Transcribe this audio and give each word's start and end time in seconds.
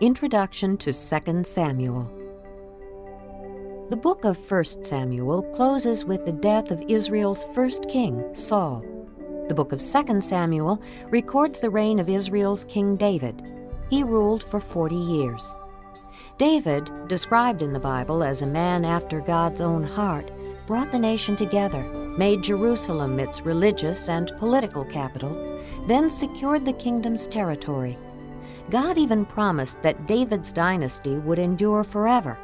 Introduction 0.00 0.78
to 0.78 0.94
2 0.94 1.44
Samuel. 1.44 2.10
The 3.90 3.98
book 3.98 4.24
of 4.24 4.38
1 4.50 4.64
Samuel 4.82 5.42
closes 5.54 6.06
with 6.06 6.24
the 6.24 6.32
death 6.32 6.70
of 6.70 6.82
Israel's 6.88 7.44
first 7.54 7.86
king, 7.86 8.24
Saul. 8.34 8.82
The 9.48 9.54
book 9.54 9.72
of 9.72 9.78
2 9.78 10.22
Samuel 10.22 10.80
records 11.10 11.60
the 11.60 11.68
reign 11.68 11.98
of 11.98 12.08
Israel's 12.08 12.64
King 12.64 12.96
David. 12.96 13.42
He 13.90 14.02
ruled 14.02 14.42
for 14.42 14.58
40 14.58 14.96
years. 14.96 15.54
David, 16.38 16.90
described 17.06 17.60
in 17.60 17.74
the 17.74 17.78
Bible 17.78 18.22
as 18.22 18.40
a 18.40 18.46
man 18.46 18.86
after 18.86 19.20
God's 19.20 19.60
own 19.60 19.82
heart, 19.82 20.30
brought 20.66 20.92
the 20.92 20.98
nation 20.98 21.36
together, 21.36 21.84
made 22.16 22.42
Jerusalem 22.42 23.20
its 23.20 23.42
religious 23.42 24.08
and 24.08 24.32
political 24.38 24.86
capital, 24.86 25.34
then 25.86 26.08
secured 26.08 26.64
the 26.64 26.72
kingdom's 26.72 27.26
territory. 27.26 27.98
God 28.70 28.98
even 28.98 29.24
promised 29.24 29.82
that 29.82 30.06
David's 30.06 30.52
dynasty 30.52 31.18
would 31.18 31.38
endure 31.38 31.82
forever. 31.82 32.38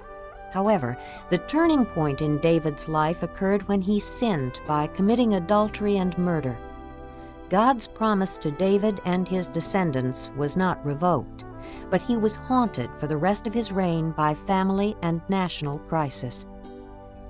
However, 0.53 0.99
the 1.31 1.39
turning 1.39 1.85
point 1.87 2.21
in 2.21 2.39
David's 2.39 2.89
life 2.89 3.23
occurred 3.23 3.67
when 3.69 3.81
he 3.81 4.01
sinned 4.01 4.59
by 4.67 4.89
committing 4.89 5.35
adultery 5.35 5.99
and 5.99 6.17
murder. 6.19 6.59
God's 7.49 7.87
promise 7.87 8.39
to 8.39 8.51
David 8.51 9.01
and 9.05 9.29
his 9.29 9.49
descendants 9.49 10.31
was 10.37 10.57
not 10.57 10.85
revoked, 10.85 11.45
but 11.91 12.03
he 12.03 12.17
was 12.17 12.35
haunted 12.35 12.91
for 12.99 13.07
the 13.07 13.17
rest 13.17 13.47
of 13.47 13.55
his 13.55 13.71
reign 13.71 14.11
by 14.13 14.35
family 14.35 14.97
and 15.03 15.21
national 15.29 15.79
crisis. 15.81 16.45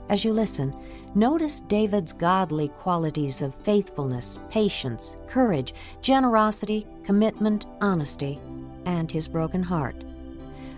As 0.09 0.25
you 0.25 0.33
listen, 0.33 0.75
notice 1.15 1.61
David's 1.61 2.13
godly 2.13 2.69
qualities 2.69 3.43
of 3.43 3.55
faithfulness, 3.57 4.39
patience, 4.51 5.17
courage, 5.27 5.75
generosity, 6.01 6.87
commitment, 7.03 7.67
honesty, 7.81 8.41
and 8.87 9.11
his 9.11 9.29
broken 9.29 9.63
heart. 9.63 10.03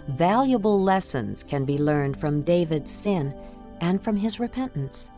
Valuable 0.08 0.82
lessons 0.82 1.44
can 1.44 1.64
be 1.64 1.78
learned 1.78 2.16
from 2.16 2.42
David's 2.42 2.92
sin 2.92 3.34
and 3.80 4.02
from 4.02 4.16
his 4.16 4.40
repentance. 4.40 5.10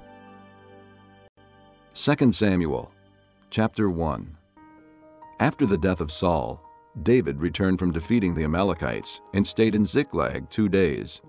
2 1.94 2.32
Samuel 2.32 2.92
chapter 3.50 3.90
1 3.90 4.36
After 5.40 5.66
the 5.66 5.78
death 5.78 6.00
of 6.00 6.12
Saul, 6.12 6.62
David 7.02 7.40
returned 7.40 7.78
from 7.78 7.92
defeating 7.92 8.34
the 8.34 8.44
Amalekites 8.44 9.20
and 9.34 9.46
stayed 9.46 9.74
in 9.74 9.84
Ziklag 9.84 10.48
two 10.50 10.68
days. 10.68 11.22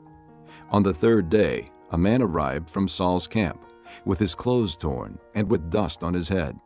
On 0.71 0.83
the 0.83 0.93
third 0.93 1.29
day, 1.29 1.69
a 1.91 1.97
man 1.97 2.21
arrived 2.21 2.69
from 2.69 2.87
Saul's 2.87 3.27
camp, 3.27 3.59
with 4.05 4.19
his 4.19 4.33
clothes 4.35 4.77
torn 4.77 5.19
and 5.35 5.49
with 5.49 5.69
dust 5.69 6.03
on 6.03 6.13
his 6.13 6.29
head. 6.29 6.57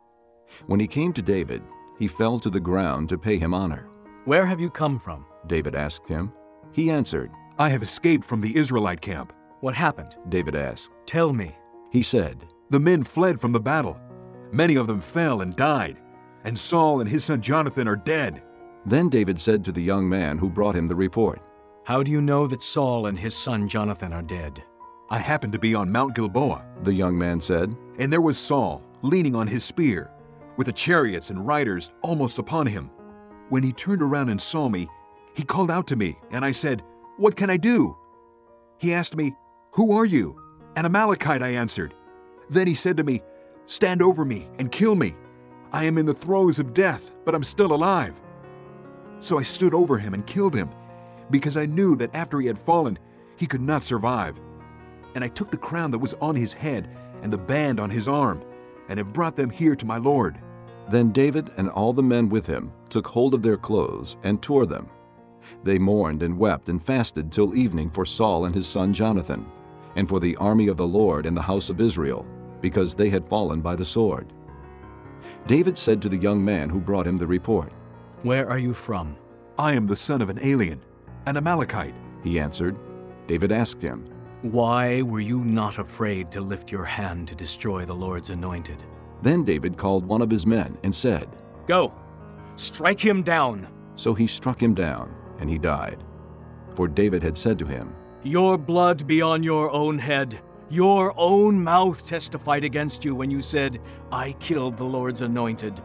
When 0.66 0.80
he 0.80 0.86
came 0.86 1.12
to 1.12 1.22
David, 1.22 1.62
he 1.98 2.06
fell 2.06 2.38
to 2.40 2.50
the 2.50 2.60
ground 2.60 3.08
to 3.08 3.18
pay 3.18 3.38
him 3.38 3.52
honor. 3.52 3.88
Where 4.26 4.44
have 4.44 4.60
you 4.60 4.70
come 4.70 4.98
from? 4.98 5.24
David 5.46 5.76
asked 5.76 6.08
him. 6.08 6.32
He 6.72 6.90
answered, 6.90 7.30
I 7.60 7.68
have 7.68 7.80
escaped 7.80 8.24
from 8.24 8.40
the 8.40 8.56
Israelite 8.56 9.00
camp. 9.00 9.32
What 9.60 9.76
happened? 9.76 10.16
David 10.30 10.56
asked. 10.56 10.90
Tell 11.06 11.32
me. 11.32 11.54
He 11.92 12.02
said, 12.02 12.44
The 12.70 12.80
men 12.80 13.04
fled 13.04 13.40
from 13.40 13.52
the 13.52 13.60
battle. 13.60 14.00
Many 14.50 14.74
of 14.74 14.88
them 14.88 15.00
fell 15.00 15.42
and 15.42 15.54
died, 15.54 15.98
and 16.42 16.58
Saul 16.58 17.00
and 17.00 17.08
his 17.08 17.24
son 17.24 17.40
Jonathan 17.40 17.86
are 17.86 17.94
dead. 17.94 18.42
Then 18.84 19.08
David 19.08 19.40
said 19.40 19.64
to 19.64 19.70
the 19.70 19.80
young 19.80 20.08
man 20.08 20.38
who 20.38 20.50
brought 20.50 20.74
him 20.74 20.88
the 20.88 20.96
report, 20.96 21.40
How 21.84 22.02
do 22.02 22.10
you 22.10 22.20
know 22.20 22.48
that 22.48 22.64
Saul 22.64 23.06
and 23.06 23.16
his 23.16 23.36
son 23.36 23.68
Jonathan 23.68 24.12
are 24.12 24.22
dead? 24.22 24.60
I 25.08 25.18
happened 25.18 25.52
to 25.52 25.60
be 25.60 25.76
on 25.76 25.92
Mount 25.92 26.16
Gilboa, 26.16 26.64
the 26.82 26.92
young 26.92 27.16
man 27.16 27.40
said, 27.40 27.76
and 28.00 28.12
there 28.12 28.20
was 28.20 28.38
Saul 28.38 28.82
leaning 29.02 29.36
on 29.36 29.46
his 29.46 29.62
spear, 29.62 30.10
with 30.56 30.66
the 30.66 30.72
chariots 30.72 31.30
and 31.30 31.46
riders 31.46 31.92
almost 32.02 32.40
upon 32.40 32.66
him. 32.66 32.90
When 33.48 33.62
he 33.62 33.72
turned 33.72 34.02
around 34.02 34.28
and 34.28 34.40
saw 34.40 34.68
me, 34.68 34.88
he 35.34 35.42
called 35.42 35.70
out 35.70 35.86
to 35.88 35.96
me, 35.96 36.18
and 36.30 36.44
I 36.44 36.50
said, 36.50 36.82
What 37.16 37.36
can 37.36 37.50
I 37.50 37.56
do? 37.56 37.96
He 38.78 38.92
asked 38.92 39.16
me, 39.16 39.36
Who 39.74 39.92
are 39.92 40.04
you? 40.04 40.40
An 40.76 40.84
Amalekite, 40.84 41.42
I 41.42 41.54
answered. 41.54 41.94
Then 42.50 42.66
he 42.66 42.74
said 42.74 42.96
to 42.96 43.04
me, 43.04 43.22
Stand 43.66 44.02
over 44.02 44.24
me 44.24 44.48
and 44.58 44.72
kill 44.72 44.94
me. 44.94 45.14
I 45.72 45.84
am 45.84 45.98
in 45.98 46.06
the 46.06 46.14
throes 46.14 46.58
of 46.58 46.74
death, 46.74 47.12
but 47.24 47.34
I'm 47.34 47.42
still 47.42 47.72
alive. 47.72 48.20
So 49.18 49.38
I 49.38 49.42
stood 49.42 49.74
over 49.74 49.98
him 49.98 50.14
and 50.14 50.26
killed 50.26 50.54
him, 50.54 50.70
because 51.30 51.56
I 51.56 51.66
knew 51.66 51.96
that 51.96 52.14
after 52.14 52.40
he 52.40 52.46
had 52.46 52.58
fallen, 52.58 52.98
he 53.36 53.46
could 53.46 53.60
not 53.60 53.82
survive. 53.82 54.40
And 55.14 55.24
I 55.24 55.28
took 55.28 55.50
the 55.50 55.56
crown 55.56 55.90
that 55.90 55.98
was 55.98 56.14
on 56.14 56.36
his 56.36 56.52
head 56.52 56.88
and 57.22 57.32
the 57.32 57.38
band 57.38 57.80
on 57.80 57.90
his 57.90 58.08
arm, 58.08 58.42
and 58.88 58.98
have 58.98 59.12
brought 59.12 59.36
them 59.36 59.50
here 59.50 59.74
to 59.74 59.86
my 59.86 59.98
Lord. 59.98 60.38
Then 60.88 61.10
David 61.10 61.50
and 61.56 61.68
all 61.68 61.92
the 61.92 62.02
men 62.02 62.28
with 62.28 62.46
him 62.46 62.72
took 62.88 63.06
hold 63.06 63.34
of 63.34 63.42
their 63.42 63.56
clothes 63.56 64.16
and 64.22 64.40
tore 64.40 64.66
them. 64.66 64.88
They 65.64 65.78
mourned 65.78 66.22
and 66.22 66.38
wept 66.38 66.68
and 66.68 66.82
fasted 66.82 67.32
till 67.32 67.56
evening 67.56 67.90
for 67.90 68.04
Saul 68.04 68.44
and 68.44 68.54
his 68.54 68.66
son 68.66 68.92
Jonathan, 68.92 69.44
and 69.96 70.08
for 70.08 70.20
the 70.20 70.36
army 70.36 70.68
of 70.68 70.76
the 70.76 70.86
Lord 70.86 71.26
and 71.26 71.36
the 71.36 71.42
house 71.42 71.70
of 71.70 71.80
Israel, 71.80 72.24
because 72.60 72.94
they 72.94 73.08
had 73.08 73.26
fallen 73.26 73.60
by 73.60 73.74
the 73.74 73.84
sword. 73.84 74.32
David 75.46 75.76
said 75.76 76.00
to 76.02 76.08
the 76.08 76.16
young 76.16 76.44
man 76.44 76.68
who 76.68 76.80
brought 76.80 77.06
him 77.06 77.16
the 77.16 77.26
report, 77.26 77.72
Where 78.22 78.48
are 78.48 78.58
you 78.58 78.72
from? 78.72 79.16
I 79.58 79.72
am 79.72 79.86
the 79.86 79.96
son 79.96 80.20
of 80.20 80.30
an 80.30 80.38
alien, 80.42 80.80
an 81.26 81.36
Amalekite. 81.36 81.94
He 82.22 82.38
answered. 82.38 82.76
David 83.26 83.50
asked 83.50 83.82
him, 83.82 84.08
Why 84.42 85.02
were 85.02 85.20
you 85.20 85.44
not 85.44 85.78
afraid 85.78 86.30
to 86.32 86.40
lift 86.40 86.70
your 86.70 86.84
hand 86.84 87.26
to 87.28 87.34
destroy 87.34 87.84
the 87.84 87.94
Lord's 87.94 88.30
anointed? 88.30 88.82
Then 89.22 89.44
David 89.44 89.76
called 89.76 90.06
one 90.06 90.22
of 90.22 90.30
his 90.30 90.46
men 90.46 90.76
and 90.82 90.94
said, 90.94 91.28
Go, 91.66 91.94
strike 92.56 93.00
him 93.00 93.22
down. 93.22 93.68
So 93.96 94.14
he 94.14 94.26
struck 94.26 94.62
him 94.62 94.74
down, 94.74 95.14
and 95.40 95.48
he 95.48 95.58
died. 95.58 96.04
For 96.74 96.86
David 96.86 97.22
had 97.22 97.36
said 97.36 97.58
to 97.60 97.66
him, 97.66 97.94
Your 98.22 98.58
blood 98.58 99.06
be 99.06 99.22
on 99.22 99.42
your 99.42 99.70
own 99.70 99.98
head. 99.98 100.38
Your 100.68 101.14
own 101.16 101.62
mouth 101.62 102.04
testified 102.04 102.64
against 102.64 103.04
you 103.04 103.14
when 103.14 103.30
you 103.30 103.40
said, 103.40 103.80
I 104.12 104.32
killed 104.32 104.76
the 104.76 104.84
Lord's 104.84 105.22
anointed. 105.22 105.80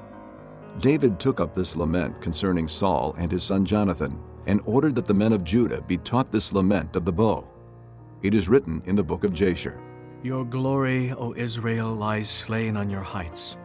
David 0.80 1.20
took 1.20 1.40
up 1.40 1.53
this 1.53 1.75
lament 1.75 2.20
concerning 2.20 2.68
Saul 2.68 3.16
and 3.18 3.31
his 3.31 3.44
son 3.44 3.64
Jonathan, 3.66 4.20
and 4.47 4.62
ordered 4.66 4.96
that 4.96 5.06
the 5.06 5.14
men 5.14 5.34
of 5.34 5.44
Judah 5.44 5.81
be 5.81 5.97
taught 5.97 6.31
this 6.31 6.52
lament 6.52 6.96
of 6.96 7.06
the 7.06 7.12
bow. 7.12 7.47
It 8.24 8.34
is 8.34 8.50
written 8.50 8.81
in 8.86 8.96
the 8.96 9.03
book 9.03 9.24
of 9.24 9.34
Jasher. 9.34 9.80
Your 10.24 10.46
glory, 10.46 11.12
O 11.14 11.34
Israel, 11.34 11.96
lies 11.96 12.30
slain 12.30 12.78
on 12.78 12.92
your 12.92 13.02
heights. 13.02 13.58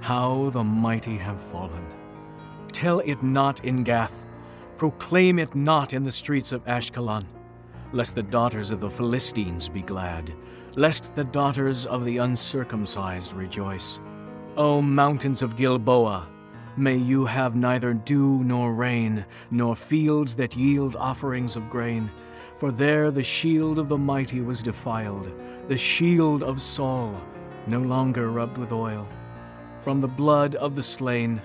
How 0.00 0.50
the 0.50 0.62
mighty 0.62 1.16
have 1.16 1.40
fallen. 1.50 1.84
Tell 2.70 3.00
it 3.00 3.20
not 3.24 3.64
in 3.64 3.82
Gath, 3.82 4.24
proclaim 4.76 5.40
it 5.40 5.56
not 5.56 5.92
in 5.92 6.04
the 6.04 6.12
streets 6.12 6.52
of 6.52 6.64
Ashkelon, 6.66 7.24
lest 7.92 8.14
the 8.14 8.22
daughters 8.22 8.70
of 8.70 8.78
the 8.78 8.90
Philistines 8.90 9.68
be 9.68 9.82
glad, 9.82 10.32
lest 10.76 11.16
the 11.16 11.24
daughters 11.24 11.84
of 11.84 12.04
the 12.04 12.18
uncircumcised 12.18 13.32
rejoice. 13.32 13.98
O 14.56 14.80
mountains 14.80 15.42
of 15.42 15.56
Gilboa, 15.56 16.28
may 16.76 16.96
you 16.96 17.26
have 17.26 17.56
neither 17.56 17.92
dew 17.92 18.44
nor 18.44 18.72
rain, 18.72 19.26
nor 19.50 19.74
fields 19.74 20.36
that 20.36 20.54
yield 20.54 20.94
offerings 20.94 21.56
of 21.56 21.68
grain. 21.68 22.08
For 22.58 22.70
there 22.70 23.10
the 23.10 23.22
shield 23.22 23.78
of 23.78 23.88
the 23.88 23.98
mighty 23.98 24.40
was 24.40 24.62
defiled, 24.62 25.32
the 25.68 25.76
shield 25.76 26.42
of 26.42 26.60
Saul, 26.60 27.20
no 27.66 27.80
longer 27.80 28.30
rubbed 28.30 28.58
with 28.58 28.72
oil. 28.72 29.08
From 29.78 30.00
the 30.00 30.08
blood 30.08 30.54
of 30.54 30.76
the 30.76 30.82
slain, 30.82 31.42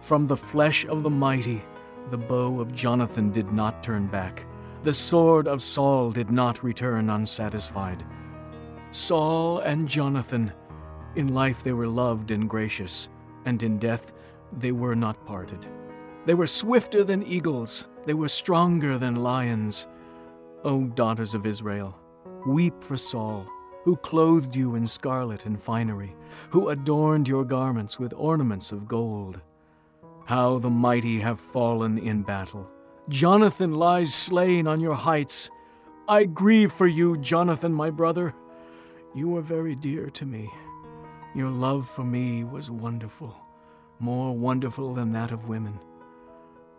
from 0.00 0.26
the 0.26 0.36
flesh 0.36 0.86
of 0.86 1.02
the 1.02 1.10
mighty, 1.10 1.62
the 2.10 2.18
bow 2.18 2.60
of 2.60 2.72
Jonathan 2.74 3.30
did 3.30 3.52
not 3.52 3.82
turn 3.82 4.06
back. 4.06 4.44
The 4.82 4.94
sword 4.94 5.48
of 5.48 5.62
Saul 5.62 6.10
did 6.10 6.30
not 6.30 6.62
return 6.62 7.10
unsatisfied. 7.10 8.04
Saul 8.92 9.58
and 9.58 9.88
Jonathan, 9.88 10.52
in 11.16 11.34
life 11.34 11.62
they 11.62 11.72
were 11.72 11.88
loved 11.88 12.30
and 12.30 12.48
gracious, 12.48 13.08
and 13.44 13.62
in 13.62 13.78
death 13.78 14.12
they 14.52 14.72
were 14.72 14.94
not 14.94 15.26
parted. 15.26 15.66
They 16.24 16.34
were 16.34 16.46
swifter 16.46 17.04
than 17.04 17.22
eagles, 17.24 17.88
they 18.04 18.14
were 18.14 18.28
stronger 18.28 18.96
than 18.96 19.22
lions. 19.22 19.86
O 20.66 20.82
daughters 20.82 21.32
of 21.32 21.46
Israel, 21.46 21.96
weep 22.44 22.82
for 22.82 22.96
Saul, 22.96 23.46
who 23.84 23.94
clothed 23.98 24.56
you 24.56 24.74
in 24.74 24.84
scarlet 24.84 25.46
and 25.46 25.62
finery, 25.62 26.16
who 26.50 26.70
adorned 26.70 27.28
your 27.28 27.44
garments 27.44 28.00
with 28.00 28.12
ornaments 28.16 28.72
of 28.72 28.88
gold. 28.88 29.40
How 30.24 30.58
the 30.58 30.68
mighty 30.68 31.20
have 31.20 31.38
fallen 31.38 31.98
in 31.98 32.22
battle. 32.22 32.68
Jonathan 33.08 33.74
lies 33.74 34.12
slain 34.12 34.66
on 34.66 34.80
your 34.80 34.96
heights. 34.96 35.50
I 36.08 36.24
grieve 36.24 36.72
for 36.72 36.88
you, 36.88 37.16
Jonathan, 37.18 37.72
my 37.72 37.90
brother. 37.90 38.34
You 39.14 39.28
were 39.28 39.42
very 39.42 39.76
dear 39.76 40.10
to 40.10 40.26
me. 40.26 40.50
Your 41.32 41.50
love 41.50 41.88
for 41.88 42.02
me 42.02 42.42
was 42.42 42.72
wonderful, 42.72 43.36
more 44.00 44.36
wonderful 44.36 44.94
than 44.94 45.12
that 45.12 45.30
of 45.30 45.46
women. 45.46 45.78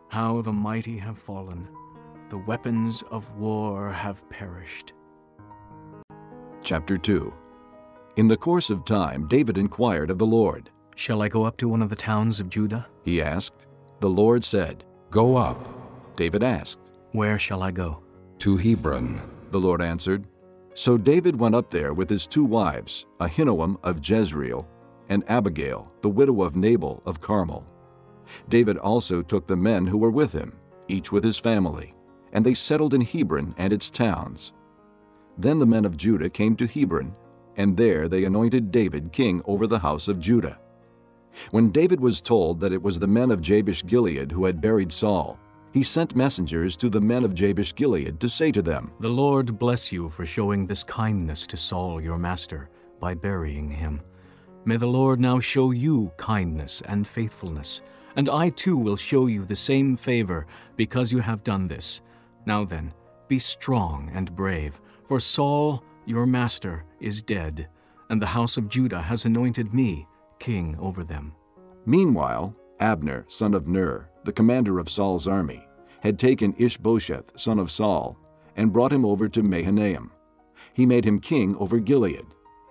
How 0.10 0.42
the 0.42 0.52
mighty 0.52 0.98
have 0.98 1.18
fallen. 1.18 1.70
The 2.30 2.38
weapons 2.38 3.04
of 3.04 3.34
war 3.38 3.90
have 3.90 4.30
perished. 4.30 4.92
Chapter 6.62 6.98
2 6.98 7.34
In 8.18 8.28
the 8.28 8.36
course 8.36 8.70
of 8.70 8.84
time, 8.84 9.30
David 9.30 9.58
inquired 9.58 10.10
of 10.10 10.18
the 10.18 10.26
Lord. 10.26 10.70
Shall 10.98 11.22
I 11.22 11.30
go 11.30 11.46
up 11.46 11.56
to 11.58 11.70
one 11.70 11.82
of 11.82 11.90
the 11.90 11.96
towns 11.96 12.42
of 12.42 12.50
Judah? 12.50 12.86
He 13.06 13.22
asked. 13.22 13.66
The 14.02 14.10
Lord 14.10 14.44
said, 14.44 14.84
Go 15.10 15.38
up. 15.38 16.18
David 16.18 16.44
asked, 16.44 16.92
Where 17.14 17.40
shall 17.40 17.64
I 17.64 17.72
go? 17.72 18.04
To 18.40 18.58
Hebron, 18.58 19.22
the 19.52 19.60
Lord 19.60 19.82
answered. 19.82 20.28
So 20.74 20.98
David 20.98 21.40
went 21.40 21.56
up 21.56 21.70
there 21.70 21.94
with 21.94 22.10
his 22.10 22.28
two 22.28 22.44
wives, 22.44 23.06
Ahinoam 23.22 23.78
of 23.84 24.06
Jezreel, 24.06 24.68
and 25.08 25.24
Abigail, 25.30 25.90
the 26.02 26.10
widow 26.10 26.42
of 26.42 26.58
Nabal 26.58 27.02
of 27.06 27.22
Carmel. 27.22 27.66
David 28.50 28.78
also 28.78 29.22
took 29.22 29.48
the 29.48 29.56
men 29.56 29.88
who 29.88 29.98
were 29.98 30.12
with 30.12 30.34
him, 30.34 30.58
each 30.90 31.14
with 31.14 31.24
his 31.24 31.38
family, 31.38 31.94
and 32.38 32.46
they 32.46 32.54
settled 32.54 32.94
in 32.94 33.02
Hebron 33.02 33.56
and 33.58 33.74
its 33.74 33.90
towns. 33.90 34.54
Then 35.40 35.58
the 35.58 35.66
men 35.66 35.86
of 35.86 35.98
Judah 35.98 36.30
came 36.30 36.56
to 36.58 36.68
Hebron, 36.68 37.16
and 37.56 37.76
there 37.76 38.08
they 38.08 38.26
anointed 38.26 38.70
David 38.70 39.12
king 39.12 39.42
over 39.46 39.66
the 39.66 39.80
house 39.80 40.08
of 40.08 40.20
Judah. 40.20 40.60
When 41.50 41.72
David 41.72 42.00
was 42.00 42.22
told 42.22 42.60
that 42.60 42.72
it 42.72 42.84
was 42.84 43.00
the 43.00 43.08
men 43.08 43.32
of 43.32 43.42
Jabesh 43.42 43.84
Gilead 43.88 44.32
who 44.32 44.46
had 44.46 44.62
buried 44.62 44.92
Saul, 44.92 45.40
he 45.74 45.82
sent 45.82 46.16
messengers 46.16 46.78
to 46.78 46.90
the 46.90 47.02
men 47.02 47.24
of 47.24 47.34
Jabesh 47.34 47.74
Gilead 47.74 48.20
to 48.20 48.30
say 48.30 48.52
to 48.52 48.62
them, 48.62 48.92
The 49.00 49.10
Lord 49.10 49.58
bless 49.58 49.92
you 49.92 50.08
for 50.08 50.24
showing 50.24 50.68
this 50.68 50.84
kindness 50.84 51.48
to 51.48 51.58
Saul 51.58 52.00
your 52.00 52.20
master 52.20 52.70
by 53.00 53.16
burying 53.16 53.68
him. 53.68 54.00
May 54.64 54.78
the 54.78 54.86
Lord 54.86 55.20
now 55.20 55.40
show 55.40 55.72
you 55.72 56.12
kindness 56.18 56.84
and 56.86 57.08
faithfulness, 57.08 57.82
and 58.16 58.30
I 58.30 58.50
too 58.50 58.78
will 58.78 58.96
show 58.96 59.26
you 59.26 59.44
the 59.44 59.56
same 59.56 59.98
favor 59.98 60.46
because 60.76 61.12
you 61.12 61.18
have 61.18 61.44
done 61.44 61.68
this. 61.68 62.04
Now 62.48 62.64
then, 62.64 62.94
be 63.28 63.40
strong 63.40 64.10
and 64.14 64.34
brave, 64.34 64.80
for 65.06 65.20
Saul 65.20 65.84
your 66.06 66.26
master 66.26 66.86
is 67.02 67.22
dead, 67.22 67.68
and 68.10 68.22
the 68.22 68.26
house 68.26 68.56
of 68.56 68.70
Judah 68.70 69.02
has 69.02 69.26
anointed 69.26 69.74
me 69.74 70.08
king 70.40 70.78
over 70.80 71.04
them. 71.04 71.36
Meanwhile, 71.86 72.56
Abner, 72.80 73.26
son 73.28 73.54
of 73.54 73.68
Ner, 73.68 74.10
the 74.24 74.32
commander 74.32 74.80
of 74.80 74.90
Saul's 74.90 75.28
army, 75.28 75.68
had 76.00 76.18
taken 76.18 76.56
Ishbosheth, 76.58 77.38
son 77.38 77.60
of 77.60 77.70
Saul, 77.70 78.18
and 78.56 78.72
brought 78.72 78.94
him 78.94 79.04
over 79.04 79.28
to 79.28 79.44
Mahanaim. 79.44 80.10
He 80.74 80.86
made 80.86 81.04
him 81.04 81.20
king 81.20 81.54
over 81.58 81.80
Gilead, 81.80 82.28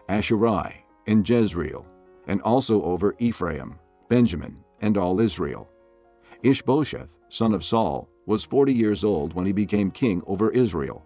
Ashuri, 0.09 0.73
and 1.07 1.29
Jezreel, 1.29 1.85
and 2.27 2.41
also 2.41 2.83
over 2.83 3.15
Ephraim, 3.19 3.79
Benjamin, 4.09 4.65
and 4.81 4.97
all 4.97 5.21
Israel. 5.21 5.69
Ishbosheth, 6.43 7.11
son 7.29 7.53
of 7.53 7.63
Saul, 7.63 8.09
was 8.27 8.45
forty 8.45 8.75
years 8.75 9.05
old 9.05 9.33
when 9.33 9.47
he 9.47 9.53
became 9.53 9.91
king 9.91 10.23
over 10.27 10.51
Israel, 10.51 11.05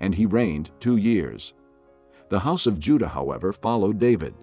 and 0.00 0.14
he 0.14 0.24
reigned 0.24 0.70
two 0.80 0.96
years. 0.96 1.52
The 2.28 2.40
house 2.40 2.66
of 2.66 2.78
Judah, 2.78 3.08
however, 3.08 3.52
followed 3.52 3.98
David. 3.98 4.34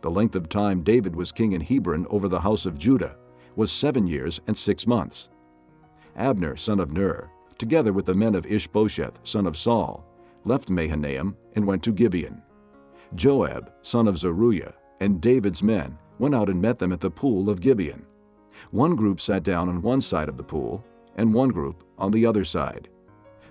The 0.00 0.10
length 0.10 0.34
of 0.34 0.48
time 0.48 0.82
David 0.82 1.14
was 1.14 1.32
king 1.32 1.52
in 1.52 1.60
Hebron 1.60 2.06
over 2.08 2.28
the 2.28 2.40
house 2.40 2.66
of 2.66 2.78
Judah 2.78 3.16
was 3.56 3.72
seven 3.72 4.06
years 4.06 4.40
and 4.46 4.56
six 4.56 4.86
months. 4.86 5.28
Abner, 6.16 6.56
son 6.56 6.80
of 6.80 6.92
Ner, 6.92 7.30
together 7.58 7.92
with 7.92 8.06
the 8.06 8.14
men 8.14 8.34
of 8.34 8.46
Ishbosheth, 8.46 9.18
son 9.24 9.46
of 9.46 9.56
Saul, 9.56 10.04
left 10.44 10.70
Mahanaim 10.70 11.36
and 11.54 11.66
went 11.66 11.82
to 11.84 11.92
Gibeon. 11.92 12.42
Joab, 13.14 13.72
son 13.82 14.08
of 14.08 14.18
Zeruiah, 14.18 14.74
and 15.00 15.20
David's 15.20 15.62
men 15.62 15.98
went 16.18 16.34
out 16.34 16.48
and 16.48 16.60
met 16.60 16.78
them 16.78 16.92
at 16.92 17.00
the 17.00 17.10
pool 17.10 17.50
of 17.50 17.60
Gibeon. 17.60 18.04
One 18.70 18.96
group 18.96 19.20
sat 19.20 19.42
down 19.42 19.68
on 19.68 19.82
one 19.82 20.00
side 20.00 20.28
of 20.28 20.36
the 20.36 20.42
pool, 20.42 20.84
and 21.16 21.34
one 21.34 21.48
group 21.48 21.82
on 21.98 22.12
the 22.12 22.24
other 22.24 22.44
side. 22.44 22.88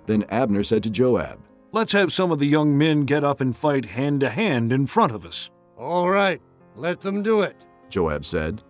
Then 0.06 0.24
Abner 0.30 0.64
said 0.64 0.84
to 0.84 0.90
Joab, 0.90 1.40
Let's 1.72 1.92
have 1.92 2.14
some 2.14 2.32
of 2.32 2.40
the 2.40 2.48
young 2.48 2.78
men 2.78 3.04
get 3.04 3.24
up 3.24 3.42
and 3.42 3.56
fight 3.56 3.86
hand 3.86 4.22
to 4.22 4.30
hand 4.30 4.72
in 4.72 4.88
front 4.88 5.12
of 5.12 5.26
us. 5.26 5.52
All 5.78 6.10
right, 6.10 6.42
let 6.76 7.02
them 7.02 7.22
do 7.22 7.42
it, 7.42 7.58
Joab 7.90 8.24
said. 8.24 8.62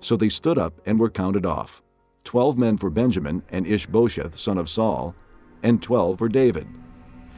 So 0.00 0.16
they 0.16 0.28
stood 0.28 0.58
up 0.58 0.74
and 0.84 1.00
were 1.00 1.08
counted 1.08 1.46
off 1.46 1.82
twelve 2.24 2.58
men 2.58 2.76
for 2.76 2.90
Benjamin 2.90 3.42
and 3.50 3.66
Ishbosheth, 3.66 4.36
son 4.36 4.58
of 4.58 4.68
Saul, 4.68 5.14
and 5.62 5.82
twelve 5.82 6.18
for 6.18 6.28
David. 6.28 6.66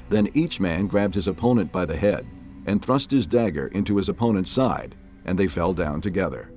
Then 0.09 0.31
each 0.35 0.59
man 0.59 0.87
grabbed 0.87 1.15
his 1.15 1.29
opponent 1.29 1.71
by 1.71 1.85
the 1.85 1.97
head 1.97 2.27
and 2.67 2.83
thrust 2.83 3.11
his 3.11 3.27
dagger 3.27 3.69
into 3.69 3.97
his 3.97 4.09
opponent's 4.09 4.51
side, 4.51 4.95
and 5.25 5.39
they 5.39 5.47
fell 5.47 5.73
down 5.73 6.01
together. 6.01 6.51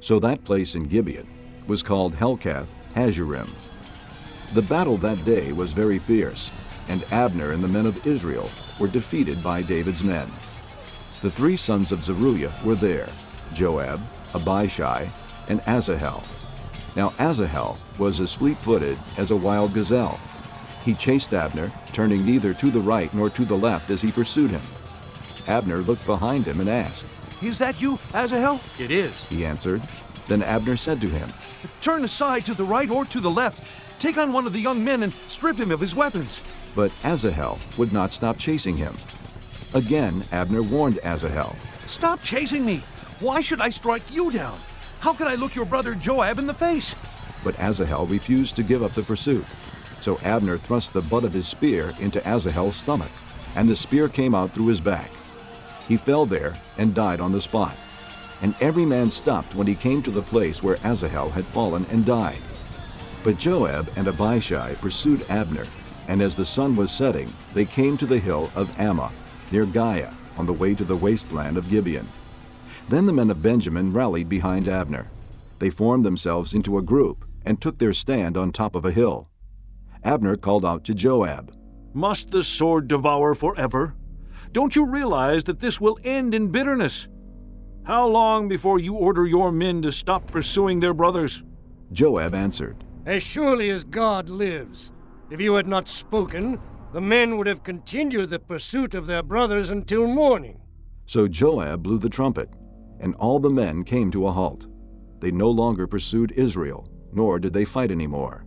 So 0.00 0.18
that 0.18 0.44
place 0.44 0.74
in 0.74 0.84
Gibeon 0.84 1.26
was 1.66 1.82
called 1.82 2.14
Helkath 2.14 2.66
Hazzurim. 2.98 3.48
The 4.54 4.62
battle 4.62 4.96
that 4.98 5.24
day 5.24 5.52
was 5.52 5.70
very 5.70 6.00
fierce, 6.00 6.50
and 6.88 7.04
Abner 7.12 7.52
and 7.52 7.62
the 7.62 7.68
men 7.68 7.86
of 7.86 8.04
Israel 8.04 8.50
were 8.80 8.88
defeated 8.88 9.40
by 9.40 9.62
David's 9.62 10.02
men. 10.02 10.28
The 11.22 11.30
three 11.30 11.56
sons 11.56 11.92
of 11.92 12.02
Zeruiah 12.02 12.52
were 12.64 12.74
there 12.74 13.08
Joab, 13.54 14.00
Abishai, 14.34 15.08
and 15.48 15.60
Asahel. 15.60 16.24
Now 16.96 17.12
Asahel 17.20 17.78
was 18.00 18.18
as 18.18 18.32
fleet 18.32 18.58
footed 18.58 18.98
as 19.16 19.30
a 19.30 19.36
wild 19.36 19.74
gazelle. 19.74 20.18
He 20.84 20.94
chased 20.94 21.32
Abner, 21.32 21.70
turning 21.92 22.26
neither 22.26 22.52
to 22.54 22.68
the 22.68 22.80
right 22.80 23.14
nor 23.14 23.30
to 23.30 23.44
the 23.44 23.56
left 23.56 23.90
as 23.90 24.02
he 24.02 24.10
pursued 24.10 24.50
him. 24.50 24.62
Abner 25.46 25.78
looked 25.78 26.04
behind 26.04 26.46
him 26.46 26.58
and 26.58 26.68
asked, 26.68 27.04
Is 27.42 27.58
that 27.60 27.80
you, 27.80 27.96
Asahel? 28.12 28.60
It 28.76 28.90
is. 28.90 29.14
He 29.28 29.46
answered. 29.46 29.82
Then 30.28 30.42
Abner 30.42 30.76
said 30.76 31.00
to 31.00 31.08
him, 31.08 31.28
Turn 31.80 32.04
aside 32.04 32.44
to 32.46 32.54
the 32.54 32.64
right 32.64 32.90
or 32.90 33.04
to 33.06 33.20
the 33.20 33.30
left. 33.30 33.66
Take 33.98 34.18
on 34.18 34.32
one 34.32 34.46
of 34.46 34.52
the 34.52 34.60
young 34.60 34.84
men 34.84 35.02
and 35.02 35.12
strip 35.12 35.56
him 35.56 35.72
of 35.72 35.80
his 35.80 35.96
weapons. 35.96 36.42
But 36.76 36.92
Asahel 37.02 37.58
would 37.76 37.92
not 37.92 38.12
stop 38.12 38.38
chasing 38.38 38.76
him. 38.76 38.94
Again, 39.74 40.22
Abner 40.30 40.62
warned 40.62 40.98
Asahel, 41.02 41.56
Stop 41.86 42.22
chasing 42.22 42.64
me. 42.64 42.82
Why 43.20 43.40
should 43.40 43.60
I 43.60 43.70
strike 43.70 44.14
you 44.14 44.30
down? 44.30 44.58
How 45.00 45.12
can 45.12 45.26
I 45.26 45.34
look 45.34 45.54
your 45.54 45.64
brother 45.64 45.94
Joab 45.94 46.38
in 46.38 46.46
the 46.46 46.54
face? 46.54 46.94
But 47.42 47.58
Asahel 47.58 48.06
refused 48.06 48.56
to 48.56 48.62
give 48.62 48.82
up 48.82 48.92
the 48.92 49.02
pursuit. 49.02 49.44
So 50.00 50.18
Abner 50.22 50.58
thrust 50.58 50.92
the 50.92 51.02
butt 51.02 51.24
of 51.24 51.32
his 51.32 51.48
spear 51.48 51.92
into 52.00 52.20
Asahel's 52.20 52.76
stomach, 52.76 53.10
and 53.56 53.68
the 53.68 53.76
spear 53.76 54.08
came 54.08 54.34
out 54.34 54.50
through 54.52 54.68
his 54.68 54.80
back. 54.80 55.10
He 55.88 55.96
fell 55.96 56.26
there 56.26 56.54
and 56.76 56.94
died 56.94 57.20
on 57.20 57.32
the 57.32 57.40
spot. 57.40 57.76
And 58.42 58.54
every 58.60 58.84
man 58.84 59.10
stopped 59.10 59.54
when 59.54 59.66
he 59.66 59.74
came 59.74 60.02
to 60.02 60.10
the 60.10 60.22
place 60.22 60.62
where 60.62 60.78
Asahel 60.84 61.30
had 61.30 61.44
fallen 61.46 61.86
and 61.90 62.04
died. 62.04 62.38
But 63.24 63.38
Joab 63.38 63.90
and 63.96 64.06
Abishai 64.06 64.74
pursued 64.74 65.28
Abner, 65.28 65.66
and 66.06 66.22
as 66.22 66.36
the 66.36 66.46
sun 66.46 66.76
was 66.76 66.92
setting, 66.92 67.30
they 67.52 67.64
came 67.64 67.96
to 67.98 68.06
the 68.06 68.18
hill 68.18 68.50
of 68.54 68.68
Ammah, 68.78 69.12
near 69.50 69.64
Giah, 69.64 70.14
on 70.36 70.46
the 70.46 70.52
way 70.52 70.74
to 70.74 70.84
the 70.84 70.96
wasteland 70.96 71.56
of 71.56 71.68
Gibeon. 71.68 72.06
Then 72.88 73.06
the 73.06 73.12
men 73.12 73.30
of 73.30 73.42
Benjamin 73.42 73.92
rallied 73.92 74.28
behind 74.28 74.68
Abner. 74.68 75.08
They 75.58 75.70
formed 75.70 76.06
themselves 76.06 76.54
into 76.54 76.78
a 76.78 76.82
group 76.82 77.24
and 77.44 77.60
took 77.60 77.78
their 77.78 77.92
stand 77.92 78.36
on 78.36 78.52
top 78.52 78.74
of 78.74 78.84
a 78.84 78.92
hill. 78.92 79.28
Abner 80.04 80.36
called 80.36 80.64
out 80.64 80.84
to 80.84 80.94
Joab, 80.94 81.52
Must 81.92 82.30
the 82.30 82.44
sword 82.44 82.88
devour 82.88 83.34
forever? 83.34 83.94
Don't 84.52 84.76
you 84.76 84.86
realize 84.86 85.44
that 85.44 85.60
this 85.60 85.80
will 85.80 85.98
end 86.04 86.34
in 86.34 86.48
bitterness? 86.48 87.08
How 87.88 88.06
long 88.06 88.48
before 88.48 88.78
you 88.78 88.92
order 88.92 89.24
your 89.24 89.50
men 89.50 89.80
to 89.80 89.90
stop 89.90 90.30
pursuing 90.30 90.78
their 90.78 90.92
brothers? 90.92 91.42
Joab 91.90 92.34
answered, 92.34 92.84
As 93.06 93.22
surely 93.22 93.70
as 93.70 93.82
God 93.82 94.28
lives, 94.28 94.92
if 95.30 95.40
you 95.40 95.54
had 95.54 95.66
not 95.66 95.88
spoken, 95.88 96.60
the 96.92 97.00
men 97.00 97.38
would 97.38 97.46
have 97.46 97.62
continued 97.62 98.28
the 98.28 98.40
pursuit 98.40 98.94
of 98.94 99.06
their 99.06 99.22
brothers 99.22 99.70
until 99.70 100.06
morning. 100.06 100.60
So 101.06 101.28
Joab 101.28 101.82
blew 101.82 101.98
the 101.98 102.10
trumpet, 102.10 102.50
and 103.00 103.14
all 103.14 103.38
the 103.38 103.48
men 103.48 103.84
came 103.84 104.10
to 104.10 104.26
a 104.26 104.32
halt. 104.32 104.66
They 105.20 105.30
no 105.30 105.50
longer 105.50 105.86
pursued 105.86 106.32
Israel, 106.32 106.86
nor 107.10 107.38
did 107.38 107.54
they 107.54 107.64
fight 107.64 107.90
any 107.90 108.06
more. 108.06 108.44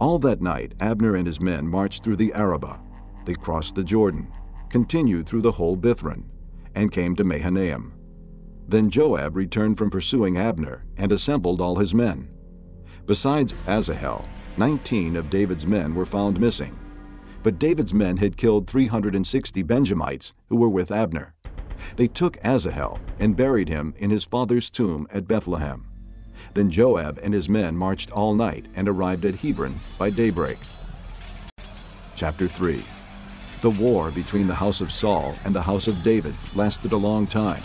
All 0.00 0.18
that 0.18 0.42
night 0.42 0.74
Abner 0.80 1.14
and 1.14 1.28
his 1.28 1.40
men 1.40 1.64
marched 1.64 2.02
through 2.02 2.16
the 2.16 2.32
Arabah. 2.34 2.80
They 3.24 3.34
crossed 3.34 3.76
the 3.76 3.84
Jordan, 3.84 4.32
continued 4.68 5.28
through 5.28 5.42
the 5.42 5.52
whole 5.52 5.76
Bithron, 5.76 6.24
and 6.74 6.90
came 6.90 7.14
to 7.14 7.22
Mahanaim. 7.22 7.92
Then 8.68 8.90
Joab 8.90 9.34
returned 9.34 9.78
from 9.78 9.88
pursuing 9.88 10.36
Abner 10.36 10.84
and 10.98 11.10
assembled 11.10 11.62
all 11.62 11.76
his 11.76 11.94
men. 11.94 12.28
Besides 13.06 13.54
Asahel, 13.66 14.28
nineteen 14.58 15.16
of 15.16 15.30
David's 15.30 15.66
men 15.66 15.94
were 15.94 16.04
found 16.04 16.38
missing. 16.38 16.78
But 17.42 17.58
David's 17.58 17.94
men 17.94 18.18
had 18.18 18.36
killed 18.36 18.68
360 18.68 19.62
Benjamites 19.62 20.34
who 20.50 20.56
were 20.56 20.68
with 20.68 20.90
Abner. 20.90 21.32
They 21.96 22.08
took 22.08 22.36
Asahel 22.44 23.00
and 23.18 23.36
buried 23.36 23.70
him 23.70 23.94
in 23.96 24.10
his 24.10 24.24
father's 24.24 24.68
tomb 24.68 25.08
at 25.10 25.26
Bethlehem. 25.26 25.86
Then 26.52 26.70
Joab 26.70 27.18
and 27.22 27.32
his 27.32 27.48
men 27.48 27.74
marched 27.74 28.10
all 28.10 28.34
night 28.34 28.66
and 28.74 28.86
arrived 28.86 29.24
at 29.24 29.36
Hebron 29.36 29.80
by 29.96 30.10
daybreak. 30.10 30.58
Chapter 32.16 32.46
3 32.46 32.82
The 33.62 33.70
war 33.70 34.10
between 34.10 34.46
the 34.46 34.54
house 34.54 34.82
of 34.82 34.92
Saul 34.92 35.34
and 35.46 35.54
the 35.54 35.62
house 35.62 35.86
of 35.86 36.02
David 36.02 36.34
lasted 36.54 36.92
a 36.92 36.96
long 36.96 37.26
time. 37.26 37.62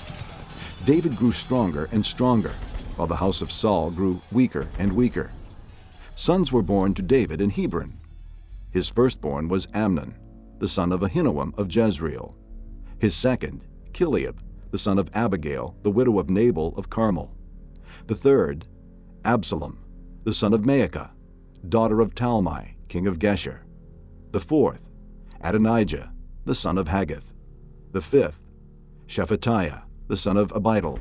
David 0.85 1.15
grew 1.15 1.31
stronger 1.31 1.87
and 1.93 2.05
stronger, 2.05 2.53
while 2.97 3.07
the 3.07 3.15
house 3.15 3.41
of 3.41 3.51
Saul 3.51 3.89
grew 3.89 4.21
weaker 4.33 4.67
and 4.77 4.91
weaker. 4.91 5.31
Sons 6.15 6.51
were 6.51 6.61
born 6.61 6.93
to 6.95 7.01
David 7.01 7.39
in 7.39 7.49
Hebron. 7.49 7.97
His 8.69 8.89
firstborn 8.89 9.47
was 9.47 9.67
Amnon, 9.73 10.13
the 10.59 10.67
son 10.67 10.91
of 10.91 10.99
Ahinoam 10.99 11.57
of 11.57 11.73
Jezreel. 11.73 12.35
His 12.99 13.15
second, 13.15 13.61
Chileab, 13.93 14.35
the 14.71 14.77
son 14.77 14.99
of 14.99 15.09
Abigail, 15.13 15.75
the 15.83 15.91
widow 15.91 16.19
of 16.19 16.29
Nabal 16.29 16.73
of 16.75 16.89
Carmel. 16.89 17.31
The 18.07 18.15
third, 18.15 18.67
Absalom, 19.23 19.79
the 20.25 20.33
son 20.33 20.53
of 20.53 20.63
Maacah, 20.63 21.11
daughter 21.69 22.01
of 22.01 22.13
Talmai, 22.13 22.73
king 22.89 23.07
of 23.07 23.19
Geshur. 23.19 23.59
The 24.31 24.41
fourth, 24.41 24.81
Adonijah, 25.41 26.11
the 26.43 26.55
son 26.55 26.77
of 26.77 26.89
Haggith. 26.89 27.31
The 27.93 28.01
fifth, 28.01 28.43
Shephatiah, 29.07 29.82
the 30.07 30.17
son 30.17 30.37
of 30.37 30.51
Abital. 30.53 30.99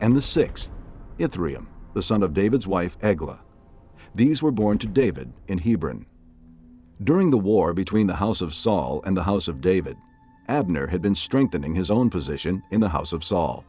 And 0.00 0.16
the 0.16 0.22
sixth, 0.22 0.72
Ithream, 1.18 1.66
the 1.94 2.02
son 2.02 2.22
of 2.22 2.34
David's 2.34 2.66
wife 2.66 2.96
Eglah. 3.02 3.40
These 4.14 4.42
were 4.42 4.52
born 4.52 4.78
to 4.78 4.86
David 4.86 5.32
in 5.48 5.58
Hebron. 5.58 6.06
During 7.02 7.30
the 7.30 7.38
war 7.38 7.72
between 7.74 8.06
the 8.06 8.16
house 8.16 8.40
of 8.40 8.54
Saul 8.54 9.02
and 9.04 9.16
the 9.16 9.22
house 9.22 9.48
of 9.48 9.60
David, 9.60 9.96
Abner 10.48 10.86
had 10.86 11.02
been 11.02 11.14
strengthening 11.14 11.74
his 11.74 11.90
own 11.90 12.10
position 12.10 12.62
in 12.70 12.80
the 12.80 12.88
house 12.88 13.12
of 13.12 13.22
Saul. 13.22 13.64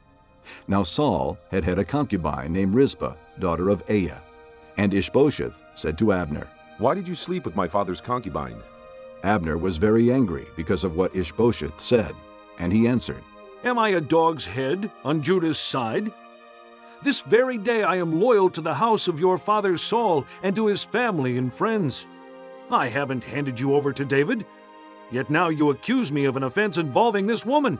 Now 0.68 0.84
Saul 0.84 1.38
had 1.52 1.64
had 1.64 1.78
a 1.78 1.86
concubine 1.86 2.54
named 2.54 2.74
Rizpah, 2.74 3.16
daughter 3.40 3.70
of 3.70 3.86
Aiah. 3.88 4.22
And 4.78 4.94
Ishbosheth 4.94 5.54
said 5.76 5.98
to 5.98 6.14
Abner, 6.14 6.48
Why 6.78 6.96
did 6.96 7.08
you 7.08 7.16
sleep 7.16 7.46
with 7.46 7.56
my 7.56 7.68
father's 7.68 8.02
concubine? 8.02 8.62
Abner 9.24 9.58
was 9.58 9.78
very 9.78 10.12
angry 10.12 10.48
because 10.56 10.84
of 10.84 10.96
what 10.96 11.16
Ishbosheth 11.16 11.80
said, 11.80 12.16
and 12.58 12.72
he 12.72 12.88
answered, 12.88 13.24
Am 13.62 13.78
I 13.78 13.90
a 13.90 14.00
dog's 14.00 14.46
head 14.46 14.90
on 15.04 15.22
Judah's 15.22 15.60
side? 15.60 16.14
This 17.04 17.20
very 17.20 17.58
day 17.58 17.84
I 17.84 17.98
am 17.98 18.22
loyal 18.22 18.50
to 18.52 18.62
the 18.62 18.74
house 18.74 19.10
of 19.10 19.20
your 19.20 19.38
father 19.38 19.76
Saul 19.76 20.26
and 20.42 20.56
to 20.56 20.68
his 20.68 20.86
family 20.86 21.38
and 21.38 21.54
friends. 21.54 22.08
I 22.72 22.88
haven't 22.88 23.26
handed 23.26 23.60
you 23.60 23.74
over 23.74 23.92
to 23.92 24.06
David, 24.06 24.46
yet 25.12 25.30
now 25.30 25.50
you 25.50 25.72
accuse 25.72 26.10
me 26.10 26.24
of 26.24 26.38
an 26.38 26.44
offense 26.44 26.78
involving 26.78 27.28
this 27.28 27.46
woman. 27.46 27.80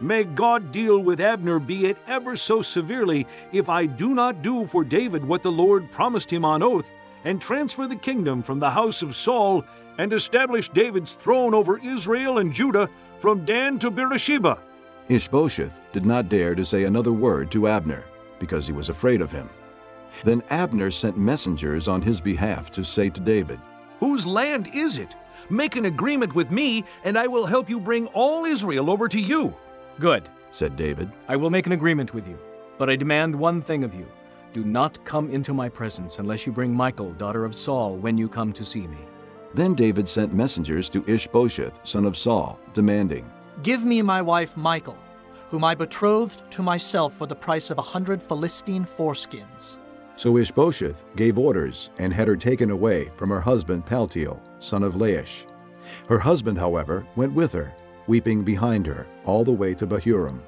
May 0.00 0.24
God 0.24 0.72
deal 0.72 0.98
with 0.98 1.20
Abner, 1.20 1.60
be 1.60 1.86
it 1.86 1.98
ever 2.08 2.36
so 2.36 2.60
severely, 2.60 3.24
if 3.52 3.68
I 3.68 3.86
do 3.86 4.14
not 4.14 4.42
do 4.42 4.66
for 4.66 4.82
David 4.82 5.24
what 5.24 5.44
the 5.44 5.52
Lord 5.52 5.92
promised 5.92 6.32
him 6.32 6.44
on 6.44 6.60
oath, 6.60 6.90
and 7.22 7.40
transfer 7.40 7.86
the 7.86 7.94
kingdom 7.94 8.42
from 8.42 8.58
the 8.58 8.70
house 8.70 9.00
of 9.00 9.14
Saul, 9.14 9.64
and 9.96 10.12
establish 10.12 10.70
David's 10.70 11.14
throne 11.14 11.54
over 11.54 11.78
Israel 11.78 12.38
and 12.38 12.52
Judah 12.52 12.90
from 13.20 13.44
Dan 13.44 13.78
to 13.78 13.92
Beersheba. 13.92 14.58
Ishbosheth 15.08 15.72
did 15.92 16.06
not 16.06 16.28
dare 16.28 16.54
to 16.54 16.64
say 16.64 16.84
another 16.84 17.12
word 17.12 17.50
to 17.52 17.68
Abner, 17.68 18.04
because 18.38 18.66
he 18.66 18.72
was 18.72 18.88
afraid 18.88 19.20
of 19.20 19.30
him. 19.30 19.50
Then 20.24 20.42
Abner 20.50 20.90
sent 20.90 21.18
messengers 21.18 21.88
on 21.88 22.00
his 22.00 22.20
behalf 22.20 22.70
to 22.72 22.84
say 22.84 23.10
to 23.10 23.20
David, 23.20 23.60
Whose 24.00 24.26
land 24.26 24.68
is 24.72 24.98
it? 24.98 25.14
Make 25.50 25.76
an 25.76 25.84
agreement 25.84 26.34
with 26.34 26.50
me, 26.50 26.84
and 27.04 27.18
I 27.18 27.26
will 27.26 27.46
help 27.46 27.68
you 27.68 27.80
bring 27.80 28.06
all 28.08 28.44
Israel 28.44 28.90
over 28.90 29.08
to 29.08 29.20
you. 29.20 29.54
Good, 29.98 30.28
said 30.50 30.76
David. 30.76 31.10
I 31.28 31.36
will 31.36 31.50
make 31.50 31.66
an 31.66 31.72
agreement 31.72 32.14
with 32.14 32.26
you, 32.26 32.38
but 32.78 32.88
I 32.88 32.96
demand 32.96 33.34
one 33.34 33.60
thing 33.60 33.84
of 33.84 33.94
you. 33.94 34.06
Do 34.52 34.64
not 34.64 35.04
come 35.04 35.30
into 35.30 35.52
my 35.52 35.68
presence 35.68 36.18
unless 36.18 36.46
you 36.46 36.52
bring 36.52 36.74
Michal, 36.74 37.12
daughter 37.12 37.44
of 37.44 37.54
Saul, 37.54 37.96
when 37.96 38.16
you 38.16 38.28
come 38.28 38.52
to 38.52 38.64
see 38.64 38.86
me. 38.86 38.98
Then 39.52 39.74
David 39.74 40.08
sent 40.08 40.34
messengers 40.34 40.88
to 40.90 41.04
Ishbosheth, 41.06 41.78
son 41.84 42.04
of 42.04 42.16
Saul, 42.16 42.58
demanding, 42.72 43.30
Give 43.62 43.84
me 43.84 44.02
my 44.02 44.20
wife 44.20 44.56
Michal, 44.56 44.98
whom 45.50 45.64
I 45.64 45.74
betrothed 45.74 46.42
to 46.52 46.62
myself 46.62 47.14
for 47.14 47.26
the 47.26 47.36
price 47.36 47.70
of 47.70 47.78
a 47.78 47.82
hundred 47.82 48.22
Philistine 48.22 48.86
foreskins. 48.98 49.78
So 50.16 50.36
Ishbosheth 50.36 51.02
gave 51.16 51.38
orders 51.38 51.90
and 51.98 52.12
had 52.12 52.28
her 52.28 52.36
taken 52.36 52.70
away 52.70 53.10
from 53.16 53.30
her 53.30 53.40
husband 53.40 53.86
Paltiel, 53.86 54.40
son 54.58 54.82
of 54.82 54.94
Laish. 54.94 55.44
Her 56.08 56.18
husband, 56.18 56.58
however, 56.58 57.06
went 57.16 57.32
with 57.32 57.52
her, 57.52 57.74
weeping 58.06 58.44
behind 58.44 58.86
her, 58.86 59.06
all 59.24 59.44
the 59.44 59.52
way 59.52 59.74
to 59.74 59.86
Bahurim. 59.86 60.40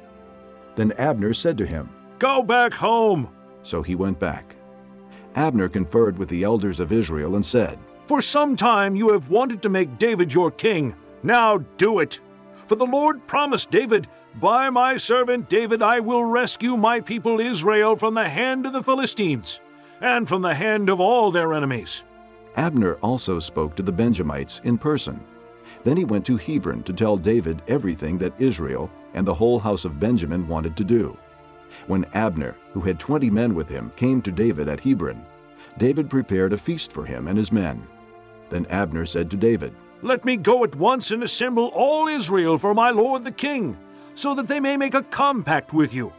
Then 0.75 0.93
Abner 0.93 1.35
said 1.35 1.59
to 1.59 1.67
him, 1.67 1.91
Go 2.19 2.43
back 2.43 2.73
home. 2.73 3.29
So 3.63 3.83
he 3.83 3.95
went 3.95 4.19
back. 4.19 4.55
Abner 5.35 5.69
conferred 5.69 6.17
with 6.17 6.29
the 6.29 6.45
elders 6.45 6.81
of 6.81 6.93
Israel 6.93 7.37
and 7.37 7.45
said, 7.45 7.79
For 8.07 8.21
some 8.21 8.57
time 8.57 8.97
you 8.97 9.13
have 9.13 9.29
wanted 9.29 9.63
to 9.63 9.69
make 9.69 9.99
David 9.99 10.33
your 10.33 10.51
king. 10.51 10.95
Now 11.23 11.59
do 11.77 11.99
it. 11.99 12.21
For 12.67 12.75
the 12.75 12.87
Lord 12.87 13.27
promised 13.27 13.71
David, 13.71 14.09
By 14.41 14.71
my 14.71 14.97
servant 14.97 15.49
David 15.49 15.83
I 15.83 16.01
will 16.01 16.25
rescue 16.25 16.77
my 16.77 17.01
people 17.01 17.41
Israel 17.41 17.97
from 17.97 18.15
the 18.15 18.29
hand 18.29 18.67
of 18.67 18.73
the 18.73 18.83
Philistines, 18.83 19.61
and 20.01 20.29
from 20.29 20.43
the 20.43 20.55
hand 20.55 20.91
of 20.91 21.01
all 21.01 21.31
their 21.31 21.55
enemies. 21.55 22.03
Abner 22.57 22.95
also 22.95 23.39
spoke 23.39 23.77
to 23.77 23.83
the 23.83 23.93
Benjamites 23.93 24.61
in 24.65 24.79
person. 24.79 25.21
Then 25.85 25.97
he 25.97 26.05
went 26.05 26.27
to 26.27 26.37
Hebron 26.37 26.83
to 26.85 26.93
tell 26.93 27.17
David 27.17 27.63
everything 27.69 28.19
that 28.19 28.41
Israel 28.41 28.91
and 29.15 29.27
the 29.27 29.35
whole 29.35 29.59
house 29.59 29.85
of 29.85 30.01
Benjamin 30.01 30.49
wanted 30.49 30.77
to 30.77 30.85
do. 30.85 31.17
When 31.87 32.07
Abner, 32.15 32.57
who 32.73 32.81
had 32.81 32.99
twenty 32.99 33.31
men 33.31 33.55
with 33.55 33.69
him, 33.69 33.93
came 33.95 34.21
to 34.23 34.33
David 34.33 34.69
at 34.69 34.81
Hebron, 34.81 35.25
David 35.79 36.11
prepared 36.11 36.53
a 36.53 36.59
feast 36.59 36.91
for 36.91 37.05
him 37.05 37.29
and 37.29 37.39
his 37.39 37.53
men. 37.53 37.87
Then 38.49 38.67
Abner 38.67 39.07
said 39.07 39.31
to 39.31 39.37
David, 39.37 39.75
Let 40.07 40.25
me 40.25 40.37
go 40.37 40.63
at 40.63 40.77
once 40.77 41.11
and 41.11 41.25
assemble 41.25 41.73
all 41.75 42.07
Israel 42.07 42.59
for 42.59 42.73
my 42.73 42.91
lord 42.91 43.25
the 43.25 43.33
king, 43.33 43.77
so 44.15 44.37
that 44.37 44.47
they 44.47 44.61
may 44.61 44.77
make 44.77 44.95
a 44.95 45.03
compact 45.03 45.73
with 45.73 45.93
you, 45.93 46.13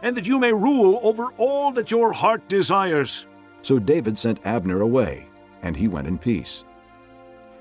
and 0.00 0.16
that 0.16 0.26
you 0.26 0.38
may 0.38 0.50
rule 0.50 0.98
over 1.02 1.26
all 1.36 1.70
that 1.72 1.90
your 1.90 2.10
heart 2.14 2.48
desires. 2.48 3.26
So 3.60 3.78
David 3.78 4.16
sent 4.16 4.46
Abner 4.46 4.80
away, 4.80 5.28
and 5.60 5.76
he 5.76 5.88
went 5.88 6.08
in 6.08 6.16
peace. 6.16 6.64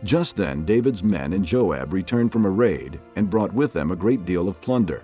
Just 0.05 0.37
then 0.37 0.63
David's 0.63 1.03
men 1.03 1.33
and 1.33 1.43
Joab 1.43 1.91
returned 1.91 2.31
from 2.31 2.45
a 2.45 2.49
raid 2.49 2.97
and 3.17 3.29
brought 3.29 3.53
with 3.53 3.73
them 3.73 3.91
a 3.91 3.97
great 3.97 4.23
deal 4.23 4.47
of 4.47 4.61
plunder. 4.61 5.03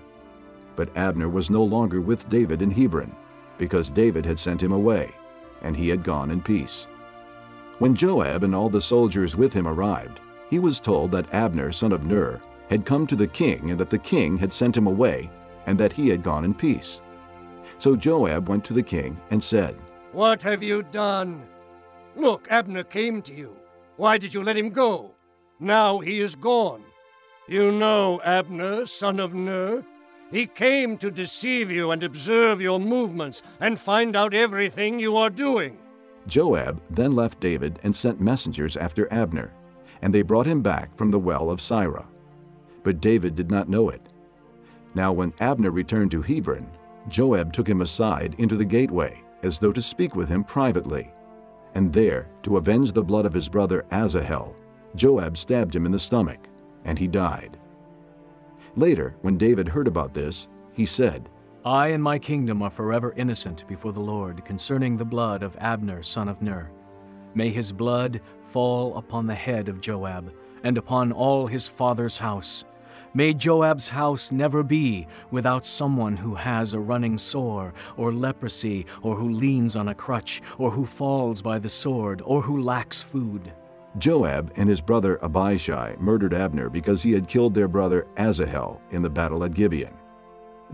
But 0.77 0.95
Abner 0.95 1.27
was 1.27 1.49
no 1.49 1.61
longer 1.61 1.99
with 1.99 2.29
David 2.29 2.61
in 2.61 2.71
Hebron, 2.71 3.13
because 3.57 3.91
David 3.91 4.25
had 4.25 4.39
sent 4.39 4.63
him 4.63 4.71
away, 4.71 5.13
and 5.61 5.75
he 5.75 5.89
had 5.89 6.05
gone 6.05 6.31
in 6.31 6.39
peace. 6.39 6.87
When 7.79 7.97
Joab 7.97 8.45
and 8.45 8.55
all 8.55 8.69
the 8.69 8.81
soldiers 8.81 9.35
with 9.35 9.51
him 9.51 9.67
arrived, 9.67 10.21
he 10.49 10.59
was 10.59 10.79
told 10.79 11.11
that 11.11 11.33
Abner, 11.33 11.71
son 11.71 11.91
of 11.91 12.03
Ner, 12.03 12.41
had 12.69 12.85
come 12.85 13.05
to 13.07 13.15
the 13.15 13.27
king 13.27 13.71
and 13.71 13.79
that 13.79 13.89
the 13.89 13.97
king 13.97 14.37
had 14.37 14.53
sent 14.53 14.75
him 14.77 14.87
away, 14.87 15.29
and 15.65 15.79
that 15.79 15.93
he 15.93 16.09
had 16.09 16.23
gone 16.23 16.45
in 16.45 16.53
peace. 16.53 17.01
So 17.77 17.95
Joab 17.95 18.49
went 18.49 18.65
to 18.65 18.73
the 18.73 18.83
king 18.83 19.19
and 19.29 19.43
said, 19.43 19.75
What 20.11 20.41
have 20.43 20.61
you 20.63 20.83
done? 20.83 21.43
Look, 22.15 22.47
Abner 22.49 22.83
came 22.83 23.21
to 23.23 23.33
you. 23.33 23.55
Why 23.97 24.17
did 24.17 24.33
you 24.33 24.43
let 24.43 24.57
him 24.57 24.69
go? 24.69 25.11
Now 25.59 25.99
he 25.99 26.19
is 26.19 26.35
gone. 26.35 26.83
You 27.47 27.71
know 27.71 28.21
Abner, 28.23 28.85
son 28.85 29.19
of 29.19 29.33
Ner. 29.33 29.83
He 30.31 30.45
came 30.45 30.97
to 30.99 31.09
deceive 31.09 31.71
you 31.71 31.91
and 31.91 32.03
observe 32.03 32.61
your 32.61 32.79
movements 32.79 33.41
and 33.59 33.79
find 33.79 34.15
out 34.15 34.33
everything 34.33 34.99
you 34.99 35.17
are 35.17 35.29
doing. 35.29 35.79
Joab 36.27 36.79
then 36.89 37.15
left 37.15 37.39
David 37.39 37.79
and 37.83 37.95
sent 37.95 38.21
messengers 38.21 38.77
after 38.77 39.11
Abner, 39.11 39.51
and 40.01 40.13
they 40.13 40.21
brought 40.21 40.45
him 40.45 40.61
back 40.61 40.95
from 40.97 41.11
the 41.11 41.19
well 41.19 41.49
of 41.49 41.59
Sirah. 41.59 42.07
But 42.83 43.01
David 43.01 43.35
did 43.35 43.51
not 43.51 43.69
know 43.69 43.89
it. 43.89 44.01
Now 44.95 45.11
when 45.11 45.33
Abner 45.39 45.71
returned 45.71 46.11
to 46.11 46.21
Hebron, 46.21 46.69
Joab 47.07 47.53
took 47.53 47.67
him 47.67 47.81
aside 47.81 48.35
into 48.37 48.55
the 48.55 48.65
gateway, 48.65 49.21
as 49.43 49.59
though 49.59 49.73
to 49.73 49.81
speak 49.81 50.15
with 50.15 50.29
him 50.29 50.43
privately. 50.43 51.11
And 51.75 51.93
there, 51.93 52.27
to 52.43 52.57
avenge 52.57 52.91
the 52.91 53.03
blood 53.03 53.25
of 53.25 53.33
his 53.33 53.47
brother 53.47 53.85
Asahel, 53.91 54.55
Joab 54.95 55.37
stabbed 55.37 55.75
him 55.75 55.85
in 55.85 55.91
the 55.91 55.99
stomach, 55.99 56.47
and 56.85 56.97
he 56.97 57.07
died. 57.07 57.57
Later, 58.75 59.15
when 59.21 59.37
David 59.37 59.67
heard 59.67 59.87
about 59.87 60.13
this, 60.13 60.47
he 60.73 60.85
said, 60.85 61.29
I 61.65 61.89
and 61.89 62.01
my 62.01 62.17
kingdom 62.17 62.61
are 62.61 62.69
forever 62.69 63.13
innocent 63.17 63.67
before 63.67 63.91
the 63.91 63.99
Lord 63.99 64.45
concerning 64.45 64.95
the 64.95 65.05
blood 65.05 65.43
of 65.43 65.57
Abner, 65.59 66.01
son 66.01 66.29
of 66.29 66.41
Ner. 66.41 66.71
May 67.35 67.49
his 67.49 67.71
blood 67.71 68.21
fall 68.51 68.97
upon 68.97 69.27
the 69.27 69.35
head 69.35 69.69
of 69.69 69.81
Joab, 69.81 70.31
and 70.63 70.77
upon 70.77 71.11
all 71.11 71.47
his 71.47 71.67
father's 71.67 72.17
house. 72.17 72.65
May 73.13 73.33
Joab's 73.33 73.89
house 73.89 74.31
never 74.31 74.61
be 74.61 75.07
without 75.31 75.65
someone 75.65 76.15
who 76.15 76.35
has 76.35 76.73
a 76.73 76.79
running 76.79 77.17
sore, 77.17 77.73
or 77.97 78.13
leprosy, 78.13 78.85
or 79.01 79.15
who 79.15 79.29
leans 79.29 79.75
on 79.75 79.87
a 79.87 79.95
crutch, 79.95 80.41
or 80.59 80.69
who 80.69 80.85
falls 80.85 81.41
by 81.41 81.57
the 81.57 81.69
sword, 81.69 82.21
or 82.23 82.41
who 82.41 82.61
lacks 82.61 83.01
food. 83.01 83.51
Joab 83.97 84.51
and 84.55 84.69
his 84.69 84.81
brother 84.81 85.17
Abishai 85.23 85.95
murdered 85.99 86.35
Abner 86.35 86.69
because 86.69 87.01
he 87.01 87.11
had 87.11 87.27
killed 87.27 87.55
their 87.55 87.67
brother 87.67 88.05
Asahel 88.17 88.79
in 88.91 89.01
the 89.01 89.09
battle 89.09 89.43
at 89.43 89.55
Gibeon. 89.55 89.93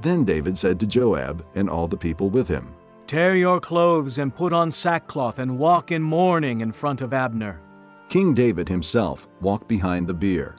Then 0.01 0.25
David 0.25 0.57
said 0.57 0.79
to 0.81 0.85
Joab 0.85 1.45
and 1.55 1.69
all 1.69 1.87
the 1.87 1.95
people 1.95 2.29
with 2.29 2.49
him, 2.49 2.75
Tear 3.07 3.35
your 3.35 3.61
clothes 3.61 4.17
and 4.17 4.35
put 4.35 4.51
on 4.51 4.71
sackcloth 4.71 5.39
and 5.39 5.57
walk 5.57 5.91
in 5.91 6.01
mourning 6.01 6.59
in 6.61 6.71
front 6.71 7.01
of 7.01 7.13
Abner. 7.13 7.61
King 8.09 8.33
David 8.33 8.69
himself 8.69 9.27
walked 9.41 9.67
behind 9.67 10.07
the 10.07 10.13
bier. 10.13 10.55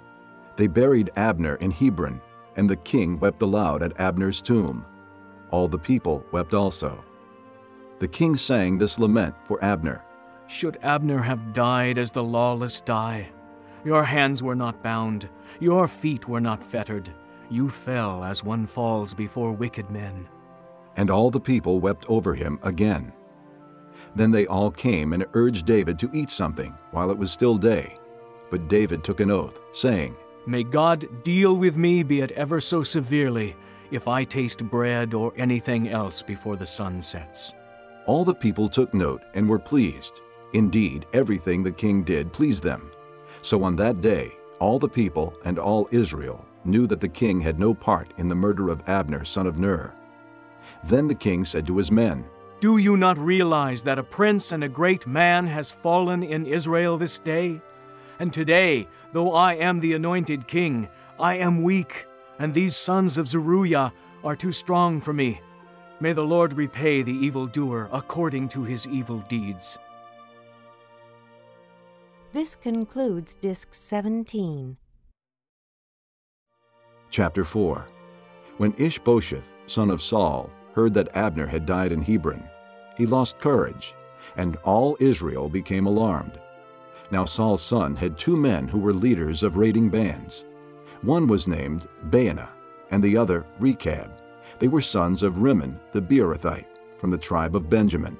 They 0.56 0.66
buried 0.66 1.10
Abner 1.16 1.56
in 1.56 1.70
Hebron, 1.70 2.20
and 2.56 2.68
the 2.68 2.76
king 2.76 3.18
wept 3.20 3.42
aloud 3.42 3.82
at 3.82 3.98
Abner's 4.00 4.42
tomb. 4.42 4.84
All 5.50 5.68
the 5.68 5.78
people 5.78 6.24
wept 6.32 6.54
also. 6.54 7.04
The 7.98 8.08
king 8.08 8.36
sang 8.36 8.78
this 8.78 8.98
lament 8.98 9.34
for 9.44 9.62
Abner 9.64 10.02
Should 10.48 10.78
Abner 10.82 11.18
have 11.18 11.52
died 11.52 11.98
as 11.98 12.10
the 12.10 12.24
lawless 12.24 12.80
die? 12.80 13.28
Your 13.84 14.02
hands 14.02 14.42
were 14.42 14.56
not 14.56 14.82
bound, 14.82 15.28
your 15.60 15.88
feet 15.88 16.28
were 16.28 16.40
not 16.40 16.62
fettered. 16.62 17.10
You 17.48 17.70
fell 17.70 18.24
as 18.24 18.42
one 18.42 18.66
falls 18.66 19.14
before 19.14 19.52
wicked 19.52 19.88
men. 19.90 20.28
And 20.96 21.10
all 21.10 21.30
the 21.30 21.40
people 21.40 21.78
wept 21.80 22.04
over 22.08 22.34
him 22.34 22.58
again. 22.62 23.12
Then 24.16 24.30
they 24.30 24.46
all 24.46 24.70
came 24.70 25.12
and 25.12 25.26
urged 25.34 25.66
David 25.66 25.98
to 25.98 26.10
eat 26.12 26.30
something 26.30 26.74
while 26.90 27.10
it 27.10 27.18
was 27.18 27.30
still 27.30 27.58
day. 27.58 27.98
But 28.50 28.66
David 28.66 29.04
took 29.04 29.20
an 29.20 29.30
oath, 29.30 29.60
saying, 29.72 30.16
May 30.46 30.64
God 30.64 31.22
deal 31.22 31.56
with 31.56 31.76
me, 31.76 32.02
be 32.02 32.22
it 32.22 32.32
ever 32.32 32.60
so 32.60 32.82
severely, 32.82 33.54
if 33.90 34.08
I 34.08 34.24
taste 34.24 34.64
bread 34.64 35.12
or 35.12 35.34
anything 35.36 35.88
else 35.88 36.22
before 36.22 36.56
the 36.56 36.66
sun 36.66 37.02
sets. 37.02 37.52
All 38.06 38.24
the 38.24 38.34
people 38.34 38.68
took 38.68 38.94
note 38.94 39.22
and 39.34 39.48
were 39.48 39.58
pleased. 39.58 40.22
Indeed, 40.54 41.06
everything 41.12 41.62
the 41.62 41.72
king 41.72 42.02
did 42.02 42.32
pleased 42.32 42.62
them. 42.62 42.90
So 43.42 43.62
on 43.64 43.76
that 43.76 44.00
day, 44.00 44.32
all 44.60 44.78
the 44.78 44.88
people 44.88 45.36
and 45.44 45.58
all 45.58 45.88
Israel 45.90 46.46
knew 46.64 46.86
that 46.86 47.00
the 47.00 47.08
king 47.08 47.40
had 47.40 47.58
no 47.58 47.74
part 47.74 48.14
in 48.16 48.28
the 48.28 48.34
murder 48.34 48.70
of 48.70 48.82
Abner, 48.88 49.24
son 49.24 49.46
of 49.46 49.58
Ner. 49.58 49.92
Then 50.84 51.06
the 51.06 51.14
king 51.14 51.44
said 51.44 51.66
to 51.66 51.76
his 51.76 51.90
men, 51.90 52.24
Do 52.58 52.78
you 52.78 52.96
not 52.96 53.18
realize 53.18 53.82
that 53.82 53.98
a 53.98 54.02
prince 54.02 54.52
and 54.52 54.64
a 54.64 54.68
great 54.68 55.06
man 55.06 55.46
has 55.46 55.70
fallen 55.70 56.22
in 56.22 56.46
Israel 56.46 56.96
this 56.96 57.18
day? 57.18 57.60
And 58.18 58.32
today, 58.32 58.88
though 59.12 59.34
I 59.34 59.54
am 59.54 59.78
the 59.78 59.92
anointed 59.92 60.48
king, 60.48 60.88
I 61.20 61.36
am 61.36 61.62
weak, 61.62 62.06
and 62.38 62.54
these 62.54 62.74
sons 62.74 63.18
of 63.18 63.28
Zeruiah 63.28 63.92
are 64.24 64.36
too 64.36 64.52
strong 64.52 65.02
for 65.02 65.12
me. 65.12 65.40
May 66.00 66.14
the 66.14 66.24
Lord 66.24 66.54
repay 66.54 67.02
the 67.02 67.12
evildoer 67.12 67.90
according 67.92 68.48
to 68.50 68.64
his 68.64 68.88
evil 68.88 69.18
deeds. 69.28 69.78
This 72.32 72.56
concludes 72.56 73.34
Disc 73.34 73.68
17. 73.72 74.78
Chapter 77.10 77.44
4 77.44 77.86
When 78.56 78.74
Ishbosheth, 78.78 79.46
son 79.66 79.90
of 79.90 80.02
Saul, 80.02 80.50
heard 80.76 80.92
that 80.92 81.16
Abner 81.16 81.46
had 81.46 81.64
died 81.64 81.90
in 81.90 82.02
Hebron, 82.02 82.48
he 82.96 83.06
lost 83.06 83.38
courage, 83.38 83.94
and 84.36 84.56
all 84.56 84.94
Israel 85.00 85.48
became 85.48 85.86
alarmed. 85.86 86.38
Now 87.10 87.24
Saul's 87.24 87.62
son 87.62 87.96
had 87.96 88.18
two 88.18 88.36
men 88.36 88.68
who 88.68 88.78
were 88.78 88.92
leaders 88.92 89.42
of 89.42 89.56
raiding 89.56 89.88
bands. 89.88 90.44
One 91.00 91.26
was 91.26 91.48
named 91.48 91.88
Baanah, 92.10 92.50
and 92.90 93.02
the 93.02 93.16
other 93.16 93.46
Rechab. 93.58 94.10
They 94.58 94.68
were 94.68 94.82
sons 94.82 95.22
of 95.22 95.38
Rimmon 95.38 95.80
the 95.92 96.02
Beerothite, 96.02 96.68
from 96.98 97.10
the 97.10 97.18
tribe 97.18 97.56
of 97.56 97.70
Benjamin. 97.70 98.18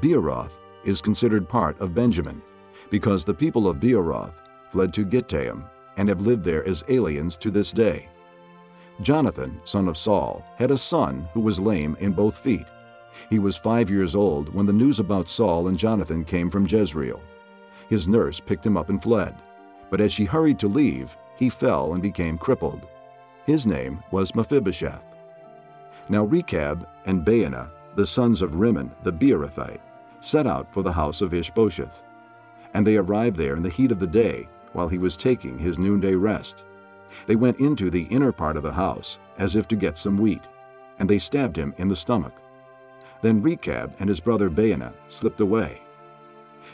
Beeroth 0.00 0.60
is 0.84 1.00
considered 1.00 1.48
part 1.48 1.80
of 1.80 1.94
Benjamin, 1.94 2.40
because 2.88 3.24
the 3.24 3.34
people 3.34 3.66
of 3.66 3.80
Beeroth 3.80 4.34
fled 4.70 4.94
to 4.94 5.04
Gittaim 5.04 5.64
and 5.96 6.08
have 6.08 6.20
lived 6.20 6.44
there 6.44 6.64
as 6.68 6.84
aliens 6.88 7.36
to 7.38 7.50
this 7.50 7.72
day. 7.72 8.08
Jonathan, 9.00 9.60
son 9.64 9.88
of 9.88 9.96
Saul, 9.96 10.44
had 10.56 10.70
a 10.70 10.78
son 10.78 11.28
who 11.32 11.40
was 11.40 11.60
lame 11.60 11.96
in 12.00 12.12
both 12.12 12.36
feet. 12.36 12.66
He 13.30 13.38
was 13.38 13.56
five 13.56 13.90
years 13.90 14.14
old 14.14 14.52
when 14.54 14.66
the 14.66 14.72
news 14.72 14.98
about 14.98 15.28
Saul 15.28 15.68
and 15.68 15.78
Jonathan 15.78 16.24
came 16.24 16.50
from 16.50 16.66
Jezreel. 16.66 17.20
His 17.88 18.08
nurse 18.08 18.40
picked 18.40 18.66
him 18.66 18.76
up 18.76 18.88
and 18.88 19.02
fled, 19.02 19.34
but 19.90 20.00
as 20.00 20.12
she 20.12 20.24
hurried 20.24 20.58
to 20.60 20.68
leave, 20.68 21.16
he 21.36 21.48
fell 21.48 21.92
and 21.92 22.02
became 22.02 22.38
crippled. 22.38 22.86
His 23.46 23.66
name 23.66 24.02
was 24.10 24.34
Mephibosheth. 24.34 25.02
Now 26.08 26.24
Rechab 26.24 26.86
and 27.06 27.24
Baanah, 27.24 27.70
the 27.94 28.06
sons 28.06 28.42
of 28.42 28.56
Rimmon 28.56 28.90
the 29.04 29.12
Beerothite, 29.12 29.80
set 30.20 30.46
out 30.46 30.72
for 30.72 30.82
the 30.82 30.92
house 30.92 31.20
of 31.20 31.32
Ishbosheth. 31.32 32.02
And 32.74 32.86
they 32.86 32.96
arrived 32.96 33.36
there 33.36 33.56
in 33.56 33.62
the 33.62 33.70
heat 33.70 33.92
of 33.92 34.00
the 34.00 34.06
day, 34.06 34.48
while 34.72 34.88
he 34.88 34.98
was 34.98 35.16
taking 35.16 35.58
his 35.58 35.78
noonday 35.78 36.14
rest. 36.14 36.64
They 37.26 37.36
went 37.36 37.60
into 37.60 37.90
the 37.90 38.04
inner 38.04 38.32
part 38.32 38.56
of 38.56 38.62
the 38.62 38.72
house, 38.72 39.18
as 39.38 39.56
if 39.56 39.68
to 39.68 39.76
get 39.76 39.98
some 39.98 40.16
wheat, 40.16 40.42
and 40.98 41.08
they 41.08 41.18
stabbed 41.18 41.56
him 41.56 41.74
in 41.78 41.88
the 41.88 41.96
stomach. 41.96 42.34
Then 43.22 43.42
Rechab 43.42 43.94
and 43.98 44.08
his 44.08 44.20
brother 44.20 44.48
Baanah 44.48 44.92
slipped 45.08 45.40
away. 45.40 45.82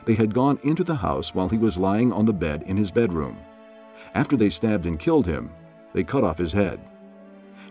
They 0.05 0.15
had 0.15 0.35
gone 0.35 0.59
into 0.63 0.85
the 0.85 0.95
house 0.95 1.35
while 1.35 1.49
he 1.49 1.59
was 1.59 1.79
lying 1.79 2.13
on 2.13 2.27
the 2.27 2.33
bed 2.33 2.63
in 2.67 2.77
his 2.77 2.91
bedroom. 2.91 3.39
After 4.15 4.37
they 4.37 4.51
stabbed 4.51 4.87
and 4.87 4.99
killed 4.99 5.27
him, 5.27 5.51
they 5.93 6.05
cut 6.05 6.25
off 6.25 6.39
his 6.39 6.53
head. 6.53 6.81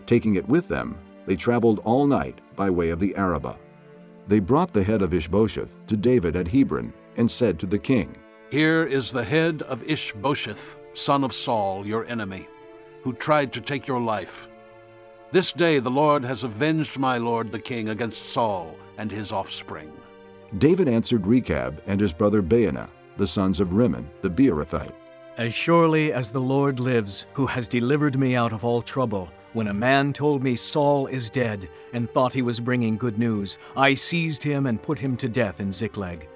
Taking 0.06 0.34
it 0.34 0.48
with 0.48 0.68
them, 0.68 0.98
they 1.26 1.36
traveled 1.36 1.80
all 1.84 2.06
night 2.06 2.40
by 2.56 2.68
way 2.70 2.90
of 2.90 3.00
the 3.00 3.14
Arabah. 3.16 3.56
They 4.26 4.40
brought 4.40 4.72
the 4.72 4.82
head 4.82 5.02
of 5.02 5.14
Ishbosheth 5.14 5.86
to 5.86 5.96
David 5.96 6.36
at 6.36 6.48
Hebron 6.48 6.92
and 7.16 7.30
said 7.30 7.58
to 7.60 7.66
the 7.66 7.78
king, 7.78 8.16
Here 8.50 8.84
is 8.84 9.12
the 9.12 9.24
head 9.24 9.62
of 9.62 9.88
Ishbosheth, 9.88 10.76
son 10.94 11.24
of 11.24 11.32
Saul, 11.32 11.86
your 11.86 12.06
enemy, 12.06 12.48
who 13.04 13.12
tried 13.12 13.52
to 13.52 13.60
take 13.60 13.86
your 13.86 14.00
life. 14.00 14.48
This 15.30 15.52
day 15.52 15.78
the 15.78 15.90
Lord 15.90 16.24
has 16.24 16.42
avenged 16.42 16.98
my 16.98 17.18
lord 17.18 17.52
the 17.52 17.58
king 17.58 17.90
against 17.90 18.30
Saul 18.30 18.74
and 18.96 19.10
his 19.10 19.30
offspring. 19.30 19.92
David 20.56 20.88
answered 20.88 21.26
Rechab 21.26 21.82
and 21.86 22.00
his 22.00 22.14
brother 22.14 22.42
Baanah, 22.42 22.88
the 23.18 23.26
sons 23.26 23.60
of 23.60 23.74
Rimmon 23.74 24.08
the 24.22 24.30
Beerothite. 24.30 24.94
As 25.36 25.52
surely 25.52 26.12
as 26.12 26.30
the 26.30 26.40
Lord 26.40 26.80
lives, 26.80 27.26
who 27.34 27.46
has 27.46 27.68
delivered 27.68 28.18
me 28.18 28.36
out 28.36 28.52
of 28.52 28.64
all 28.64 28.80
trouble, 28.80 29.30
when 29.52 29.68
a 29.68 29.74
man 29.74 30.12
told 30.12 30.42
me 30.42 30.56
Saul 30.56 31.06
is 31.08 31.28
dead 31.28 31.68
and 31.92 32.08
thought 32.08 32.32
he 32.32 32.42
was 32.42 32.58
bringing 32.58 32.96
good 32.96 33.18
news, 33.18 33.58
I 33.76 33.94
seized 33.94 34.42
him 34.42 34.66
and 34.66 34.80
put 34.80 34.98
him 34.98 35.16
to 35.18 35.28
death 35.28 35.60
in 35.60 35.72
Ziklag. 35.72 36.28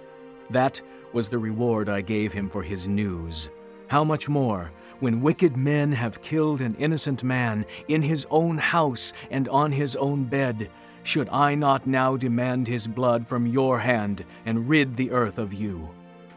That 0.51 0.81
was 1.13 1.29
the 1.29 1.39
reward 1.39 1.89
I 1.89 2.01
gave 2.01 2.33
him 2.33 2.51
for 2.51 2.63
his 2.63 2.89
news. 2.89 3.49
How 3.87 4.05
much 4.05 4.29
more, 4.29 4.71
when 5.01 5.21
wicked 5.21 5.57
men 5.57 5.93
have 5.93 6.23
killed 6.23 6.61
an 6.61 6.75
innocent 6.75 7.23
man 7.23 7.65
in 7.87 8.03
his 8.03 8.27
own 8.31 8.59
house 8.59 9.13
and 9.31 9.49
on 9.49 9.73
his 9.73 9.95
own 9.97 10.25
bed, 10.25 10.71
should 11.05 11.29
I 11.31 11.55
not 11.55 11.87
now 11.87 12.17
demand 12.17 12.67
his 12.67 12.87
blood 12.87 13.27
from 13.27 13.47
your 13.47 13.79
hand 13.79 14.25
and 14.45 14.69
rid 14.69 14.97
the 14.97 15.11
earth 15.11 15.39
of 15.39 15.55
you? 15.55 15.89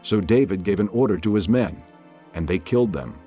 So 0.02 0.20
David 0.20 0.64
gave 0.64 0.80
an 0.80 0.88
order 0.88 1.18
to 1.18 1.34
his 1.34 1.48
men, 1.48 1.82
and 2.34 2.46
they 2.46 2.58
killed 2.58 2.92
them. 2.92 3.18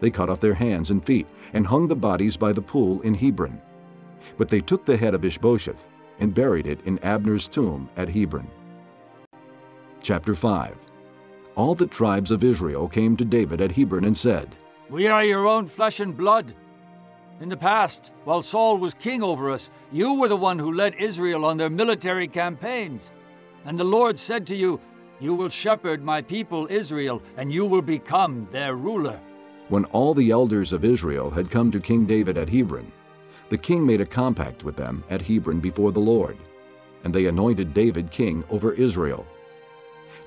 They 0.00 0.10
cut 0.10 0.28
off 0.28 0.40
their 0.40 0.54
hands 0.54 0.90
and 0.90 1.04
feet 1.04 1.26
and 1.52 1.66
hung 1.66 1.88
the 1.88 1.96
bodies 1.96 2.36
by 2.36 2.52
the 2.52 2.62
pool 2.62 3.00
in 3.02 3.14
Hebron. 3.14 3.60
But 4.38 4.48
they 4.48 4.60
took 4.60 4.84
the 4.84 4.96
head 4.96 5.14
of 5.14 5.24
Ishbosheth 5.24 5.82
and 6.18 6.34
buried 6.34 6.66
it 6.66 6.80
in 6.84 6.98
Abner's 7.02 7.48
tomb 7.48 7.88
at 7.96 8.08
Hebron. 8.08 8.48
Chapter 10.02 10.34
5 10.34 10.76
All 11.56 11.74
the 11.74 11.86
tribes 11.86 12.30
of 12.30 12.44
Israel 12.44 12.88
came 12.88 13.16
to 13.16 13.24
David 13.24 13.60
at 13.60 13.72
Hebron 13.72 14.04
and 14.04 14.16
said, 14.16 14.56
We 14.88 15.08
are 15.08 15.24
your 15.24 15.48
own 15.48 15.66
flesh 15.66 15.98
and 15.98 16.16
blood. 16.16 16.54
In 17.40 17.48
the 17.48 17.56
past, 17.56 18.12
while 18.24 18.40
Saul 18.40 18.78
was 18.78 18.94
king 18.94 19.22
over 19.22 19.50
us, 19.50 19.68
you 19.90 20.14
were 20.14 20.28
the 20.28 20.36
one 20.36 20.58
who 20.58 20.72
led 20.72 20.94
Israel 20.94 21.44
on 21.44 21.56
their 21.56 21.68
military 21.68 22.28
campaigns. 22.28 23.12
And 23.64 23.78
the 23.78 23.84
Lord 23.84 24.16
said 24.18 24.46
to 24.46 24.56
you, 24.56 24.80
You 25.18 25.34
will 25.34 25.48
shepherd 25.48 26.04
my 26.04 26.22
people 26.22 26.68
Israel, 26.70 27.20
and 27.36 27.52
you 27.52 27.66
will 27.66 27.82
become 27.82 28.46
their 28.52 28.76
ruler. 28.76 29.20
When 29.68 29.84
all 29.86 30.14
the 30.14 30.30
elders 30.30 30.72
of 30.72 30.84
Israel 30.84 31.30
had 31.30 31.50
come 31.50 31.72
to 31.72 31.80
King 31.80 32.06
David 32.06 32.38
at 32.38 32.48
Hebron, 32.48 32.90
the 33.48 33.58
king 33.58 33.84
made 33.84 34.00
a 34.00 34.06
compact 34.06 34.62
with 34.62 34.76
them 34.76 35.02
at 35.10 35.22
Hebron 35.22 35.58
before 35.58 35.90
the 35.90 36.00
Lord, 36.00 36.38
and 37.02 37.12
they 37.12 37.26
anointed 37.26 37.74
David 37.74 38.12
king 38.12 38.44
over 38.50 38.72
Israel. 38.72 39.26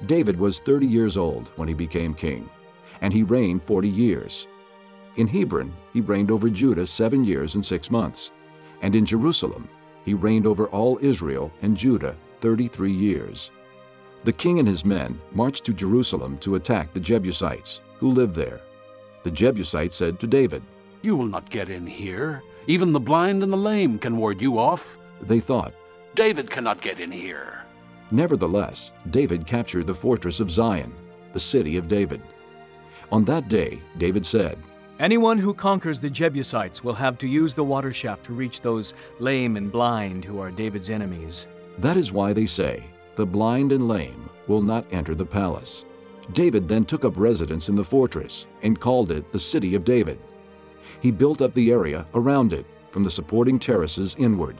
David 0.05 0.37
was 0.37 0.59
30 0.59 0.85
years 0.85 1.15
old 1.15 1.47
when 1.55 1.69
he 1.69 1.73
became 1.73 2.13
king, 2.13 2.49
and 3.01 3.13
he 3.13 3.23
reigned 3.23 3.63
40 3.63 3.89
years. 3.89 4.47
In 5.19 5.27
Hebron, 5.27 5.73
he 5.91 5.99
reigned 5.99 6.31
over 6.31 6.49
Judah 6.49 6.87
seven 6.87 7.25
years 7.25 7.55
and 7.55 7.65
six 7.65 7.91
months, 7.91 8.31
and 8.81 8.95
in 8.95 9.05
Jerusalem, 9.05 9.67
he 10.05 10.13
reigned 10.13 10.47
over 10.47 10.67
all 10.67 10.97
Israel 11.01 11.51
and 11.61 11.75
Judah 11.75 12.15
33 12.39 12.89
years. 12.89 13.51
The 14.23 14.31
king 14.31 14.59
and 14.59 14.67
his 14.67 14.85
men 14.85 15.19
marched 15.33 15.65
to 15.65 15.73
Jerusalem 15.73 16.37
to 16.37 16.55
attack 16.55 16.93
the 16.93 17.01
Jebusites, 17.01 17.81
who 17.97 18.13
lived 18.13 18.33
there. 18.33 18.61
The 19.23 19.31
Jebusites 19.31 19.97
said 19.97 20.21
to 20.21 20.27
David, 20.27 20.63
You 21.01 21.17
will 21.17 21.27
not 21.27 21.49
get 21.49 21.67
in 21.67 21.85
here. 21.85 22.41
Even 22.67 22.93
the 22.93 22.99
blind 23.01 23.43
and 23.43 23.51
the 23.51 23.57
lame 23.57 23.99
can 23.99 24.15
ward 24.15 24.41
you 24.41 24.57
off. 24.57 24.97
They 25.21 25.41
thought, 25.41 25.73
David 26.15 26.49
cannot 26.49 26.79
get 26.79 26.97
in 26.97 27.11
here. 27.11 27.65
Nevertheless, 28.09 28.93
David 29.09 29.45
captured 29.45 29.85
the 29.85 29.93
fortress 29.93 30.39
of 30.39 30.49
Zion, 30.49 30.93
the 31.33 31.41
city 31.41 31.75
of 31.75 31.89
David. 31.89 32.21
On 33.11 33.25
that 33.25 33.49
day, 33.49 33.81
David 33.97 34.25
said, 34.25 34.57
Anyone 34.99 35.37
who 35.37 35.53
conquers 35.53 36.01
the 36.01 36.09
Jebusites 36.09 36.83
will 36.83 36.93
have 36.93 37.17
to 37.19 37.27
use 37.27 37.55
the 37.55 37.63
water 37.63 37.93
shaft 37.93 38.25
to 38.25 38.33
reach 38.33 38.59
those 38.59 38.93
lame 39.19 39.55
and 39.55 39.71
blind 39.71 40.25
who 40.25 40.41
are 40.41 40.51
David's 40.51 40.89
enemies. 40.89 41.47
That 41.77 41.95
is 41.95 42.11
why 42.11 42.33
they 42.33 42.45
say, 42.45 42.83
The 43.15 43.25
blind 43.25 43.71
and 43.71 43.87
lame 43.87 44.29
will 44.47 44.61
not 44.61 44.85
enter 44.91 45.15
the 45.15 45.25
palace. 45.25 45.85
David 46.33 46.67
then 46.67 46.83
took 46.83 47.05
up 47.05 47.13
residence 47.15 47.69
in 47.69 47.77
the 47.77 47.83
fortress 47.83 48.45
and 48.61 48.77
called 48.77 49.09
it 49.11 49.31
the 49.31 49.39
City 49.39 49.73
of 49.73 49.85
David. 49.85 50.19
He 50.99 51.11
built 51.11 51.41
up 51.41 51.53
the 51.53 51.71
area 51.71 52.05
around 52.13 52.51
it, 52.51 52.65
from 52.91 53.05
the 53.05 53.11
supporting 53.11 53.57
terraces 53.57 54.17
inward, 54.19 54.57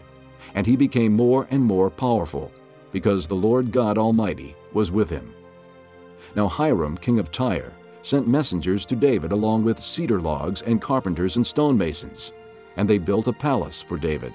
and 0.56 0.66
he 0.66 0.78
became 0.78 1.12
more 1.12 1.48
and 1.52 1.62
more 1.62 1.90
powerful, 1.90 2.50
because 2.94 3.28
the 3.28 3.36
Lord 3.36 3.74
God 3.74 3.98
Almighty 3.98 4.56
was 4.72 4.90
with 4.90 5.10
him. 5.10 5.34
Now 6.34 6.48
Hiram, 6.48 6.98
king 6.98 7.20
of 7.20 7.30
Tyre, 7.30 7.74
sent 8.02 8.28
messengers 8.28 8.86
to 8.86 8.96
David 8.96 9.32
along 9.32 9.64
with 9.64 9.84
cedar 9.84 10.22
logs 10.22 10.62
and 10.62 10.82
carpenters 10.82 11.36
and 11.36 11.46
stonemasons, 11.46 12.34
and 12.78 12.90
they 12.90 12.98
built 12.98 13.28
a 13.28 13.34
palace 13.34 13.82
for 13.82 13.98
David. 13.98 14.34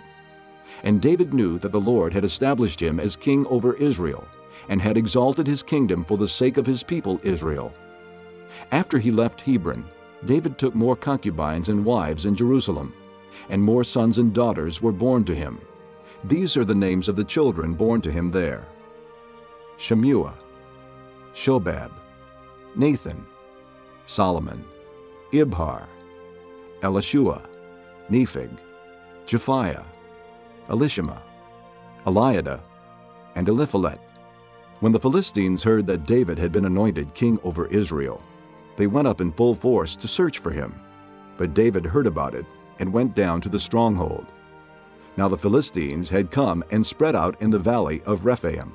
And 0.82 1.00
David 1.00 1.32
knew 1.32 1.58
that 1.60 1.72
the 1.72 1.80
Lord 1.80 2.12
had 2.12 2.24
established 2.24 2.80
him 2.80 3.00
as 3.00 3.16
king 3.16 3.46
over 3.46 3.74
Israel, 3.74 4.26
and 4.68 4.80
had 4.80 4.96
exalted 4.96 5.46
his 5.46 5.62
kingdom 5.62 6.04
for 6.04 6.16
the 6.16 6.28
sake 6.28 6.56
of 6.56 6.66
his 6.66 6.82
people 6.82 7.20
Israel. 7.22 7.72
After 8.70 8.98
he 8.98 9.10
left 9.10 9.40
Hebron, 9.40 9.84
David 10.26 10.58
took 10.58 10.74
more 10.74 10.96
concubines 10.96 11.68
and 11.68 11.84
wives 11.84 12.26
in 12.26 12.34
Jerusalem, 12.34 12.94
and 13.48 13.62
more 13.62 13.84
sons 13.84 14.18
and 14.18 14.32
daughters 14.32 14.80
were 14.80 14.92
born 14.92 15.24
to 15.24 15.34
him. 15.34 15.60
These 16.24 16.56
are 16.56 16.64
the 16.64 16.74
names 16.74 17.08
of 17.08 17.16
the 17.16 17.24
children 17.24 17.74
born 17.74 18.00
to 18.02 18.10
him 18.10 18.30
there 18.30 18.66
Shemua, 19.78 20.34
Shobab, 21.34 21.90
Nathan, 22.74 23.26
Solomon, 24.06 24.64
Ibhar, 25.32 25.86
Elishua, 26.80 27.46
Nepheg, 28.10 28.50
Japhia, 29.26 29.84
Elishama, 30.68 31.20
Eliada, 32.06 32.60
and 33.34 33.48
Eliphalet. 33.48 33.98
When 34.80 34.92
the 34.92 35.00
Philistines 35.00 35.62
heard 35.62 35.86
that 35.86 36.06
David 36.06 36.38
had 36.38 36.52
been 36.52 36.66
anointed 36.66 37.14
king 37.14 37.38
over 37.42 37.66
Israel, 37.66 38.22
they 38.76 38.86
went 38.86 39.08
up 39.08 39.20
in 39.20 39.32
full 39.32 39.54
force 39.54 39.96
to 39.96 40.08
search 40.08 40.38
for 40.38 40.50
him. 40.50 40.78
But 41.38 41.54
David 41.54 41.86
heard 41.86 42.06
about 42.06 42.34
it 42.34 42.44
and 42.78 42.92
went 42.92 43.14
down 43.14 43.40
to 43.42 43.48
the 43.48 43.60
stronghold. 43.60 44.26
Now 45.16 45.28
the 45.28 45.38
Philistines 45.38 46.10
had 46.10 46.30
come 46.30 46.64
and 46.70 46.84
spread 46.84 47.14
out 47.14 47.40
in 47.40 47.50
the 47.50 47.58
valley 47.58 48.02
of 48.04 48.24
Rephaim. 48.24 48.72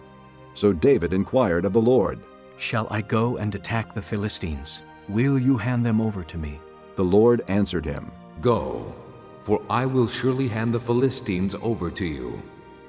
So 0.53 0.73
David 0.73 1.13
inquired 1.13 1.65
of 1.65 1.73
the 1.73 1.81
Lord, 1.81 2.19
Shall 2.57 2.87
I 2.89 3.01
go 3.01 3.37
and 3.37 3.53
attack 3.55 3.93
the 3.93 4.01
Philistines? 4.01 4.83
Will 5.09 5.39
you 5.39 5.57
hand 5.57 5.83
them 5.83 5.99
over 5.99 6.23
to 6.23 6.37
me? 6.37 6.59
The 6.95 7.03
Lord 7.03 7.43
answered 7.47 7.83
him, 7.83 8.11
Go, 8.41 8.93
for 9.41 9.59
I 9.67 9.87
will 9.87 10.07
surely 10.07 10.47
hand 10.47 10.71
the 10.71 10.79
Philistines 10.79 11.55
over 11.63 11.89
to 11.89 12.05
you. 12.05 12.39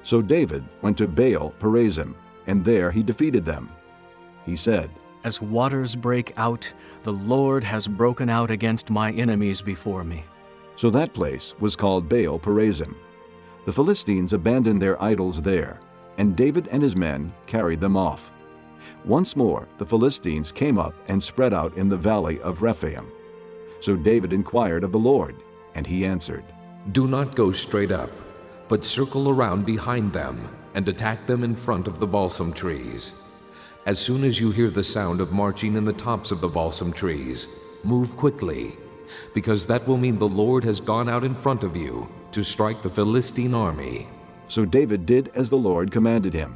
So 0.03 0.21
David 0.21 0.63
went 0.83 0.99
to 0.99 1.07
Baal 1.07 1.51
Perazim, 1.59 2.13
and 2.45 2.63
there 2.63 2.91
he 2.91 3.01
defeated 3.01 3.43
them. 3.43 3.71
He 4.45 4.55
said, 4.55 4.91
As 5.23 5.41
waters 5.41 5.95
break 5.95 6.31
out, 6.37 6.71
the 7.01 7.13
Lord 7.13 7.63
has 7.63 7.87
broken 7.87 8.29
out 8.29 8.51
against 8.51 8.91
my 8.91 9.11
enemies 9.13 9.59
before 9.59 10.03
me. 10.03 10.23
So 10.75 10.91
that 10.91 11.15
place 11.15 11.55
was 11.59 11.75
called 11.75 12.07
Baal 12.07 12.37
Perazim. 12.37 12.95
The 13.65 13.73
Philistines 13.73 14.33
abandoned 14.33 14.79
their 14.79 15.01
idols 15.01 15.41
there, 15.41 15.79
and 16.19 16.35
David 16.35 16.67
and 16.67 16.83
his 16.83 16.95
men 16.95 17.33
carried 17.47 17.81
them 17.81 17.97
off. 17.97 18.31
Once 19.05 19.35
more 19.35 19.67
the 19.77 19.85
Philistines 19.85 20.51
came 20.51 20.77
up 20.77 20.93
and 21.07 21.21
spread 21.21 21.53
out 21.53 21.75
in 21.75 21.89
the 21.89 21.97
valley 21.97 22.39
of 22.41 22.61
Rephaim. 22.61 23.11
So 23.79 23.95
David 23.95 24.31
inquired 24.31 24.83
of 24.83 24.91
the 24.91 24.99
Lord, 24.99 25.35
and 25.73 25.87
he 25.87 26.05
answered, 26.05 26.45
Do 26.91 27.07
not 27.07 27.35
go 27.35 27.51
straight 27.51 27.91
up, 27.91 28.11
but 28.67 28.85
circle 28.85 29.29
around 29.29 29.65
behind 29.65 30.13
them 30.13 30.47
and 30.75 30.87
attack 30.87 31.25
them 31.25 31.43
in 31.43 31.55
front 31.55 31.87
of 31.87 31.99
the 31.99 32.07
balsam 32.07 32.53
trees. 32.53 33.13
As 33.87 33.99
soon 33.99 34.23
as 34.23 34.39
you 34.39 34.51
hear 34.51 34.69
the 34.69 34.83
sound 34.83 35.19
of 35.19 35.33
marching 35.33 35.75
in 35.75 35.83
the 35.83 35.93
tops 35.93 36.29
of 36.29 36.39
the 36.39 36.47
balsam 36.47 36.93
trees, 36.93 37.47
move 37.83 38.15
quickly, 38.15 38.77
because 39.33 39.65
that 39.65 39.85
will 39.87 39.97
mean 39.97 40.19
the 40.19 40.27
Lord 40.27 40.63
has 40.63 40.79
gone 40.79 41.09
out 41.09 41.23
in 41.23 41.33
front 41.33 41.63
of 41.63 41.75
you 41.75 42.07
to 42.31 42.43
strike 42.43 42.81
the 42.83 42.89
Philistine 42.89 43.55
army. 43.55 44.07
So 44.47 44.63
David 44.63 45.07
did 45.07 45.29
as 45.33 45.49
the 45.49 45.57
Lord 45.57 45.91
commanded 45.91 46.33
him, 46.33 46.55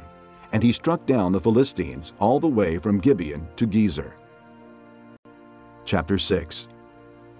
and 0.52 0.62
he 0.62 0.72
struck 0.72 1.04
down 1.06 1.32
the 1.32 1.40
Philistines 1.40 2.12
all 2.18 2.40
the 2.40 2.46
way 2.46 2.78
from 2.78 2.98
Gibeon 2.98 3.46
to 3.56 3.66
Gezer. 3.66 4.12
Chapter 5.84 6.18
6 6.18 6.68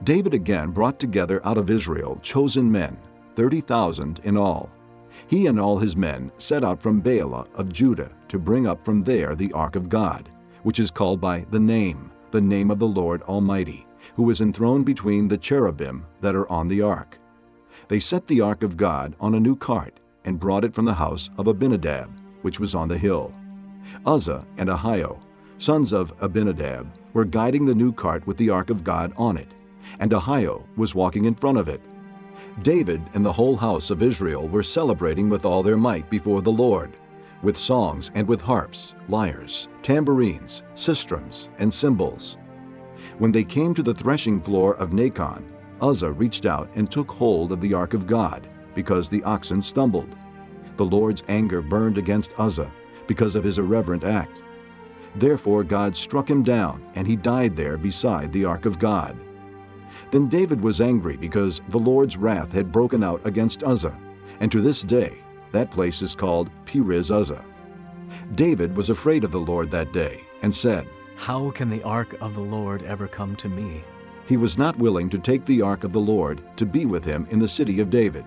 David 0.04 0.34
again 0.34 0.70
brought 0.70 0.98
together 0.98 1.40
out 1.44 1.56
of 1.56 1.70
Israel 1.70 2.18
chosen 2.22 2.70
men, 2.70 2.98
30,000 3.34 4.20
in 4.24 4.36
all. 4.36 4.70
He 5.26 5.46
and 5.46 5.58
all 5.58 5.78
his 5.78 5.96
men 5.96 6.30
set 6.38 6.64
out 6.64 6.80
from 6.80 7.02
Baalah 7.02 7.52
of 7.56 7.72
Judah 7.72 8.12
to 8.28 8.38
bring 8.38 8.66
up 8.66 8.84
from 8.84 9.02
there 9.02 9.34
the 9.34 9.52
ark 9.52 9.74
of 9.74 9.88
God, 9.88 10.28
which 10.62 10.78
is 10.78 10.90
called 10.90 11.20
by 11.20 11.46
the 11.50 11.60
name, 11.60 12.10
the 12.30 12.40
name 12.40 12.70
of 12.70 12.78
the 12.78 12.86
Lord 12.86 13.22
Almighty, 13.22 13.86
who 14.14 14.30
is 14.30 14.40
enthroned 14.40 14.86
between 14.86 15.28
the 15.28 15.38
cherubim 15.38 16.06
that 16.20 16.36
are 16.36 16.50
on 16.50 16.68
the 16.68 16.82
ark. 16.82 17.18
They 17.88 18.00
set 18.00 18.26
the 18.26 18.40
ark 18.40 18.62
of 18.62 18.76
God 18.76 19.16
on 19.20 19.34
a 19.34 19.40
new 19.40 19.56
cart 19.56 19.98
and 20.24 20.40
brought 20.40 20.64
it 20.64 20.74
from 20.74 20.84
the 20.84 20.94
house 20.94 21.30
of 21.38 21.46
Abinadab, 21.46 22.10
which 22.46 22.60
was 22.60 22.76
on 22.76 22.86
the 22.86 22.96
hill. 22.96 23.34
Uzzah 24.06 24.46
and 24.56 24.68
Ahio, 24.68 25.18
sons 25.58 25.92
of 25.92 26.14
Abinadab, 26.20 26.86
were 27.12 27.24
guiding 27.24 27.66
the 27.66 27.74
new 27.74 27.92
cart 27.92 28.24
with 28.24 28.36
the 28.36 28.50
ark 28.50 28.70
of 28.70 28.84
God 28.84 29.12
on 29.16 29.36
it, 29.36 29.48
and 29.98 30.12
Ahio 30.12 30.62
was 30.76 30.94
walking 30.94 31.24
in 31.24 31.34
front 31.34 31.58
of 31.58 31.66
it. 31.66 31.80
David 32.62 33.02
and 33.14 33.26
the 33.26 33.32
whole 33.32 33.56
house 33.56 33.90
of 33.90 34.00
Israel 34.00 34.46
were 34.46 34.62
celebrating 34.62 35.28
with 35.28 35.44
all 35.44 35.64
their 35.64 35.76
might 35.76 36.08
before 36.08 36.40
the 36.40 36.52
Lord, 36.52 36.92
with 37.42 37.56
songs 37.56 38.12
and 38.14 38.28
with 38.28 38.40
harps, 38.40 38.94
lyres, 39.08 39.66
tambourines, 39.82 40.62
sistrums, 40.76 41.48
and 41.58 41.74
cymbals. 41.74 42.36
When 43.18 43.32
they 43.32 43.42
came 43.42 43.74
to 43.74 43.82
the 43.82 43.94
threshing 43.94 44.40
floor 44.40 44.76
of 44.76 44.90
Nacon, 44.90 45.42
Uzzah 45.80 46.12
reached 46.12 46.46
out 46.46 46.70
and 46.76 46.88
took 46.88 47.10
hold 47.10 47.50
of 47.50 47.60
the 47.60 47.74
ark 47.74 47.92
of 47.92 48.06
God, 48.06 48.46
because 48.72 49.08
the 49.08 49.24
oxen 49.24 49.60
stumbled. 49.60 50.14
The 50.76 50.84
Lord's 50.84 51.22
anger 51.28 51.62
burned 51.62 51.98
against 51.98 52.38
Uzzah 52.38 52.70
because 53.06 53.34
of 53.34 53.44
his 53.44 53.58
irreverent 53.58 54.04
act. 54.04 54.42
Therefore 55.14 55.64
God 55.64 55.96
struck 55.96 56.28
him 56.28 56.42
down, 56.42 56.84
and 56.94 57.06
he 57.06 57.16
died 57.16 57.56
there 57.56 57.78
beside 57.78 58.32
the 58.32 58.44
ark 58.44 58.66
of 58.66 58.78
God. 58.78 59.16
Then 60.10 60.28
David 60.28 60.60
was 60.60 60.80
angry 60.80 61.16
because 61.16 61.60
the 61.68 61.78
Lord's 61.78 62.16
wrath 62.16 62.52
had 62.52 62.70
broken 62.70 63.02
out 63.02 63.20
against 63.24 63.64
Uzzah, 63.64 63.98
and 64.40 64.52
to 64.52 64.60
this 64.60 64.82
day 64.82 65.18
that 65.52 65.70
place 65.70 66.02
is 66.02 66.14
called 66.14 66.50
Perez 66.66 67.10
Uzzah. 67.10 67.44
David 68.34 68.76
was 68.76 68.90
afraid 68.90 69.24
of 69.24 69.32
the 69.32 69.40
Lord 69.40 69.70
that 69.70 69.92
day, 69.92 70.24
and 70.42 70.54
said, 70.54 70.86
How 71.16 71.50
can 71.50 71.68
the 71.68 71.82
ark 71.82 72.20
of 72.20 72.34
the 72.34 72.42
Lord 72.42 72.82
ever 72.82 73.08
come 73.08 73.36
to 73.36 73.48
me? 73.48 73.82
He 74.28 74.36
was 74.36 74.58
not 74.58 74.76
willing 74.76 75.08
to 75.10 75.18
take 75.18 75.44
the 75.44 75.62
ark 75.62 75.84
of 75.84 75.92
the 75.92 76.00
Lord 76.00 76.42
to 76.56 76.66
be 76.66 76.84
with 76.84 77.04
him 77.04 77.26
in 77.30 77.38
the 77.38 77.48
city 77.48 77.80
of 77.80 77.90
David. 77.90 78.24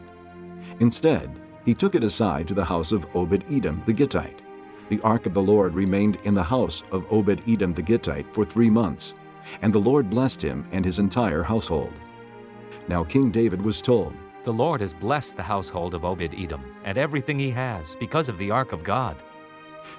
Instead, 0.80 1.30
he 1.70 1.76
took 1.76 1.94
it 1.94 2.04
aside 2.04 2.48
to 2.48 2.56
the 2.56 2.66
house 2.66 2.92
of 2.92 3.06
Obed 3.16 3.46
Edom 3.52 3.84
the 3.86 3.94
Gittite. 3.94 4.42
The 4.90 5.00
ark 5.02 5.28
of 5.28 5.36
the 5.36 5.42
Lord 5.44 5.76
remained 5.76 6.18
in 6.24 6.34
the 6.34 6.42
house 6.42 6.82
of 6.92 7.06
Obed 7.14 7.44
Edom 7.48 7.76
the 7.76 7.84
Gittite 7.84 8.26
for 8.34 8.44
three 8.44 8.72
months, 8.72 9.14
and 9.62 9.72
the 9.72 9.78
Lord 9.78 10.10
blessed 10.10 10.42
him 10.42 10.68
and 10.72 10.84
his 10.84 10.98
entire 10.98 11.44
household. 11.44 11.94
Now 12.88 13.04
King 13.04 13.30
David 13.30 13.62
was 13.62 13.84
told, 13.84 14.16
The 14.46 14.52
Lord 14.52 14.82
has 14.82 14.94
blessed 14.94 15.38
the 15.38 15.44
household 15.44 15.94
of 15.94 16.06
Obed 16.06 16.34
Edom 16.36 16.76
and 16.86 16.98
everything 16.98 17.38
he 17.38 17.52
has 17.52 17.96
because 18.00 18.30
of 18.30 18.40
the 18.40 18.50
ark 18.50 18.72
of 18.72 18.84
God. 18.84 19.16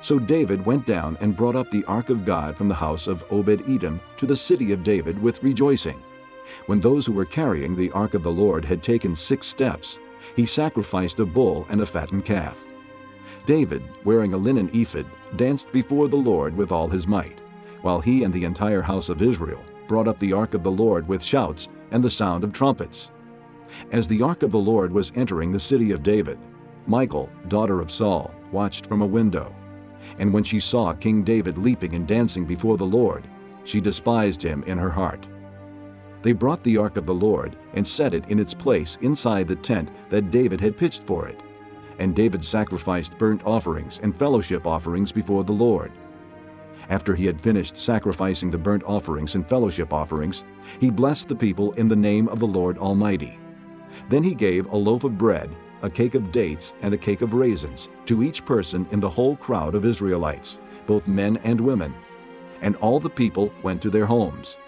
So 0.03 0.19
David 0.19 0.67
went 0.67 0.89
down 0.89 1.17
and 1.21 1.37
brought 1.37 1.55
up 1.55 1.71
the 1.71 1.85
ark 1.85 2.11
of 2.11 2.25
God 2.25 2.57
from 2.57 2.67
the 2.67 2.75
house 2.75 3.07
of 3.07 3.25
Obed 3.31 3.63
Edom 3.71 4.01
to 4.17 4.27
the 4.27 4.37
city 4.37 4.73
of 4.73 4.83
David 4.83 5.23
with 5.23 5.45
rejoicing. 5.45 6.03
When 6.67 6.81
those 6.81 7.07
who 7.07 7.13
were 7.13 7.25
carrying 7.25 7.77
the 7.77 7.93
ark 7.93 8.15
of 8.15 8.25
the 8.25 8.33
Lord 8.33 8.65
had 8.65 8.83
taken 8.83 9.15
six 9.15 9.47
steps, 9.47 10.01
he 10.41 10.47
sacrificed 10.47 11.21
a 11.21 11.27
bull 11.27 11.67
and 11.69 11.83
a 11.83 11.87
fattened 11.87 12.25
calf. 12.25 12.65
David, 13.45 13.83
wearing 14.05 14.33
a 14.33 14.39
linen 14.39 14.71
ephod, 14.73 15.05
danced 15.37 15.71
before 15.71 16.09
the 16.09 16.17
Lord 16.17 16.57
with 16.57 16.73
all 16.73 16.89
his 16.89 17.07
might, 17.07 17.39
while 17.83 18.01
he 18.01 18.25
and 18.25 18.33
the 18.33 18.45
entire 18.45 18.81
house 18.81 19.11
of 19.11 19.21
Israel 19.21 19.63
brought 19.87 20.09
up 20.09 20.19
the 20.19 20.33
ark 20.33 20.55
of 20.55 20.63
the 20.63 20.71
Lord 20.71 21.07
with 21.07 21.23
shouts 21.23 21.69
and 21.91 22.03
the 22.03 22.09
sound 22.09 22.43
of 22.43 22.55
trumpets. 22.55 23.11
As 23.93 24.09
the 24.09 24.23
ark 24.23 24.43
of 24.43 24.51
the 24.51 24.59
Lord 24.59 24.91
was 24.91 25.13
entering 25.15 25.53
the 25.53 25.59
city 25.59 25.91
of 25.91 26.03
David, 26.03 26.39
Michal, 26.87 27.29
daughter 27.49 27.83
of 27.83 27.93
Saul, 27.93 28.33
watched 28.51 28.87
from 28.87 29.03
a 29.03 29.07
window. 29.07 29.55
And 30.19 30.33
when 30.33 30.45
she 30.45 30.59
saw 30.59 30.95
King 30.95 31.23
David 31.23 31.59
leaping 31.59 31.95
and 31.95 32.09
dancing 32.09 32.47
before 32.47 32.79
the 32.79 32.87
Lord, 32.87 33.29
she 33.65 33.79
despised 33.79 34.41
him 34.41 34.63
in 34.63 34.79
her 34.79 34.89
heart. 34.89 35.27
They 36.23 36.33
brought 36.33 36.63
the 36.63 36.77
ark 36.77 36.97
of 36.97 37.07
the 37.07 37.15
Lord 37.15 37.57
and 37.75 37.87
set 37.87 38.15
it 38.15 38.29
in 38.29 38.39
its 38.39 38.55
place 38.55 38.99
inside 39.01 39.49
the 39.49 39.57
tent 39.57 39.89
that 40.11 40.31
David 40.31 40.61
had 40.61 40.77
pitched 40.77 41.05
for 41.05 41.27
it. 41.27 41.41
And 41.99 42.15
David 42.15 42.45
sacrificed 42.45 43.19
burnt 43.19 43.43
offerings 43.45 44.01
and 44.03 44.17
fellowship 44.17 44.67
offerings 44.67 45.13
before 45.13 45.45
the 45.45 45.53
Lord. 45.53 45.93
After 46.89 47.15
he 47.15 47.25
had 47.25 47.41
finished 47.41 47.77
sacrificing 47.77 48.51
the 48.51 48.59
burnt 48.59 48.83
offerings 48.85 49.35
and 49.35 49.49
fellowship 49.49 49.93
offerings, 49.93 50.45
he 50.81 50.91
blessed 50.91 51.29
the 51.29 51.37
people 51.37 51.73
in 51.73 51.89
the 51.89 51.97
name 51.97 52.29
of 52.29 52.41
the 52.41 52.47
Lord 52.47 52.79
Almighty. 52.79 53.39
Then 54.09 54.23
he 54.23 54.35
gave 54.35 54.67
a 54.67 54.77
loaf 54.77 55.05
of 55.05 55.17
bread, 55.17 55.55
a 55.83 55.91
cake 55.91 56.15
of 56.15 56.33
dates, 56.33 56.73
and 56.83 56.93
a 56.93 56.99
cake 56.99 57.23
of 57.23 57.33
raisins 57.33 57.89
to 58.07 58.23
each 58.23 58.45
person 58.45 58.87
in 58.91 59.01
the 59.01 59.09
whole 59.09 59.37
crowd 59.37 59.75
of 59.75 59.85
Israelites, 59.85 60.59
both 60.87 61.07
men 61.07 61.39
and 61.45 61.61
women. 61.61 61.95
And 62.61 62.77
all 62.77 62.99
the 62.99 63.09
people 63.09 63.53
went 63.63 63.81
to 63.83 63.91
their 63.91 64.07
homes. 64.07 64.59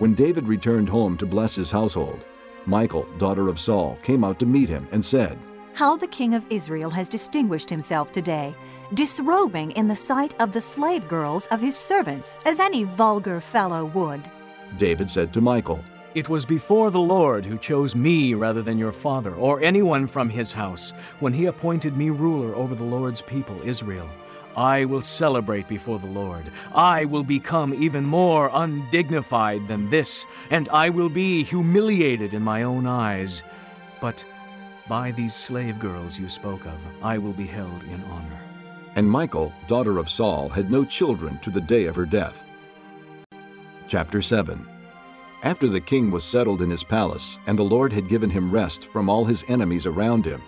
When 0.00 0.14
David 0.14 0.48
returned 0.48 0.88
home 0.88 1.18
to 1.18 1.26
bless 1.26 1.54
his 1.54 1.70
household, 1.70 2.24
Michal, 2.64 3.06
daughter 3.18 3.48
of 3.48 3.60
Saul, 3.60 3.98
came 4.02 4.24
out 4.24 4.38
to 4.38 4.46
meet 4.46 4.70
him 4.70 4.88
and 4.92 5.04
said, 5.04 5.38
How 5.74 5.94
the 5.94 6.06
king 6.06 6.32
of 6.32 6.46
Israel 6.48 6.88
has 6.88 7.06
distinguished 7.06 7.68
himself 7.68 8.10
today, 8.10 8.54
disrobing 8.94 9.72
in 9.72 9.88
the 9.88 9.94
sight 9.94 10.34
of 10.40 10.52
the 10.52 10.60
slave 10.62 11.06
girls 11.06 11.48
of 11.48 11.60
his 11.60 11.76
servants, 11.76 12.38
as 12.46 12.60
any 12.60 12.84
vulgar 12.84 13.42
fellow 13.42 13.84
would. 13.84 14.26
David 14.78 15.10
said 15.10 15.34
to 15.34 15.42
Michal, 15.42 15.84
It 16.14 16.30
was 16.30 16.46
before 16.46 16.90
the 16.90 16.98
Lord 16.98 17.44
who 17.44 17.58
chose 17.58 17.94
me 17.94 18.32
rather 18.32 18.62
than 18.62 18.78
your 18.78 18.92
father, 18.92 19.34
or 19.34 19.60
anyone 19.60 20.06
from 20.06 20.30
his 20.30 20.50
house, 20.50 20.92
when 21.18 21.34
he 21.34 21.44
appointed 21.44 21.94
me 21.94 22.08
ruler 22.08 22.54
over 22.54 22.74
the 22.74 22.84
Lord's 22.84 23.20
people, 23.20 23.60
Israel. 23.64 24.08
I 24.56 24.84
will 24.84 25.02
celebrate 25.02 25.68
before 25.68 25.98
the 25.98 26.06
Lord. 26.06 26.50
I 26.74 27.04
will 27.04 27.24
become 27.24 27.72
even 27.74 28.04
more 28.04 28.50
undignified 28.52 29.68
than 29.68 29.90
this, 29.90 30.26
and 30.50 30.68
I 30.70 30.90
will 30.90 31.08
be 31.08 31.42
humiliated 31.42 32.34
in 32.34 32.42
my 32.42 32.62
own 32.62 32.86
eyes. 32.86 33.42
But 34.00 34.24
by 34.88 35.12
these 35.12 35.34
slave 35.34 35.78
girls 35.78 36.18
you 36.18 36.28
spoke 36.28 36.66
of, 36.66 36.78
I 37.02 37.18
will 37.18 37.32
be 37.32 37.46
held 37.46 37.82
in 37.84 38.02
honor. 38.04 38.40
And 38.96 39.10
Michal, 39.10 39.52
daughter 39.68 39.98
of 39.98 40.10
Saul, 40.10 40.48
had 40.48 40.70
no 40.70 40.84
children 40.84 41.38
to 41.40 41.50
the 41.50 41.60
day 41.60 41.84
of 41.84 41.94
her 41.94 42.06
death. 42.06 42.42
Chapter 43.86 44.20
7 44.20 44.66
After 45.44 45.68
the 45.68 45.80
king 45.80 46.10
was 46.10 46.24
settled 46.24 46.60
in 46.60 46.70
his 46.70 46.82
palace, 46.82 47.38
and 47.46 47.58
the 47.58 47.62
Lord 47.62 47.92
had 47.92 48.08
given 48.08 48.30
him 48.30 48.50
rest 48.50 48.86
from 48.86 49.08
all 49.08 49.24
his 49.24 49.44
enemies 49.48 49.86
around 49.86 50.24
him, 50.24 50.42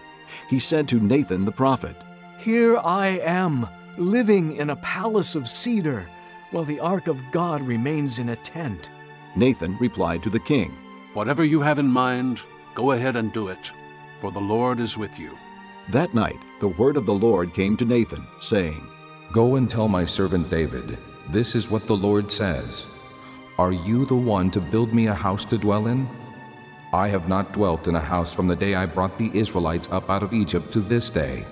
he 0.51 0.59
said 0.59 0.89
to 0.89 1.01
Nathan 1.01 1.45
the 1.45 1.53
prophet, 1.53 1.97
Here 2.39 2.79
I 2.79 3.21
am, 3.21 3.69
living 3.99 4.57
in 4.57 4.71
a 4.71 4.77
palace 4.77 5.35
of 5.35 5.49
cedar, 5.49 6.09
while 6.51 6.65
the 6.65 6.81
ark 6.81 7.07
of 7.07 7.23
God 7.31 7.63
remains 7.63 8.19
in 8.19 8.31
a 8.31 8.37
tent. 8.37 8.91
Nathan 9.37 9.77
replied 9.79 10.23
to 10.23 10.31
the 10.31 10.41
king, 10.41 10.71
Whatever 11.15 11.45
you 11.45 11.61
have 11.61 11.79
in 11.79 11.89
mind, 11.89 12.41
go 12.75 12.93
ahead 12.93 13.17
and 13.17 13.33
do 13.33 13.49
it, 13.49 13.71
for 14.21 14.31
the 14.31 14.41
Lord 14.41 14.81
is 14.81 14.97
with 14.97 15.19
you. 15.19 15.37
That 15.91 16.15
night 16.15 16.39
the 16.61 16.69
word 16.69 16.97
of 16.97 17.07
the 17.07 17.15
Lord 17.15 17.53
came 17.55 17.77
to 17.77 17.85
Nathan, 17.85 18.27
saying, 18.41 18.87
Go 19.33 19.57
and 19.57 19.71
tell 19.71 19.89
my 19.89 20.05
servant 20.07 20.49
David, 20.49 20.97
This 21.31 21.55
is 21.55 21.71
what 21.71 21.87
the 21.87 21.97
Lord 21.97 22.31
says 22.31 22.87
Are 23.59 23.73
you 23.73 24.05
the 24.07 24.15
one 24.15 24.51
to 24.53 24.61
build 24.61 24.95
me 24.95 25.09
a 25.09 25.15
house 25.15 25.45
to 25.47 25.59
dwell 25.59 25.89
in? 25.89 26.09
I 26.93 27.09
have 27.09 27.27
not 27.27 27.53
dwelt 27.53 27.89
in 27.89 27.97
a 27.97 28.01
house 28.01 28.33
from 28.33 28.47
the 28.47 28.57
day 28.57 28.75
I 28.75 28.87
brought 28.87 29.17
the 29.17 29.31
Israelites 29.33 29.89
up 29.91 30.11
out 30.11 30.23
of 30.23 30.35
Egypt 30.35 30.73
to 30.75 30.81
this 30.81 31.09
day. 31.09 31.47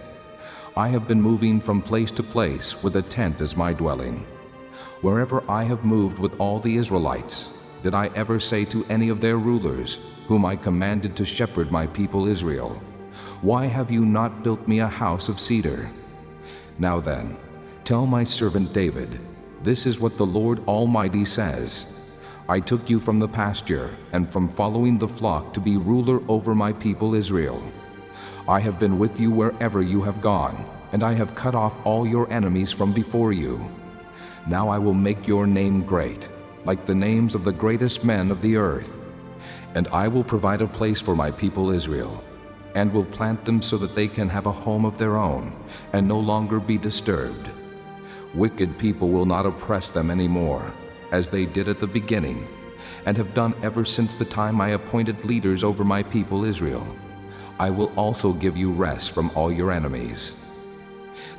I 0.80 0.88
have 0.88 1.06
been 1.06 1.20
moving 1.20 1.60
from 1.60 1.82
place 1.82 2.10
to 2.12 2.22
place 2.22 2.82
with 2.82 2.96
a 2.96 3.02
tent 3.02 3.42
as 3.42 3.54
my 3.54 3.74
dwelling. 3.74 4.24
Wherever 5.02 5.44
I 5.46 5.62
have 5.64 5.84
moved 5.84 6.18
with 6.18 6.40
all 6.40 6.58
the 6.58 6.74
Israelites, 6.74 7.50
did 7.82 7.94
I 7.94 8.06
ever 8.14 8.40
say 8.40 8.64
to 8.64 8.86
any 8.86 9.10
of 9.10 9.20
their 9.20 9.36
rulers, 9.36 9.98
whom 10.26 10.46
I 10.46 10.56
commanded 10.56 11.14
to 11.16 11.26
shepherd 11.26 11.70
my 11.70 11.86
people 11.86 12.26
Israel, 12.26 12.82
Why 13.42 13.66
have 13.66 13.90
you 13.90 14.06
not 14.06 14.42
built 14.42 14.66
me 14.66 14.78
a 14.80 14.88
house 14.88 15.28
of 15.28 15.38
cedar? 15.38 15.90
Now 16.78 16.98
then, 16.98 17.36
tell 17.84 18.06
my 18.06 18.24
servant 18.24 18.72
David, 18.72 19.20
This 19.62 19.84
is 19.84 20.00
what 20.00 20.16
the 20.16 20.32
Lord 20.38 20.66
Almighty 20.66 21.26
says. 21.26 21.84
I 22.48 22.58
took 22.58 22.88
you 22.88 23.00
from 23.00 23.18
the 23.18 23.28
pasture 23.28 23.94
and 24.14 24.32
from 24.32 24.48
following 24.48 24.96
the 24.96 25.14
flock 25.20 25.52
to 25.52 25.60
be 25.60 25.76
ruler 25.76 26.22
over 26.26 26.54
my 26.54 26.72
people 26.72 27.14
Israel. 27.14 27.62
I 28.50 28.58
have 28.58 28.80
been 28.80 28.98
with 28.98 29.20
you 29.20 29.30
wherever 29.30 29.80
you 29.80 30.02
have 30.02 30.20
gone, 30.20 30.64
and 30.90 31.04
I 31.04 31.12
have 31.12 31.36
cut 31.36 31.54
off 31.54 31.86
all 31.86 32.04
your 32.04 32.28
enemies 32.32 32.72
from 32.72 32.92
before 32.92 33.32
you. 33.32 33.64
Now 34.48 34.68
I 34.68 34.76
will 34.76 34.92
make 34.92 35.28
your 35.28 35.46
name 35.46 35.84
great, 35.84 36.28
like 36.64 36.84
the 36.84 36.96
names 36.96 37.36
of 37.36 37.44
the 37.44 37.52
greatest 37.52 38.04
men 38.04 38.28
of 38.28 38.42
the 38.42 38.56
earth. 38.56 38.98
And 39.76 39.86
I 39.92 40.08
will 40.08 40.24
provide 40.24 40.62
a 40.62 40.66
place 40.66 41.00
for 41.00 41.14
my 41.14 41.30
people 41.30 41.70
Israel, 41.70 42.24
and 42.74 42.92
will 42.92 43.04
plant 43.04 43.44
them 43.44 43.62
so 43.62 43.78
that 43.78 43.94
they 43.94 44.08
can 44.08 44.28
have 44.28 44.46
a 44.46 44.60
home 44.66 44.84
of 44.84 44.98
their 44.98 45.16
own, 45.16 45.52
and 45.92 46.08
no 46.08 46.18
longer 46.18 46.58
be 46.58 46.76
disturbed. 46.76 47.48
Wicked 48.34 48.76
people 48.78 49.10
will 49.10 49.26
not 49.26 49.46
oppress 49.46 49.92
them 49.92 50.10
any 50.10 50.26
more, 50.26 50.72
as 51.12 51.30
they 51.30 51.46
did 51.46 51.68
at 51.68 51.78
the 51.78 51.86
beginning, 51.86 52.48
and 53.06 53.16
have 53.16 53.32
done 53.32 53.54
ever 53.62 53.84
since 53.84 54.16
the 54.16 54.24
time 54.24 54.60
I 54.60 54.70
appointed 54.70 55.24
leaders 55.24 55.62
over 55.62 55.84
my 55.84 56.02
people 56.02 56.44
Israel. 56.44 56.84
I 57.60 57.68
will 57.68 57.92
also 57.94 58.32
give 58.32 58.56
you 58.56 58.72
rest 58.72 59.10
from 59.12 59.30
all 59.34 59.52
your 59.52 59.70
enemies. 59.70 60.32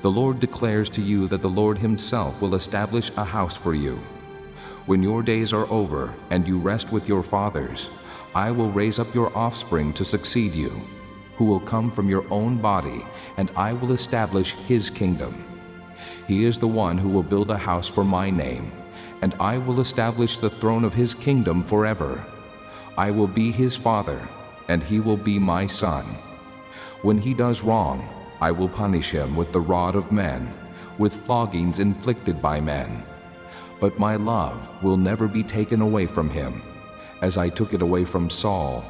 The 0.03 0.11
Lord 0.11 0.39
declares 0.39 0.87
to 0.91 1.01
you 1.01 1.27
that 1.29 1.41
the 1.41 1.49
Lord 1.49 1.79
Himself 1.79 2.43
will 2.43 2.53
establish 2.53 3.09
a 3.17 3.25
house 3.25 3.57
for 3.57 3.73
you. 3.73 3.95
When 4.85 5.01
your 5.01 5.23
days 5.23 5.51
are 5.51 5.65
over 5.71 6.13
and 6.29 6.47
you 6.47 6.59
rest 6.59 6.91
with 6.91 7.09
your 7.09 7.23
fathers, 7.23 7.89
I 8.35 8.51
will 8.51 8.69
raise 8.69 8.99
up 8.99 9.15
your 9.15 9.35
offspring 9.35 9.93
to 9.93 10.05
succeed 10.05 10.53
you, 10.53 10.69
who 11.37 11.45
will 11.45 11.59
come 11.59 11.89
from 11.89 12.07
your 12.07 12.31
own 12.31 12.61
body, 12.61 13.03
and 13.37 13.49
I 13.55 13.73
will 13.73 13.91
establish 13.91 14.51
His 14.67 14.91
kingdom. 14.91 15.43
He 16.27 16.45
is 16.45 16.59
the 16.59 16.67
one 16.67 16.99
who 16.99 17.09
will 17.09 17.23
build 17.23 17.49
a 17.49 17.57
house 17.57 17.87
for 17.87 18.03
my 18.03 18.29
name, 18.29 18.71
and 19.23 19.33
I 19.39 19.57
will 19.57 19.79
establish 19.79 20.37
the 20.37 20.51
throne 20.51 20.83
of 20.83 20.93
His 20.93 21.15
kingdom 21.15 21.63
forever. 21.63 22.23
I 22.95 23.09
will 23.09 23.25
be 23.25 23.51
His 23.51 23.75
father 23.75 24.21
and 24.71 24.81
he 24.81 25.01
will 25.01 25.17
be 25.17 25.37
my 25.37 25.67
son. 25.67 26.05
When 27.01 27.17
he 27.17 27.33
does 27.33 27.61
wrong, 27.61 28.07
I 28.39 28.51
will 28.51 28.69
punish 28.69 29.11
him 29.11 29.35
with 29.35 29.51
the 29.51 29.59
rod 29.59 29.95
of 29.95 30.13
men, 30.13 30.51
with 30.97 31.25
floggings 31.25 31.79
inflicted 31.79 32.41
by 32.41 32.61
men. 32.61 33.03
But 33.81 33.99
my 33.99 34.15
love 34.15 34.57
will 34.81 34.95
never 34.95 35.27
be 35.27 35.43
taken 35.43 35.81
away 35.81 36.05
from 36.05 36.29
him, 36.29 36.61
as 37.21 37.35
I 37.37 37.49
took 37.49 37.73
it 37.73 37.81
away 37.81 38.05
from 38.05 38.29
Saul, 38.29 38.85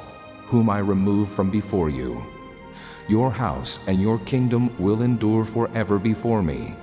whom 0.46 0.70
I 0.70 0.80
removed 0.80 1.32
from 1.32 1.50
before 1.50 1.89
you. 1.89 2.24
Your 3.10 3.32
house 3.32 3.80
and 3.88 4.00
your 4.00 4.20
kingdom 4.20 4.70
will 4.78 5.02
endure 5.02 5.46
forever 5.46 5.98
before 5.98 6.44
me. 6.44 6.76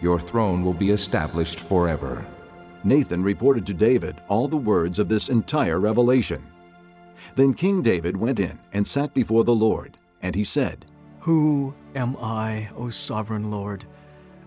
Your 0.00 0.20
throne 0.20 0.64
will 0.64 0.78
be 0.84 0.90
established 0.90 1.58
forever. 1.58 2.24
Nathan 2.84 3.24
reported 3.24 3.66
to 3.66 3.74
David 3.74 4.20
all 4.28 4.46
the 4.46 4.64
words 4.72 5.00
of 5.00 5.08
this 5.08 5.28
entire 5.28 5.80
revelation. 5.80 6.53
Then 7.36 7.54
King 7.54 7.82
David 7.82 8.16
went 8.16 8.40
in 8.40 8.58
and 8.72 8.86
sat 8.86 9.14
before 9.14 9.44
the 9.44 9.54
Lord, 9.54 9.96
and 10.22 10.34
he 10.34 10.44
said, 10.44 10.86
Who 11.20 11.74
am 11.94 12.16
I, 12.18 12.68
O 12.76 12.90
sovereign 12.90 13.50
Lord, 13.50 13.84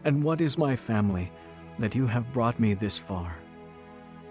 and 0.03 0.23
what 0.23 0.41
is 0.41 0.58
my 0.58 0.75
family, 0.75 1.32
that 1.80 1.95
you 1.95 2.08
have 2.08 2.32
brought 2.34 2.60
me 2.60 2.73
this 2.73 2.97
far? 2.97 3.36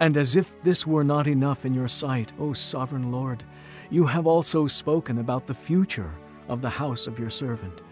And 0.00 0.16
as 0.16 0.36
if 0.36 0.60
this 0.62 0.86
were 0.86 1.04
not 1.04 1.26
enough 1.26 1.64
in 1.64 1.72
your 1.72 1.88
sight, 1.88 2.32
O 2.38 2.52
sovereign 2.52 3.10
Lord, 3.10 3.44
you 3.90 4.04
have 4.06 4.26
also 4.26 4.66
spoken 4.66 5.18
about 5.18 5.46
the 5.46 5.54
future 5.54 6.12
of 6.48 6.60
the 6.60 6.70
house 6.70 7.06
of 7.06 7.18
your 7.18 7.30
servant. 7.30 7.82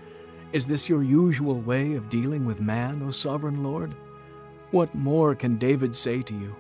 Is 0.53 0.67
this 0.67 0.89
your 0.89 1.03
usual 1.03 1.61
way 1.61 1.95
of 1.95 2.09
dealing 2.09 2.45
with 2.45 2.61
man, 2.61 3.03
O 3.03 3.11
sovereign 3.11 3.63
Lord? 3.65 3.95
What 4.71 4.95
more 4.95 5.35
can 5.35 5.57
David 5.57 5.95
say 5.95 6.23
to 6.23 6.35
you? 6.35 6.55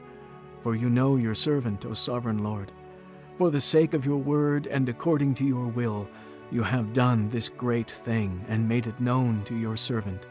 For 0.62 0.74
you 0.74 0.88
know 0.88 1.16
your 1.16 1.34
servant, 1.34 1.84
O 1.84 1.94
sovereign 1.94 2.38
Lord. 2.38 2.72
For 3.36 3.50
the 3.50 3.60
sake 3.60 3.94
of 3.94 4.06
your 4.06 4.18
word 4.18 4.68
and 4.68 4.88
according 4.88 5.34
to 5.34 5.44
your 5.44 5.66
will, 5.66 6.08
you 6.52 6.62
have 6.62 6.92
done 6.92 7.28
this 7.30 7.48
great 7.48 7.90
thing 7.90 8.44
and 8.46 8.68
made 8.68 8.86
it 8.86 9.00
known 9.00 9.42
to 9.46 9.56
your 9.56 9.76
servant. 9.76 10.28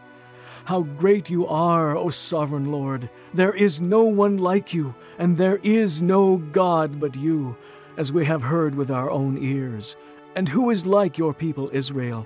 How 0.64 0.84
great 0.84 1.30
you 1.30 1.46
are, 1.46 1.98
O 1.98 2.10
sovereign 2.10 2.72
Lord! 2.72 3.10
There 3.34 3.54
is 3.54 3.82
no 3.82 4.06
one 4.06 4.38
like 4.38 4.74
you, 4.74 4.96
and 5.18 5.36
there 5.36 5.60
is 5.64 6.02
no 6.02 6.38
God 6.38 7.02
but 7.02 7.18
you, 7.18 7.58
as 7.98 8.14
we 8.14 8.24
have 8.24 8.42
heard 8.42 8.74
with 8.74 8.90
our 8.90 9.12
own 9.12 9.38
ears. 9.38 9.98
And 10.38 10.48
who 10.48 10.70
is 10.70 10.86
like 10.86 11.18
your 11.18 11.34
people 11.34 11.70
Israel? 11.74 12.26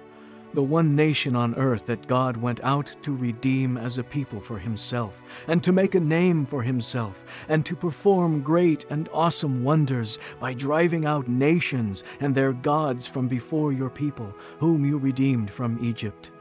The 0.58 0.64
one 0.64 0.96
nation 0.96 1.36
on 1.36 1.54
earth 1.54 1.86
that 1.86 2.08
God 2.08 2.36
went 2.36 2.60
out 2.64 2.96
to 3.04 3.16
redeem 3.16 3.78
as 3.78 4.00
a 4.00 4.04
people 4.04 4.40
for 4.40 4.58
himself, 4.58 5.22
and 5.48 5.62
to 5.62 5.72
make 5.72 5.94
a 5.94 6.00
name 6.00 6.48
for 6.48 6.64
himself, 6.64 7.24
and 7.48 7.64
to 7.64 7.76
perform 7.76 8.42
great 8.42 8.84
and 8.90 9.08
awesome 9.14 9.64
wonders 9.64 10.18
by 10.40 10.56
driving 10.56 11.06
out 11.06 11.28
nations 11.28 12.04
and 12.22 12.34
their 12.34 12.54
gods 12.54 13.06
from 13.06 13.28
before 13.28 13.72
your 13.72 13.92
people, 13.92 14.34
whom 14.58 14.84
you 14.84 14.98
redeemed 14.98 15.52
from 15.52 15.78
Egypt. 15.80 16.32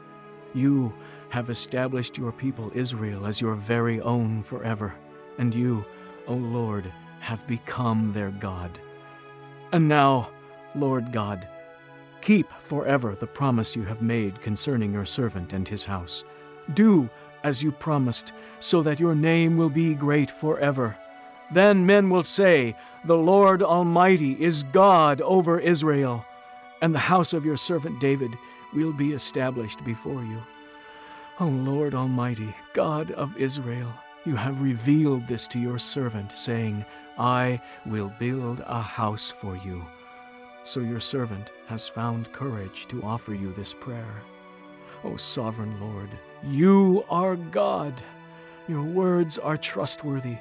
You 0.55 0.91
have 1.29 1.51
established 1.51 2.17
your 2.17 2.31
people 2.31 2.71
Israel 2.73 3.27
as 3.27 3.39
your 3.39 3.53
very 3.53 4.01
own 4.01 4.41
forever, 4.41 4.95
and 5.37 5.53
you, 5.53 5.85
O 6.25 6.33
Lord, 6.33 6.91
have 7.19 7.45
become 7.45 8.11
their 8.13 8.31
God. 8.31 8.79
And 9.71 9.87
now, 9.87 10.31
Lord 10.73 11.11
God, 11.11 11.47
Keep 12.21 12.51
forever 12.63 13.15
the 13.15 13.27
promise 13.27 13.75
you 13.75 13.83
have 13.83 14.01
made 14.01 14.41
concerning 14.41 14.93
your 14.93 15.05
servant 15.05 15.53
and 15.53 15.67
his 15.67 15.85
house. 15.85 16.23
Do 16.73 17.09
as 17.43 17.63
you 17.63 17.71
promised, 17.71 18.33
so 18.59 18.81
that 18.83 18.99
your 18.99 19.15
name 19.15 19.57
will 19.57 19.69
be 19.69 19.93
great 19.93 20.29
forever. 20.29 20.97
Then 21.51 21.85
men 21.85 22.09
will 22.09 22.23
say, 22.23 22.75
The 23.05 23.17
Lord 23.17 23.63
Almighty 23.63 24.33
is 24.43 24.63
God 24.63 25.21
over 25.21 25.59
Israel, 25.59 26.25
and 26.81 26.93
the 26.93 26.99
house 26.99 27.33
of 27.33 27.45
your 27.45 27.57
servant 27.57 27.99
David 27.99 28.31
will 28.73 28.91
be 28.91 29.13
established 29.13 29.83
before 29.85 30.23
you. 30.23 30.41
O 31.39 31.45
Lord 31.45 31.93
Almighty, 31.93 32.53
God 32.73 33.11
of 33.11 33.37
Israel, 33.37 33.93
you 34.25 34.35
have 34.35 34.61
revealed 34.61 35.27
this 35.27 35.47
to 35.49 35.59
your 35.59 35.77
servant, 35.77 36.31
saying, 36.31 36.83
I 37.17 37.61
will 37.85 38.11
build 38.19 38.61
a 38.65 38.81
house 38.81 39.31
for 39.31 39.55
you. 39.55 39.85
So 40.67 40.81
your 40.81 40.99
servant 40.99 41.53
has 41.67 41.87
found 41.87 42.33
courage 42.33 42.89
to 42.89 43.01
offer 43.01 43.33
you 43.33 43.53
this 43.53 43.73
prayer. 43.73 44.21
O 45.05 45.15
sovereign 45.15 45.79
Lord, 45.79 46.09
you 46.43 47.05
are 47.09 47.37
God. 47.37 47.93
Your 48.67 48.83
words 48.83 49.39
are 49.39 49.55
trustworthy, 49.55 50.35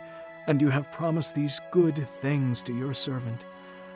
and 0.49 0.61
you 0.61 0.69
have 0.69 0.91
promised 0.91 1.37
these 1.37 1.61
good 1.71 2.09
things 2.09 2.65
to 2.65 2.77
your 2.77 2.93
servant. 2.93 3.45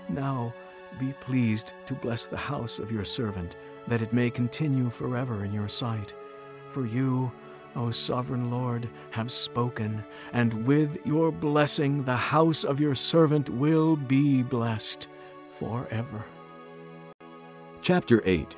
Now 0.09 0.55
be 1.01 1.13
pleased 1.15 1.73
to 1.87 1.95
bless 1.95 2.27
the 2.29 2.37
house 2.37 2.79
of 2.79 2.93
your 2.93 3.05
servant, 3.05 3.57
that 3.89 4.01
it 4.01 4.13
may 4.13 4.31
continue 4.31 4.89
forever 4.89 5.45
in 5.45 5.53
your 5.53 5.69
sight. 5.69 6.15
For 6.69 6.87
you, 6.87 7.33
O 7.75 7.91
sovereign 7.91 8.53
Lord, 8.53 8.89
have 9.11 9.33
spoken, 9.33 10.05
and 10.33 10.65
with 10.65 11.05
your 11.05 11.33
blessing 11.33 12.05
the 12.05 12.17
house 12.17 12.63
of 12.63 12.79
your 12.79 12.95
servant 12.95 13.51
will 13.51 13.97
be 13.97 14.45
blessed 14.45 15.09
forever. 15.61 16.25
Chapter 17.83 18.23
8 18.25 18.57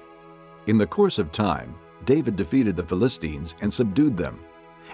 In 0.69 0.79
the 0.79 0.87
course 0.87 1.19
of 1.19 1.33
time, 1.33 1.75
David 2.05 2.37
defeated 2.37 2.77
the 2.77 2.87
Philistines 2.87 3.55
and 3.61 3.75
subdued 3.75 4.17
them, 4.17 4.39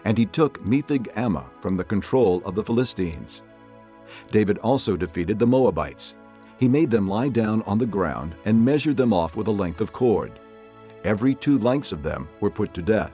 and 0.05 0.17
he 0.17 0.27
took 0.27 0.63
Metheg 0.65 1.13
Ammah 1.15 1.51
from 1.61 1.77
the 1.77 1.85
control 1.85 2.43
of 2.45 2.55
the 2.55 2.65
Philistines. 2.65 3.43
David 4.31 4.59
also 4.59 4.97
defeated 4.97 5.39
the 5.39 5.47
Moabites. 5.47 6.17
He 6.59 6.67
made 6.67 6.91
them 6.91 7.07
lie 7.07 7.29
down 7.29 7.63
on 7.63 7.79
the 7.79 7.87
ground 7.87 8.35
and 8.47 8.65
measured 8.65 8.97
them 8.97 9.13
off 9.13 9.37
with 9.37 9.47
a 9.47 9.53
length 9.63 9.81
of 9.81 9.93
cord. 9.93 10.33
Every 11.05 11.35
two 11.35 11.59
lengths 11.59 11.93
of 11.93 12.03
them 12.03 12.29
were 12.41 12.51
put 12.51 12.75
to 12.75 12.83
death, 12.83 13.13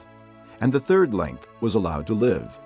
and 0.61 0.71
the 0.71 0.79
third 0.79 1.13
length 1.13 1.47
was 1.59 1.75
allowed 1.75 2.07
to 2.07 2.13
live. 2.13 2.57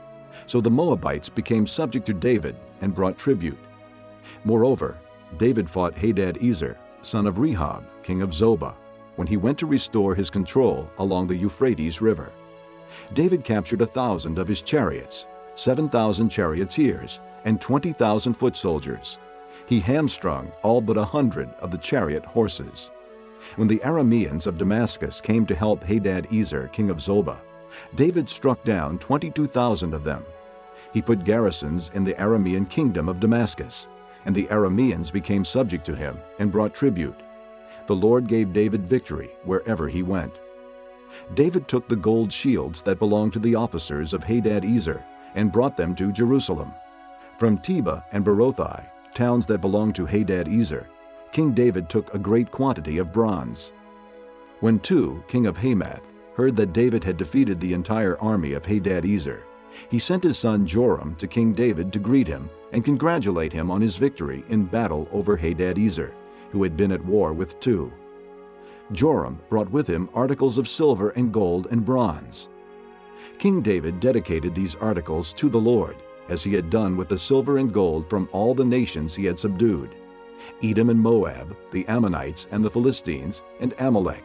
So 0.45 0.61
the 0.61 0.71
Moabites 0.71 1.29
became 1.29 1.67
subject 1.67 2.05
to 2.05 2.13
David 2.13 2.55
and 2.81 2.95
brought 2.95 3.17
tribute. 3.17 3.57
Moreover, 4.45 4.97
David 5.37 5.69
fought 5.69 5.97
Hadad 5.97 6.43
Ezer, 6.43 6.77
son 7.01 7.27
of 7.27 7.35
Rehob, 7.35 7.83
king 8.03 8.21
of 8.21 8.31
Zobah, 8.31 8.75
when 9.15 9.27
he 9.27 9.37
went 9.37 9.57
to 9.59 9.65
restore 9.65 10.15
his 10.15 10.29
control 10.29 10.89
along 10.97 11.27
the 11.27 11.37
Euphrates 11.37 12.01
River. 12.01 12.31
David 13.13 13.43
captured 13.43 13.81
a 13.81 13.85
thousand 13.85 14.37
of 14.37 14.47
his 14.47 14.61
chariots, 14.61 15.27
7,000 15.55 16.29
charioteers, 16.29 17.19
and 17.45 17.61
20,000 17.61 18.33
foot 18.33 18.55
soldiers. 18.57 19.19
He 19.65 19.79
hamstrung 19.79 20.51
all 20.63 20.81
but 20.81 20.97
a 20.97 21.05
hundred 21.05 21.49
of 21.59 21.71
the 21.71 21.77
chariot 21.77 22.25
horses. 22.25 22.91
When 23.55 23.67
the 23.67 23.79
Arameans 23.79 24.47
of 24.47 24.57
Damascus 24.57 25.21
came 25.21 25.45
to 25.45 25.55
help 25.55 25.83
Hadad 25.83 26.27
Ezer, 26.33 26.69
king 26.69 26.89
of 26.89 26.97
Zobah, 26.97 27.39
David 27.95 28.27
struck 28.29 28.63
down 28.63 28.99
22,000 28.99 29.93
of 29.93 30.03
them. 30.03 30.25
He 30.93 31.01
put 31.01 31.23
garrisons 31.23 31.91
in 31.93 32.03
the 32.03 32.13
Aramean 32.13 32.69
kingdom 32.69 33.07
of 33.07 33.19
Damascus, 33.19 33.87
and 34.25 34.35
the 34.35 34.47
Arameans 34.47 35.11
became 35.11 35.45
subject 35.45 35.85
to 35.85 35.95
him 35.95 36.19
and 36.39 36.51
brought 36.51 36.73
tribute. 36.73 37.19
The 37.87 37.95
Lord 37.95 38.27
gave 38.27 38.53
David 38.53 38.85
victory 38.85 39.31
wherever 39.43 39.87
he 39.87 40.03
went. 40.03 40.33
David 41.33 41.67
took 41.67 41.87
the 41.87 41.95
gold 41.95 42.31
shields 42.31 42.81
that 42.83 42.99
belonged 42.99 43.33
to 43.33 43.39
the 43.39 43.55
officers 43.55 44.13
of 44.13 44.23
Hadad 44.23 44.63
Ezer 44.63 45.03
and 45.35 45.51
brought 45.51 45.77
them 45.77 45.95
to 45.95 46.11
Jerusalem. 46.11 46.73
From 47.37 47.57
Tebah 47.57 48.03
and 48.11 48.23
Berothai, 48.25 48.85
towns 49.13 49.45
that 49.47 49.61
belonged 49.61 49.95
to 49.95 50.05
Hadad 50.05 50.47
Ezer, 50.47 50.87
King 51.31 51.53
David 51.53 51.89
took 51.89 52.13
a 52.13 52.19
great 52.19 52.51
quantity 52.51 52.97
of 52.97 53.11
bronze. 53.11 53.71
When 54.59 54.79
Tou, 54.79 55.23
king 55.27 55.45
of 55.47 55.57
Hamath, 55.57 56.01
heard 56.35 56.55
that 56.57 56.73
David 56.73 57.03
had 57.03 57.17
defeated 57.17 57.59
the 57.59 57.73
entire 57.73 58.19
army 58.21 58.53
of 58.53 58.65
Hadad 58.65 59.05
Ezer, 59.05 59.43
he 59.89 59.99
sent 59.99 60.23
his 60.23 60.37
son 60.37 60.65
Joram 60.65 61.15
to 61.15 61.27
King 61.27 61.53
David 61.53 61.93
to 61.93 61.99
greet 61.99 62.27
him 62.27 62.49
and 62.71 62.85
congratulate 62.85 63.53
him 63.53 63.71
on 63.71 63.81
his 63.81 63.95
victory 63.95 64.43
in 64.49 64.65
battle 64.65 65.07
over 65.11 65.35
Hadad 65.35 65.77
Ezer, 65.77 66.13
who 66.51 66.63
had 66.63 66.77
been 66.77 66.91
at 66.91 67.03
war 67.05 67.33
with 67.33 67.59
Tou. 67.59 67.91
Joram 68.91 69.39
brought 69.49 69.69
with 69.71 69.87
him 69.87 70.09
articles 70.13 70.57
of 70.57 70.67
silver 70.67 71.09
and 71.11 71.31
gold 71.31 71.67
and 71.71 71.85
bronze. 71.85 72.49
King 73.37 73.61
David 73.61 73.99
dedicated 73.99 74.53
these 74.53 74.75
articles 74.75 75.31
to 75.33 75.49
the 75.49 75.59
Lord, 75.59 75.95
as 76.27 76.43
he 76.43 76.53
had 76.53 76.69
done 76.69 76.97
with 76.97 77.09
the 77.09 77.17
silver 77.17 77.57
and 77.57 77.73
gold 77.73 78.09
from 78.09 78.29
all 78.31 78.53
the 78.53 78.65
nations 78.65 79.15
he 79.15 79.25
had 79.25 79.39
subdued 79.39 79.95
Edom 80.61 80.89
and 80.89 80.99
Moab, 80.99 81.55
the 81.71 81.87
Ammonites 81.87 82.47
and 82.51 82.63
the 82.63 82.69
Philistines, 82.69 83.41
and 83.59 83.73
Amalek. 83.79 84.23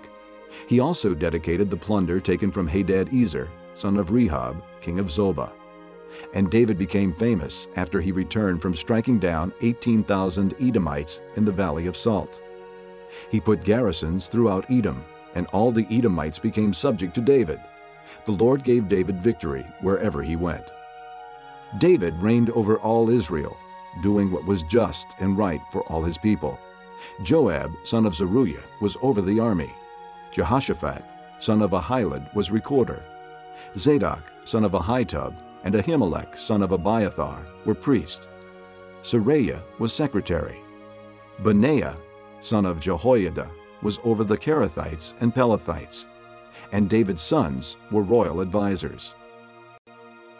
He 0.66 0.80
also 0.80 1.14
dedicated 1.14 1.70
the 1.70 1.76
plunder 1.76 2.20
taken 2.20 2.50
from 2.50 2.66
Hadad 2.66 3.12
Ezer, 3.14 3.48
son 3.74 3.96
of 3.98 4.08
Rehob, 4.08 4.62
king 4.80 4.98
of 4.98 5.06
Zobah. 5.06 5.52
And 6.34 6.50
David 6.50 6.76
became 6.76 7.12
famous 7.12 7.68
after 7.76 8.00
he 8.00 8.12
returned 8.12 8.60
from 8.60 8.74
striking 8.74 9.18
down 9.18 9.52
18,000 9.62 10.54
Edomites 10.60 11.20
in 11.36 11.44
the 11.44 11.52
Valley 11.52 11.86
of 11.86 11.96
Salt. 11.96 12.40
He 13.30 13.40
put 13.40 13.64
garrisons 13.64 14.28
throughout 14.28 14.70
Edom, 14.70 15.04
and 15.36 15.46
all 15.48 15.70
the 15.70 15.86
Edomites 15.90 16.40
became 16.40 16.74
subject 16.74 17.14
to 17.14 17.20
David. 17.20 17.60
The 18.24 18.32
Lord 18.32 18.64
gave 18.64 18.88
David 18.88 19.22
victory 19.22 19.64
wherever 19.80 20.22
he 20.22 20.34
went. 20.34 20.64
David 21.78 22.14
reigned 22.20 22.50
over 22.50 22.78
all 22.78 23.10
Israel, 23.10 23.56
doing 24.02 24.30
what 24.30 24.44
was 24.44 24.62
just 24.64 25.06
and 25.20 25.38
right 25.38 25.60
for 25.70 25.82
all 25.82 26.02
his 26.02 26.18
people. 26.18 26.58
Joab, 27.22 27.72
son 27.84 28.06
of 28.06 28.14
Zeruiah, 28.14 28.62
was 28.80 28.96
over 29.02 29.20
the 29.20 29.38
army. 29.38 29.72
Jehoshaphat, 30.32 31.04
son 31.38 31.62
of 31.62 31.70
Ahilud, 31.70 32.34
was 32.34 32.50
recorder. 32.50 33.02
Zadok, 33.76 34.22
son 34.44 34.64
of 34.64 34.72
Ahitub, 34.72 35.34
and 35.64 35.74
Ahimelech, 35.74 36.38
son 36.38 36.62
of 36.62 36.72
Abiathar, 36.72 37.44
were 37.64 37.74
priests. 37.74 38.28
Seraiah 39.02 39.62
was 39.78 39.92
secretary. 39.92 40.60
Benaiah, 41.42 41.96
son 42.40 42.64
of 42.64 42.80
Jehoiada, 42.80 43.50
was 43.82 43.98
over 44.04 44.24
the 44.24 44.38
Kerethites 44.38 45.14
and 45.20 45.34
Pelethites. 45.34 46.06
And 46.72 46.88
David's 46.88 47.22
sons 47.22 47.76
were 47.90 48.02
royal 48.02 48.40
advisers. 48.40 49.14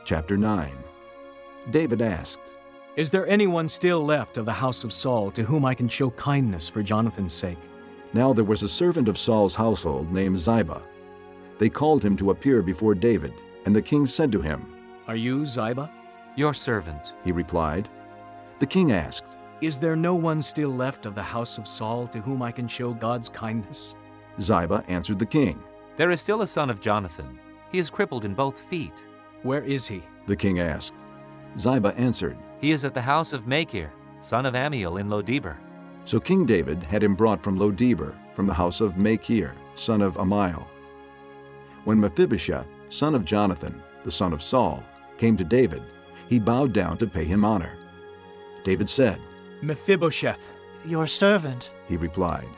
Chapter 0.05 0.37
9 0.37 0.73
David 1.71 2.03
asked, 2.03 2.53
Is 2.97 3.11
there 3.11 3.27
anyone 3.27 3.69
still 3.69 4.05
left 4.05 4.37
of 4.37 4.45
the 4.45 4.53
house 4.53 4.85
of 4.85 4.93
Saul 4.93 5.31
to 5.31 5.43
whom 5.43 5.65
I 5.65 5.75
can 5.75 5.89
show 5.89 6.11
kindness 6.11 6.69
for 6.69 6.83
Jonathan's 6.83 7.33
sake? 7.33 7.59
Now 8.13 8.33
there 8.33 8.45
was 8.45 8.63
a 8.63 8.69
servant 8.69 9.09
of 9.09 9.19
Saul's 9.19 9.55
household 9.55 10.13
named 10.13 10.39
Ziba. 10.39 10.83
They 11.59 11.69
called 11.69 12.03
him 12.05 12.17
to 12.19 12.31
appear 12.31 12.63
before 12.63 12.95
David, 12.95 13.33
and 13.65 13.75
the 13.75 13.83
king 13.83 14.07
said 14.07 14.31
to 14.33 14.43
him, 14.43 14.74
Are 15.07 15.17
you 15.17 15.45
Ziba? 15.45 15.90
Your 16.35 16.55
servant. 16.55 17.12
He 17.25 17.33
replied. 17.33 17.88
The 18.59 18.67
king 18.67 18.93
asked, 18.93 19.37
Is 19.61 19.79
there 19.79 19.97
no 19.97 20.14
one 20.14 20.40
still 20.40 20.71
left 20.71 21.05
of 21.05 21.14
the 21.14 21.23
house 21.23 21.59
of 21.59 21.69
Saul 21.69 22.07
to 22.09 22.21
whom 22.21 22.40
I 22.40 22.51
can 22.51 22.67
show 22.67 22.95
God's 22.95 23.29
kindness? 23.29 23.97
Ziba 24.40 24.83
answered 24.88 25.19
the 25.19 25.27
king, 25.27 25.62
There 25.97 26.11
is 26.11 26.21
still 26.21 26.43
a 26.43 26.47
son 26.47 26.71
of 26.71 26.81
Jonathan. 26.81 27.38
He 27.71 27.79
is 27.79 27.90
crippled 27.90 28.25
in 28.25 28.35
both 28.35 28.59
feet. 28.59 28.95
Where 29.43 29.62
is 29.62 29.87
he? 29.87 30.03
The 30.27 30.37
king 30.37 30.61
asked. 30.61 30.95
Ziba 31.59 31.95
answered, 31.97 32.38
He 32.61 32.71
is 32.71 32.85
at 32.85 32.95
the 32.95 33.03
house 33.03 33.33
of 33.33 33.47
Machir, 33.47 33.93
son 34.21 34.47
of 34.47 34.55
Amiel 34.55 34.97
in 34.97 35.09
Lodebar. 35.09 35.59
So 36.07 36.19
King 36.19 36.47
David 36.47 36.83
had 36.83 37.03
him 37.03 37.14
brought 37.14 37.43
from 37.43 37.59
Lodebar, 37.59 38.14
from 38.35 38.47
the 38.47 38.55
house 38.55 38.81
of 38.81 38.97
Machir, 38.97 39.55
son 39.75 40.01
of 40.01 40.17
Amiel. 40.17 40.67
When 41.85 42.01
Mephibosheth, 42.01 42.67
son 42.88 43.14
of 43.14 43.25
Jonathan, 43.25 43.83
the 44.05 44.11
son 44.11 44.33
of 44.33 44.43
Saul, 44.43 44.83
came 45.18 45.37
to 45.37 45.44
David, 45.44 45.83
he 46.29 46.38
bowed 46.38 46.72
down 46.72 46.98
to 46.98 47.07
pay 47.07 47.24
him 47.24 47.44
honor. 47.44 47.77
David 48.64 48.88
said, 48.88 49.20
Mephibosheth. 49.62 50.53
Your 50.87 51.07
servant, 51.07 51.70
he 51.88 51.96
replied. 51.96 52.48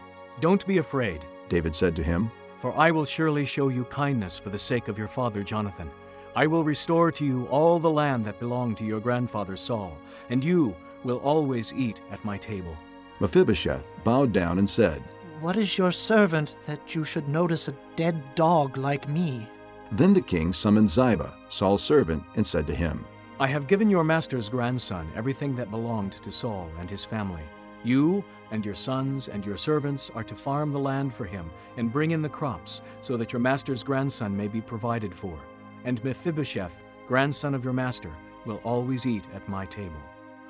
Don't 0.41 0.67
be 0.67 0.79
afraid, 0.79 1.21
David 1.49 1.75
said 1.75 1.95
to 1.97 2.03
him, 2.03 2.31
for 2.61 2.77
I 2.77 2.91
will 2.91 3.05
surely 3.05 3.45
show 3.45 3.69
you 3.69 3.85
kindness 3.85 4.39
for 4.39 4.51
the 4.51 4.59
sake 4.59 4.89
of 4.89 4.99
your 4.99 5.09
father 5.09 5.43
Jonathan. 5.43 5.91
I 6.35 6.47
will 6.47 6.65
restore 6.65 7.13
to 7.13 7.25
you 7.25 7.47
all 7.47 7.79
the 7.79 7.91
land 7.91 8.25
that 8.25 8.41
belonged 8.41 8.77
to 8.79 8.85
your 8.85 9.01
grandfather 9.01 9.57
Saul, 9.57 9.97
and 10.29 10.45
you 10.45 10.75
will 11.05 11.19
always 11.19 11.73
eat 11.73 12.01
at 12.11 12.25
my 12.25 12.37
table. 12.37 12.77
Mephibosheth 13.21 13.85
bowed 14.05 14.33
down 14.33 14.59
and 14.59 14.69
said, 14.69 15.03
What 15.41 15.57
is 15.57 15.79
your 15.79 15.93
servant 15.93 16.57
that 16.67 16.95
you 16.95 17.05
should 17.05 17.29
notice 17.29 17.69
a 17.69 17.77
dead 17.95 18.23
dog 18.35 18.77
like 18.77 19.09
me? 19.09 19.47
Then 19.93 20.13
the 20.13 20.21
king 20.21 20.53
summoned 20.53 20.91
Ziba, 20.91 21.35
Saul's 21.49 21.83
servant, 21.83 22.23
and 22.35 22.47
said 22.47 22.67
to 22.67 22.75
him, 22.75 23.05
I 23.39 23.47
have 23.47 23.67
given 23.67 23.91
your 23.91 24.05
master's 24.05 24.49
grandson 24.49 25.11
everything 25.15 25.55
that 25.57 25.71
belonged 25.71 26.13
to 26.13 26.33
Saul 26.33 26.71
and 26.81 26.91
his 26.91 27.05
family. 27.05 27.43
You 27.85 28.25
and 28.51 28.65
your 28.65 28.75
sons 28.75 29.29
and 29.29 29.45
your 29.45 29.57
servants 29.57 30.11
are 30.15 30.25
to 30.25 30.35
farm 30.35 30.73
the 30.73 30.79
land 30.79 31.13
for 31.13 31.25
him 31.25 31.51
and 31.77 31.93
bring 31.93 32.13
in 32.13 32.23
the 32.23 32.29
crops, 32.29 32.81
so 33.01 33.17
that 33.17 33.33
your 33.33 33.41
master's 33.41 33.85
grandson 33.85 34.37
may 34.37 34.49
be 34.49 34.61
provided 34.61 35.15
for. 35.15 35.39
And 35.85 36.03
Mephibosheth, 36.03 36.83
grandson 37.07 37.55
of 37.55 37.63
your 37.63 37.73
master, 37.73 38.11
will 38.45 38.61
always 38.65 39.07
eat 39.07 39.25
at 39.35 39.49
my 39.49 39.67
table. 39.67 40.01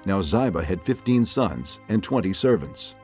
Now 0.04 0.22
Ziba 0.22 0.64
had 0.64 0.80
fifteen 0.82 1.26
sons 1.26 1.80
and 1.88 2.02
twenty 2.02 2.32
servants. 2.32 2.94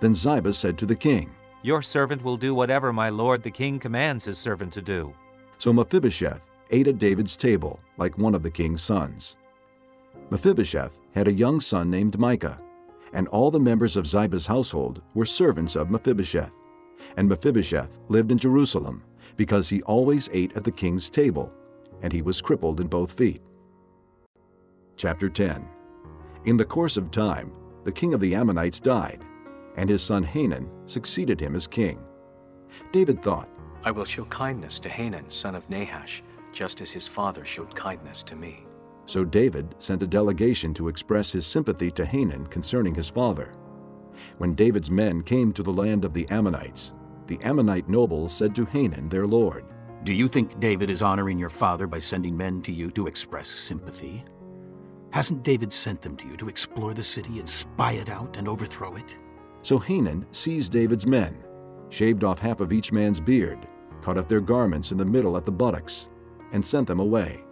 Then 0.00 0.14
Ziba 0.14 0.52
said 0.52 0.76
to 0.78 0.86
the 0.86 0.96
king, 0.96 1.30
Your 1.62 1.80
servant 1.80 2.24
will 2.24 2.36
do 2.36 2.54
whatever 2.54 2.92
my 2.92 3.10
lord 3.10 3.42
the 3.42 3.50
king 3.50 3.78
commands 3.78 4.24
his 4.24 4.38
servant 4.38 4.72
to 4.72 4.82
do. 4.82 5.14
So 5.60 5.74
Mephibosheth 5.74 6.40
ate 6.70 6.88
at 6.88 6.96
David's 6.96 7.36
table 7.36 7.80
like 7.98 8.16
one 8.16 8.34
of 8.34 8.42
the 8.42 8.50
king's 8.50 8.80
sons. 8.80 9.36
Mephibosheth 10.30 10.98
had 11.14 11.28
a 11.28 11.32
young 11.32 11.60
son 11.60 11.90
named 11.90 12.18
Mika, 12.18 12.58
and 13.12 13.28
all 13.28 13.50
the 13.50 13.60
members 13.60 13.94
of 13.94 14.06
Ziba's 14.06 14.46
household 14.46 15.02
were 15.12 15.26
servants 15.26 15.76
of 15.76 15.90
Mephibosheth. 15.90 16.50
And 17.18 17.28
Mephibosheth 17.28 17.90
lived 18.08 18.32
in 18.32 18.38
Jerusalem, 18.38 19.02
because 19.36 19.68
he 19.68 19.82
always 19.82 20.30
ate 20.32 20.56
at 20.56 20.64
the 20.64 20.72
king's 20.72 21.10
table, 21.10 21.52
and 22.00 22.10
he 22.10 22.22
was 22.22 22.40
crippled 22.40 22.80
in 22.80 22.86
both 22.86 23.12
feet. 23.12 23.42
Chapter 24.96 25.28
10 25.28 25.68
In 26.46 26.56
the 26.56 26.64
course 26.64 26.96
of 26.96 27.10
time, 27.10 27.52
the 27.84 27.92
king 27.92 28.14
of 28.14 28.20
the 28.20 28.34
Ammonites 28.34 28.80
died, 28.80 29.22
and 29.76 29.90
his 29.90 30.00
son 30.00 30.22
Hanan 30.22 30.70
succeeded 30.86 31.38
him 31.38 31.54
as 31.54 31.66
king. 31.66 32.02
David 32.92 33.20
thought, 33.20 33.48
I 33.84 33.90
will 33.90 34.04
show 34.04 34.24
kindness 34.26 34.78
to 34.80 34.88
Hanan, 34.88 35.30
son 35.30 35.54
of 35.54 35.68
Nahash, 35.70 36.22
just 36.52 36.80
as 36.80 36.90
his 36.90 37.08
father 37.08 37.44
showed 37.44 37.74
kindness 37.74 38.22
to 38.24 38.36
me. 38.36 38.66
So 39.06 39.24
David 39.24 39.74
sent 39.78 40.02
a 40.02 40.06
delegation 40.06 40.74
to 40.74 40.88
express 40.88 41.32
his 41.32 41.46
sympathy 41.46 41.90
to 41.92 42.04
Hanan 42.04 42.46
concerning 42.46 42.94
his 42.94 43.08
father. 43.08 43.52
When 44.38 44.54
David's 44.54 44.90
men 44.90 45.22
came 45.22 45.52
to 45.52 45.62
the 45.62 45.72
land 45.72 46.04
of 46.04 46.14
the 46.14 46.28
Ammonites, 46.30 46.92
the 47.26 47.40
Ammonite 47.42 47.88
nobles 47.88 48.32
said 48.32 48.54
to 48.56 48.66
Hanan 48.66 49.08
their 49.08 49.26
lord, 49.26 49.64
Do 50.04 50.12
you 50.12 50.28
think 50.28 50.60
David 50.60 50.90
is 50.90 51.02
honoring 51.02 51.38
your 51.38 51.48
father 51.48 51.86
by 51.86 51.98
sending 51.98 52.36
men 52.36 52.62
to 52.62 52.72
you 52.72 52.90
to 52.92 53.06
express 53.06 53.48
sympathy? 53.48 54.24
Hasn't 55.12 55.42
David 55.42 55.72
sent 55.72 56.02
them 56.02 56.16
to 56.18 56.26
you 56.26 56.36
to 56.36 56.48
explore 56.48 56.94
the 56.94 57.02
city 57.02 57.38
and 57.38 57.48
spy 57.48 57.92
it 57.92 58.10
out 58.10 58.36
and 58.36 58.46
overthrow 58.46 58.94
it? 58.96 59.16
So 59.62 59.78
Hanan 59.78 60.26
seized 60.32 60.72
David's 60.72 61.06
men, 61.06 61.36
shaved 61.88 62.24
off 62.24 62.38
half 62.38 62.60
of 62.60 62.72
each 62.72 62.92
man's 62.92 63.20
beard, 63.20 63.66
cut 64.00 64.18
off 64.18 64.28
their 64.28 64.40
garments 64.40 64.92
in 64.92 64.98
the 64.98 65.04
middle 65.04 65.36
at 65.36 65.44
the 65.44 65.52
buttocks, 65.52 66.08
and 66.52 66.64
sent 66.64 66.86
them 66.86 67.00
away. 67.00 67.44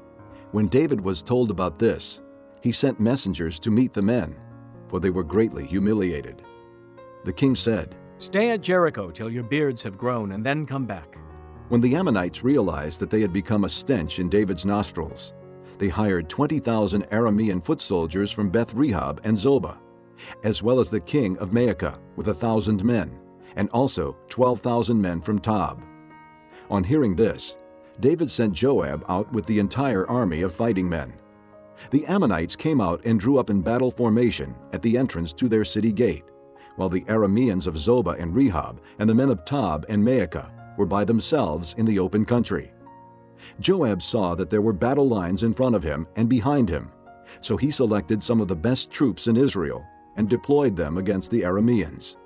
When 0.53 0.69
David 0.69 1.01
was 1.01 1.23
told 1.23 1.51
about 1.51 1.79
this, 1.79 2.21
he 2.63 2.73
sent 2.73 3.01
messengers 3.01 3.59
to 3.61 3.71
meet 3.71 3.93
the 3.93 4.03
men, 4.03 4.37
for 4.89 5.01
they 5.01 5.11
were 5.11 5.25
greatly 5.25 5.67
humiliated. 5.67 6.43
The 7.25 7.33
king 7.33 7.55
said, 7.55 7.95
Stay 8.19 8.51
at 8.51 8.63
Jericho 8.63 9.11
till 9.11 9.31
your 9.31 9.45
beards 9.45 9.83
have 9.83 9.99
grown, 9.99 10.33
and 10.33 10.45
then 10.45 10.67
come 10.67 10.87
back. 10.87 11.17
When 11.69 11.81
the 11.81 11.95
Ammonites 11.95 12.43
realized 12.43 12.99
that 13.01 13.11
they 13.11 13.21
had 13.21 13.33
become 13.33 13.65
a 13.65 13.69
stench 13.69 14.19
in 14.19 14.29
David's 14.29 14.65
nostrils, 14.65 15.35
they 15.77 15.89
hired 15.89 16.29
20,000 16.29 17.05
Aramean 17.11 17.65
foot 17.65 17.81
soldiers 17.81 18.33
from 18.33 18.51
Beth 18.51 18.75
Rehob 18.75 19.21
and 19.23 19.37
Zobah, 19.37 19.79
as 20.43 20.63
well 20.63 20.81
as 20.81 20.91
the 20.91 21.01
king 21.01 21.39
of 21.39 21.51
Maacah 21.51 21.99
with 22.17 22.29
a 22.29 22.35
thousand 22.35 22.83
men, 22.85 23.17
and 23.57 23.69
also 23.71 24.17
12,000 24.29 25.01
men 25.01 25.21
from 25.21 25.39
Tob. 25.39 25.83
On 26.71 26.85
hearing 26.85 27.17
this, 27.17 27.57
David 28.01 28.31
sent 28.31 28.53
Joab 28.53 29.05
out 29.09 29.33
with 29.33 29.47
the 29.47 29.59
entire 29.59 30.07
army 30.07 30.43
of 30.43 30.55
fighting 30.55 30.89
men. 30.89 31.13
The 31.91 32.05
Ammonites 32.07 32.57
came 32.57 32.81
out 32.81 33.05
and 33.05 33.19
drew 33.19 33.39
up 33.39 33.51
in 33.51 33.63
battle 33.63 33.91
formation 33.91 34.55
at 34.73 34.83
the 34.83 34.99
entrance 34.99 35.33
to 35.35 35.49
their 35.49 35.65
city 35.65 35.93
gate, 35.93 36.25
while 36.77 36.89
the 36.89 37.03
Arameans 37.03 37.67
of 37.67 37.75
Zobah 37.75 38.21
and 38.21 38.35
Rehob 38.35 38.79
and 38.99 39.09
the 39.09 39.15
men 39.15 39.31
of 39.31 39.45
Tob 39.45 39.87
and 39.89 40.05
Maacah 40.05 40.51
were 40.77 40.87
by 40.87 41.05
themselves 41.05 41.75
in 41.79 41.87
the 41.87 41.99
open 41.99 42.25
country. 42.25 42.73
Joab 43.61 44.03
saw 44.03 44.35
that 44.35 44.51
there 44.51 44.63
were 44.63 44.73
battle 44.73 45.09
lines 45.09 45.43
in 45.43 45.55
front 45.55 45.75
of 45.75 45.83
him 45.83 46.07
and 46.17 46.29
behind 46.29 46.69
him, 46.69 46.91
so 47.41 47.57
he 47.57 47.71
selected 47.71 48.23
some 48.23 48.41
of 48.41 48.49
the 48.49 48.57
best 48.57 48.91
troops 48.91 49.27
in 49.27 49.37
Israel 49.37 49.87
and 50.17 50.29
deployed 50.29 50.77
them 50.77 50.99
against 50.99 51.31
the 51.31 51.43
Arameans. 51.43 52.17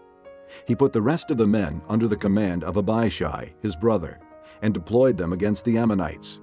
He 0.66 0.74
put 0.74 0.92
the 0.92 1.02
rest 1.02 1.30
of 1.30 1.38
the 1.38 1.46
men 1.46 1.80
under 1.88 2.08
the 2.08 2.16
command 2.16 2.64
of 2.64 2.76
Abishai, 2.76 3.54
his 3.60 3.76
brother, 3.76 4.18
and 4.62 4.72
deployed 4.72 5.16
them 5.16 5.32
against 5.32 5.64
the 5.64 5.76
Ammonites. 5.76 6.40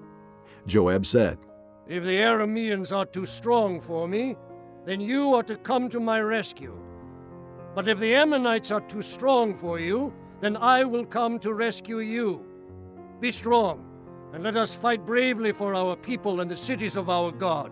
Joab 0.67 1.05
said, 1.05 1.39
If 1.87 2.03
the 2.03 2.19
Arameans 2.19 2.95
are 2.95 3.05
too 3.05 3.25
strong 3.25 3.81
for 3.81 4.07
me, 4.07 4.35
then 4.85 5.01
you 5.01 5.33
are 5.33 5.43
to 5.43 5.55
come 5.55 5.89
to 5.89 5.99
my 5.99 6.21
rescue. 6.21 6.77
But 7.75 7.87
if 7.87 7.99
the 7.99 8.13
Ammonites 8.13 8.71
are 8.71 8.81
too 8.81 9.01
strong 9.01 9.55
for 9.55 9.79
you, 9.79 10.13
then 10.41 10.57
I 10.57 10.83
will 10.83 11.05
come 11.05 11.39
to 11.39 11.53
rescue 11.53 11.99
you. 11.99 12.45
Be 13.19 13.31
strong, 13.31 13.85
and 14.33 14.43
let 14.43 14.55
us 14.55 14.73
fight 14.73 15.05
bravely 15.05 15.51
for 15.51 15.75
our 15.75 15.95
people 15.95 16.41
and 16.41 16.49
the 16.49 16.57
cities 16.57 16.95
of 16.95 17.09
our 17.09 17.31
God. 17.31 17.71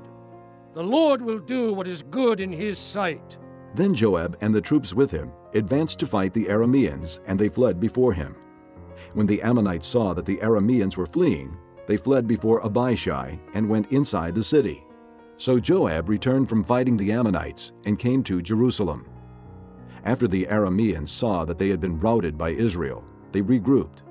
The 0.74 0.84
Lord 0.84 1.22
will 1.22 1.40
do 1.40 1.74
what 1.74 1.88
is 1.88 2.04
good 2.04 2.40
in 2.40 2.52
his 2.52 2.78
sight. 2.78 3.38
Then 3.76 3.96
Joab 3.96 4.38
and 4.42 4.54
the 4.54 4.62
troops 4.62 4.94
with 4.94 5.12
him 5.12 5.32
advanced 5.54 6.00
to 6.00 6.08
fight 6.08 6.34
the 6.34 6.46
Arameans, 6.46 7.20
and 7.26 7.40
they 7.40 7.50
fled 7.50 7.80
before 7.80 8.14
him. 8.14 8.36
When 9.18 9.26
the 9.26 9.42
Ammonites 9.42 9.88
saw 9.88 10.14
that 10.14 10.28
the 10.28 10.38
Arameans 10.44 10.96
were 10.96 11.08
fleeing, 11.08 11.58
they 11.88 11.98
fled 11.98 12.28
before 12.28 12.64
Abishai 12.64 13.40
and 13.56 13.68
went 13.68 13.92
inside 13.92 14.36
the 14.36 14.44
city. 14.44 14.86
So 15.38 15.60
Joab 15.60 16.08
returned 16.08 16.48
from 16.48 16.64
fighting 16.64 16.96
the 16.96 17.12
Ammonites 17.12 17.72
and 17.86 17.98
came 17.98 18.22
to 18.26 18.44
Jerusalem. 18.44 19.10
After 20.06 20.28
the 20.28 20.46
Arameans 20.46 21.10
saw 21.10 21.46
that 21.46 21.58
they 21.58 21.70
had 21.70 21.82
been 21.82 22.00
routed 22.00 22.38
by 22.38 22.52
Israel, 22.52 23.04
they 23.32 23.42
regrouped. 23.42 24.04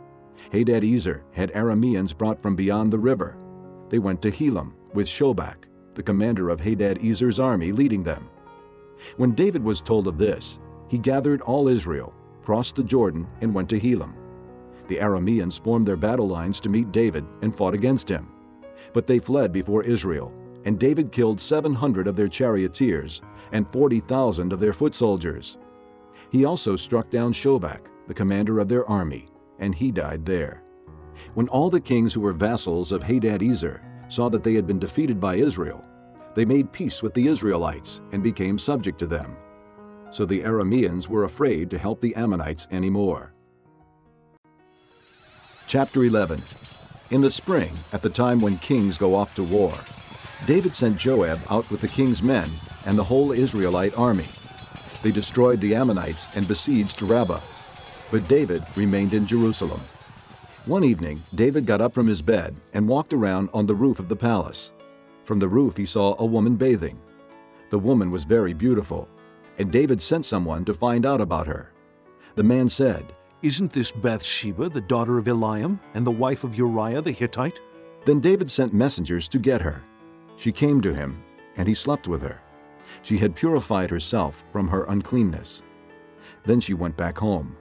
Hadadezer 0.52 1.22
had 1.30 1.52
Arameans 1.52 2.18
brought 2.18 2.42
from 2.42 2.56
beyond 2.56 2.92
the 2.92 2.98
river. 2.98 3.38
They 3.90 4.00
went 4.00 4.20
to 4.22 4.32
Helam 4.32 4.72
with 4.92 5.06
Shobach, 5.06 5.66
the 5.94 6.02
commander 6.02 6.48
of 6.48 6.60
Hadadezer's 6.60 7.38
army, 7.38 7.70
leading 7.70 8.02
them. 8.02 8.28
When 9.18 9.36
David 9.36 9.62
was 9.62 9.80
told 9.80 10.08
of 10.08 10.18
this, 10.18 10.58
he 10.88 10.98
gathered 10.98 11.42
all 11.42 11.68
Israel, 11.68 12.12
crossed 12.42 12.74
the 12.74 12.82
Jordan, 12.82 13.28
and 13.40 13.54
went 13.54 13.68
to 13.68 13.78
Helam. 13.78 14.12
The 14.88 14.98
Arameans 14.98 15.62
formed 15.62 15.86
their 15.86 15.96
battle 15.96 16.28
lines 16.28 16.60
to 16.60 16.68
meet 16.68 16.92
David 16.92 17.24
and 17.42 17.56
fought 17.56 17.74
against 17.74 18.08
him. 18.08 18.28
But 18.92 19.06
they 19.06 19.18
fled 19.18 19.52
before 19.52 19.82
Israel, 19.82 20.32
and 20.64 20.78
David 20.78 21.12
killed 21.12 21.40
700 21.40 22.06
of 22.06 22.16
their 22.16 22.28
charioteers 22.28 23.20
and 23.52 23.70
40,000 23.72 24.52
of 24.52 24.60
their 24.60 24.72
foot 24.72 24.94
soldiers. 24.94 25.58
He 26.30 26.44
also 26.44 26.76
struck 26.76 27.10
down 27.10 27.32
Shobach, 27.32 27.82
the 28.08 28.14
commander 28.14 28.58
of 28.58 28.68
their 28.68 28.88
army, 28.88 29.28
and 29.58 29.74
he 29.74 29.90
died 29.90 30.24
there. 30.24 30.62
When 31.34 31.48
all 31.48 31.70
the 31.70 31.80
kings 31.80 32.12
who 32.12 32.20
were 32.20 32.32
vassals 32.32 32.92
of 32.92 33.02
Hadadezer 33.02 33.80
saw 34.08 34.28
that 34.28 34.42
they 34.42 34.54
had 34.54 34.66
been 34.66 34.78
defeated 34.78 35.20
by 35.20 35.36
Israel, 35.36 35.84
they 36.34 36.44
made 36.44 36.72
peace 36.72 37.02
with 37.02 37.14
the 37.14 37.26
Israelites 37.26 38.00
and 38.12 38.22
became 38.22 38.58
subject 38.58 38.98
to 38.98 39.06
them. 39.06 39.36
So 40.10 40.24
the 40.24 40.42
Arameans 40.42 41.08
were 41.08 41.24
afraid 41.24 41.70
to 41.70 41.78
help 41.78 42.00
the 42.00 42.14
Ammonites 42.14 42.68
anymore. 42.70 43.32
Chapter 45.68 46.04
11 46.04 46.40
In 47.10 47.22
the 47.22 47.30
spring, 47.30 47.72
at 47.92 48.00
the 48.00 48.08
time 48.08 48.40
when 48.40 48.56
kings 48.58 48.96
go 48.96 49.16
off 49.16 49.34
to 49.34 49.42
war, 49.42 49.74
David 50.46 50.76
sent 50.76 50.96
Joab 50.96 51.40
out 51.50 51.68
with 51.72 51.80
the 51.80 51.88
king's 51.88 52.22
men 52.22 52.48
and 52.84 52.96
the 52.96 53.02
whole 53.02 53.32
Israelite 53.32 53.98
army. 53.98 54.28
They 55.02 55.10
destroyed 55.10 55.60
the 55.60 55.74
Ammonites 55.74 56.28
and 56.36 56.46
besieged 56.46 57.02
Rabbah. 57.02 57.40
But 58.12 58.28
David 58.28 58.64
remained 58.76 59.12
in 59.12 59.26
Jerusalem. 59.26 59.80
One 60.66 60.84
evening, 60.84 61.20
David 61.34 61.66
got 61.66 61.80
up 61.80 61.94
from 61.94 62.06
his 62.06 62.22
bed 62.22 62.54
and 62.72 62.86
walked 62.86 63.12
around 63.12 63.50
on 63.52 63.66
the 63.66 63.74
roof 63.74 63.98
of 63.98 64.08
the 64.08 64.14
palace. 64.14 64.70
From 65.24 65.40
the 65.40 65.48
roof, 65.48 65.76
he 65.76 65.84
saw 65.84 66.14
a 66.20 66.24
woman 66.24 66.54
bathing. 66.54 66.96
The 67.70 67.78
woman 67.80 68.12
was 68.12 68.22
very 68.22 68.52
beautiful, 68.52 69.08
and 69.58 69.72
David 69.72 70.00
sent 70.00 70.26
someone 70.26 70.64
to 70.64 70.74
find 70.74 71.04
out 71.04 71.20
about 71.20 71.48
her. 71.48 71.72
The 72.36 72.44
man 72.44 72.68
said, 72.68 73.15
Isn't 73.42 73.72
this 73.72 73.92
Bathsheba, 73.92 74.70
the 74.70 74.80
daughter 74.80 75.18
of 75.18 75.26
Eliam, 75.26 75.78
and 75.94 76.06
the 76.06 76.10
wife 76.10 76.42
of 76.42 76.56
Uriah 76.56 77.02
the 77.02 77.12
Hittite? 77.12 77.60
Then 78.06 78.20
David 78.20 78.50
sent 78.50 78.72
messengers 78.72 79.28
to 79.28 79.38
get 79.38 79.60
her. 79.60 79.82
She 80.36 80.50
came 80.50 80.80
to 80.80 80.94
him, 80.94 81.22
and 81.56 81.68
he 81.68 81.74
slept 81.74 82.08
with 82.08 82.22
her. 82.22 82.40
She 83.02 83.18
had 83.18 83.36
purified 83.36 83.90
herself 83.90 84.42
from 84.52 84.68
her 84.68 84.84
uncleanness. 84.84 85.62
Then 86.44 86.60
she 86.60 86.74
went 86.74 86.96
back 86.96 87.18
home. 87.18 87.56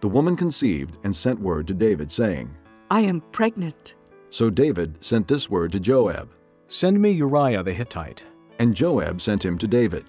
The 0.00 0.08
woman 0.08 0.36
conceived 0.36 0.98
and 1.04 1.14
sent 1.14 1.40
word 1.40 1.66
to 1.68 1.74
David, 1.74 2.10
saying, 2.10 2.54
I 2.90 3.00
am 3.00 3.20
pregnant. 3.32 3.96
So 4.30 4.50
David 4.50 5.02
sent 5.04 5.28
this 5.28 5.50
word 5.50 5.72
to 5.72 5.80
Joab 5.80 6.30
Send 6.68 7.00
me 7.00 7.12
Uriah 7.12 7.62
the 7.62 7.72
Hittite. 7.72 8.24
And 8.58 8.74
Joab 8.74 9.20
sent 9.20 9.44
him 9.44 9.58
to 9.58 9.68
David. 9.68 10.04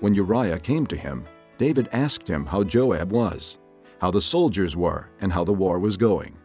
When 0.00 0.14
Uriah 0.14 0.58
came 0.58 0.86
to 0.86 0.96
him, 0.96 1.24
David 1.58 1.88
asked 1.92 2.26
him 2.26 2.46
how 2.46 2.64
Joab 2.64 3.12
was, 3.12 3.58
how 4.00 4.10
the 4.10 4.20
soldiers 4.20 4.76
were, 4.76 5.10
and 5.20 5.32
how 5.32 5.44
the 5.44 5.52
war 5.52 5.78
was 5.78 5.96
going. 5.96 6.36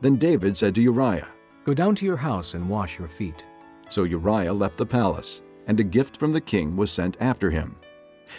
Then 0.00 0.16
David 0.16 0.56
said 0.56 0.74
to 0.74 0.82
Uriah, 0.82 1.28
Go 1.64 1.74
down 1.74 1.94
to 1.96 2.04
your 2.04 2.16
house 2.16 2.54
and 2.54 2.68
wash 2.68 2.98
your 2.98 3.08
feet. 3.08 3.46
So 3.88 4.04
Uriah 4.04 4.52
left 4.52 4.76
the 4.76 4.86
palace, 4.86 5.42
and 5.66 5.78
a 5.78 5.84
gift 5.84 6.16
from 6.16 6.32
the 6.32 6.40
king 6.40 6.76
was 6.76 6.90
sent 6.90 7.16
after 7.20 7.50
him. 7.50 7.76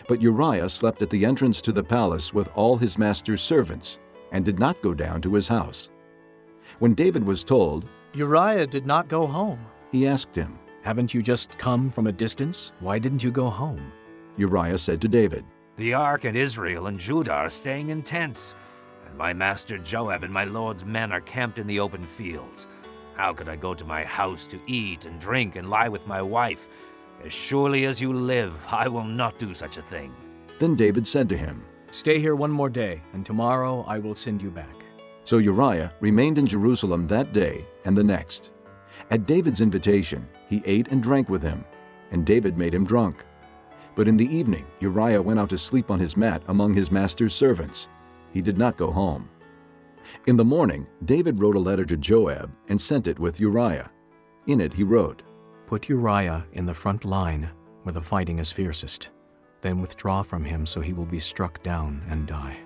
But 0.08 0.22
Uriah 0.22 0.68
slept 0.68 1.02
at 1.02 1.10
the 1.10 1.26
entrance 1.26 1.62
to 1.62 1.72
the 1.72 1.84
palace 1.84 2.34
with 2.34 2.50
all 2.56 2.76
his 2.76 2.98
master's 2.98 3.42
servants, 3.42 4.00
and 4.32 4.44
did 4.44 4.60
not 4.60 4.82
go 4.82 4.94
down 4.94 5.22
to 5.22 5.34
his 5.36 5.48
house. 5.48 5.90
When 6.80 6.96
David 6.96 7.24
was 7.24 7.44
told, 7.44 7.86
Uriah 8.14 8.68
did 8.68 8.86
not 8.86 9.08
go 9.08 9.26
home, 9.26 9.66
he 9.92 10.08
asked 10.08 10.36
him, 10.36 10.60
Haven't 10.82 11.14
you 11.14 11.22
just 11.22 11.58
come 11.58 11.90
from 11.92 12.08
a 12.08 12.12
distance? 12.12 12.74
Why 12.80 13.00
didn't 13.00 13.24
you 13.24 13.32
go 13.32 13.50
home? 13.50 13.94
Uriah 14.38 14.78
said 14.78 15.00
to 15.02 15.08
David, 15.08 15.46
The 15.76 15.96
ark 15.96 16.24
and 16.24 16.38
Israel 16.38 16.86
and 16.86 17.00
Judah 17.00 17.34
are 17.34 17.50
staying 17.50 17.90
in 17.90 18.04
tents, 18.04 18.54
and 19.08 19.18
my 19.18 19.34
master 19.34 19.80
Joab 19.80 20.24
and 20.24 20.32
my 20.32 20.44
lord's 20.44 20.86
men 20.86 21.12
are 21.12 21.22
camped 21.22 21.58
in 21.58 21.66
the 21.66 21.80
open 21.80 22.06
fields. 22.06 22.68
How 23.16 23.34
could 23.34 23.50
I 23.50 23.56
go 23.56 23.74
to 23.74 23.84
my 23.84 24.04
house 24.04 24.46
to 24.50 24.60
eat 24.68 25.06
and 25.06 25.20
drink 25.20 25.56
and 25.56 25.72
lie 25.72 25.90
with 25.90 26.06
my 26.06 26.22
wife? 26.22 26.68
As 27.26 27.34
surely 27.34 27.86
as 27.86 28.00
you 28.00 28.14
live, 28.14 28.54
I 28.68 28.88
will 28.88 29.04
not 29.04 29.40
do 29.40 29.56
such 29.56 29.78
a 29.78 29.82
thing. 29.82 30.14
Then 30.60 30.76
David 30.76 31.08
said 31.08 31.28
to 31.30 31.38
him, 31.38 31.66
Stay 31.90 32.20
here 32.20 32.36
one 32.36 32.52
more 32.52 32.70
day, 32.70 33.02
and 33.14 33.26
tomorrow 33.26 33.84
I 33.88 33.98
will 33.98 34.14
send 34.14 34.44
you 34.44 34.52
back. 34.52 34.86
So 35.26 35.40
Uriah 35.40 35.92
remained 36.02 36.38
in 36.38 36.46
Jerusalem 36.46 37.08
that 37.08 37.34
day 37.34 37.66
and 37.86 37.98
the 37.98 38.04
next. 38.04 38.52
At 39.10 39.26
David's 39.26 39.62
invitation, 39.62 40.28
he 40.48 40.62
ate 40.66 40.90
and 40.90 41.02
drank 41.02 41.30
with 41.30 41.42
him, 41.42 41.66
and 42.12 42.28
David 42.28 42.60
made 42.60 42.76
him 42.76 42.86
drunk. 42.86 43.26
But 43.96 44.08
in 44.08 44.18
the 44.18 44.36
evening, 44.36 44.66
Uriah 44.80 45.22
went 45.22 45.40
out 45.40 45.50
to 45.50 45.58
sleep 45.58 45.92
on 45.92 46.00
his 46.00 46.18
mat 46.18 46.42
among 46.48 46.74
his 46.74 46.92
master's 46.92 47.34
servants. 47.34 47.90
He 48.32 48.42
did 48.42 48.58
not 48.58 48.78
go 48.78 48.92
home. 48.92 49.30
In 50.26 50.38
the 50.38 50.46
morning, 50.46 50.88
David 51.06 51.40
wrote 51.40 51.56
a 51.56 51.60
letter 51.60 51.86
to 51.86 51.98
Joab 51.98 52.52
and 52.70 52.80
sent 52.80 53.08
it 53.08 53.20
with 53.20 53.40
Uriah. 53.40 53.92
In 54.48 54.62
it 54.62 54.74
he 54.74 54.84
wrote, 54.84 55.24
Put 55.68 55.90
Uriah 55.90 56.46
in 56.54 56.66
the 56.66 56.74
front 56.74 57.06
line 57.06 57.50
where 57.84 57.94
the 57.94 58.02
fighting 58.02 58.40
is 58.40 58.52
fiercest. 58.52 59.12
Then 59.62 59.80
withdraw 59.80 60.24
from 60.24 60.44
him 60.44 60.66
so 60.66 60.82
he 60.82 60.94
will 60.94 61.06
be 61.06 61.20
struck 61.20 61.62
down 61.64 62.02
and 62.10 62.28
die. 62.28 62.58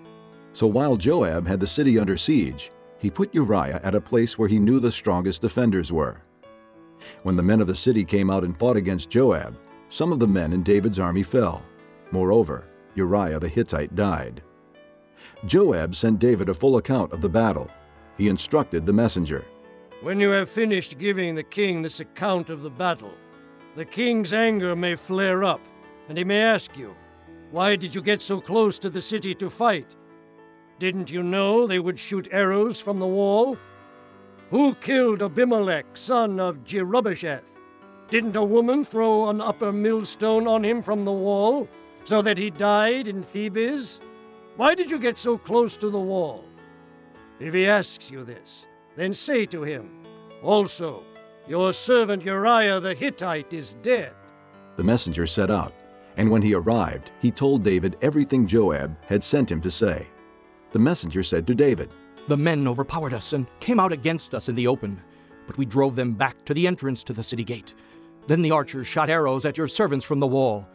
So 0.54 0.66
while 0.66 0.96
Joab 0.96 1.48
had 1.48 1.60
the 1.60 1.68
city 1.68 2.00
under 2.00 2.18
siege, 2.18 2.72
he 3.00 3.12
put 3.12 3.34
Uriah 3.34 3.80
at 3.84 3.96
a 3.96 4.02
place 4.02 4.38
where 4.38 4.48
he 4.48 4.60
knew 4.60 4.80
the 4.80 4.92
strongest 4.92 5.42
defenders 5.42 5.92
were. 5.92 6.22
When 7.24 7.36
the 7.36 7.44
men 7.44 7.62
of 7.62 7.68
the 7.68 7.76
city 7.76 8.04
came 8.04 8.30
out 8.30 8.44
and 8.44 8.58
fought 8.58 8.78
against 8.78 9.10
Joab, 9.10 9.58
some 9.90 10.12
of 10.12 10.20
the 10.20 10.28
men 10.28 10.54
in 10.54 10.64
David's 10.64 11.00
army 11.00 11.24
fell. 11.24 11.62
Moreover, 12.12 12.66
Uriah 12.96 13.40
the 13.40 13.48
Hittite 13.48 13.96
died. 13.96 14.42
Joab 15.46 15.96
sent 15.96 16.20
David 16.20 16.50
a 16.50 16.54
full 16.54 16.78
account 16.78 17.14
of 17.14 17.22
the 17.22 17.30
battle. 17.30 17.70
He 18.18 18.28
instructed 18.28 18.86
the 18.86 18.94
messenger 18.94 19.46
When 20.02 20.20
you 20.20 20.30
have 20.30 20.50
finished 20.50 20.98
giving 20.98 21.36
the 21.36 21.44
king 21.44 21.82
this 21.82 22.00
account 22.00 22.50
of 22.50 22.64
the 22.64 22.70
battle, 22.70 23.14
the 23.76 23.86
king's 23.86 24.34
anger 24.34 24.76
may 24.76 24.96
flare 24.96 25.44
up, 25.44 25.62
and 26.10 26.18
he 26.18 26.24
may 26.24 26.42
ask 26.42 26.76
you, 26.78 26.96
Why 27.52 27.76
did 27.76 27.94
you 27.94 28.02
get 28.02 28.22
so 28.22 28.42
close 28.42 28.80
to 28.80 28.90
the 28.90 29.02
city 29.02 29.36
to 29.36 29.50
fight? 29.50 29.96
Didn't 30.80 31.12
you 31.12 31.24
know 31.24 31.66
they 31.66 31.80
would 31.80 32.00
shoot 32.00 32.28
arrows 32.32 32.80
from 32.80 33.00
the 33.00 33.08
wall? 33.08 33.58
Who 34.50 34.76
killed 34.76 35.22
Abimelech, 35.22 35.98
son 35.98 36.40
of 36.40 36.64
Jerubbesheth? 36.64 37.57
Didn't 38.10 38.36
a 38.38 38.44
woman 38.44 38.86
throw 38.86 39.30
an 39.30 39.42
upper 39.42 39.74
millstone 39.74 40.48
on 40.48 40.64
him 40.64 40.82
from 40.82 41.04
the 41.04 41.12
wall, 41.12 41.68
so 42.06 42.22
that 42.22 42.38
he 42.38 42.50
died 42.50 43.08
in 43.08 43.22
Thebez? 43.22 44.00
Why 44.56 44.76
did 44.76 44.90
you 44.90 44.98
get 44.98 45.18
so 45.18 45.38
close 45.38 45.76
to 45.78 45.90
the 45.90 46.00
wall? 46.00 46.46
If 47.40 47.54
he 47.54 47.68
asks 47.68 48.10
you 48.10 48.24
this, 48.24 48.66
then 48.96 49.14
say 49.14 49.46
to 49.48 49.64
him, 49.64 50.06
Also, 50.42 51.04
your 51.48 51.74
servant 51.74 52.24
Uriah 52.24 52.80
the 52.80 52.94
Hittite 52.94 53.54
is 53.54 53.76
dead. 53.82 54.14
The 54.78 54.84
messenger 54.84 55.28
set 55.28 55.52
out, 55.52 55.74
and 56.16 56.32
when 56.32 56.42
he 56.42 56.54
arrived, 56.54 57.12
he 57.22 57.30
told 57.30 57.64
David 57.64 57.98
everything 58.02 58.48
Joab 58.48 58.98
had 59.06 59.24
sent 59.24 59.52
him 59.52 59.62
to 59.62 59.72
say. 59.72 60.08
The 60.72 60.80
messenger 60.80 61.24
said 61.24 61.46
to 61.48 61.56
David, 61.56 61.92
The 62.28 62.38
men 62.38 62.68
overpowered 62.68 63.14
us 63.14 63.34
and 63.34 63.48
came 63.60 63.80
out 63.80 63.92
against 63.92 64.34
us 64.34 64.50
in 64.50 64.56
the 64.56 64.68
open, 64.68 65.02
but 65.46 65.58
we 65.58 65.66
drove 65.66 65.96
them 65.96 66.14
back 66.14 66.44
to 66.46 66.54
the 66.54 66.68
entrance 66.68 67.04
to 67.04 67.14
the 67.14 67.24
city 67.24 67.44
gate. 67.44 67.74
Then 68.28 68.42
the 68.42 68.52
archers 68.52 68.88
shot 68.88 69.10
arrows 69.10 69.46
at 69.46 69.58
your 69.58 69.68
servants 69.68 70.06
from 70.06 70.20
the 70.20 70.28
wall, 70.28 70.68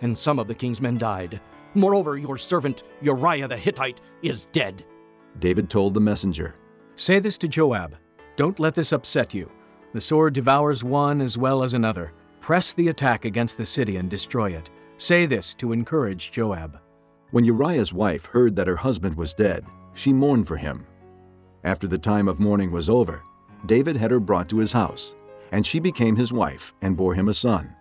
and 0.00 0.16
some 0.16 0.38
of 0.38 0.48
the 0.48 0.54
king's 0.54 0.80
men 0.80 0.98
died. 0.98 1.40
Moreover, 1.74 2.16
your 2.18 2.36
servant 2.36 2.82
Uriah 3.00 3.48
the 3.48 3.56
Hittite 3.56 4.00
is 4.22 4.46
dead. 4.46 4.84
David 5.38 5.70
told 5.70 5.94
the 5.94 6.00
messenger, 6.00 6.56
Say 6.96 7.20
this 7.20 7.38
to 7.38 7.48
Joab 7.48 7.96
Don't 8.36 8.58
let 8.58 8.74
this 8.74 8.92
upset 8.92 9.32
you. 9.32 9.50
The 9.92 10.00
sword 10.00 10.34
devours 10.34 10.82
one 10.82 11.20
as 11.20 11.38
well 11.38 11.62
as 11.62 11.74
another. 11.74 12.12
Press 12.40 12.72
the 12.72 12.88
attack 12.88 13.24
against 13.24 13.56
the 13.56 13.66
city 13.66 13.96
and 13.96 14.10
destroy 14.10 14.50
it. 14.50 14.70
Say 14.96 15.26
this 15.26 15.54
to 15.54 15.72
encourage 15.72 16.32
Joab. 16.32 16.80
When 17.30 17.44
Uriah's 17.44 17.92
wife 17.92 18.24
heard 18.26 18.56
that 18.56 18.66
her 18.66 18.76
husband 18.76 19.16
was 19.16 19.34
dead, 19.34 19.64
she 19.94 20.12
mourned 20.12 20.48
for 20.48 20.56
him. 20.56 20.86
After 21.62 21.86
the 21.86 21.98
time 21.98 22.26
of 22.26 22.40
mourning 22.40 22.70
was 22.70 22.88
over, 22.88 23.22
David 23.66 23.96
had 23.96 24.10
her 24.10 24.20
brought 24.20 24.48
to 24.48 24.58
his 24.58 24.72
house, 24.72 25.14
and 25.52 25.66
she 25.66 25.78
became 25.78 26.16
his 26.16 26.32
wife 26.32 26.72
and 26.82 26.96
bore 26.96 27.14
him 27.14 27.28
a 27.28 27.34
son. 27.34 27.74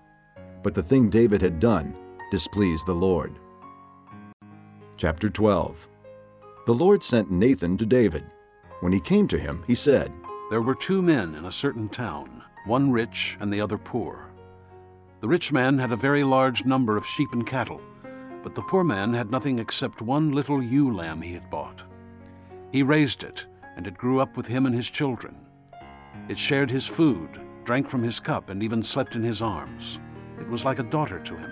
But 0.64 0.74
the 0.74 0.84
thing 0.84 1.10
David 1.10 1.42
had 1.42 1.60
done 1.60 1.96
displeased 2.32 2.86
the 2.86 2.94
Lord. 2.94 3.40
Chapter 4.98 5.30
12 5.30 5.88
The 6.66 6.74
Lord 6.74 7.04
sent 7.04 7.32
Nathan 7.32 7.78
to 7.78 7.86
David. 7.86 8.26
When 8.82 8.92
he 8.92 9.00
came 9.00 9.28
to 9.30 9.40
him, 9.40 9.64
he 9.66 9.76
said, 9.76 10.12
There 10.50 10.62
were 10.62 10.76
two 10.76 11.02
men 11.02 11.36
in 11.36 11.46
a 11.46 11.52
certain 11.52 11.90
town, 11.90 12.44
one 12.66 12.92
rich 12.92 13.38
and 13.40 13.52
the 13.52 13.62
other 13.62 13.78
poor. 13.78 14.32
The 15.22 15.28
rich 15.28 15.52
man 15.52 15.80
had 15.80 15.92
a 15.92 15.96
very 15.96 16.24
large 16.24 16.66
number 16.66 16.96
of 16.96 17.08
sheep 17.08 17.30
and 17.34 17.46
cattle, 17.46 17.82
but 18.44 18.54
the 18.54 18.62
poor 18.62 18.84
man 18.84 19.14
had 19.14 19.32
nothing 19.32 19.60
except 19.60 20.02
one 20.02 20.32
little 20.32 20.62
ewe 20.62 20.94
lamb 20.96 21.22
he 21.22 21.34
had 21.34 21.50
bought. 21.50 21.82
He 22.72 22.84
raised 22.84 23.24
it, 23.24 23.46
and 23.76 23.88
it 23.88 23.98
grew 23.98 24.20
up 24.20 24.38
with 24.38 24.48
him 24.48 24.66
and 24.66 24.76
his 24.76 24.90
children. 24.90 25.36
It 26.30 26.38
shared 26.38 26.70
his 26.70 26.86
food, 26.86 27.40
drank 27.68 27.90
from 27.90 28.02
his 28.02 28.20
cup, 28.20 28.50
and 28.50 28.64
even 28.64 28.82
slept 28.82 29.16
in 29.16 29.22
his 29.22 29.42
arms. 29.42 30.00
It 30.40 30.48
was 30.48 30.64
like 30.64 30.80
a 30.80 30.84
daughter 30.84 31.20
to 31.20 31.36
him. 31.36 31.52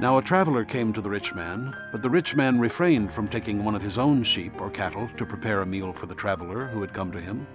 Now 0.00 0.16
a 0.16 0.22
traveler 0.22 0.64
came 0.64 0.94
to 0.94 1.02
the 1.02 1.10
rich 1.10 1.34
man, 1.34 1.76
but 1.92 2.02
the 2.02 2.08
rich 2.08 2.34
man 2.34 2.58
refrained 2.58 3.12
from 3.12 3.28
taking 3.28 3.62
one 3.62 3.74
of 3.74 3.82
his 3.82 3.98
own 3.98 4.22
sheep 4.22 4.58
or 4.58 4.70
cattle 4.70 5.10
to 5.18 5.26
prepare 5.26 5.60
a 5.60 5.66
meal 5.66 5.92
for 5.92 6.06
the 6.06 6.14
traveler 6.14 6.68
who 6.68 6.80
had 6.80 6.94
come 6.94 7.12
to 7.12 7.20
him. 7.20 7.46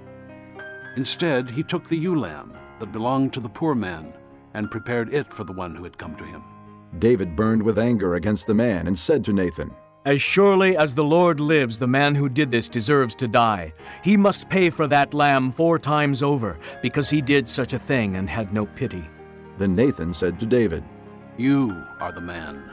Instead, 0.96 1.50
he 1.50 1.64
took 1.64 1.90
the 1.90 1.98
ewe 1.98 2.20
lamb 2.20 2.56
that 2.80 2.92
belonged 2.92 3.34
to 3.34 3.40
the 3.40 3.50
poor 3.50 3.74
man 3.74 4.14
and 4.54 4.70
prepared 4.70 5.12
it 5.12 5.34
for 5.34 5.44
the 5.44 5.54
one 5.54 5.74
who 5.76 5.84
had 5.84 5.98
come 5.98 6.16
to 6.18 6.24
him. 6.24 6.44
David 7.00 7.36
burned 7.36 7.64
with 7.64 7.80
anger 7.80 8.14
against 8.14 8.46
the 8.46 8.54
man 8.54 8.86
and 8.86 8.98
said 8.98 9.24
to 9.24 9.34
Nathan, 9.34 9.72
As 10.04 10.20
surely 10.20 10.76
as 10.76 10.96
the 10.96 11.04
Lord 11.04 11.40
lives, 11.40 11.78
the 11.78 11.86
man 11.86 12.16
who 12.16 12.28
did 12.28 12.50
this 12.50 12.68
deserves 12.68 13.14
to 13.16 13.28
die. 13.28 13.72
He 14.04 14.18
must 14.18 14.50
pay 14.50 14.72
for 14.72 14.88
that 14.88 15.14
lamb 15.14 15.52
four 15.52 15.78
times 15.78 16.24
over, 16.24 16.58
because 16.82 17.08
he 17.08 17.22
did 17.22 17.48
such 17.48 17.74
a 17.74 17.80
thing 17.80 18.16
and 18.16 18.28
had 18.28 18.52
no 18.52 18.66
pity. 18.66 19.08
Then 19.60 19.76
Nathan 19.76 20.12
said 20.16 20.40
to 20.40 20.48
David, 20.48 20.84
You 21.38 21.86
are 22.00 22.12
the 22.12 22.20
man. 22.20 22.64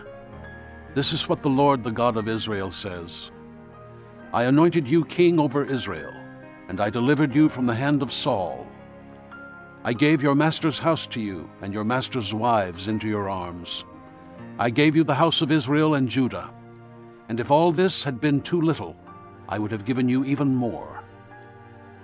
This 0.94 1.12
is 1.12 1.28
what 1.28 1.42
the 1.42 1.50
Lord, 1.50 1.84
the 1.84 1.92
God 1.92 2.16
of 2.16 2.28
Israel, 2.28 2.72
says 2.72 3.30
I 4.32 4.44
anointed 4.44 4.88
you 4.88 5.04
king 5.04 5.38
over 5.38 5.66
Israel, 5.66 6.14
and 6.68 6.80
I 6.80 6.88
delivered 6.88 7.34
you 7.34 7.50
from 7.50 7.66
the 7.66 7.74
hand 7.74 8.00
of 8.00 8.10
Saul. 8.10 8.66
I 9.84 9.92
gave 9.92 10.22
your 10.22 10.34
master's 10.34 10.78
house 10.78 11.06
to 11.08 11.20
you, 11.20 11.50
and 11.60 11.74
your 11.74 11.84
master's 11.84 12.32
wives 12.32 12.88
into 12.88 13.06
your 13.06 13.28
arms. 13.28 13.84
I 14.58 14.70
gave 14.70 14.96
you 14.96 15.04
the 15.04 15.14
house 15.14 15.42
of 15.42 15.52
Israel 15.52 15.94
and 15.94 16.08
Judah. 16.08 16.50
And 17.28 17.40
if 17.40 17.50
all 17.50 17.72
this 17.72 18.02
had 18.02 18.20
been 18.20 18.40
too 18.40 18.60
little, 18.60 18.96
I 19.48 19.58
would 19.58 19.70
have 19.70 19.84
given 19.84 20.08
you 20.08 20.24
even 20.24 20.54
more. 20.54 21.02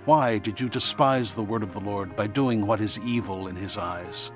Why 0.05 0.37
did 0.37 0.59
you 0.59 0.69
despise 0.69 1.33
the 1.33 1.43
word 1.43 1.63
of 1.63 1.73
the 1.73 1.79
Lord 1.79 2.15
by 2.15 2.27
doing 2.27 2.65
what 2.65 2.79
is 2.79 2.99
evil 2.99 3.47
in 3.47 3.55
his 3.55 3.77
eyes? 3.77 4.31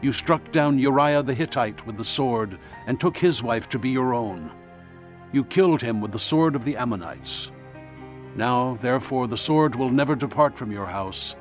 You 0.00 0.12
struck 0.12 0.52
down 0.52 0.78
Uriah 0.78 1.22
the 1.22 1.34
Hittite 1.34 1.86
with 1.86 1.96
the 1.96 2.04
sword 2.04 2.58
and 2.86 2.98
took 2.98 3.16
his 3.16 3.42
wife 3.42 3.68
to 3.68 3.78
be 3.78 3.90
your 3.90 4.14
own. 4.14 4.52
You 5.32 5.44
killed 5.44 5.82
him 5.82 6.00
with 6.00 6.12
the 6.12 6.18
sword 6.18 6.56
of 6.56 6.64
the 6.64 6.76
Ammonites. 6.76 7.52
Now, 8.34 8.78
therefore, 8.80 9.26
the 9.26 9.36
sword 9.36 9.74
will 9.74 9.90
never 9.90 10.14
depart 10.14 10.56
from 10.56 10.70
your 10.70 10.86
house, 10.86 11.36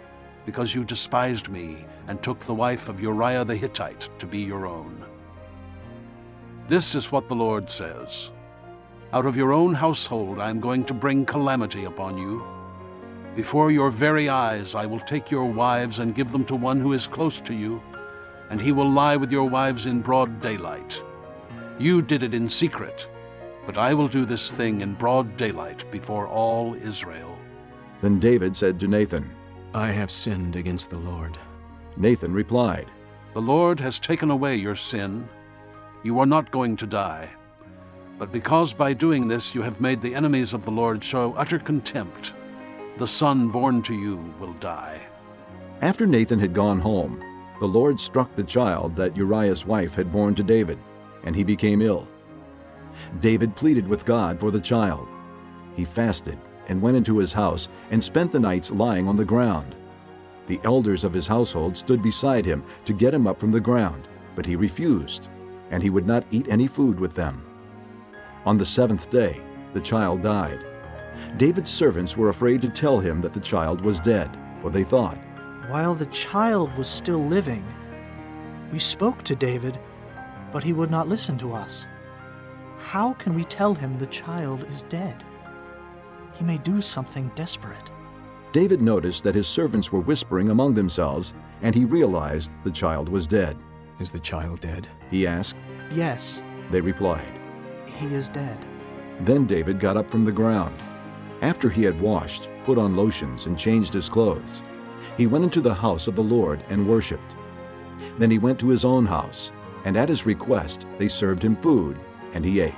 because 0.46 0.74
you 0.74 0.84
despised 0.84 1.50
me 1.50 1.86
and 2.08 2.22
took 2.22 2.40
the 2.40 2.54
wife 2.54 2.90
of 2.90 3.02
Uriah 3.02 3.46
the 3.46 3.56
Hittite 3.56 4.10
to 4.20 4.26
be 4.26 4.40
your 4.40 4.66
own. 4.66 5.06
This 6.68 6.96
is 6.96 7.12
what 7.12 7.28
the 7.28 7.36
Lord 7.36 7.70
says 7.70 8.32
Out 9.14 9.26
of 9.26 9.38
your 9.38 9.54
own 9.54 9.74
household 9.74 10.40
I 10.40 10.50
am 10.50 10.60
going 10.60 10.84
to 10.86 10.94
bring 10.94 11.26
calamity 11.26 11.86
upon 11.86 12.18
you. 12.18 12.46
Before 13.36 13.72
your 13.72 13.90
very 13.90 14.28
eyes 14.28 14.76
I 14.76 14.86
will 14.86 15.00
take 15.00 15.32
your 15.32 15.46
wives 15.46 16.00
and 16.00 16.16
give 16.16 16.32
them 16.32 16.44
to 16.46 16.56
one 16.56 16.80
who 16.82 16.92
is 16.92 17.08
close 17.08 17.40
to 17.42 17.54
you, 17.54 17.82
and 18.50 18.60
he 18.60 18.74
will 18.74 18.90
lie 18.90 19.16
with 19.16 19.32
your 19.32 19.50
wives 19.50 19.86
in 19.86 20.02
broad 20.02 20.42
daylight. 20.42 21.02
You 21.80 22.02
did 22.02 22.24
it 22.24 22.34
in 22.34 22.50
secret, 22.50 23.08
but 23.66 23.78
I 23.78 23.94
will 23.94 24.10
do 24.10 24.26
this 24.26 24.52
thing 24.52 24.82
in 24.82 24.96
broad 24.96 25.38
daylight 25.38 25.90
before 25.90 26.28
all 26.28 26.76
Israel. 26.76 27.38
Then 28.02 28.20
David 28.20 28.58
said 28.58 28.78
to 28.80 28.88
Nathan, 28.88 29.30
I 29.74 29.92
have 29.92 30.12
sinned 30.12 30.56
against 30.56 30.90
the 30.90 30.98
Lord. 30.98 31.38
Nathan 31.96 32.34
replied, 32.34 32.92
The 33.34 33.42
Lord 33.42 33.80
has 33.80 34.00
taken 34.00 34.32
away 34.32 34.56
your 34.56 34.76
sin. 34.76 35.30
You 36.04 36.20
are 36.20 36.26
not 36.26 36.52
going 36.52 36.76
to 36.78 36.88
die. 36.88 37.30
But 38.18 38.32
because 38.32 38.74
by 38.74 38.94
doing 38.94 39.28
this 39.28 39.54
you 39.54 39.62
have 39.62 39.80
made 39.80 40.02
the 40.02 40.16
enemies 40.16 40.54
of 40.54 40.66
the 40.66 40.72
Lord 40.72 41.04
show 41.04 41.34
utter 41.38 41.60
contempt, 41.60 42.34
the 42.98 43.08
son 43.08 43.50
born 43.50 43.84
to 43.84 43.94
you 43.94 44.34
will 44.40 44.54
die. 44.54 45.06
After 45.82 46.08
Nathan 46.08 46.40
had 46.40 46.54
gone 46.54 46.80
home, 46.80 47.24
the 47.60 47.68
Lord 47.68 48.00
struck 48.00 48.36
the 48.36 48.44
child 48.44 48.96
that 48.96 49.16
Uriah's 49.16 49.66
wife 49.66 49.94
had 49.94 50.12
borne 50.12 50.34
to 50.36 50.44
David, 50.44 50.80
and 51.24 51.36
he 51.36 51.44
became 51.44 51.82
ill. 51.82 52.08
David 53.20 53.56
pleaded 53.56 53.88
with 53.88 54.06
God 54.06 54.40
for 54.40 54.50
the 54.50 54.60
child. 54.60 55.08
He 55.76 55.86
fasted 55.86 56.40
and 56.68 56.82
went 56.82 56.98
into 56.98 57.20
his 57.20 57.34
house 57.34 57.70
and 57.92 58.04
spent 58.04 58.32
the 58.32 58.40
nights 58.40 58.72
lying 58.72 59.08
on 59.08 59.16
the 59.16 59.26
ground. 59.26 59.76
The 60.48 60.60
elders 60.64 61.04
of 61.04 61.14
his 61.14 61.28
household 61.28 61.78
stood 61.78 62.02
beside 62.02 62.46
him 62.46 62.64
to 62.86 62.94
get 62.94 63.14
him 63.14 63.28
up 63.28 63.40
from 63.40 63.52
the 63.52 63.60
ground, 63.60 64.08
but 64.36 64.46
he 64.46 64.56
refused, 64.56 65.28
and 65.70 65.84
he 65.84 65.92
would 65.92 66.08
not 66.08 66.26
eat 66.32 66.48
any 66.50 66.66
food 66.66 67.00
with 67.00 67.14
them. 67.14 67.47
On 68.48 68.58
the 68.58 68.66
seventh 68.66 69.10
day, 69.10 69.42
the 69.74 69.82
child 69.82 70.24
died. 70.24 70.66
David's 71.36 71.70
servants 71.70 72.16
were 72.16 72.30
afraid 72.30 72.62
to 72.62 72.70
tell 72.70 72.98
him 72.98 73.20
that 73.20 73.34
the 73.34 73.42
child 73.42 73.82
was 73.82 74.00
dead, 74.00 74.30
for 74.62 74.70
they 74.70 74.86
thought, 74.86 75.18
While 75.68 75.94
the 75.94 76.06
child 76.06 76.74
was 76.78 76.88
still 76.88 77.20
living, 77.20 77.66
we 78.72 78.80
spoke 78.80 79.22
to 79.24 79.36
David, 79.36 79.78
but 80.54 80.64
he 80.64 80.72
would 80.72 80.90
not 80.90 81.10
listen 81.10 81.38
to 81.40 81.52
us. 81.52 81.88
How 82.78 83.12
can 83.16 83.34
we 83.34 83.44
tell 83.44 83.76
him 83.76 84.00
the 84.00 84.08
child 84.08 84.66
is 84.72 84.84
dead? 84.84 85.26
He 86.32 86.46
may 86.46 86.58
do 86.60 86.80
something 86.80 87.30
desperate. 87.36 87.92
David 88.54 88.82
noticed 88.82 89.26
that 89.26 89.36
his 89.36 89.50
servants 89.50 89.92
were 89.92 90.00
whispering 90.00 90.52
among 90.52 90.74
themselves, 90.74 91.34
and 91.64 91.76
he 91.76 91.84
realized 91.84 92.52
the 92.64 92.72
child 92.72 93.10
was 93.10 93.28
dead. 93.28 93.58
Is 94.00 94.10
the 94.10 94.20
child 94.20 94.62
dead? 94.62 94.88
He 95.12 95.28
asked. 95.28 95.58
Yes. 95.92 96.42
They 96.72 96.80
replied. 96.80 97.37
He 97.88 98.14
is 98.14 98.30
dead. 98.30 98.58
Then 99.22 99.48
David 99.48 99.80
got 99.80 99.98
up 99.98 100.10
from 100.10 100.26
the 100.26 100.32
ground. 100.32 100.76
After 101.42 101.70
he 101.70 101.84
had 101.84 102.00
washed, 102.00 102.50
put 102.64 102.78
on 102.78 102.96
lotions, 102.96 103.46
and 103.46 103.58
changed 103.58 103.94
his 103.94 104.10
clothes, 104.10 104.64
he 105.18 105.28
went 105.28 105.44
into 105.44 105.62
the 105.62 105.74
house 105.74 106.08
of 106.08 106.16
the 106.16 106.24
Lord 106.24 106.64
and 106.70 106.88
worshipped. 106.88 107.36
Then 108.18 108.30
he 108.30 108.38
went 108.38 108.60
to 108.60 108.70
his 108.70 108.86
own 108.86 109.06
house, 109.06 109.52
and 109.86 109.98
at 109.98 110.10
his 110.10 110.26
request 110.26 110.86
they 110.98 111.08
served 111.08 111.44
him 111.44 111.56
food, 111.56 111.98
and 112.34 112.46
he 112.46 112.60
ate. 112.60 112.74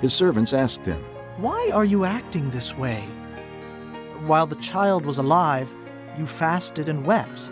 His 0.00 0.12
servants 0.12 0.52
asked 0.52 0.84
him, 0.84 1.02
Why 1.36 1.70
are 1.72 1.84
you 1.84 2.04
acting 2.04 2.50
this 2.50 2.76
way? 2.76 3.02
While 4.26 4.46
the 4.46 4.56
child 4.56 5.04
was 5.04 5.18
alive, 5.18 5.72
you 6.18 6.26
fasted 6.26 6.88
and 6.88 7.04
wept. 7.04 7.48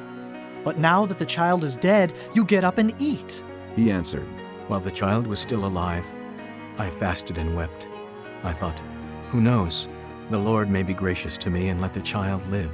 But 0.64 0.78
now 0.78 1.06
that 1.06 1.18
the 1.18 1.26
child 1.26 1.64
is 1.64 1.76
dead, 1.76 2.12
you 2.34 2.44
get 2.44 2.64
up 2.64 2.78
and 2.78 2.94
eat. 2.98 3.42
He 3.74 3.90
answered, 3.90 4.26
While 4.68 4.80
the 4.80 4.90
child 4.90 5.26
was 5.26 5.40
still 5.40 5.66
alive, 5.66 6.04
I 6.78 6.88
fasted 6.88 7.36
and 7.36 7.54
wept. 7.54 7.88
I 8.44 8.52
thought, 8.52 8.80
Who 9.30 9.40
knows? 9.40 9.88
The 10.30 10.38
Lord 10.38 10.70
may 10.70 10.82
be 10.82 10.94
gracious 10.94 11.36
to 11.38 11.50
me 11.50 11.68
and 11.68 11.80
let 11.80 11.92
the 11.92 12.00
child 12.00 12.46
live. 12.48 12.72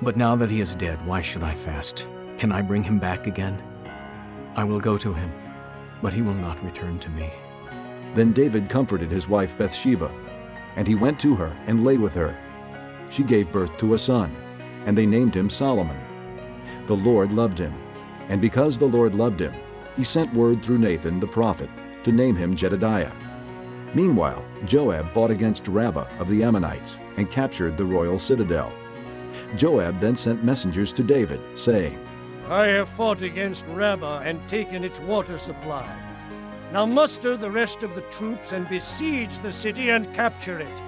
But 0.00 0.16
now 0.16 0.36
that 0.36 0.50
he 0.50 0.60
is 0.60 0.74
dead, 0.74 1.04
why 1.04 1.20
should 1.20 1.42
I 1.42 1.54
fast? 1.54 2.06
Can 2.38 2.52
I 2.52 2.62
bring 2.62 2.84
him 2.84 2.98
back 2.98 3.26
again? 3.26 3.60
I 4.54 4.62
will 4.62 4.78
go 4.78 4.96
to 4.96 5.12
him, 5.12 5.32
but 6.02 6.12
he 6.12 6.22
will 6.22 6.34
not 6.34 6.62
return 6.64 6.98
to 7.00 7.10
me. 7.10 7.30
Then 8.14 8.32
David 8.32 8.68
comforted 8.68 9.10
his 9.10 9.28
wife 9.28 9.58
Bathsheba, 9.58 10.12
and 10.76 10.86
he 10.86 10.94
went 10.94 11.18
to 11.20 11.34
her 11.34 11.56
and 11.66 11.84
lay 11.84 11.96
with 11.96 12.14
her. 12.14 12.36
She 13.10 13.24
gave 13.24 13.50
birth 13.50 13.76
to 13.78 13.94
a 13.94 13.98
son, 13.98 14.34
and 14.86 14.96
they 14.96 15.06
named 15.06 15.34
him 15.34 15.50
Solomon. 15.50 15.98
The 16.86 16.96
Lord 16.96 17.32
loved 17.32 17.58
him, 17.58 17.74
and 18.28 18.40
because 18.40 18.78
the 18.78 18.86
Lord 18.86 19.14
loved 19.14 19.40
him, 19.40 19.54
he 19.96 20.04
sent 20.04 20.32
word 20.34 20.62
through 20.62 20.78
Nathan 20.78 21.18
the 21.18 21.26
prophet 21.26 21.70
to 22.04 22.12
name 22.12 22.36
him 22.36 22.56
Jedidiah. 22.56 23.12
Meanwhile, 23.94 24.44
Joab 24.64 25.12
fought 25.12 25.30
against 25.30 25.68
Rabbah 25.68 26.08
of 26.18 26.28
the 26.28 26.42
Ammonites 26.42 26.98
and 27.16 27.30
captured 27.30 27.76
the 27.76 27.84
royal 27.84 28.18
citadel. 28.18 28.72
Joab 29.56 30.00
then 30.00 30.16
sent 30.16 30.44
messengers 30.44 30.92
to 30.94 31.02
David, 31.02 31.40
saying, 31.54 31.98
I 32.48 32.66
have 32.66 32.88
fought 32.88 33.22
against 33.22 33.64
Rabbah 33.66 34.20
and 34.20 34.46
taken 34.48 34.84
its 34.84 35.00
water 35.00 35.38
supply. 35.38 35.88
Now 36.72 36.84
muster 36.84 37.36
the 37.36 37.50
rest 37.50 37.82
of 37.82 37.94
the 37.94 38.02
troops 38.02 38.52
and 38.52 38.68
besiege 38.68 39.38
the 39.40 39.52
city 39.52 39.90
and 39.90 40.12
capture 40.14 40.58
it. 40.58 40.82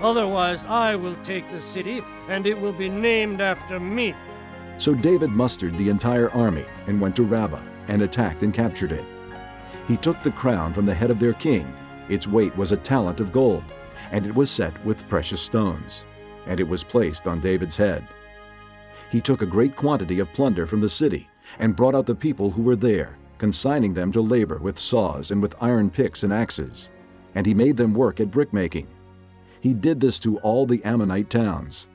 Otherwise, 0.00 0.64
I 0.64 0.96
will 0.96 1.16
take 1.24 1.50
the 1.50 1.60
city, 1.60 2.02
and 2.28 2.46
it 2.46 2.58
will 2.58 2.72
be 2.72 2.88
named 2.88 3.40
after 3.40 3.78
me. 3.78 4.14
So 4.78 4.94
David 4.94 5.30
mustered 5.30 5.76
the 5.76 5.88
entire 5.88 6.30
army 6.30 6.64
and 6.86 7.00
went 7.00 7.16
to 7.16 7.24
Rabbah 7.24 7.62
and 7.88 8.02
attacked 8.02 8.42
and 8.42 8.54
captured 8.54 8.92
it. 8.92 9.04
He 9.88 9.96
took 9.96 10.22
the 10.22 10.30
crown 10.30 10.74
from 10.74 10.84
the 10.84 10.94
head 10.94 11.10
of 11.10 11.18
their 11.18 11.32
king. 11.32 11.66
Its 12.10 12.26
weight 12.26 12.54
was 12.58 12.72
a 12.72 12.76
talent 12.76 13.20
of 13.20 13.32
gold, 13.32 13.64
and 14.12 14.26
it 14.26 14.34
was 14.34 14.50
set 14.50 14.84
with 14.84 15.08
precious 15.08 15.40
stones, 15.40 16.04
and 16.46 16.60
it 16.60 16.68
was 16.68 16.84
placed 16.84 17.26
on 17.26 17.40
David's 17.40 17.76
head. 17.76 18.06
He 19.10 19.22
took 19.22 19.40
a 19.40 19.46
great 19.46 19.76
quantity 19.76 20.18
of 20.18 20.32
plunder 20.34 20.66
from 20.66 20.82
the 20.82 20.90
city 20.90 21.26
and 21.58 21.74
brought 21.74 21.94
out 21.94 22.04
the 22.04 22.14
people 22.14 22.50
who 22.50 22.62
were 22.62 22.76
there, 22.76 23.16
consigning 23.38 23.94
them 23.94 24.12
to 24.12 24.20
labor 24.20 24.58
with 24.58 24.78
saws 24.78 25.30
and 25.30 25.40
with 25.40 25.54
iron 25.58 25.88
picks 25.88 26.22
and 26.22 26.34
axes. 26.34 26.90
And 27.34 27.46
he 27.46 27.54
made 27.54 27.78
them 27.78 27.94
work 27.94 28.20
at 28.20 28.30
brickmaking. 28.30 28.88
He 29.60 29.72
did 29.72 30.00
this 30.00 30.18
to 30.20 30.36
all 30.38 30.66
the 30.66 30.84
Ammonite 30.84 31.30
towns. 31.30 31.88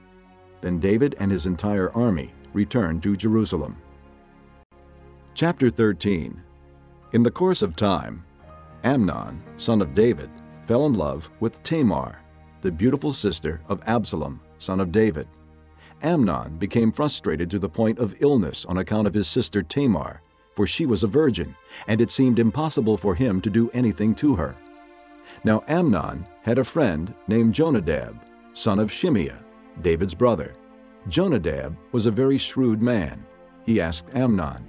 Then 0.61 0.79
David 0.79 1.15
and 1.19 1.31
his 1.31 1.45
entire 1.45 1.91
army 1.91 2.33
returned 2.53 3.03
to 3.03 3.15
Jerusalem. 3.15 3.77
Chapter 5.35 5.69
13 5.69 6.41
In 7.13 7.21
the 7.21 7.29
course 7.29 7.61
of 7.61 7.75
time, 7.75 8.25
Amnon, 8.83 9.43
son 9.57 9.83
of 9.83 9.93
David, 9.93 10.31
fell 10.65 10.87
in 10.87 10.95
love 10.95 11.29
with 11.39 11.61
Tamar, 11.61 12.19
the 12.61 12.71
beautiful 12.71 13.13
sister 13.13 13.61
of 13.69 13.83
Absalom, 13.85 14.41
son 14.57 14.79
of 14.79 14.91
David. 14.91 15.27
Amnon 16.01 16.57
became 16.57 16.91
frustrated 16.91 17.51
to 17.51 17.59
the 17.59 17.69
point 17.69 17.99
of 17.99 18.15
illness 18.19 18.65
on 18.65 18.79
account 18.79 19.05
of 19.05 19.13
his 19.13 19.27
sister 19.27 19.61
Tamar, 19.61 20.23
for 20.55 20.65
she 20.65 20.87
was 20.87 21.03
a 21.03 21.07
virgin, 21.07 21.55
and 21.87 22.01
it 22.01 22.09
seemed 22.09 22.39
impossible 22.39 22.97
for 22.97 23.13
him 23.13 23.41
to 23.41 23.49
do 23.51 23.69
anything 23.75 24.15
to 24.15 24.35
her. 24.35 24.55
Now 25.43 25.63
Amnon 25.67 26.25
had 26.41 26.57
a 26.57 26.63
friend 26.63 27.13
named 27.27 27.53
Jonadab, 27.53 28.19
son 28.53 28.79
of 28.79 28.89
Shimeah, 28.89 29.43
David's 29.83 30.15
brother. 30.15 30.55
Jonadab 31.09 31.77
was 31.91 32.07
a 32.07 32.11
very 32.11 32.39
shrewd 32.39 32.81
man. 32.81 33.23
He 33.67 33.79
asked 33.79 34.09
Amnon, 34.15 34.65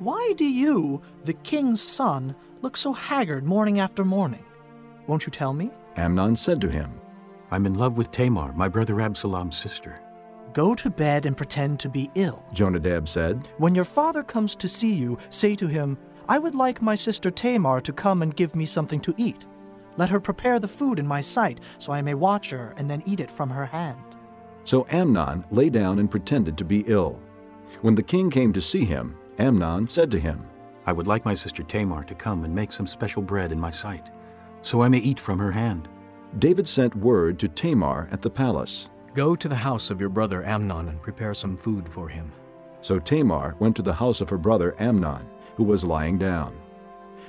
Why 0.00 0.32
do 0.38 0.46
you, 0.46 1.02
the 1.24 1.34
king's 1.34 1.82
son, 1.82 2.34
look 2.62 2.78
so 2.78 2.94
haggard 2.94 3.44
morning 3.44 3.80
after 3.80 4.02
morning? 4.02 4.42
Won't 5.06 5.26
you 5.26 5.30
tell 5.30 5.52
me? 5.52 5.70
Amnon 5.94 6.36
said 6.36 6.58
to 6.62 6.70
him, 6.70 6.98
I'm 7.50 7.66
in 7.66 7.74
love 7.74 7.98
with 7.98 8.10
Tamar, 8.10 8.54
my 8.54 8.66
brother 8.66 8.98
Absalom's 9.02 9.58
sister. 9.58 10.00
Go 10.54 10.74
to 10.74 10.88
bed 10.88 11.26
and 11.26 11.36
pretend 11.36 11.80
to 11.80 11.90
be 11.90 12.10
ill. 12.14 12.42
Jonadab 12.54 13.10
said. 13.10 13.46
When 13.58 13.74
your 13.74 13.84
father 13.84 14.22
comes 14.22 14.54
to 14.54 14.68
see 14.68 14.94
you, 14.94 15.18
say 15.28 15.54
to 15.56 15.66
him, 15.66 15.98
I 16.30 16.38
would 16.38 16.54
like 16.54 16.80
my 16.80 16.94
sister 16.94 17.30
Tamar 17.30 17.82
to 17.82 17.92
come 17.92 18.22
and 18.22 18.34
give 18.34 18.54
me 18.54 18.64
something 18.64 19.00
to 19.02 19.14
eat. 19.18 19.44
Let 19.98 20.08
her 20.08 20.18
prepare 20.18 20.58
the 20.58 20.66
food 20.66 20.98
in 20.98 21.06
my 21.06 21.20
sight, 21.20 21.60
so 21.76 21.92
I 21.92 22.00
may 22.00 22.14
watch 22.14 22.48
her 22.48 22.72
and 22.78 22.90
then 22.90 23.02
eat 23.04 23.20
it 23.20 23.30
from 23.30 23.50
her 23.50 23.66
hand. 23.66 24.00
So 24.64 24.86
Amnon 24.88 25.44
lay 25.50 25.68
down 25.68 25.98
and 25.98 26.10
pretended 26.10 26.56
to 26.56 26.64
be 26.64 26.84
ill. 26.86 27.20
When 27.82 27.94
the 27.94 28.02
king 28.02 28.30
came 28.30 28.54
to 28.54 28.62
see 28.62 28.86
him, 28.86 29.14
Amnon 29.40 29.88
said 29.88 30.10
to 30.10 30.20
him, 30.20 30.46
I 30.84 30.92
would 30.92 31.06
like 31.06 31.24
my 31.24 31.32
sister 31.32 31.62
Tamar 31.62 32.04
to 32.04 32.14
come 32.14 32.44
and 32.44 32.54
make 32.54 32.70
some 32.70 32.86
special 32.86 33.22
bread 33.22 33.52
in 33.52 33.58
my 33.58 33.70
sight, 33.70 34.10
so 34.60 34.82
I 34.82 34.88
may 34.88 34.98
eat 34.98 35.18
from 35.18 35.38
her 35.38 35.50
hand. 35.50 35.88
David 36.38 36.68
sent 36.68 36.94
word 36.94 37.38
to 37.38 37.48
Tamar 37.48 38.06
at 38.12 38.20
the 38.20 38.28
palace. 38.28 38.90
Go 39.14 39.34
to 39.34 39.48
the 39.48 39.54
house 39.54 39.88
of 39.88 39.98
your 39.98 40.10
brother 40.10 40.44
Amnon 40.44 40.90
and 40.90 41.00
prepare 41.00 41.32
some 41.32 41.56
food 41.56 41.88
for 41.88 42.06
him. 42.06 42.30
So 42.82 42.98
Tamar 42.98 43.56
went 43.58 43.76
to 43.76 43.82
the 43.82 43.94
house 43.94 44.20
of 44.20 44.28
her 44.28 44.36
brother 44.36 44.76
Amnon, 44.78 45.26
who 45.56 45.64
was 45.64 45.84
lying 45.84 46.18
down. 46.18 46.54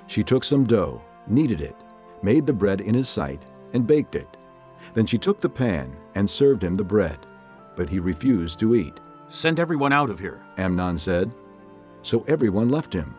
She 0.07 0.21
took 0.21 0.43
some 0.43 0.65
dough, 0.65 1.01
kneaded 1.27 1.61
it, 1.61 1.77
made 2.21 2.45
the 2.45 2.51
bread 2.51 2.81
in 2.81 2.93
his 2.93 3.07
sight, 3.07 3.41
and 3.71 3.87
baked 3.87 4.15
it. 4.15 4.27
Then 4.95 5.05
she 5.05 5.17
took 5.17 5.39
the 5.39 5.49
pan 5.49 5.95
and 6.15 6.29
served 6.29 6.61
him 6.61 6.75
the 6.75 6.83
bread, 6.83 7.19
but 7.77 7.87
he 7.87 7.99
refused 7.99 8.59
to 8.59 8.75
eat. 8.75 8.99
Send 9.29 9.61
everyone 9.61 9.93
out 9.93 10.09
of 10.09 10.19
here, 10.19 10.43
Amnon 10.57 10.97
said. 10.97 11.31
So 12.03 12.23
everyone 12.27 12.69
left 12.69 12.93
him. 12.93 13.15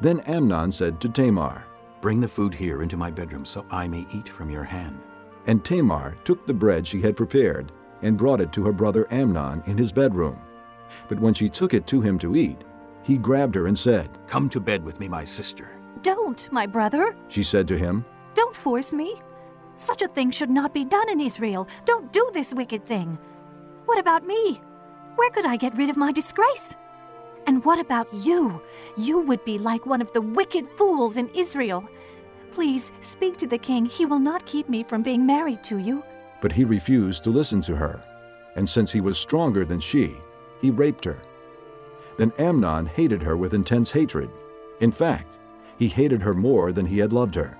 Then 0.00 0.20
Amnon 0.20 0.72
said 0.72 1.00
to 1.00 1.08
Tamar, 1.08 1.64
Bring 2.00 2.20
the 2.20 2.28
food 2.28 2.54
here 2.54 2.82
into 2.82 2.96
my 2.96 3.10
bedroom 3.10 3.44
so 3.44 3.66
I 3.70 3.86
may 3.86 4.06
eat 4.12 4.28
from 4.28 4.50
your 4.50 4.64
hand. 4.64 4.98
And 5.46 5.64
Tamar 5.64 6.16
took 6.24 6.46
the 6.46 6.54
bread 6.54 6.86
she 6.86 7.00
had 7.00 7.16
prepared 7.16 7.72
and 8.02 8.16
brought 8.16 8.40
it 8.40 8.52
to 8.54 8.64
her 8.64 8.72
brother 8.72 9.06
Amnon 9.10 9.62
in 9.66 9.76
his 9.76 9.92
bedroom. 9.92 10.38
But 11.08 11.20
when 11.20 11.34
she 11.34 11.48
took 11.48 11.74
it 11.74 11.86
to 11.88 12.00
him 12.00 12.18
to 12.20 12.36
eat, 12.36 12.58
he 13.02 13.18
grabbed 13.18 13.54
her 13.54 13.66
and 13.66 13.78
said, 13.78 14.08
Come 14.26 14.48
to 14.50 14.60
bed 14.60 14.84
with 14.84 15.00
me, 15.00 15.08
my 15.08 15.24
sister. 15.24 15.70
Don't, 16.02 16.50
my 16.52 16.66
brother. 16.66 17.16
She 17.28 17.42
said 17.42 17.68
to 17.68 17.78
him, 17.78 18.04
Don't 18.34 18.54
force 18.54 18.92
me. 18.92 19.20
Such 19.76 20.02
a 20.02 20.08
thing 20.08 20.30
should 20.30 20.50
not 20.50 20.74
be 20.74 20.84
done 20.84 21.08
in 21.08 21.20
Israel. 21.20 21.66
Don't 21.84 22.12
do 22.12 22.30
this 22.32 22.54
wicked 22.54 22.86
thing. 22.86 23.18
What 23.86 23.98
about 23.98 24.26
me? 24.26 24.60
Where 25.16 25.30
could 25.30 25.46
I 25.46 25.56
get 25.56 25.76
rid 25.76 25.90
of 25.90 25.96
my 25.96 26.12
disgrace? 26.12 26.76
And 27.46 27.64
what 27.64 27.78
about 27.78 28.12
you? 28.12 28.62
You 28.96 29.20
would 29.22 29.44
be 29.44 29.58
like 29.58 29.86
one 29.86 30.00
of 30.00 30.12
the 30.12 30.20
wicked 30.20 30.66
fools 30.66 31.16
in 31.16 31.28
Israel. 31.34 31.88
Please 32.50 32.92
speak 33.00 33.36
to 33.38 33.46
the 33.46 33.58
king. 33.58 33.86
He 33.86 34.06
will 34.06 34.18
not 34.18 34.46
keep 34.46 34.68
me 34.68 34.82
from 34.82 35.02
being 35.02 35.24
married 35.24 35.62
to 35.64 35.78
you. 35.78 36.02
But 36.40 36.52
he 36.52 36.64
refused 36.64 37.24
to 37.24 37.30
listen 37.30 37.60
to 37.62 37.76
her, 37.76 38.02
and 38.56 38.68
since 38.68 38.90
he 38.90 39.00
was 39.00 39.18
stronger 39.18 39.64
than 39.64 39.80
she, 39.80 40.16
he 40.60 40.70
raped 40.70 41.04
her. 41.04 41.18
Then 42.16 42.32
Amnon 42.38 42.86
hated 42.86 43.22
her 43.22 43.36
with 43.36 43.54
intense 43.54 43.90
hatred. 43.90 44.30
In 44.80 44.92
fact, 44.92 45.38
he 45.78 45.88
hated 45.88 46.22
her 46.22 46.34
more 46.34 46.72
than 46.72 46.86
he 46.86 46.98
had 46.98 47.12
loved 47.12 47.34
her. 47.34 47.56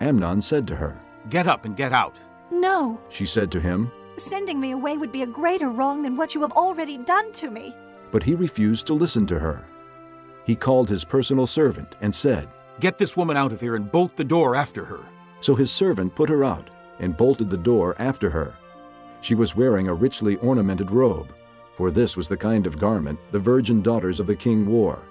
Amnon 0.00 0.42
said 0.42 0.66
to 0.68 0.76
her, 0.76 1.00
Get 1.30 1.46
up 1.46 1.64
and 1.64 1.76
get 1.76 1.92
out. 1.92 2.16
No. 2.50 3.00
She 3.08 3.26
said 3.26 3.50
to 3.52 3.60
him, 3.60 3.90
Sending 4.16 4.60
me 4.60 4.72
away 4.72 4.96
would 4.96 5.12
be 5.12 5.22
a 5.22 5.26
greater 5.26 5.70
wrong 5.70 6.02
than 6.02 6.16
what 6.16 6.34
you 6.34 6.42
have 6.42 6.52
already 6.52 6.98
done 6.98 7.32
to 7.32 7.50
me. 7.50 7.74
But 8.12 8.22
he 8.22 8.36
refused 8.36 8.86
to 8.86 8.94
listen 8.94 9.26
to 9.26 9.40
her. 9.40 9.64
He 10.44 10.54
called 10.54 10.88
his 10.88 11.04
personal 11.04 11.48
servant 11.48 11.96
and 12.00 12.14
said, 12.14 12.48
Get 12.78 12.98
this 12.98 13.16
woman 13.16 13.36
out 13.36 13.52
of 13.52 13.60
here 13.60 13.74
and 13.74 13.90
bolt 13.90 14.16
the 14.16 14.24
door 14.24 14.54
after 14.54 14.84
her. 14.84 15.00
So 15.40 15.56
his 15.56 15.72
servant 15.72 16.14
put 16.14 16.28
her 16.28 16.44
out 16.44 16.70
and 17.00 17.16
bolted 17.16 17.50
the 17.50 17.56
door 17.56 17.96
after 17.98 18.30
her. 18.30 18.54
She 19.20 19.34
was 19.34 19.56
wearing 19.56 19.88
a 19.88 19.94
richly 19.94 20.36
ornamented 20.36 20.90
robe, 20.90 21.32
for 21.76 21.90
this 21.90 22.16
was 22.16 22.28
the 22.28 22.36
kind 22.36 22.66
of 22.66 22.78
garment 22.78 23.18
the 23.30 23.38
virgin 23.38 23.82
daughters 23.82 24.20
of 24.20 24.26
the 24.26 24.36
king 24.36 24.66
wore. 24.66 25.02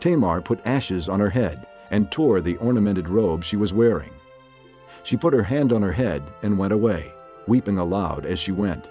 Tamar 0.00 0.40
put 0.40 0.66
ashes 0.66 1.08
on 1.08 1.20
her 1.20 1.30
head 1.30 1.66
and 1.90 2.10
tore 2.10 2.40
the 2.40 2.56
ornamented 2.56 3.08
robe 3.08 3.44
she 3.44 3.56
was 3.56 3.72
wearing. 3.72 4.12
She 5.02 5.16
put 5.16 5.34
her 5.34 5.42
hand 5.42 5.72
on 5.72 5.82
her 5.82 5.92
head 5.92 6.22
and 6.42 6.58
went 6.58 6.72
away, 6.72 7.12
weeping 7.46 7.78
aloud 7.78 8.24
as 8.24 8.38
she 8.38 8.52
went. 8.52 8.88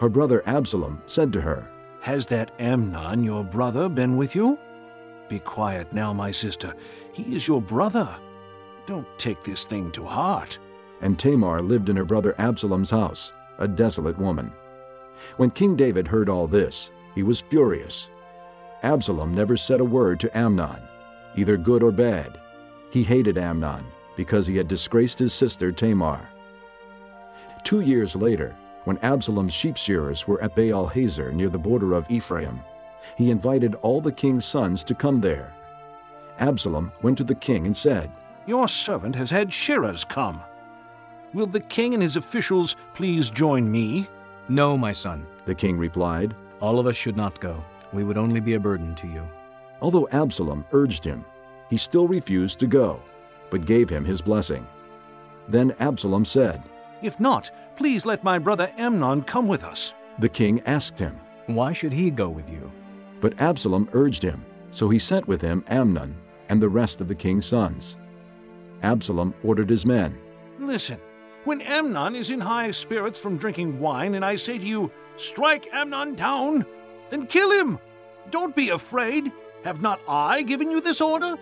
Her 0.00 0.08
brother 0.08 0.42
Absalom 0.46 1.02
said 1.06 1.32
to 1.32 1.40
her, 1.40 1.68
Has 2.00 2.26
that 2.26 2.52
Amnon, 2.58 3.22
your 3.24 3.44
brother, 3.44 3.88
been 3.88 4.16
with 4.16 4.34
you? 4.34 4.58
Be 5.28 5.38
quiet 5.38 5.92
now, 5.92 6.12
my 6.12 6.30
sister. 6.30 6.74
He 7.12 7.34
is 7.34 7.46
your 7.46 7.60
brother. 7.60 8.08
Don't 8.86 9.06
take 9.18 9.42
this 9.42 9.64
thing 9.64 9.90
to 9.92 10.04
heart. 10.04 10.58
And 11.00 11.18
Tamar 11.18 11.60
lived 11.60 11.88
in 11.88 11.96
her 11.96 12.04
brother 12.04 12.34
Absalom's 12.38 12.90
house, 12.90 13.32
a 13.58 13.68
desolate 13.68 14.18
woman. 14.18 14.52
When 15.36 15.50
King 15.50 15.76
David 15.76 16.08
heard 16.08 16.28
all 16.28 16.46
this, 16.46 16.90
he 17.14 17.22
was 17.22 17.40
furious. 17.40 18.08
Absalom 18.82 19.34
never 19.34 19.56
said 19.56 19.80
a 19.80 19.84
word 19.84 20.20
to 20.20 20.38
Amnon, 20.38 20.80
either 21.36 21.56
good 21.56 21.82
or 21.82 21.90
bad. 21.90 22.40
He 22.90 23.02
hated 23.02 23.36
Amnon 23.36 23.84
because 24.16 24.46
he 24.46 24.56
had 24.56 24.68
disgraced 24.68 25.18
his 25.18 25.32
sister 25.34 25.70
Tamar. 25.70 26.28
Two 27.64 27.80
years 27.80 28.16
later, 28.16 28.56
when 28.88 28.98
Absalom's 29.02 29.52
sheep 29.52 29.76
shearers 29.76 30.26
were 30.26 30.42
at 30.42 30.54
Baal 30.54 30.86
Hazor 30.86 31.30
near 31.30 31.50
the 31.50 31.58
border 31.58 31.92
of 31.92 32.10
Ephraim, 32.10 32.64
he 33.16 33.30
invited 33.30 33.74
all 33.82 34.00
the 34.00 34.10
king's 34.10 34.46
sons 34.46 34.82
to 34.84 34.94
come 34.94 35.20
there. 35.20 35.54
Absalom 36.38 36.90
went 37.02 37.18
to 37.18 37.24
the 37.24 37.34
king 37.34 37.66
and 37.66 37.76
said, 37.76 38.10
Your 38.46 38.66
servant 38.66 39.14
has 39.14 39.28
had 39.28 39.52
shearers 39.52 40.06
come. 40.06 40.40
Will 41.34 41.46
the 41.46 41.60
king 41.60 41.92
and 41.92 42.02
his 42.02 42.16
officials 42.16 42.76
please 42.94 43.28
join 43.28 43.70
me? 43.70 44.08
No, 44.48 44.78
my 44.78 44.92
son, 44.92 45.26
the 45.44 45.54
king 45.54 45.76
replied. 45.76 46.34
All 46.60 46.78
of 46.78 46.86
us 46.86 46.96
should 46.96 47.16
not 47.16 47.38
go. 47.40 47.62
We 47.92 48.04
would 48.04 48.16
only 48.16 48.40
be 48.40 48.54
a 48.54 48.60
burden 48.60 48.94
to 48.94 49.06
you. 49.06 49.28
Although 49.82 50.08
Absalom 50.12 50.64
urged 50.72 51.04
him, 51.04 51.26
he 51.68 51.76
still 51.76 52.08
refused 52.08 52.58
to 52.60 52.66
go, 52.66 53.02
but 53.50 53.66
gave 53.66 53.90
him 53.90 54.06
his 54.06 54.22
blessing. 54.22 54.66
Then 55.46 55.74
Absalom 55.78 56.24
said, 56.24 56.62
If 57.02 57.20
not, 57.20 57.50
please 57.76 58.04
let 58.04 58.24
my 58.24 58.38
brother 58.38 58.70
Amnon 58.76 59.22
come 59.22 59.46
with 59.46 59.64
us. 59.64 59.94
The 60.18 60.28
king 60.28 60.60
asked 60.66 60.98
him, 60.98 61.18
Why 61.46 61.72
should 61.72 61.92
he 61.92 62.10
go 62.10 62.28
with 62.28 62.50
you? 62.50 62.70
But 63.20 63.40
Absalom 63.40 63.88
urged 63.92 64.22
him, 64.22 64.44
so 64.70 64.88
he 64.88 64.98
sent 64.98 65.28
with 65.28 65.40
him 65.40 65.64
Amnon 65.68 66.16
and 66.48 66.60
the 66.60 66.68
rest 66.68 67.00
of 67.00 67.08
the 67.08 67.14
king's 67.14 67.46
sons. 67.46 67.96
Absalom 68.82 69.34
ordered 69.42 69.70
his 69.70 69.86
men, 69.86 70.18
Listen, 70.58 70.98
when 71.44 71.60
Amnon 71.62 72.16
is 72.16 72.30
in 72.30 72.40
high 72.40 72.70
spirits 72.72 73.18
from 73.18 73.36
drinking 73.36 73.78
wine, 73.80 74.14
and 74.14 74.24
I 74.24 74.36
say 74.36 74.58
to 74.58 74.66
you, 74.66 74.90
Strike 75.16 75.68
Amnon 75.72 76.14
down, 76.14 76.66
then 77.10 77.26
kill 77.26 77.50
him. 77.50 77.78
Don't 78.30 78.54
be 78.54 78.70
afraid. 78.70 79.32
Have 79.64 79.80
not 79.80 80.00
I 80.08 80.42
given 80.42 80.70
you 80.70 80.80
this 80.80 81.00
order? 81.00 81.36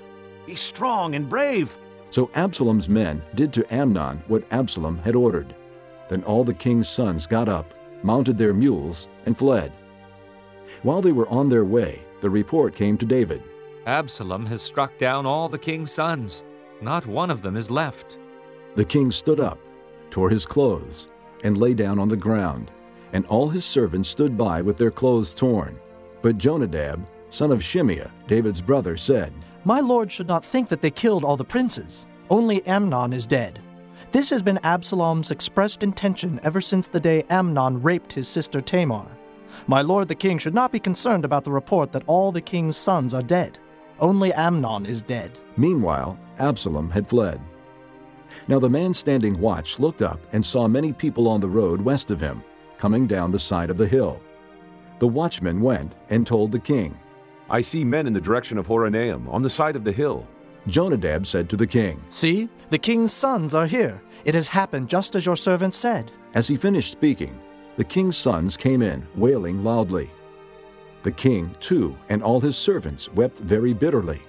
Be 0.46 0.54
strong 0.54 1.14
and 1.14 1.28
brave. 1.28 1.76
So 2.10 2.30
Absalom's 2.34 2.88
men 2.88 3.22
did 3.34 3.52
to 3.54 3.74
Amnon 3.74 4.22
what 4.26 4.44
Absalom 4.50 4.98
had 4.98 5.14
ordered. 5.14 5.54
Then 6.08 6.22
all 6.24 6.44
the 6.44 6.54
king's 6.54 6.88
sons 6.88 7.26
got 7.26 7.48
up, 7.48 7.74
mounted 8.02 8.38
their 8.38 8.54
mules, 8.54 9.08
and 9.26 9.36
fled. 9.36 9.72
While 10.82 11.02
they 11.02 11.12
were 11.12 11.28
on 11.28 11.48
their 11.48 11.64
way, 11.64 12.02
the 12.20 12.30
report 12.30 12.74
came 12.74 12.96
to 12.98 13.06
David 13.06 13.42
Absalom 13.86 14.44
has 14.46 14.62
struck 14.62 14.98
down 14.98 15.26
all 15.26 15.48
the 15.48 15.58
king's 15.58 15.92
sons. 15.92 16.42
Not 16.80 17.06
one 17.06 17.30
of 17.30 17.40
them 17.40 17.56
is 17.56 17.70
left. 17.70 18.18
The 18.74 18.84
king 18.84 19.12
stood 19.12 19.38
up, 19.38 19.58
tore 20.10 20.28
his 20.28 20.44
clothes, 20.44 21.08
and 21.44 21.56
lay 21.56 21.72
down 21.72 21.98
on 21.98 22.08
the 22.08 22.16
ground, 22.16 22.72
and 23.12 23.24
all 23.26 23.48
his 23.48 23.64
servants 23.64 24.08
stood 24.08 24.36
by 24.36 24.60
with 24.60 24.76
their 24.76 24.90
clothes 24.90 25.32
torn. 25.32 25.78
But 26.20 26.36
Jonadab, 26.36 27.06
son 27.30 27.52
of 27.52 27.60
Shimeah, 27.60 28.10
David's 28.26 28.60
brother, 28.60 28.96
said, 28.96 29.32
My 29.66 29.80
lord 29.80 30.12
should 30.12 30.28
not 30.28 30.44
think 30.44 30.68
that 30.68 30.80
they 30.80 30.92
killed 30.92 31.24
all 31.24 31.36
the 31.36 31.44
princes. 31.44 32.06
Only 32.30 32.64
Amnon 32.68 33.12
is 33.12 33.26
dead. 33.26 33.58
This 34.12 34.30
has 34.30 34.40
been 34.40 34.60
Absalom's 34.62 35.32
expressed 35.32 35.82
intention 35.82 36.38
ever 36.44 36.60
since 36.60 36.86
the 36.86 37.00
day 37.00 37.24
Amnon 37.30 37.82
raped 37.82 38.12
his 38.12 38.28
sister 38.28 38.60
Tamar. 38.60 39.08
My 39.66 39.82
lord 39.82 40.06
the 40.06 40.14
king 40.14 40.38
should 40.38 40.54
not 40.54 40.70
be 40.70 40.78
concerned 40.78 41.24
about 41.24 41.42
the 41.42 41.50
report 41.50 41.90
that 41.90 42.04
all 42.06 42.30
the 42.30 42.40
king's 42.40 42.76
sons 42.76 43.12
are 43.12 43.22
dead. 43.22 43.58
Only 43.98 44.32
Amnon 44.34 44.86
is 44.86 45.02
dead. 45.02 45.36
Meanwhile, 45.56 46.16
Absalom 46.38 46.88
had 46.88 47.08
fled. 47.08 47.40
Now 48.46 48.60
the 48.60 48.70
man 48.70 48.94
standing 48.94 49.40
watch 49.40 49.80
looked 49.80 50.00
up 50.00 50.20
and 50.32 50.46
saw 50.46 50.68
many 50.68 50.92
people 50.92 51.26
on 51.26 51.40
the 51.40 51.48
road 51.48 51.80
west 51.80 52.12
of 52.12 52.20
him, 52.20 52.40
coming 52.78 53.08
down 53.08 53.32
the 53.32 53.40
side 53.40 53.70
of 53.70 53.78
the 53.78 53.88
hill. 53.88 54.22
The 55.00 55.08
watchman 55.08 55.60
went 55.60 55.96
and 56.08 56.24
told 56.24 56.52
the 56.52 56.60
king, 56.60 56.96
I 57.48 57.60
see 57.60 57.84
men 57.84 58.06
in 58.06 58.12
the 58.12 58.20
direction 58.20 58.58
of 58.58 58.66
Horonaim, 58.66 59.28
on 59.28 59.42
the 59.42 59.50
side 59.50 59.76
of 59.76 59.84
the 59.84 59.92
hill. 59.92 60.26
Jonadab 60.66 61.26
said 61.26 61.48
to 61.48 61.56
the 61.56 61.66
king, 61.66 62.02
See, 62.08 62.48
the 62.70 62.78
king's 62.78 63.12
sons 63.12 63.54
are 63.54 63.66
here. 63.66 64.02
It 64.24 64.34
has 64.34 64.48
happened 64.48 64.88
just 64.88 65.14
as 65.14 65.24
your 65.24 65.36
servant 65.36 65.74
said. 65.74 66.10
As 66.34 66.48
he 66.48 66.56
finished 66.56 66.90
speaking, 66.90 67.38
the 67.76 67.84
king's 67.84 68.16
sons 68.16 68.56
came 68.56 68.82
in, 68.82 69.06
wailing 69.14 69.62
loudly. 69.62 70.10
The 71.04 71.12
king, 71.12 71.54
too, 71.60 71.96
and 72.08 72.22
all 72.22 72.40
his 72.40 72.56
servants 72.56 73.12
wept 73.12 73.38
very 73.38 73.72
bitterly. 73.72 74.20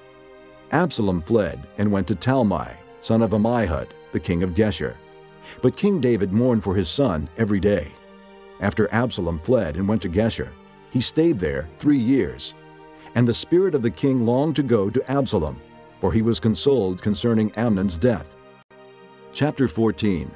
Absalom 0.71 1.21
fled 1.21 1.65
and 1.79 1.91
went 1.91 2.07
to 2.07 2.15
Talmai, 2.15 2.75
son 3.01 3.23
of 3.23 3.31
Ammihud, 3.31 3.87
the 4.11 4.19
king 4.19 4.43
of 4.43 4.51
Geshur. 4.51 4.95
But 5.61 5.77
King 5.77 5.99
David 5.99 6.31
mourned 6.31 6.63
for 6.63 6.75
his 6.75 6.89
son 6.89 7.29
every 7.37 7.59
day. 7.59 7.91
After 8.59 8.93
Absalom 8.93 9.39
fled 9.39 9.75
and 9.75 9.87
went 9.87 10.01
to 10.03 10.09
Geshur, 10.09 10.49
he 10.91 11.01
stayed 11.01 11.39
there 11.39 11.67
three 11.79 11.97
years. 11.97 12.53
And 13.17 13.27
the 13.27 13.33
spirit 13.33 13.73
of 13.73 13.81
the 13.81 13.89
king 13.89 14.27
longed 14.27 14.55
to 14.57 14.61
go 14.61 14.91
to 14.91 15.11
Absalom, 15.11 15.59
for 15.99 16.13
he 16.13 16.21
was 16.21 16.39
consoled 16.39 17.01
concerning 17.01 17.51
Amnon's 17.53 17.97
death. 17.97 18.27
Chapter 19.33 19.67
14 19.67 20.29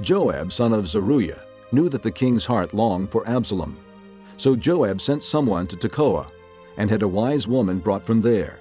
Joab, 0.00 0.52
son 0.52 0.72
of 0.72 0.86
Zeruiah, 0.86 1.42
knew 1.72 1.88
that 1.88 2.04
the 2.04 2.12
king's 2.12 2.46
heart 2.46 2.72
longed 2.72 3.10
for 3.10 3.28
Absalom. 3.28 3.76
So 4.36 4.54
Joab 4.54 5.00
sent 5.00 5.24
someone 5.24 5.66
to 5.66 5.76
Tekoa, 5.76 6.30
and 6.76 6.88
had 6.88 7.02
a 7.02 7.08
wise 7.08 7.48
woman 7.48 7.80
brought 7.80 8.06
from 8.06 8.20
there. 8.20 8.60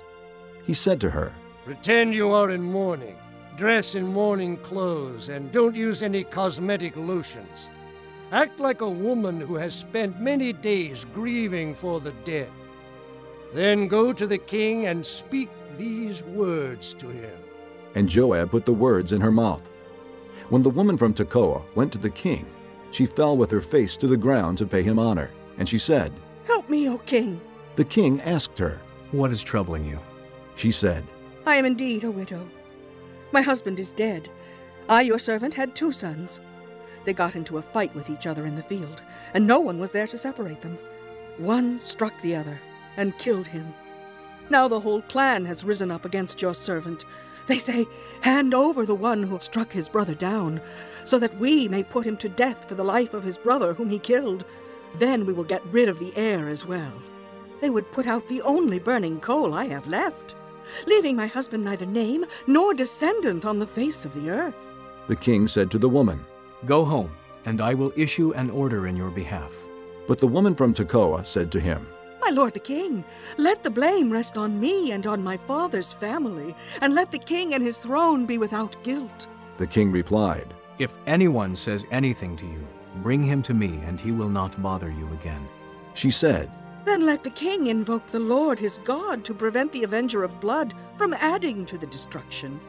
He 0.65 0.73
said 0.73 0.99
to 1.01 1.11
her, 1.11 1.31
Pretend 1.63 2.15
you 2.15 2.31
are 2.31 2.49
in 2.49 2.63
mourning, 2.63 3.17
dress 3.55 3.93
in 3.93 4.07
mourning 4.07 4.57
clothes, 4.57 5.29
and 5.29 5.51
don't 5.51 5.75
use 5.75 6.01
any 6.01 6.23
cosmetic 6.23 6.97
lotions. 6.97 7.67
Act 8.31 8.59
like 8.59 8.81
a 8.81 8.89
woman 8.89 9.39
who 9.39 9.53
has 9.57 9.75
spent 9.75 10.19
many 10.19 10.53
days 10.53 11.05
grieving 11.13 11.75
for 11.75 11.99
the 11.99 12.13
dead. 12.25 12.49
Then 13.53 13.87
go 13.87 14.11
to 14.11 14.27
the 14.27 14.37
king 14.37 14.87
and 14.87 15.05
speak 15.05 15.49
these 15.77 16.23
words 16.23 16.93
to 16.95 17.07
him. 17.07 17.37
And 17.95 18.09
Joab 18.09 18.51
put 18.51 18.65
the 18.65 18.73
words 18.73 19.11
in 19.11 19.21
her 19.21 19.31
mouth. 19.31 19.61
When 20.49 20.61
the 20.61 20.69
woman 20.69 20.97
from 20.97 21.13
Tekoa 21.13 21.63
went 21.75 21.91
to 21.93 21.97
the 21.97 22.09
king, 22.09 22.45
she 22.91 23.05
fell 23.05 23.35
with 23.37 23.51
her 23.51 23.61
face 23.61 23.97
to 23.97 24.07
the 24.07 24.17
ground 24.17 24.57
to 24.57 24.65
pay 24.65 24.83
him 24.83 24.99
honor, 24.99 25.31
and 25.57 25.67
she 25.67 25.77
said, 25.77 26.13
Help 26.45 26.69
me, 26.69 26.89
O 26.89 26.97
king. 26.99 27.39
The 27.75 27.85
king 27.85 28.21
asked 28.21 28.57
her, 28.59 28.79
What 29.11 29.31
is 29.31 29.43
troubling 29.43 29.85
you? 29.85 29.99
She 30.55 30.71
said, 30.71 31.05
I 31.45 31.55
am 31.55 31.65
indeed 31.65 32.03
a 32.03 32.11
widow. 32.11 32.47
My 33.31 33.41
husband 33.41 33.79
is 33.79 33.91
dead. 33.91 34.29
I, 34.89 35.01
your 35.01 35.19
servant, 35.19 35.53
had 35.53 35.75
two 35.75 35.91
sons. 35.91 36.39
They 37.05 37.13
got 37.13 37.35
into 37.35 37.57
a 37.57 37.61
fight 37.61 37.93
with 37.95 38.09
each 38.09 38.25
other 38.27 38.45
in 38.45 38.55
the 38.55 38.63
field, 38.63 39.01
and 39.33 39.45
no 39.45 39.59
one 39.59 39.79
was 39.79 39.91
there 39.91 40.07
to 40.07 40.17
separate 40.17 40.61
them. 40.61 40.77
One 41.37 41.79
struck 41.81 42.13
the 42.21 42.35
other 42.35 42.59
and 42.97 43.17
killed 43.17 43.47
him. 43.47 43.73
Now 44.49 44.67
the 44.67 44.79
whole 44.79 45.01
clan 45.03 45.45
has 45.45 45.63
risen 45.63 45.91
up 45.91 46.05
against 46.05 46.41
your 46.41 46.53
servant. 46.53 47.05
They 47.47 47.57
say, 47.57 47.87
Hand 48.21 48.53
over 48.53 48.85
the 48.85 48.95
one 48.95 49.23
who 49.23 49.39
struck 49.39 49.71
his 49.71 49.87
brother 49.87 50.15
down, 50.15 50.59
so 51.05 51.17
that 51.19 51.37
we 51.39 51.67
may 51.69 51.83
put 51.83 52.05
him 52.05 52.17
to 52.17 52.29
death 52.29 52.67
for 52.67 52.75
the 52.75 52.83
life 52.83 53.13
of 53.13 53.23
his 53.23 53.37
brother 53.37 53.73
whom 53.73 53.89
he 53.89 53.99
killed. 53.99 54.43
Then 54.99 55.25
we 55.25 55.33
will 55.33 55.43
get 55.43 55.65
rid 55.67 55.87
of 55.89 55.99
the 55.99 56.15
heir 56.15 56.49
as 56.49 56.65
well. 56.65 56.93
They 57.61 57.69
would 57.69 57.91
put 57.91 58.07
out 58.07 58.27
the 58.27 58.41
only 58.41 58.79
burning 58.79 59.19
coal 59.19 59.53
I 59.53 59.67
have 59.67 59.87
left, 59.87 60.35
leaving 60.85 61.15
my 61.15 61.27
husband 61.27 61.63
neither 61.63 61.85
name 61.85 62.25
nor 62.45 62.73
descendant 62.73 63.45
on 63.45 63.59
the 63.59 63.67
face 63.67 64.05
of 64.05 64.13
the 64.13 64.29
earth. 64.29 64.55
The 65.07 65.15
king 65.15 65.47
said 65.47 65.71
to 65.71 65.77
the 65.77 65.89
woman, 65.89 66.23
Go 66.65 66.83
home, 66.83 67.15
and 67.45 67.61
I 67.61 67.73
will 67.73 67.93
issue 67.95 68.33
an 68.33 68.49
order 68.49 68.87
in 68.87 68.97
your 68.97 69.09
behalf. 69.09 69.53
But 70.07 70.19
the 70.19 70.27
woman 70.27 70.55
from 70.55 70.73
Tekoa 70.73 71.25
said 71.25 71.51
to 71.53 71.59
him, 71.59 71.87
My 72.27 72.33
lord 72.33 72.53
the 72.53 72.59
king, 72.59 73.05
let 73.37 73.63
the 73.63 73.69
blame 73.69 74.11
rest 74.11 74.37
on 74.37 74.59
me 74.59 74.91
and 74.91 75.07
on 75.07 75.23
my 75.23 75.37
father's 75.37 75.93
family, 75.93 76.53
and 76.81 76.93
let 76.93 77.09
the 77.09 77.17
king 77.17 77.53
and 77.53 77.63
his 77.63 77.77
throne 77.77 78.25
be 78.25 78.37
without 78.37 78.75
guilt. 78.83 79.27
The 79.57 79.65
king 79.65 79.93
replied, 79.93 80.53
If 80.77 80.97
anyone 81.05 81.55
says 81.55 81.85
anything 81.89 82.35
to 82.35 82.45
you, 82.45 82.67
bring 82.97 83.23
him 83.23 83.41
to 83.43 83.53
me, 83.53 83.79
and 83.85 83.97
he 83.97 84.11
will 84.11 84.27
not 84.27 84.61
bother 84.61 84.91
you 84.91 85.07
again. 85.13 85.47
She 85.93 86.11
said, 86.11 86.51
Then 86.83 87.05
let 87.05 87.23
the 87.23 87.29
king 87.29 87.67
invoke 87.67 88.05
the 88.07 88.19
Lord 88.19 88.59
his 88.59 88.79
God 88.79 89.23
to 89.23 89.33
prevent 89.33 89.71
the 89.71 89.85
avenger 89.85 90.21
of 90.21 90.41
blood 90.41 90.73
from 90.97 91.13
adding 91.13 91.65
to 91.67 91.77
the 91.77 91.87
destruction, 91.87 92.59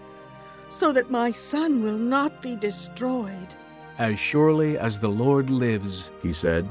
so 0.68 0.92
that 0.92 1.10
my 1.10 1.32
son 1.32 1.82
will 1.82 1.98
not 1.98 2.40
be 2.42 2.54
destroyed. 2.54 3.56
As 3.98 4.20
surely 4.20 4.78
as 4.78 5.00
the 5.00 5.10
Lord 5.10 5.50
lives, 5.50 6.12
he 6.22 6.32
said, 6.32 6.64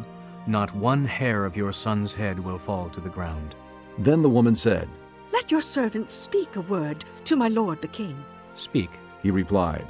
not 0.47 0.73
one 0.75 1.05
hair 1.05 1.45
of 1.45 1.57
your 1.57 1.71
son's 1.71 2.13
head 2.13 2.39
will 2.39 2.57
fall 2.57 2.89
to 2.89 3.01
the 3.01 3.09
ground. 3.09 3.55
Then 3.97 4.21
the 4.21 4.29
woman 4.29 4.55
said, 4.55 4.87
Let 5.31 5.51
your 5.51 5.61
servant 5.61 6.11
speak 6.11 6.55
a 6.55 6.61
word 6.61 7.03
to 7.25 7.35
my 7.35 7.47
lord 7.47 7.81
the 7.81 7.87
king. 7.87 8.23
Speak, 8.53 8.91
he 9.21 9.31
replied. 9.31 9.87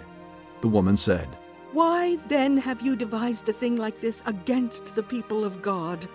The 0.62 0.68
woman 0.68 0.98
said, 0.98 1.28
Why 1.74 2.18
then 2.28 2.58
have 2.58 2.82
you 2.82 2.96
devised 2.96 3.48
a 3.50 3.54
thing 3.54 3.78
like 3.78 4.02
this 4.02 4.24
against 4.26 4.96
the 4.96 5.04
people 5.04 5.46
of 5.46 5.62
God? 5.62 6.06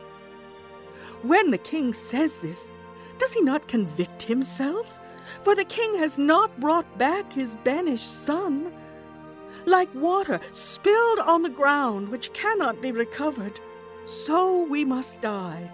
When 1.23 1.51
the 1.51 1.59
king 1.59 1.93
says 1.93 2.39
this, 2.39 2.71
does 3.19 3.33
he 3.33 3.41
not 3.41 3.69
convict 3.69 4.25
himself? 4.25 4.99
For 5.45 5.55
the 5.55 5.65
king 5.65 5.95
has 5.95 6.19
not 6.19 6.59
brought 6.59 6.99
back 6.99 7.33
his 7.33 7.55
banished 7.55 8.25
son. 8.25 8.73
Like 9.65 9.95
water 9.95 10.41
spilled 10.51 11.21
on 11.21 11.43
the 11.43 11.49
ground, 11.49 12.09
which 12.09 12.33
cannot 12.33 12.83
be 12.83 12.91
recovered, 12.91 13.61
so 14.05 14.65
we 14.65 14.85
must 14.85 15.21
die. 15.21 15.71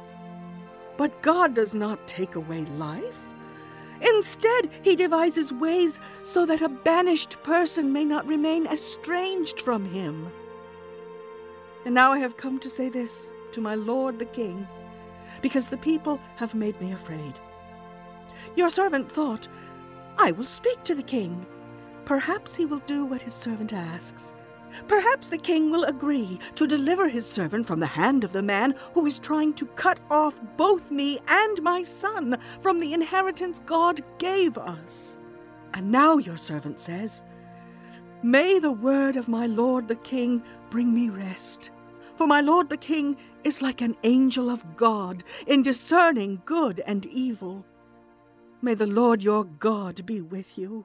But 0.96 1.22
God 1.22 1.54
does 1.54 1.74
not 1.74 2.06
take 2.06 2.34
away 2.34 2.64
life. 2.76 3.24
Instead, 4.00 4.70
he 4.82 4.94
devises 4.94 5.52
ways 5.52 6.00
so 6.22 6.46
that 6.46 6.62
a 6.62 6.68
banished 6.68 7.42
person 7.42 7.92
may 7.92 8.04
not 8.04 8.26
remain 8.26 8.66
estranged 8.66 9.60
from 9.60 9.84
him. 9.84 10.30
And 11.84 11.94
now 11.94 12.12
I 12.12 12.18
have 12.18 12.36
come 12.36 12.58
to 12.60 12.70
say 12.70 12.88
this 12.88 13.30
to 13.52 13.60
my 13.60 13.74
lord 13.74 14.18
the 14.18 14.24
king, 14.24 14.68
because 15.40 15.68
the 15.68 15.78
people 15.78 16.20
have 16.36 16.54
made 16.54 16.80
me 16.80 16.92
afraid. 16.92 17.34
Your 18.56 18.70
servant 18.70 19.10
thought, 19.10 19.48
I 20.18 20.32
will 20.32 20.44
speak 20.44 20.82
to 20.84 20.94
the 20.94 21.02
king. 21.02 21.46
Perhaps 22.04 22.54
he 22.54 22.66
will 22.66 22.82
do 22.86 23.04
what 23.04 23.22
his 23.22 23.34
servant 23.34 23.72
asks. 23.72 24.34
Perhaps 24.86 25.28
the 25.28 25.38
king 25.38 25.70
will 25.70 25.84
agree 25.84 26.38
to 26.54 26.66
deliver 26.66 27.08
his 27.08 27.26
servant 27.26 27.66
from 27.66 27.80
the 27.80 27.86
hand 27.86 28.24
of 28.24 28.32
the 28.32 28.42
man 28.42 28.74
who 28.94 29.06
is 29.06 29.18
trying 29.18 29.54
to 29.54 29.66
cut 29.66 30.00
off 30.10 30.34
both 30.56 30.90
me 30.90 31.18
and 31.28 31.62
my 31.62 31.82
son 31.82 32.38
from 32.60 32.78
the 32.80 32.92
inheritance 32.92 33.60
God 33.66 34.00
gave 34.18 34.58
us. 34.58 35.16
And 35.74 35.90
now 35.90 36.18
your 36.18 36.36
servant 36.36 36.80
says, 36.80 37.22
May 38.22 38.58
the 38.58 38.72
word 38.72 39.16
of 39.16 39.28
my 39.28 39.46
lord 39.46 39.88
the 39.88 39.96
king 39.96 40.42
bring 40.70 40.92
me 40.92 41.08
rest. 41.08 41.70
For 42.16 42.26
my 42.26 42.40
lord 42.40 42.68
the 42.68 42.76
king 42.76 43.16
is 43.44 43.62
like 43.62 43.80
an 43.80 43.96
angel 44.02 44.50
of 44.50 44.76
God 44.76 45.22
in 45.46 45.62
discerning 45.62 46.42
good 46.44 46.82
and 46.84 47.06
evil. 47.06 47.64
May 48.60 48.74
the 48.74 48.86
Lord 48.86 49.22
your 49.22 49.44
God 49.44 50.04
be 50.04 50.20
with 50.20 50.58
you. 50.58 50.84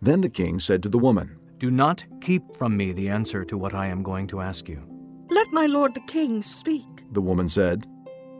Then 0.00 0.22
the 0.22 0.30
king 0.30 0.58
said 0.58 0.82
to 0.82 0.88
the 0.88 0.98
woman, 0.98 1.38
Do 1.60 1.70
not 1.70 2.02
keep 2.22 2.56
from 2.56 2.74
me 2.74 2.92
the 2.92 3.10
answer 3.10 3.44
to 3.44 3.58
what 3.58 3.74
I 3.74 3.86
am 3.88 4.02
going 4.02 4.26
to 4.28 4.40
ask 4.40 4.66
you. 4.66 4.82
Let 5.28 5.52
my 5.52 5.66
lord 5.66 5.92
the 5.92 6.00
king 6.00 6.40
speak. 6.40 7.04
The 7.12 7.20
woman 7.20 7.50
said. 7.50 7.86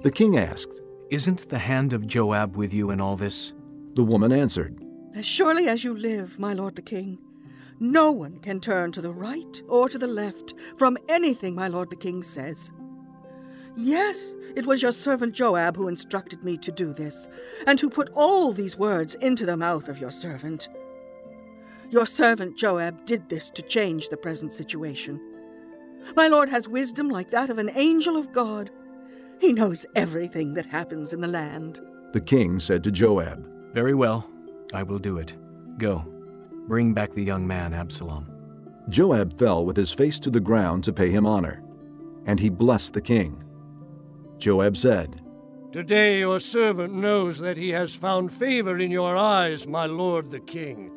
The 0.00 0.10
king 0.10 0.38
asked, 0.38 0.80
Isn't 1.10 1.46
the 1.50 1.58
hand 1.58 1.92
of 1.92 2.06
Joab 2.06 2.56
with 2.56 2.72
you 2.72 2.90
in 2.90 2.98
all 2.98 3.16
this? 3.16 3.52
The 3.92 4.02
woman 4.02 4.32
answered, 4.32 4.82
As 5.14 5.26
surely 5.26 5.68
as 5.68 5.84
you 5.84 5.94
live, 5.94 6.38
my 6.38 6.54
lord 6.54 6.76
the 6.76 6.82
king, 6.82 7.18
no 7.78 8.10
one 8.10 8.38
can 8.38 8.58
turn 8.58 8.90
to 8.92 9.02
the 9.02 9.12
right 9.12 9.62
or 9.68 9.90
to 9.90 9.98
the 9.98 10.06
left 10.06 10.54
from 10.78 10.96
anything 11.10 11.54
my 11.54 11.68
lord 11.68 11.90
the 11.90 11.96
king 11.96 12.22
says. 12.22 12.72
Yes, 13.76 14.34
it 14.56 14.66
was 14.66 14.80
your 14.80 14.92
servant 14.92 15.34
Joab 15.34 15.76
who 15.76 15.88
instructed 15.88 16.42
me 16.42 16.56
to 16.56 16.72
do 16.72 16.94
this, 16.94 17.28
and 17.66 17.78
who 17.78 17.90
put 17.90 18.08
all 18.14 18.50
these 18.50 18.78
words 18.78 19.14
into 19.16 19.44
the 19.44 19.58
mouth 19.58 19.88
of 19.88 19.98
your 19.98 20.10
servant. 20.10 20.70
Your 21.90 22.06
servant 22.06 22.56
Joab 22.56 23.04
did 23.04 23.28
this 23.28 23.50
to 23.50 23.62
change 23.62 24.08
the 24.08 24.16
present 24.16 24.54
situation. 24.54 25.20
My 26.14 26.28
lord 26.28 26.48
has 26.48 26.68
wisdom 26.68 27.08
like 27.08 27.30
that 27.30 27.50
of 27.50 27.58
an 27.58 27.70
angel 27.74 28.16
of 28.16 28.32
God. 28.32 28.70
He 29.40 29.52
knows 29.52 29.84
everything 29.96 30.54
that 30.54 30.66
happens 30.66 31.12
in 31.12 31.20
the 31.20 31.26
land. 31.26 31.80
The 32.12 32.20
king 32.20 32.60
said 32.60 32.84
to 32.84 32.92
Joab, 32.92 33.44
Very 33.74 33.94
well, 33.94 34.30
I 34.72 34.84
will 34.84 34.98
do 34.98 35.18
it. 35.18 35.36
Go, 35.78 36.06
bring 36.68 36.94
back 36.94 37.12
the 37.12 37.24
young 37.24 37.46
man 37.46 37.74
Absalom. 37.74 38.30
Joab 38.88 39.36
fell 39.38 39.64
with 39.64 39.76
his 39.76 39.92
face 39.92 40.20
to 40.20 40.30
the 40.30 40.40
ground 40.40 40.84
to 40.84 40.92
pay 40.92 41.10
him 41.10 41.26
honor, 41.26 41.62
and 42.24 42.38
he 42.38 42.48
blessed 42.48 42.94
the 42.94 43.00
king. 43.00 43.42
Joab 44.38 44.76
said, 44.76 45.20
Today 45.72 46.20
your 46.20 46.40
servant 46.40 46.94
knows 46.94 47.38
that 47.38 47.56
he 47.56 47.70
has 47.70 47.94
found 47.94 48.32
favor 48.32 48.78
in 48.78 48.90
your 48.90 49.16
eyes, 49.16 49.66
my 49.66 49.86
lord 49.86 50.30
the 50.30 50.40
king, 50.40 50.90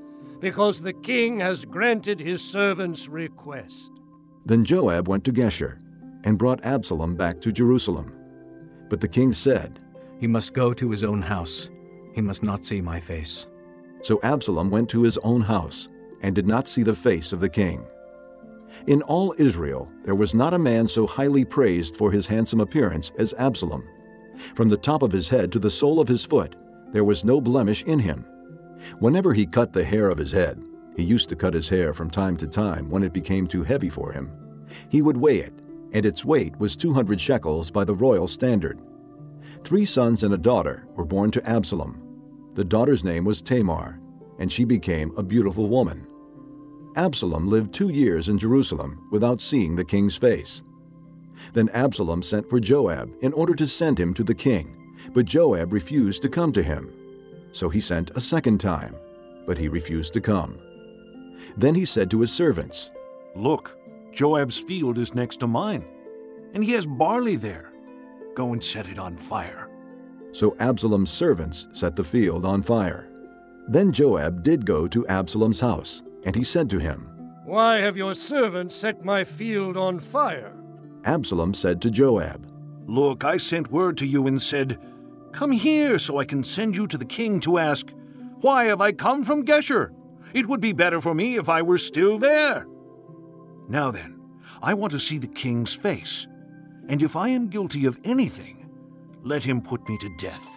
because 0.43 0.81
the 0.81 0.91
king 0.91 1.39
has 1.39 1.63
granted 1.63 2.19
his 2.19 2.41
servant's 2.41 3.07
request. 3.07 3.91
Then 4.45 4.65
Joab 4.65 5.07
went 5.07 5.23
to 5.23 5.31
Geshur 5.31 5.79
and 6.25 6.37
brought 6.37 6.65
Absalom 6.65 7.15
back 7.15 7.39
to 7.41 7.53
Jerusalem. 7.53 8.13
But 8.89 8.99
the 8.99 9.07
king 9.07 9.31
said, 9.31 9.79
He 10.19 10.27
must 10.27 10.53
go 10.53 10.73
to 10.73 10.91
his 10.91 11.01
own 11.01 11.21
house. 11.21 11.69
He 12.13 12.19
must 12.19 12.43
not 12.43 12.65
see 12.65 12.81
my 12.81 12.99
face. 12.99 13.47
So 14.01 14.19
Absalom 14.21 14.69
went 14.69 14.89
to 14.89 15.03
his 15.03 15.17
own 15.19 15.39
house 15.39 15.87
and 16.21 16.35
did 16.35 16.45
not 16.45 16.67
see 16.67 16.83
the 16.83 16.93
face 16.93 17.31
of 17.31 17.39
the 17.39 17.47
king. 17.47 17.85
In 18.87 19.01
all 19.03 19.33
Israel, 19.37 19.89
there 20.03 20.13
was 20.13 20.35
not 20.35 20.53
a 20.53 20.59
man 20.59 20.89
so 20.89 21.07
highly 21.07 21.45
praised 21.45 21.95
for 21.95 22.11
his 22.11 22.27
handsome 22.27 22.59
appearance 22.59 23.13
as 23.17 23.33
Absalom. 23.37 23.87
From 24.55 24.67
the 24.67 24.75
top 24.75 25.03
of 25.03 25.13
his 25.13 25.29
head 25.29 25.53
to 25.53 25.59
the 25.59 25.71
sole 25.71 26.01
of 26.01 26.09
his 26.09 26.25
foot, 26.25 26.57
there 26.91 27.05
was 27.05 27.23
no 27.23 27.39
blemish 27.39 27.83
in 27.83 27.99
him. 27.99 28.25
Whenever 28.99 29.33
he 29.33 29.45
cut 29.45 29.73
the 29.73 29.83
hair 29.83 30.09
of 30.09 30.17
his 30.17 30.31
head, 30.31 30.61
he 30.95 31.03
used 31.03 31.29
to 31.29 31.35
cut 31.35 31.53
his 31.53 31.69
hair 31.69 31.93
from 31.93 32.09
time 32.09 32.37
to 32.37 32.47
time 32.47 32.89
when 32.89 33.03
it 33.03 33.13
became 33.13 33.47
too 33.47 33.63
heavy 33.63 33.89
for 33.89 34.11
him. 34.11 34.31
He 34.89 35.01
would 35.01 35.17
weigh 35.17 35.39
it, 35.39 35.53
and 35.91 36.05
its 36.05 36.25
weight 36.25 36.57
was 36.57 36.75
200 36.75 37.19
shekels 37.19 37.71
by 37.71 37.83
the 37.83 37.95
royal 37.95 38.27
standard. 38.27 38.79
Three 39.63 39.85
sons 39.85 40.23
and 40.23 40.33
a 40.33 40.37
daughter 40.37 40.87
were 40.95 41.05
born 41.05 41.31
to 41.31 41.49
Absalom. 41.49 42.01
The 42.55 42.65
daughter's 42.65 43.03
name 43.03 43.25
was 43.25 43.41
Tamar, 43.41 43.99
and 44.39 44.51
she 44.51 44.65
became 44.65 45.15
a 45.17 45.23
beautiful 45.23 45.69
woman. 45.69 46.05
Absalom 46.95 47.47
lived 47.47 47.73
two 47.73 47.89
years 47.89 48.29
in 48.29 48.37
Jerusalem 48.37 49.07
without 49.11 49.41
seeing 49.41 49.75
the 49.75 49.85
king's 49.85 50.15
face. 50.15 50.61
Then 51.53 51.69
Absalom 51.69 52.21
sent 52.21 52.49
for 52.49 52.59
Joab 52.59 53.11
in 53.21 53.33
order 53.33 53.55
to 53.55 53.67
send 53.67 53.99
him 53.99 54.13
to 54.13 54.23
the 54.23 54.35
king, 54.35 54.95
but 55.13 55.25
Joab 55.25 55.73
refused 55.73 56.21
to 56.21 56.29
come 56.29 56.51
to 56.53 56.63
him. 56.63 56.93
So 57.53 57.69
he 57.69 57.79
sent 57.79 58.11
a 58.15 58.21
second 58.21 58.59
time, 58.59 58.95
but 59.45 59.57
he 59.57 59.67
refused 59.67 60.13
to 60.13 60.21
come. 60.21 60.59
Then 61.55 61.75
he 61.75 61.85
said 61.85 62.11
to 62.11 62.19
his 62.21 62.31
servants, 62.31 62.91
Look, 63.35 63.77
Joab's 64.11 64.59
field 64.59 64.97
is 64.97 65.15
next 65.15 65.39
to 65.39 65.47
mine, 65.47 65.85
and 66.53 66.63
he 66.63 66.73
has 66.73 66.85
barley 66.85 67.35
there. 67.35 67.71
Go 68.35 68.53
and 68.53 68.63
set 68.63 68.87
it 68.87 68.99
on 68.99 69.17
fire. 69.17 69.69
So 70.31 70.55
Absalom's 70.59 71.11
servants 71.11 71.67
set 71.71 71.95
the 71.95 72.03
field 72.03 72.45
on 72.45 72.63
fire. 72.63 73.07
Then 73.67 73.91
Joab 73.91 74.43
did 74.43 74.65
go 74.65 74.87
to 74.87 75.07
Absalom's 75.07 75.59
house, 75.59 76.01
and 76.23 76.35
he 76.35 76.43
said 76.43 76.69
to 76.71 76.79
him, 76.79 77.07
Why 77.45 77.77
have 77.77 77.95
your 77.95 78.15
servants 78.15 78.75
set 78.75 79.05
my 79.05 79.23
field 79.23 79.77
on 79.77 79.99
fire? 79.99 80.53
Absalom 81.05 81.53
said 81.53 81.81
to 81.83 81.91
Joab, 81.91 82.47
Look, 82.87 83.23
I 83.23 83.37
sent 83.37 83.71
word 83.71 83.97
to 83.97 84.07
you 84.07 84.27
and 84.27 84.41
said, 84.41 84.79
Come 85.33 85.51
here 85.51 85.97
so 85.97 86.19
I 86.19 86.25
can 86.25 86.43
send 86.43 86.75
you 86.75 86.85
to 86.87 86.97
the 86.97 87.05
king 87.05 87.39
to 87.41 87.57
ask, 87.57 87.91
Why 88.41 88.65
have 88.65 88.81
I 88.81 88.91
come 88.91 89.23
from 89.23 89.45
Geshur? 89.45 89.91
It 90.33 90.47
would 90.47 90.61
be 90.61 90.73
better 90.73 91.01
for 91.01 91.15
me 91.15 91.37
if 91.37 91.49
I 91.49 91.63
were 91.63 91.79
still 91.79 92.19
there. 92.19 92.67
Now 93.67 93.89
then, 93.89 94.21
I 94.61 94.75
want 94.75 94.91
to 94.91 94.99
see 94.99 95.17
the 95.17 95.27
king's 95.27 95.73
face, 95.73 96.27
and 96.87 97.01
if 97.01 97.15
I 97.15 97.29
am 97.29 97.49
guilty 97.49 97.85
of 97.85 97.99
anything, 98.03 98.69
let 99.23 99.43
him 99.43 99.61
put 99.61 99.87
me 99.89 99.97
to 99.99 100.15
death. 100.17 100.47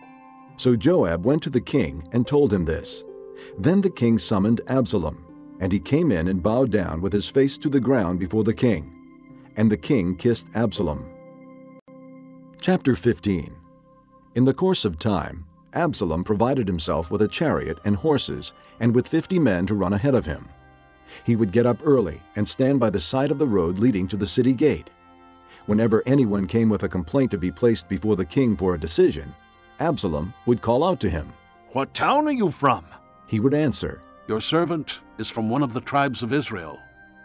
So 0.59 0.77
Joab 0.77 1.25
went 1.25 1.43
to 1.45 1.51
the 1.51 1.61
king 1.61 2.07
and 2.13 2.27
told 2.27 2.53
him 2.53 2.65
this. 2.65 3.03
Then 3.59 3.81
the 3.81 3.91
king 3.91 4.19
summoned 4.19 4.61
Absalom, 4.69 5.25
and 5.61 5.73
he 5.73 5.81
came 5.81 6.13
in 6.13 6.29
and 6.29 6.43
bowed 6.43 6.71
down 6.71 7.01
with 7.01 7.13
his 7.13 7.29
face 7.29 7.57
to 7.59 7.71
the 7.71 7.81
ground 7.81 8.19
before 8.19 8.45
the 8.45 8.55
king. 8.55 8.93
And 9.57 9.73
the 9.73 9.77
king 9.77 10.17
kissed 10.17 10.49
Absalom. 10.55 11.07
Chapter 12.61 12.95
15 12.95 13.55
In 14.37 14.45
the 14.45 14.53
course 14.53 14.85
of 14.85 14.99
time, 14.99 15.47
Absalom 15.73 16.23
provided 16.23 16.69
himself 16.69 17.11
with 17.11 17.23
a 17.23 17.29
chariot 17.29 17.79
and 17.87 17.97
horses, 17.97 18.53
and 18.81 18.95
with 18.95 19.09
fifty 19.09 19.39
men 19.39 19.65
to 19.65 19.75
run 19.75 19.95
ahead 19.95 20.15
of 20.15 20.27
him. 20.27 20.47
He 21.25 21.37
would 21.37 21.53
get 21.53 21.65
up 21.65 21.81
early 21.83 22.21
and 22.37 22.47
stand 22.47 22.79
by 22.79 22.91
the 22.91 23.01
side 23.01 23.31
of 23.31 23.39
the 23.39 23.47
road 23.47 23.79
leading 23.79 24.07
to 24.09 24.17
the 24.19 24.27
city 24.27 24.53
gate. 24.53 24.91
Whenever 25.65 26.03
anyone 26.05 26.47
came 26.47 26.69
with 26.69 26.83
a 26.83 26.89
complaint 26.89 27.31
to 27.31 27.39
be 27.39 27.51
placed 27.51 27.89
before 27.89 28.15
the 28.15 28.27
king 28.27 28.59
for 28.59 28.75
a 28.75 28.79
decision, 28.79 29.35
Absalom 29.81 30.35
would 30.45 30.61
call 30.61 30.85
out 30.85 31.01
to 31.01 31.09
him. 31.09 31.33
What 31.71 31.95
town 31.95 32.29
are 32.29 32.33
you 32.33 32.51
from? 32.51 32.85
He 33.27 33.41
would 33.41 33.55
answer, 33.55 34.03
Your 34.29 34.43
servant 34.43 35.01
is 35.17 35.31
from 35.31 35.49
one 35.49 35.63
of 35.63 35.73
the 35.73 35.81
tribes 35.81 36.23
of 36.23 36.35
Israel. 36.35 36.79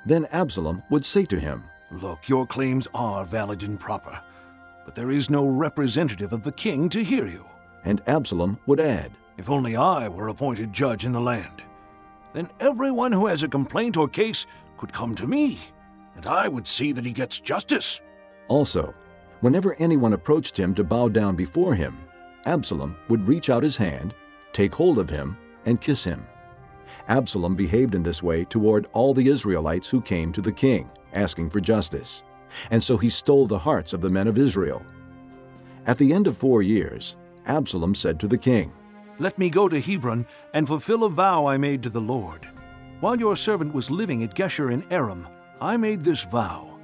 Then 0.05 0.27
Absalom 0.31 0.81
would 0.89 1.03
say 1.03 1.25
to 1.25 1.37
him, 1.37 1.65
Look, 1.91 2.29
your 2.29 2.47
claims 2.47 2.87
are 2.93 3.25
valid 3.25 3.63
and 3.63 3.77
proper, 3.77 4.23
but 4.85 4.95
there 4.95 5.11
is 5.11 5.29
no 5.29 5.45
representative 5.47 6.33
of 6.33 6.43
the 6.43 6.51
king 6.51 6.89
to 6.89 7.03
hear 7.03 7.27
you. 7.27 7.45
And 7.83 8.01
Absalom 8.07 8.59
would 8.65 8.79
add, 8.79 9.11
If 9.37 9.49
only 9.49 9.75
I 9.75 10.07
were 10.07 10.27
appointed 10.27 10.73
judge 10.73 11.05
in 11.05 11.11
the 11.11 11.21
land, 11.21 11.63
then 12.33 12.49
everyone 12.59 13.11
who 13.11 13.27
has 13.27 13.43
a 13.43 13.47
complaint 13.47 13.97
or 13.97 14.07
case 14.07 14.45
could 14.77 14.93
come 14.93 15.15
to 15.15 15.27
me, 15.27 15.59
and 16.15 16.25
I 16.25 16.47
would 16.47 16.67
see 16.67 16.91
that 16.91 17.05
he 17.05 17.11
gets 17.11 17.39
justice. 17.39 18.01
Also, 18.47 18.93
whenever 19.41 19.75
anyone 19.75 20.13
approached 20.13 20.57
him 20.57 20.73
to 20.75 20.83
bow 20.83 21.09
down 21.09 21.35
before 21.35 21.75
him, 21.75 21.97
Absalom 22.45 22.97
would 23.07 23.27
reach 23.27 23.49
out 23.49 23.63
his 23.63 23.77
hand, 23.77 24.13
take 24.53 24.73
hold 24.73 24.97
of 24.97 25.09
him, 25.09 25.37
and 25.65 25.79
kiss 25.79 26.03
him. 26.03 26.25
Absalom 27.07 27.55
behaved 27.55 27.95
in 27.95 28.03
this 28.03 28.23
way 28.23 28.45
toward 28.45 28.87
all 28.93 29.13
the 29.13 29.27
Israelites 29.27 29.87
who 29.87 30.01
came 30.01 30.31
to 30.31 30.41
the 30.41 30.51
king, 30.51 30.89
asking 31.13 31.49
for 31.49 31.59
justice, 31.59 32.23
and 32.69 32.83
so 32.83 32.97
he 32.97 33.09
stole 33.09 33.47
the 33.47 33.59
hearts 33.59 33.93
of 33.93 34.01
the 34.01 34.09
men 34.09 34.27
of 34.27 34.37
Israel. 34.37 34.85
At 35.85 35.97
the 35.97 36.13
end 36.13 36.27
of 36.27 36.37
four 36.37 36.61
years, 36.61 37.15
Absalom 37.45 37.95
said 37.95 38.19
to 38.19 38.27
the 38.27 38.37
king, 38.37 38.71
Let 39.19 39.37
me 39.37 39.49
go 39.49 39.67
to 39.67 39.79
Hebron 39.79 40.25
and 40.53 40.67
fulfill 40.67 41.03
a 41.03 41.09
vow 41.09 41.45
I 41.45 41.57
made 41.57 41.81
to 41.83 41.89
the 41.89 42.01
Lord. 42.01 42.47
While 42.99 43.19
your 43.19 43.35
servant 43.35 43.73
was 43.73 43.89
living 43.89 44.23
at 44.23 44.35
Geshur 44.35 44.71
in 44.71 44.83
Aram, 44.91 45.27
I 45.59 45.77
made 45.77 46.03
this 46.03 46.23
vow. 46.23 46.77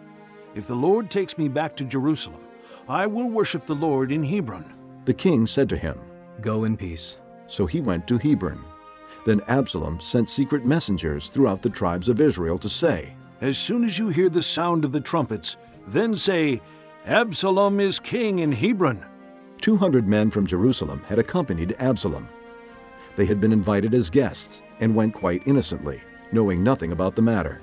If 0.55 0.65
the 0.65 0.75
Lord 0.75 1.11
takes 1.11 1.37
me 1.37 1.47
back 1.47 1.75
to 1.75 1.85
Jerusalem, 1.85 2.41
I 2.89 3.05
will 3.05 3.29
worship 3.29 3.65
the 3.65 3.75
Lord 3.75 4.11
in 4.11 4.23
Hebron. 4.23 4.73
The 5.05 5.13
king 5.13 5.45
said 5.45 5.69
to 5.69 5.77
him, 5.77 5.99
Go 6.41 6.63
in 6.63 6.77
peace. 6.77 7.17
So 7.47 7.65
he 7.65 7.81
went 7.81 8.07
to 8.07 8.17
Hebron. 8.17 8.63
Then 9.25 9.41
Absalom 9.47 9.99
sent 9.99 10.29
secret 10.29 10.65
messengers 10.65 11.29
throughout 11.29 11.61
the 11.61 11.69
tribes 11.69 12.07
of 12.07 12.21
Israel 12.21 12.57
to 12.59 12.69
say, 12.69 13.16
As 13.39 13.57
soon 13.57 13.83
as 13.83 13.99
you 13.99 14.09
hear 14.09 14.29
the 14.29 14.41
sound 14.41 14.83
of 14.83 14.91
the 14.91 14.99
trumpets, 14.99 15.57
then 15.87 16.15
say, 16.15 16.61
Absalom 17.05 17.79
is 17.79 17.99
king 17.99 18.39
in 18.39 18.51
Hebron. 18.51 19.05
Two 19.61 19.77
hundred 19.77 20.07
men 20.07 20.31
from 20.31 20.47
Jerusalem 20.47 21.01
had 21.07 21.19
accompanied 21.19 21.75
Absalom. 21.79 22.27
They 23.15 23.25
had 23.25 23.39
been 23.39 23.53
invited 23.53 23.93
as 23.93 24.09
guests 24.09 24.61
and 24.79 24.95
went 24.95 25.13
quite 25.13 25.45
innocently, 25.45 26.01
knowing 26.31 26.63
nothing 26.63 26.91
about 26.91 27.15
the 27.15 27.21
matter. 27.21 27.61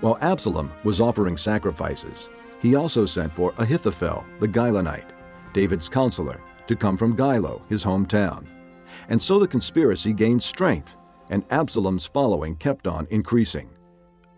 While 0.00 0.18
Absalom 0.20 0.72
was 0.84 1.00
offering 1.00 1.36
sacrifices, 1.36 2.28
he 2.60 2.74
also 2.74 3.04
sent 3.04 3.34
for 3.34 3.52
Ahithophel 3.58 4.24
the 4.38 4.48
Gilonite, 4.48 5.10
David's 5.52 5.88
counselor, 5.88 6.40
to 6.66 6.76
come 6.76 6.96
from 6.96 7.16
Gilo, 7.16 7.62
his 7.68 7.84
hometown. 7.84 8.46
And 9.08 9.20
so 9.20 9.38
the 9.38 9.48
conspiracy 9.48 10.12
gained 10.12 10.42
strength, 10.42 10.96
and 11.30 11.44
Absalom's 11.50 12.06
following 12.06 12.56
kept 12.56 12.86
on 12.86 13.06
increasing. 13.10 13.70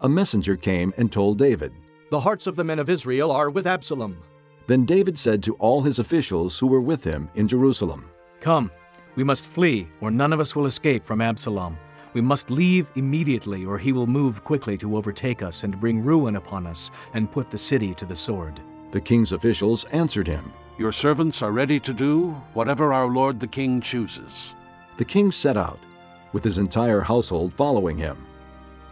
A 0.03 0.09
messenger 0.09 0.57
came 0.57 0.93
and 0.97 1.13
told 1.13 1.39
David, 1.39 1.73
The 2.11 2.19
hearts 2.19 2.49
of 2.49 2.57
the 2.57 2.65
men 2.65 2.81
of 2.81 2.89
Israel 2.89 3.31
are 3.31 3.51
with 3.51 3.69
Absalom. 3.69 4.19
Then 4.67 4.85
David 4.85 5.17
said 5.17 5.45
to 5.45 5.55
all 5.55 5.81
his 5.81 6.01
officials 6.01 6.59
who 6.59 6.67
were 6.67 6.81
with 6.81 7.05
him 7.05 7.31
in 7.37 7.47
Jerusalem, 7.47 8.11
Come, 8.41 8.73
we 9.15 9.23
must 9.23 9.47
flee, 9.47 9.87
or 10.01 10.11
none 10.11 10.33
of 10.33 10.41
us 10.41 10.57
will 10.57 10.67
escape 10.67 11.05
from 11.05 11.21
Absalom. 11.21 11.79
We 12.15 12.21
must 12.21 12.51
leave 12.51 12.91
immediately, 12.97 13.65
or 13.65 13.79
he 13.79 13.93
will 13.93 14.09
move 14.09 14.43
quickly 14.43 14.77
to 14.79 14.97
overtake 14.97 15.41
us 15.41 15.63
and 15.63 15.79
bring 15.79 16.03
ruin 16.03 16.35
upon 16.35 16.67
us 16.67 16.91
and 17.15 17.31
put 17.31 17.49
the 17.49 17.57
city 17.57 17.95
to 17.95 18.05
the 18.05 18.17
sword. 18.17 18.61
The 18.91 19.01
king's 19.01 19.31
officials 19.31 19.85
answered 19.93 20.27
him, 20.27 20.53
Your 20.79 20.91
servants 20.91 21.43
are 21.43 21.53
ready 21.53 21.79
to 21.79 21.93
do 21.93 22.33
whatever 22.55 22.93
our 22.93 23.07
lord 23.07 23.39
the 23.39 23.47
king 23.47 23.81
chooses. 23.81 24.57
The 24.97 25.05
king 25.05 25.31
set 25.31 25.57
out, 25.57 25.79
with 26.33 26.43
his 26.43 26.59
entire 26.59 27.03
household 27.03 27.55
following 27.55 27.97
him. 27.97 28.27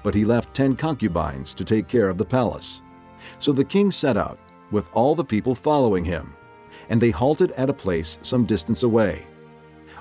But 0.03 0.15
he 0.15 0.25
left 0.25 0.55
ten 0.55 0.77
concubines 0.77 1.55
to 1.55 1.65
take 1.65 1.89
care 1.89 2.09
of 2.09 2.19
the 2.19 2.25
palace. 2.25 2.83
So 3.39 3.53
the 3.53 3.65
king 3.65 3.91
set 3.91 4.17
out, 4.17 4.39
with 4.71 4.89
all 4.93 5.15
the 5.15 5.25
people 5.25 5.55
following 5.55 6.05
him, 6.05 6.35
and 6.89 7.01
they 7.01 7.11
halted 7.11 7.53
at 7.53 7.71
a 7.71 7.75
place 7.75 8.19
some 8.23 8.45
distance 8.45 8.83
away. 8.83 9.27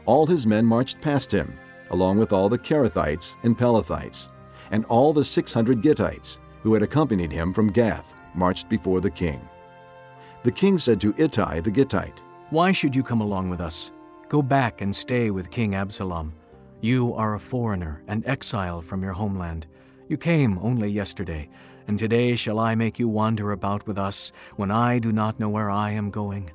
All 0.05 0.25
his 0.25 0.47
men 0.47 0.65
marched 0.65 1.01
past 1.01 1.31
him, 1.31 1.57
along 1.91 2.17
with 2.17 2.33
all 2.33 2.49
the 2.49 2.57
Kerethites 2.57 3.35
and 3.43 3.57
Pelethites, 3.57 4.29
and 4.71 4.85
all 4.85 5.13
the 5.13 5.25
six 5.25 5.51
hundred 5.51 5.81
Gittites 5.81 6.39
who 6.61 6.73
had 6.73 6.83
accompanied 6.83 7.31
him 7.31 7.53
from 7.53 7.71
Gath 7.71 8.13
marched 8.33 8.69
before 8.69 9.01
the 9.01 9.09
king. 9.09 9.47
The 10.43 10.51
king 10.51 10.77
said 10.77 11.01
to 11.01 11.13
Ittai 11.17 11.61
the 11.61 11.71
Gittite, 11.71 12.19
Why 12.49 12.71
should 12.71 12.95
you 12.95 13.03
come 13.03 13.21
along 13.21 13.49
with 13.49 13.61
us? 13.61 13.91
Go 14.29 14.41
back 14.41 14.81
and 14.81 14.95
stay 14.95 15.31
with 15.31 15.49
King 15.49 15.75
Absalom. 15.75 16.33
You 16.81 17.13
are 17.15 17.35
a 17.35 17.39
foreigner 17.39 18.03
and 18.07 18.25
exile 18.25 18.81
from 18.81 19.03
your 19.03 19.13
homeland. 19.13 19.67
You 20.09 20.17
came 20.17 20.57
only 20.63 20.89
yesterday, 20.89 21.47
and 21.87 21.97
today 21.97 22.35
shall 22.35 22.57
I 22.57 22.73
make 22.73 22.97
you 22.97 23.07
wander 23.07 23.51
about 23.51 23.85
with 23.85 23.99
us 23.99 24.31
when 24.55 24.71
I 24.71 24.97
do 24.97 25.11
not 25.11 25.39
know 25.39 25.49
where 25.49 25.69
I 25.69 25.91
am 25.91 26.09
going? 26.09 26.49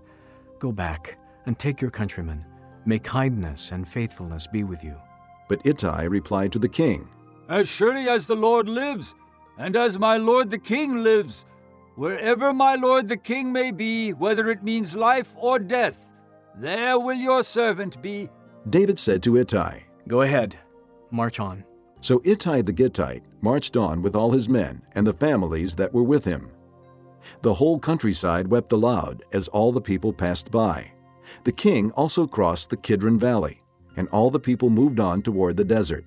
Go 0.59 0.73
back 0.73 1.17
and 1.47 1.57
take 1.57 1.81
your 1.81 1.93
countrymen. 1.93 2.45
May 2.85 2.99
kindness 2.99 3.71
and 3.71 3.89
faithfulness 3.89 4.49
be 4.49 4.65
with 4.65 4.83
you. 4.83 4.97
But 5.49 5.65
Ittai 5.65 6.03
replied 6.03 6.51
to 6.53 6.59
the 6.59 6.69
king, 6.69 7.09
As 7.49 7.69
surely 7.69 8.09
as 8.09 8.27
the 8.27 8.35
Lord 8.35 8.69
lives, 8.69 9.15
and 9.57 9.77
as 9.77 10.01
my 10.01 10.17
lord 10.17 10.51
the 10.51 10.59
king 10.59 11.05
lives, 11.05 11.45
wherever 11.95 12.53
my 12.53 12.75
lord 12.75 13.09
the 13.09 13.17
king 13.17 13.53
may 13.53 13.71
be, 13.71 14.13
whether 14.15 14.51
it 14.51 14.65
means 14.65 14.97
life 14.97 15.33
or 15.37 15.61
death, 15.61 16.11
there 16.57 16.99
will 16.99 17.15
your 17.15 17.45
servant 17.45 18.03
be. 18.03 18.29
David 18.69 18.99
said 18.99 19.23
to 19.23 19.37
Ittai, 19.37 19.79
Go 20.09 20.23
ahead, 20.23 20.57
march 21.13 21.39
on. 21.39 21.65
So 22.05 22.21
Ittai 22.23 22.61
the 22.61 22.73
Gittite 22.73 23.23
marched 23.45 23.77
on 23.77 24.01
with 24.01 24.17
all 24.17 24.33
his 24.33 24.49
men 24.49 24.83
and 24.95 25.07
the 25.07 25.13
families 25.13 25.77
that 25.77 25.93
were 25.93 26.03
with 26.03 26.25
him. 26.25 26.51
The 27.43 27.55
whole 27.55 27.79
countryside 27.79 28.49
wept 28.49 28.73
aloud 28.73 29.23
as 29.33 29.49
all 29.49 29.71
the 29.71 29.81
people 29.81 30.13
passed 30.13 30.51
by. 30.51 30.91
The 31.45 31.53
king 31.53 31.93
also 31.93 32.27
crossed 32.27 32.71
the 32.71 32.77
Kidron 32.79 33.19
Valley, 33.19 33.61
and 33.97 34.09
all 34.09 34.31
the 34.31 34.41
people 34.41 34.71
moved 34.71 34.99
on 34.99 35.21
toward 35.21 35.59
the 35.59 35.65
desert. 35.65 36.07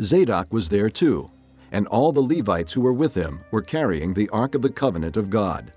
Zadok 0.00 0.52
was 0.52 0.68
there 0.68 0.88
too, 0.88 1.30
and 1.72 1.86
all 1.88 2.12
the 2.12 2.20
Levites 2.20 2.72
who 2.72 2.80
were 2.80 2.92
with 2.92 3.14
him 3.14 3.40
were 3.50 3.62
carrying 3.62 4.14
the 4.14 4.28
Ark 4.28 4.54
of 4.54 4.62
the 4.62 4.70
Covenant 4.70 5.16
of 5.16 5.30
God. 5.30 5.72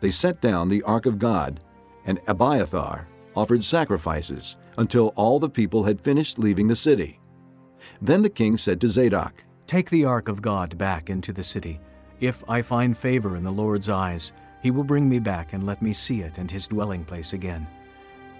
They 0.00 0.10
set 0.10 0.42
down 0.42 0.68
the 0.68 0.82
Ark 0.82 1.06
of 1.06 1.18
God, 1.18 1.60
and 2.04 2.20
Abiathar 2.26 3.08
offered 3.34 3.64
sacrifices 3.64 4.56
until 4.76 5.14
all 5.16 5.38
the 5.38 5.48
people 5.48 5.84
had 5.84 6.00
finished 6.00 6.38
leaving 6.38 6.68
the 6.68 6.76
city. 6.76 7.20
Then 8.02 8.22
the 8.22 8.30
king 8.30 8.58
said 8.58 8.80
to 8.80 8.88
Zadok, 8.88 9.44
Take 9.70 9.88
the 9.88 10.04
Ark 10.04 10.26
of 10.26 10.42
God 10.42 10.76
back 10.78 11.10
into 11.10 11.32
the 11.32 11.44
city. 11.44 11.78
If 12.18 12.42
I 12.50 12.60
find 12.60 12.98
favor 12.98 13.36
in 13.36 13.44
the 13.44 13.52
Lord's 13.52 13.88
eyes, 13.88 14.32
he 14.60 14.72
will 14.72 14.82
bring 14.82 15.08
me 15.08 15.20
back 15.20 15.52
and 15.52 15.64
let 15.64 15.80
me 15.80 15.92
see 15.92 16.22
it 16.22 16.38
and 16.38 16.50
his 16.50 16.66
dwelling 16.66 17.04
place 17.04 17.34
again. 17.34 17.68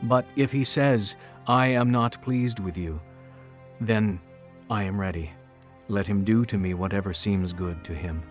But 0.02 0.26
if 0.34 0.50
he 0.50 0.64
says, 0.64 1.14
I 1.46 1.68
am 1.68 1.92
not 1.92 2.20
pleased 2.20 2.58
with 2.58 2.76
you, 2.76 3.00
then 3.80 4.18
I 4.68 4.82
am 4.82 5.00
ready. 5.00 5.30
Let 5.86 6.04
him 6.04 6.24
do 6.24 6.44
to 6.46 6.58
me 6.58 6.74
whatever 6.74 7.12
seems 7.12 7.52
good 7.52 7.84
to 7.84 7.94
him. 7.94 8.24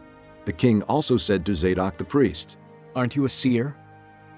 The 0.43 0.51
king 0.51 0.81
also 0.81 1.15
said 1.15 1.45
to 1.45 1.55
Zadok 1.55 1.97
the 1.97 2.03
priest, 2.03 2.57
Aren't 2.97 3.15
you 3.15 3.23
a 3.23 3.29
seer? 3.29 3.77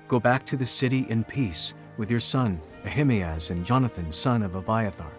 Go 0.08 0.20
back 0.20 0.46
to 0.46 0.56
the 0.56 0.68
city 0.68 1.08
in 1.10 1.24
peace 1.24 1.74
with 1.98 2.12
your 2.12 2.20
son 2.20 2.62
Ahimaaz 2.86 3.50
and 3.50 3.66
Jonathan, 3.66 4.12
son 4.12 4.44
of 4.44 4.54
Abiathar. 4.54 5.14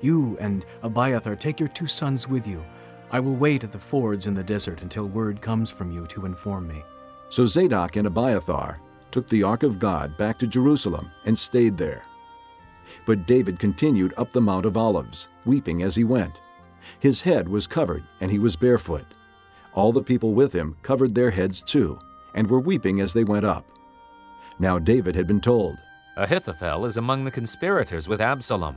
You 0.00 0.36
and 0.40 0.64
Abiathar 0.82 1.36
take 1.36 1.58
your 1.58 1.68
two 1.70 1.86
sons 1.86 2.28
with 2.28 2.46
you. 2.46 2.64
I 3.10 3.20
will 3.20 3.34
wait 3.34 3.64
at 3.64 3.72
the 3.72 3.78
fords 3.78 4.26
in 4.26 4.34
the 4.34 4.44
desert 4.44 4.82
until 4.82 5.06
word 5.06 5.40
comes 5.40 5.70
from 5.70 5.90
you 5.90 6.06
to 6.08 6.26
inform 6.26 6.68
me. 6.68 6.84
So 7.30 7.46
Zadok 7.46 7.96
and 7.96 8.06
Abiathar 8.06 8.80
took 9.10 9.26
the 9.28 9.42
ark 9.42 9.62
of 9.62 9.78
God 9.78 10.16
back 10.16 10.38
to 10.38 10.46
Jerusalem 10.46 11.10
and 11.24 11.38
stayed 11.38 11.76
there. 11.76 12.02
But 13.06 13.26
David 13.26 13.58
continued 13.58 14.14
up 14.16 14.32
the 14.32 14.40
Mount 14.40 14.66
of 14.66 14.76
Olives, 14.76 15.28
weeping 15.44 15.82
as 15.82 15.96
he 15.96 16.04
went. 16.04 16.34
His 17.00 17.22
head 17.22 17.48
was 17.48 17.66
covered, 17.66 18.04
and 18.20 18.30
he 18.30 18.38
was 18.38 18.56
barefoot. 18.56 19.06
All 19.74 19.92
the 19.92 20.02
people 20.02 20.34
with 20.34 20.52
him 20.52 20.76
covered 20.82 21.14
their 21.14 21.30
heads 21.30 21.62
too, 21.62 21.98
and 22.34 22.48
were 22.48 22.60
weeping 22.60 23.00
as 23.00 23.12
they 23.12 23.24
went 23.24 23.46
up. 23.46 23.66
Now 24.58 24.78
David 24.78 25.14
had 25.14 25.26
been 25.26 25.40
told, 25.40 25.76
Ahithophel 26.16 26.84
is 26.84 26.96
among 26.96 27.24
the 27.24 27.30
conspirators 27.30 28.08
with 28.08 28.20
Absalom. 28.20 28.76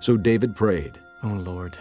So 0.00 0.16
David 0.16 0.56
prayed, 0.56 0.98
O 1.22 1.28
Lord, 1.28 1.76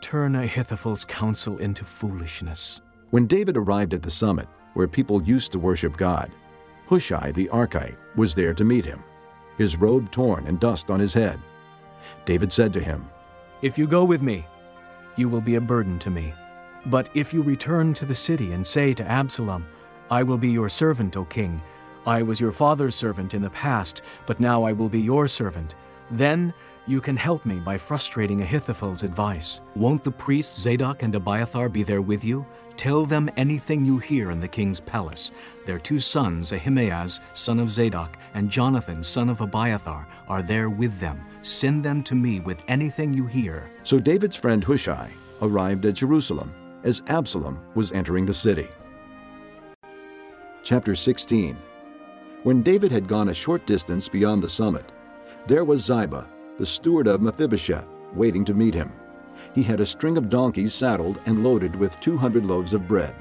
turn 0.00 0.36
Ahithophel's 0.36 1.04
counsel 1.04 1.58
into 1.58 1.84
foolishness. 1.84 2.80
When 3.10 3.26
David 3.26 3.56
arrived 3.56 3.92
at 3.92 4.02
the 4.02 4.10
summit, 4.10 4.46
where 4.74 4.86
people 4.86 5.20
used 5.24 5.50
to 5.52 5.58
worship 5.58 5.96
God, 5.96 6.30
Hushai 6.86 7.32
the 7.32 7.48
Archite 7.48 7.96
was 8.14 8.36
there 8.36 8.54
to 8.54 8.62
meet 8.62 8.84
him, 8.84 9.02
his 9.58 9.76
robe 9.76 10.12
torn 10.12 10.46
and 10.46 10.60
dust 10.60 10.90
on 10.90 11.00
his 11.00 11.12
head. 11.12 11.40
David 12.24 12.52
said 12.52 12.72
to 12.72 12.80
him, 12.80 13.08
If 13.62 13.76
you 13.76 13.88
go 13.88 14.04
with 14.04 14.22
me, 14.22 14.46
you 15.16 15.28
will 15.28 15.40
be 15.40 15.56
a 15.56 15.60
burden 15.60 15.98
to 16.00 16.10
me. 16.10 16.32
But 16.86 17.10
if 17.14 17.34
you 17.34 17.42
return 17.42 17.94
to 17.94 18.06
the 18.06 18.14
city 18.14 18.52
and 18.52 18.64
say 18.64 18.94
to 18.94 19.10
Absalom, 19.10 19.66
I 20.08 20.22
will 20.22 20.38
be 20.38 20.50
your 20.50 20.68
servant, 20.68 21.16
O 21.16 21.24
king, 21.24 21.60
I 22.06 22.22
was 22.22 22.40
your 22.40 22.52
father's 22.52 22.94
servant 22.94 23.34
in 23.34 23.42
the 23.42 23.50
past, 23.50 24.02
but 24.24 24.38
now 24.38 24.62
I 24.62 24.72
will 24.72 24.88
be 24.88 25.00
your 25.00 25.26
servant, 25.26 25.74
then 26.10 26.54
you 26.90 27.00
can 27.00 27.16
help 27.16 27.46
me 27.46 27.60
by 27.60 27.78
frustrating 27.78 28.42
Ahithophel's 28.42 29.04
advice. 29.04 29.60
Won't 29.76 30.02
the 30.02 30.10
priests 30.10 30.60
Zadok 30.60 31.04
and 31.04 31.14
Abiathar 31.14 31.68
be 31.68 31.84
there 31.84 32.02
with 32.02 32.24
you? 32.24 32.44
Tell 32.76 33.06
them 33.06 33.30
anything 33.36 33.84
you 33.84 33.98
hear 33.98 34.30
in 34.30 34.40
the 34.40 34.48
king's 34.48 34.80
palace. 34.80 35.30
Their 35.66 35.78
two 35.78 36.00
sons, 36.00 36.52
Ahimaaz, 36.52 37.20
son 37.32 37.60
of 37.60 37.70
Zadok, 37.70 38.16
and 38.34 38.50
Jonathan, 38.50 39.04
son 39.04 39.28
of 39.28 39.40
Abiathar, 39.40 40.08
are 40.26 40.42
there 40.42 40.68
with 40.68 40.98
them. 40.98 41.24
Send 41.42 41.84
them 41.84 42.02
to 42.04 42.14
me 42.14 42.40
with 42.40 42.64
anything 42.66 43.14
you 43.14 43.26
hear. 43.26 43.70
So 43.84 44.00
David's 44.00 44.36
friend 44.36 44.64
Hushai 44.64 45.12
arrived 45.42 45.86
at 45.86 45.94
Jerusalem 45.94 46.52
as 46.82 47.02
Absalom 47.06 47.60
was 47.74 47.92
entering 47.92 48.26
the 48.26 48.34
city. 48.34 48.68
Chapter 50.64 50.96
16 50.96 51.56
When 52.42 52.62
David 52.62 52.90
had 52.90 53.06
gone 53.06 53.28
a 53.28 53.34
short 53.34 53.64
distance 53.66 54.08
beyond 54.08 54.42
the 54.42 54.48
summit, 54.48 54.90
there 55.46 55.64
was 55.64 55.84
Ziba, 55.84 56.26
the 56.60 56.66
steward 56.66 57.06
of 57.06 57.22
Mephibosheth, 57.22 57.88
waiting 58.12 58.44
to 58.44 58.52
meet 58.52 58.74
him. 58.74 58.92
He 59.54 59.62
had 59.62 59.80
a 59.80 59.86
string 59.86 60.18
of 60.18 60.28
donkeys 60.28 60.74
saddled 60.74 61.18
and 61.24 61.42
loaded 61.42 61.74
with 61.74 61.98
200 62.00 62.44
loaves 62.44 62.74
of 62.74 62.86
bread, 62.86 63.14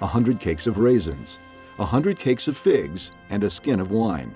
a 0.00 0.06
hundred 0.06 0.40
cakes 0.40 0.66
of 0.66 0.78
raisins, 0.78 1.38
a 1.78 1.84
hundred 1.84 2.18
cakes 2.18 2.48
of 2.48 2.56
figs, 2.56 3.12
and 3.28 3.44
a 3.44 3.50
skin 3.50 3.80
of 3.80 3.90
wine. 3.90 4.34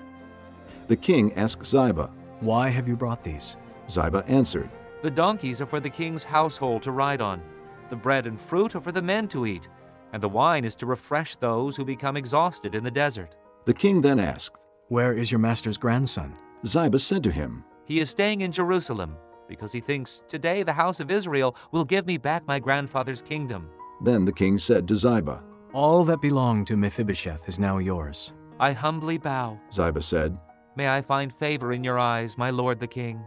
The 0.87 0.95
king 0.95 1.33
asked 1.33 1.65
Ziba, 1.65 2.11
Why 2.39 2.69
have 2.69 2.87
you 2.87 2.95
brought 2.95 3.23
these? 3.23 3.57
Ziba 3.89 4.23
answered, 4.27 4.69
The 5.01 5.09
donkeys 5.09 5.59
are 5.59 5.65
for 5.65 5.79
the 5.79 5.89
king's 5.89 6.23
household 6.23 6.83
to 6.83 6.91
ride 6.91 7.21
on. 7.21 7.41
The 7.89 7.95
bread 7.95 8.27
and 8.27 8.39
fruit 8.39 8.75
are 8.75 8.79
for 8.79 8.91
the 8.91 9.01
men 9.01 9.27
to 9.29 9.47
eat, 9.47 9.67
and 10.13 10.21
the 10.21 10.29
wine 10.29 10.65
is 10.65 10.75
to 10.75 10.85
refresh 10.85 11.35
those 11.35 11.75
who 11.75 11.83
become 11.83 12.15
exhausted 12.15 12.75
in 12.75 12.83
the 12.83 12.91
desert. 12.91 13.35
The 13.65 13.73
king 13.73 14.01
then 14.01 14.19
asked, 14.19 14.63
Where 14.89 15.13
is 15.13 15.31
your 15.31 15.39
master's 15.39 15.79
grandson? 15.79 16.35
Ziba 16.63 16.99
said 16.99 17.23
to 17.23 17.31
him, 17.31 17.63
He 17.85 17.99
is 17.99 18.09
staying 18.09 18.41
in 18.41 18.51
Jerusalem 18.51 19.15
because 19.47 19.71
he 19.71 19.79
thinks, 19.79 20.23
Today 20.27 20.63
the 20.63 20.73
house 20.73 20.99
of 20.99 21.11
Israel 21.11 21.55
will 21.71 21.85
give 21.85 22.05
me 22.05 22.17
back 22.17 22.47
my 22.47 22.59
grandfather's 22.59 23.21
kingdom. 23.21 23.69
Then 24.01 24.25
the 24.25 24.33
king 24.33 24.59
said 24.59 24.87
to 24.87 24.95
Ziba, 24.95 25.43
All 25.73 26.03
that 26.05 26.21
belonged 26.21 26.67
to 26.67 26.77
Mephibosheth 26.77 27.47
is 27.47 27.59
now 27.59 27.77
yours. 27.77 28.33
I 28.59 28.71
humbly 28.71 29.17
bow. 29.17 29.59
Ziba 29.73 30.01
said, 30.01 30.37
May 30.75 30.89
I 30.89 31.01
find 31.01 31.33
favor 31.33 31.73
in 31.73 31.83
your 31.83 31.99
eyes, 31.99 32.37
my 32.37 32.49
lord 32.49 32.79
the 32.79 32.87
king. 32.87 33.23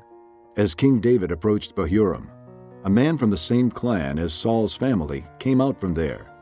As 0.57 0.75
King 0.75 1.01
David 1.01 1.31
approached 1.31 1.77
Bahurim, 1.77 2.29
a 2.85 2.91
man 2.91 3.17
from 3.17 3.31
the 3.31 3.37
same 3.37 3.71
clan 3.71 4.19
as 4.19 4.35
Saul's 4.35 4.75
family 4.75 5.25
came 5.39 5.61
out 5.61 5.81
from 5.81 5.95
there. 5.95 6.33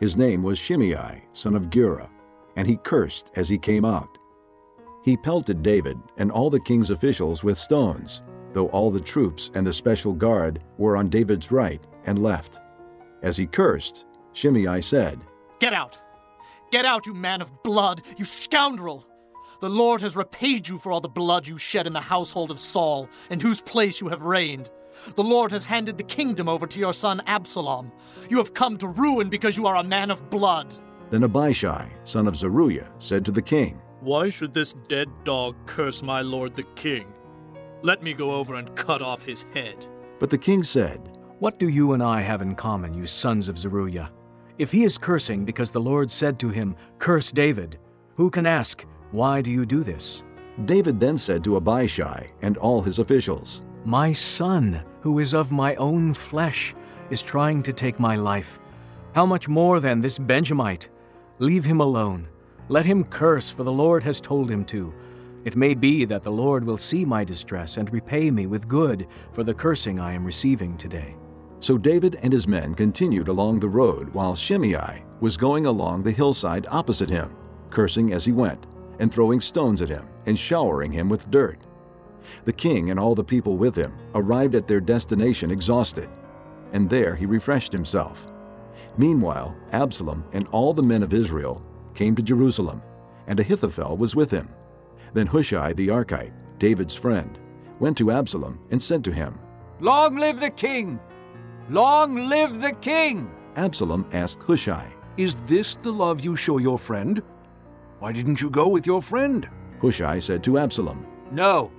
His 0.00 0.16
name 0.16 0.42
was 0.42 0.58
Shimei, 0.58 1.22
son 1.32 1.54
of 1.54 1.70
Gera, 1.70 2.10
and 2.56 2.66
he 2.66 2.76
cursed 2.76 3.30
as 3.36 3.48
he 3.48 3.58
came 3.58 3.84
out. 3.84 4.18
He 5.02 5.16
pelted 5.16 5.62
David 5.62 5.98
and 6.16 6.30
all 6.30 6.48
the 6.48 6.60
king's 6.60 6.90
officials 6.90 7.42
with 7.42 7.58
stones, 7.58 8.22
though 8.52 8.68
all 8.68 8.90
the 8.90 9.00
troops 9.00 9.50
and 9.54 9.66
the 9.66 9.72
special 9.72 10.12
guard 10.12 10.62
were 10.78 10.96
on 10.96 11.08
David's 11.08 11.50
right 11.50 11.84
and 12.06 12.22
left. 12.22 12.60
As 13.22 13.36
he 13.36 13.46
cursed, 13.46 14.06
Shimei 14.32 14.80
said, 14.80 15.20
Get 15.58 15.72
out! 15.72 16.00
Get 16.70 16.84
out, 16.84 17.06
you 17.06 17.14
man 17.14 17.42
of 17.42 17.62
blood, 17.62 18.02
you 18.16 18.24
scoundrel! 18.24 19.06
The 19.60 19.68
Lord 19.68 20.00
has 20.02 20.16
repaid 20.16 20.68
you 20.68 20.78
for 20.78 20.90
all 20.90 21.00
the 21.00 21.08
blood 21.08 21.46
you 21.46 21.58
shed 21.58 21.86
in 21.86 21.92
the 21.92 22.00
household 22.00 22.50
of 22.50 22.58
Saul, 22.58 23.08
in 23.30 23.40
whose 23.40 23.60
place 23.60 24.00
you 24.00 24.08
have 24.08 24.22
reigned. 24.22 24.70
The 25.14 25.22
Lord 25.22 25.50
has 25.52 25.64
handed 25.64 25.98
the 25.98 26.04
kingdom 26.04 26.48
over 26.48 26.66
to 26.66 26.80
your 26.80 26.92
son 26.92 27.22
Absalom. 27.26 27.92
You 28.28 28.38
have 28.38 28.54
come 28.54 28.78
to 28.78 28.88
ruin 28.88 29.28
because 29.28 29.56
you 29.56 29.66
are 29.66 29.76
a 29.76 29.84
man 29.84 30.10
of 30.10 30.30
blood. 30.30 30.76
Then 31.10 31.24
Abishai, 31.24 31.90
son 32.04 32.26
of 32.26 32.36
Zeruiah, 32.36 32.90
said 32.98 33.24
to 33.24 33.32
the 33.32 33.42
king, 33.42 33.81
Why 34.02 34.30
should 34.30 34.52
this 34.52 34.74
dead 34.88 35.08
dog 35.22 35.54
curse 35.64 36.02
my 36.02 36.22
lord 36.22 36.56
the 36.56 36.64
king? 36.74 37.06
Let 37.82 38.02
me 38.02 38.14
go 38.14 38.32
over 38.32 38.56
and 38.56 38.74
cut 38.74 39.00
off 39.00 39.22
his 39.22 39.44
head. 39.54 39.86
But 40.18 40.28
the 40.28 40.38
king 40.38 40.64
said, 40.64 41.16
What 41.38 41.60
do 41.60 41.68
you 41.68 41.92
and 41.92 42.02
I 42.02 42.20
have 42.20 42.42
in 42.42 42.56
common, 42.56 42.94
you 42.94 43.06
sons 43.06 43.48
of 43.48 43.56
Zeruiah? 43.56 44.10
If 44.58 44.72
he 44.72 44.82
is 44.82 44.98
cursing 44.98 45.44
because 45.44 45.70
the 45.70 45.80
Lord 45.80 46.10
said 46.10 46.40
to 46.40 46.48
him, 46.48 46.74
Curse 46.98 47.30
David, 47.30 47.78
who 48.16 48.28
can 48.28 48.44
ask, 48.44 48.84
Why 49.12 49.40
do 49.40 49.52
you 49.52 49.64
do 49.64 49.84
this? 49.84 50.24
David 50.64 50.98
then 50.98 51.16
said 51.16 51.44
to 51.44 51.54
Abishai 51.54 52.28
and 52.42 52.56
all 52.56 52.82
his 52.82 52.98
officials, 52.98 53.62
My 53.84 54.12
son, 54.12 54.82
who 55.00 55.20
is 55.20 55.32
of 55.32 55.52
my 55.52 55.76
own 55.76 56.12
flesh, 56.12 56.74
is 57.10 57.22
trying 57.22 57.62
to 57.62 57.72
take 57.72 58.00
my 58.00 58.16
life. 58.16 58.58
How 59.14 59.26
much 59.26 59.46
more 59.46 59.78
then 59.78 60.00
this 60.00 60.18
Benjamite? 60.18 60.88
Leave 61.38 61.64
him 61.64 61.80
alone. 61.80 62.26
Let 62.72 62.86
him 62.86 63.04
curse, 63.04 63.50
for 63.50 63.64
the 63.64 63.70
Lord 63.70 64.02
has 64.04 64.18
told 64.18 64.50
him 64.50 64.64
to. 64.64 64.94
It 65.44 65.56
may 65.56 65.74
be 65.74 66.06
that 66.06 66.22
the 66.22 66.32
Lord 66.32 66.64
will 66.64 66.78
see 66.78 67.04
my 67.04 67.22
distress 67.22 67.76
and 67.76 67.92
repay 67.92 68.30
me 68.30 68.46
with 68.46 68.66
good 68.66 69.08
for 69.34 69.44
the 69.44 69.52
cursing 69.52 70.00
I 70.00 70.14
am 70.14 70.24
receiving 70.24 70.78
today. 70.78 71.14
So 71.60 71.76
David 71.76 72.18
and 72.22 72.32
his 72.32 72.48
men 72.48 72.74
continued 72.74 73.28
along 73.28 73.60
the 73.60 73.68
road 73.68 74.08
while 74.14 74.34
Shimei 74.34 75.04
was 75.20 75.36
going 75.36 75.66
along 75.66 76.02
the 76.02 76.12
hillside 76.12 76.66
opposite 76.70 77.10
him, 77.10 77.36
cursing 77.68 78.14
as 78.14 78.24
he 78.24 78.32
went, 78.32 78.64
and 79.00 79.12
throwing 79.12 79.42
stones 79.42 79.82
at 79.82 79.90
him, 79.90 80.08
and 80.24 80.38
showering 80.38 80.92
him 80.92 81.10
with 81.10 81.30
dirt. 81.30 81.58
The 82.46 82.54
king 82.54 82.90
and 82.90 82.98
all 82.98 83.14
the 83.14 83.22
people 83.22 83.58
with 83.58 83.76
him 83.76 83.92
arrived 84.14 84.54
at 84.54 84.66
their 84.66 84.80
destination 84.80 85.50
exhausted, 85.50 86.08
and 86.72 86.88
there 86.88 87.16
he 87.16 87.26
refreshed 87.26 87.74
himself. 87.74 88.26
Meanwhile, 88.96 89.54
Absalom 89.72 90.24
and 90.32 90.48
all 90.52 90.72
the 90.72 90.82
men 90.82 91.02
of 91.02 91.12
Israel 91.12 91.62
came 91.94 92.14
to 92.16 92.22
Jerusalem, 92.22 92.82
and 93.26 93.38
Ahithophel 93.38 93.96
was 93.96 94.16
with 94.16 94.30
him. 94.30 94.48
Then 95.14 95.26
Hushai 95.26 95.72
the 95.72 95.88
Archite, 95.88 96.32
David's 96.58 96.94
friend, 96.94 97.38
went 97.80 97.98
to 97.98 98.10
Absalom 98.10 98.58
and 98.70 98.80
said 98.80 99.04
to 99.04 99.12
him, 99.12 99.38
Long 99.80 100.16
live 100.16 100.40
the 100.40 100.50
king! 100.50 101.00
Long 101.68 102.28
live 102.28 102.60
the 102.60 102.72
king! 102.72 103.30
Absalom 103.56 104.06
asked 104.12 104.42
Hushai, 104.42 104.92
Is 105.16 105.34
this 105.46 105.76
the 105.76 105.92
love 105.92 106.20
you 106.20 106.36
show 106.36 106.58
your 106.58 106.78
friend? 106.78 107.22
Why 107.98 108.12
didn't 108.12 108.40
you 108.40 108.50
go 108.50 108.68
with 108.68 108.86
your 108.86 109.02
friend? 109.02 109.48
Hushai 109.80 110.20
said 110.20 110.42
to 110.44 110.58
Absalom, 110.58 111.06
No. 111.30 111.72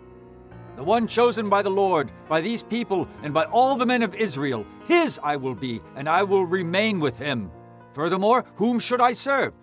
The 0.75 0.83
one 0.83 1.07
chosen 1.07 1.49
by 1.49 1.61
the 1.61 1.69
Lord, 1.69 2.11
by 2.27 2.41
these 2.41 2.63
people, 2.63 3.07
and 3.21 3.33
by 3.33 3.45
all 3.45 3.75
the 3.75 3.85
men 3.85 4.01
of 4.01 4.15
Israel, 4.15 4.65
his 4.87 5.19
I 5.23 5.35
will 5.35 5.53
be, 5.55 5.81
and 5.95 6.09
I 6.09 6.23
will 6.23 6.45
remain 6.45 6.99
with 6.99 7.17
him. 7.17 7.51
Furthermore, 7.93 8.43
whom 8.55 8.79
should 8.79 8.99
I 8.99 9.13
serve? 9.13 9.55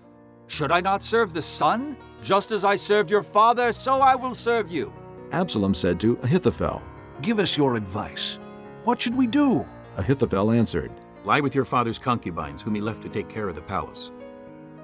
Should 0.51 0.73
I 0.73 0.81
not 0.81 1.05
serve 1.05 1.33
the 1.33 1.41
son? 1.41 1.97
Just 2.25 2.51
as 2.51 2.65
I 2.65 2.75
served 2.75 3.09
your 3.09 3.23
father, 3.23 3.71
so 3.71 4.01
I 4.01 4.17
will 4.17 4.35
serve 4.35 4.69
you. 4.69 4.93
Absalom 5.31 5.75
said 5.75 6.01
to 6.01 6.19
Ahithophel, 6.25 6.83
Give 7.23 7.39
us 7.39 7.57
your 7.57 7.77
advice. 7.77 8.41
What 8.83 9.01
should 9.01 9.15
we 9.15 9.29
do? 9.29 9.65
Ahithophel 9.97 10.51
answered, 10.51 10.91
Lie 11.23 11.39
with 11.39 11.55
your 11.55 11.65
father's 11.65 12.01
concubines, 12.01 12.63
whom 12.63 12.75
he 12.75 12.81
left 12.81 13.01
to 13.03 13.09
take 13.09 13.29
care 13.29 13.49
of 13.49 13.55
the 13.55 13.63
palace. 13.63 14.11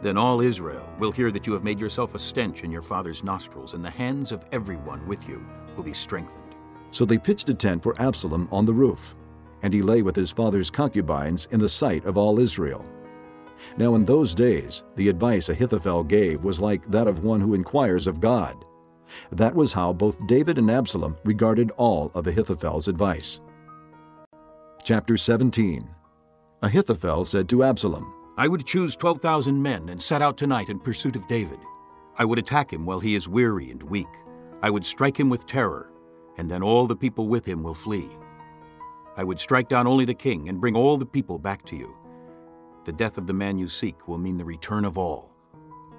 Then 0.03 0.17
all 0.17 0.41
Israel 0.41 0.89
will 1.01 1.11
hear 1.11 1.33
that 1.33 1.49
you 1.49 1.53
have 1.55 1.65
made 1.65 1.81
yourself 1.81 2.15
a 2.15 2.19
stench 2.21 2.63
in 2.63 2.71
your 2.71 2.81
father's 2.81 3.25
nostrils, 3.25 3.75
and 3.75 3.85
the 3.85 3.91
hands 3.91 4.31
of 4.31 4.45
everyone 4.53 5.05
with 5.09 5.29
you 5.29 5.45
will 5.75 5.83
be 5.83 5.93
strengthened. 5.93 6.55
So 6.93 7.05
they 7.05 7.19
pitched 7.19 7.49
a 7.49 7.55
tent 7.55 7.83
for 7.83 8.01
Absalom 8.01 8.49
on 8.53 8.67
the 8.67 8.73
roof, 8.73 9.17
and 9.63 9.75
he 9.75 9.83
lay 9.83 10.03
with 10.03 10.15
his 10.15 10.31
father's 10.31 10.71
concubines 10.71 11.49
in 11.51 11.59
the 11.59 11.69
sight 11.69 12.05
of 12.05 12.17
all 12.17 12.39
Israel. 12.39 12.87
Now 13.77 13.95
in 13.95 14.05
those 14.05 14.35
days, 14.35 14.85
the 14.97 15.09
advice 15.09 15.49
Ahithophel 15.49 16.05
gave 16.05 16.45
was 16.45 16.61
like 16.61 16.89
that 16.91 17.07
of 17.09 17.25
one 17.25 17.41
who 17.41 17.55
inquires 17.55 18.07
of 18.07 18.21
God. 18.21 18.65
That 19.33 19.55
was 19.55 19.73
how 19.73 19.93
both 19.93 20.25
David 20.27 20.59
and 20.59 20.71
Absalom 20.71 21.17
regarded 21.25 21.71
all 21.73 22.11
of 22.15 22.27
Ahithophel's 22.27 22.89
advice. 22.89 23.41
Chapter 24.85 25.17
17 25.17 25.89
Ahithophel 26.63 27.25
said 27.25 27.49
to 27.49 27.65
Absalom, 27.65 28.13
I 28.39 28.49
would 28.49 28.67
choose 28.67 28.97
12,000 28.97 29.61
men 29.61 29.89
and 29.89 30.01
set 30.01 30.23
out 30.23 30.37
tonight 30.37 30.69
in 30.69 30.79
pursuit 30.79 31.17
of 31.17 31.27
David. 31.27 31.59
I 32.19 32.25
would 32.25 32.39
attack 32.39 32.73
him 32.73 32.85
while 32.85 33.01
he 33.01 33.15
is 33.15 33.29
weary 33.29 33.71
and 33.71 33.83
weak. 33.83 34.07
I 34.63 34.71
would 34.71 34.85
strike 34.85 35.19
him 35.19 35.29
with 35.29 35.47
terror, 35.47 35.91
and 36.39 36.51
then 36.51 36.63
all 36.63 36.87
the 36.87 36.97
people 36.97 37.29
with 37.29 37.45
him 37.45 37.63
will 37.63 37.75
flee. 37.75 38.11
I 39.17 39.25
would 39.25 39.41
strike 39.41 39.69
down 39.69 39.87
only 39.87 40.05
the 40.05 40.15
king 40.15 40.49
and 40.49 40.61
bring 40.61 40.77
all 40.77 40.97
the 40.97 41.07
people 41.07 41.39
back 41.39 41.65
to 41.67 41.77
you. 41.77 41.95
The 42.87 42.93
death 42.93 43.19
of 43.19 43.27
the 43.27 43.33
man 43.33 43.59
you 43.59 43.69
seek 43.69 44.07
will 44.07 44.17
mean 44.17 44.39
the 44.39 44.45
return 44.45 44.85
of 44.85 44.97
all. 44.97 45.33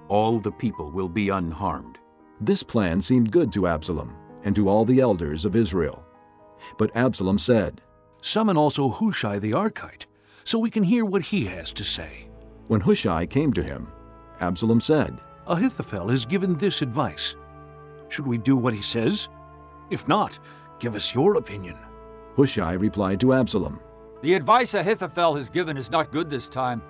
All 0.08 0.40
the 0.40 0.54
people 0.54 0.90
will 0.90 1.10
be 1.10 1.28
unharmed. 1.28 1.98
This 2.40 2.64
plan 2.64 3.02
seemed 3.02 3.30
good 3.30 3.52
to 3.52 3.68
Absalom 3.68 4.16
and 4.46 4.56
to 4.56 4.70
all 4.70 4.86
the 4.86 5.02
elders 5.02 5.44
of 5.44 5.58
Israel. 5.58 6.06
But 6.78 6.96
Absalom 6.96 7.40
said, 7.40 7.82
Summon 8.22 8.56
also 8.56 8.88
Hushai 8.88 9.38
the 9.38 9.52
Archite, 9.52 10.06
so 10.46 10.60
we 10.60 10.70
can 10.70 10.84
hear 10.84 11.04
what 11.04 11.24
he 11.24 11.44
has 11.48 11.74
to 11.74 11.84
say. 11.84 12.30
When 12.68 12.80
Hushai 12.80 13.26
came 13.26 13.52
to 13.52 13.64
him, 13.64 13.90
Absalom 14.40 14.80
said, 14.80 15.20
Ahithophel 15.46 16.08
has 16.08 16.26
given 16.26 16.58
this 16.58 16.82
advice. 16.82 17.36
Should 18.08 18.28
we 18.28 18.38
do 18.38 18.56
what 18.56 18.74
he 18.74 18.82
says? 18.82 19.28
If 19.90 20.08
not, 20.08 20.40
give 20.80 20.96
us 20.96 21.14
your 21.14 21.36
opinion. 21.36 21.78
Hushai 22.38 22.74
replied 22.74 23.20
to 23.20 23.34
Absalom, 23.34 23.82
The 24.22 24.34
advice 24.34 24.74
Ahithophel 24.74 25.36
has 25.36 25.50
given 25.50 25.78
is 25.78 25.92
not 25.92 26.12
good 26.12 26.30
this 26.30 26.48
time. 26.48 26.82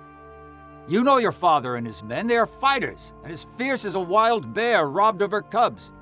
You 0.88 1.04
know 1.04 1.18
your 1.18 1.32
father 1.32 1.76
and 1.76 1.86
his 1.86 2.02
men. 2.02 2.26
They 2.26 2.38
are 2.38 2.46
fighters, 2.46 3.12
and 3.22 3.30
as 3.30 3.46
fierce 3.58 3.84
as 3.84 3.94
a 3.94 4.00
wild 4.00 4.54
bear 4.54 4.86
robbed 4.86 5.20
of 5.20 5.32
her 5.32 5.42
cubs. 5.42 5.92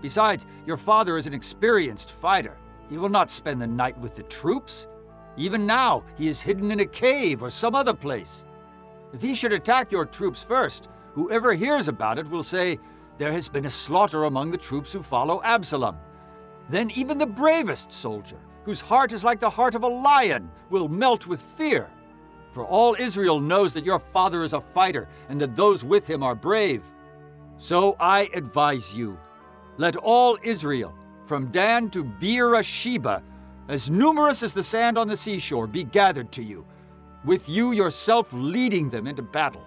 Besides, 0.00 0.46
your 0.66 0.78
father 0.78 1.18
is 1.18 1.26
an 1.26 1.34
experienced 1.34 2.10
fighter. 2.10 2.56
He 2.88 2.96
will 2.96 3.10
not 3.10 3.30
spend 3.30 3.60
the 3.60 3.66
night 3.66 3.98
with 3.98 4.14
the 4.14 4.22
troops. 4.24 4.86
Even 5.36 5.66
now, 5.66 6.02
he 6.16 6.28
is 6.28 6.40
hidden 6.40 6.70
in 6.70 6.80
a 6.80 6.86
cave 6.86 7.42
or 7.42 7.50
some 7.50 7.74
other 7.74 7.92
place. 7.92 8.44
If 9.12 9.20
he 9.20 9.34
should 9.34 9.52
attack 9.52 9.92
your 9.92 10.06
troops 10.06 10.42
first, 10.42 10.88
whoever 11.12 11.52
hears 11.52 11.88
about 11.88 12.18
it 12.18 12.28
will 12.28 12.42
say, 12.42 12.78
There 13.18 13.32
has 13.32 13.48
been 13.48 13.66
a 13.66 13.70
slaughter 13.70 14.24
among 14.24 14.50
the 14.50 14.58
troops 14.58 14.94
who 14.94 15.02
follow 15.02 15.42
Absalom. 15.42 15.96
Then 16.70 16.90
even 16.92 17.18
the 17.18 17.26
bravest 17.26 17.92
soldier, 17.92 18.38
whose 18.64 18.80
heart 18.80 19.12
is 19.12 19.24
like 19.24 19.40
the 19.40 19.50
heart 19.50 19.74
of 19.74 19.82
a 19.82 19.88
lion, 19.88 20.50
will 20.70 20.88
melt 20.88 21.26
with 21.26 21.40
fear. 21.40 21.90
For 22.50 22.64
all 22.64 22.96
Israel 22.98 23.40
knows 23.40 23.74
that 23.74 23.84
your 23.84 23.98
father 23.98 24.42
is 24.42 24.52
a 24.52 24.60
fighter 24.60 25.08
and 25.28 25.40
that 25.40 25.56
those 25.56 25.84
with 25.84 26.06
him 26.06 26.22
are 26.22 26.34
brave. 26.34 26.82
So 27.56 27.96
I 28.00 28.30
advise 28.34 28.94
you 28.94 29.18
let 29.76 29.96
all 29.96 30.38
Israel, 30.42 30.94
from 31.26 31.50
Dan 31.50 31.90
to 31.90 32.04
Beersheba, 32.04 33.22
as 33.68 33.90
numerous 33.90 34.42
as 34.42 34.52
the 34.52 34.62
sand 34.62 34.96
on 34.96 35.08
the 35.08 35.16
seashore, 35.16 35.66
be 35.66 35.82
gathered 35.82 36.30
to 36.32 36.44
you, 36.44 36.64
with 37.24 37.48
you 37.48 37.72
yourself 37.72 38.28
leading 38.32 38.88
them 38.88 39.08
into 39.08 39.22
battle. 39.22 39.64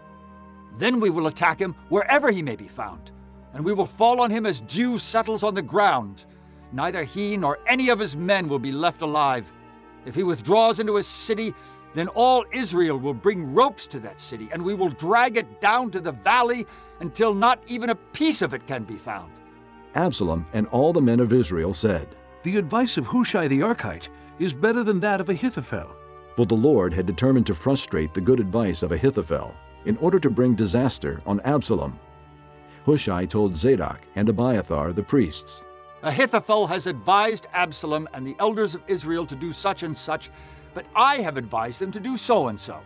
Then 0.77 0.99
we 0.99 1.09
will 1.09 1.27
attack 1.27 1.59
him 1.59 1.75
wherever 1.89 2.31
he 2.31 2.41
may 2.41 2.55
be 2.55 2.69
found, 2.69 3.11
and 3.53 3.65
we 3.65 3.73
will 3.73 3.85
fall 3.85 4.21
on 4.21 4.31
him 4.31 4.45
as 4.45 4.61
dew 4.61 4.97
settles 4.97 5.43
on 5.43 5.55
the 5.55 5.61
ground. 5.61 6.23
Neither 6.71 7.03
he 7.03 7.37
nor 7.37 7.59
any 7.67 7.89
of 7.89 7.99
his 7.99 8.15
men 8.15 8.47
will 8.47 8.59
be 8.59 8.71
left 8.71 9.01
alive. 9.01 9.51
If 10.05 10.15
he 10.15 10.23
withdraws 10.23 10.79
into 10.79 10.95
his 10.95 11.07
city, 11.07 11.53
then 11.93 12.07
all 12.09 12.45
Israel 12.51 12.99
will 12.99 13.13
bring 13.13 13.53
ropes 13.53 13.87
to 13.87 13.99
that 14.01 14.19
city, 14.19 14.49
and 14.51 14.61
we 14.61 14.73
will 14.73 14.89
drag 14.89 15.37
it 15.37 15.61
down 15.61 15.91
to 15.91 15.99
the 15.99 16.11
valley 16.11 16.65
until 16.99 17.33
not 17.33 17.61
even 17.67 17.89
a 17.89 17.95
piece 17.95 18.41
of 18.41 18.53
it 18.53 18.67
can 18.67 18.83
be 18.83 18.97
found. 18.97 19.31
Absalom 19.95 20.45
and 20.53 20.67
all 20.67 20.93
the 20.93 21.01
men 21.01 21.19
of 21.19 21.33
Israel 21.33 21.73
said, 21.73 22.07
The 22.43 22.57
advice 22.57 22.97
of 22.97 23.07
Hushai 23.07 23.47
the 23.47 23.61
Archite 23.61 24.09
is 24.39 24.53
better 24.53 24.83
than 24.83 24.99
that 24.99 25.21
of 25.21 25.29
Ahithophel. 25.29 25.89
For 26.35 26.45
the 26.45 26.55
Lord 26.55 26.93
had 26.93 27.07
determined 27.07 27.47
to 27.47 27.55
frustrate 27.55 28.13
the 28.13 28.21
good 28.21 28.39
advice 28.39 28.83
of 28.83 28.91
Ahithophel 28.91 29.55
in 29.85 29.97
order 29.97 30.19
to 30.19 30.29
bring 30.29 30.53
disaster 30.53 31.21
on 31.25 31.39
Absalom. 31.41 31.99
Hushai 32.85 33.25
told 33.25 33.55
Zadok 33.57 34.01
and 34.15 34.29
Abiathar 34.29 34.93
the 34.93 35.03
priests, 35.03 35.63
Ahithophel 36.07 36.67
has 36.67 36.87
advised 36.87 37.47
Absalom 37.51 38.07
and 38.13 38.25
the 38.25 38.37
elders 38.39 38.75
of 38.75 38.83
Israel 38.87 39.25
to 39.25 39.35
do 39.35 39.51
such 39.51 39.83
and 39.83 39.95
such, 39.95 40.31
but 40.73 40.85
I 40.95 41.17
have 41.17 41.35
advised 41.35 41.81
them 41.81 41.91
to 41.91 41.99
do 41.99 42.15
so 42.15 42.47
and 42.47 42.57
so. 42.57 42.79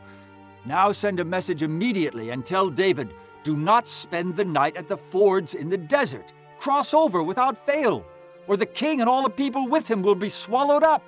Now 0.66 0.92
send 0.92 1.20
a 1.20 1.24
message 1.24 1.62
immediately 1.62 2.32
and 2.32 2.44
tell 2.44 2.68
David, 2.68 3.14
Do 3.44 3.56
not 3.56 3.88
spend 3.88 4.36
the 4.36 4.44
night 4.44 4.76
at 4.76 4.88
the 4.88 4.98
fords 4.98 5.54
in 5.54 5.70
the 5.70 5.78
desert. 5.78 6.34
Cross 6.58 6.96
over 6.96 7.22
without 7.22 7.64
fail, 7.64 8.04
or 8.48 8.58
the 8.58 8.66
king 8.66 9.02
and 9.02 9.10
all 9.10 9.22
the 9.22 9.30
people 9.30 9.68
with 9.68 9.88
him 9.88 10.02
will 10.02 10.16
be 10.16 10.28
swallowed 10.28 10.84
up. 10.84 11.04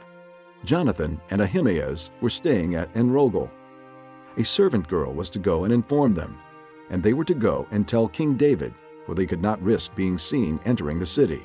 Jonathan 0.65 1.19
and 1.31 1.41
Ahimaaz 1.41 2.11
were 2.21 2.29
staying 2.29 2.75
at 2.75 2.93
Enrogel. 2.93 3.49
A 4.37 4.45
servant 4.45 4.87
girl 4.87 5.11
was 5.11 5.31
to 5.31 5.39
go 5.39 5.63
and 5.63 5.73
inform 5.73 6.13
them, 6.13 6.37
and 6.91 7.01
they 7.01 7.13
were 7.13 7.25
to 7.25 7.33
go 7.33 7.67
and 7.71 7.87
tell 7.87 8.07
King 8.07 8.35
David, 8.35 8.75
for 9.07 9.15
they 9.15 9.25
could 9.25 9.41
not 9.41 9.59
risk 9.63 9.95
being 9.95 10.19
seen 10.19 10.59
entering 10.63 10.99
the 10.99 11.07
city. 11.07 11.41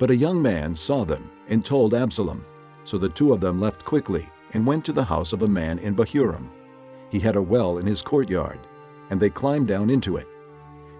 But 0.00 0.10
a 0.10 0.16
young 0.16 0.40
man 0.40 0.74
saw 0.74 1.04
them 1.04 1.30
and 1.48 1.62
told 1.62 1.92
Absalom. 1.92 2.42
So 2.84 2.96
the 2.96 3.10
two 3.10 3.34
of 3.34 3.40
them 3.40 3.60
left 3.60 3.84
quickly 3.84 4.26
and 4.54 4.66
went 4.66 4.82
to 4.86 4.94
the 4.94 5.04
house 5.04 5.34
of 5.34 5.42
a 5.42 5.48
man 5.48 5.78
in 5.78 5.94
Bahurim. 5.94 6.48
He 7.10 7.20
had 7.20 7.36
a 7.36 7.42
well 7.42 7.76
in 7.76 7.86
his 7.86 8.00
courtyard, 8.00 8.60
and 9.10 9.20
they 9.20 9.28
climbed 9.28 9.68
down 9.68 9.90
into 9.90 10.16
it. 10.16 10.26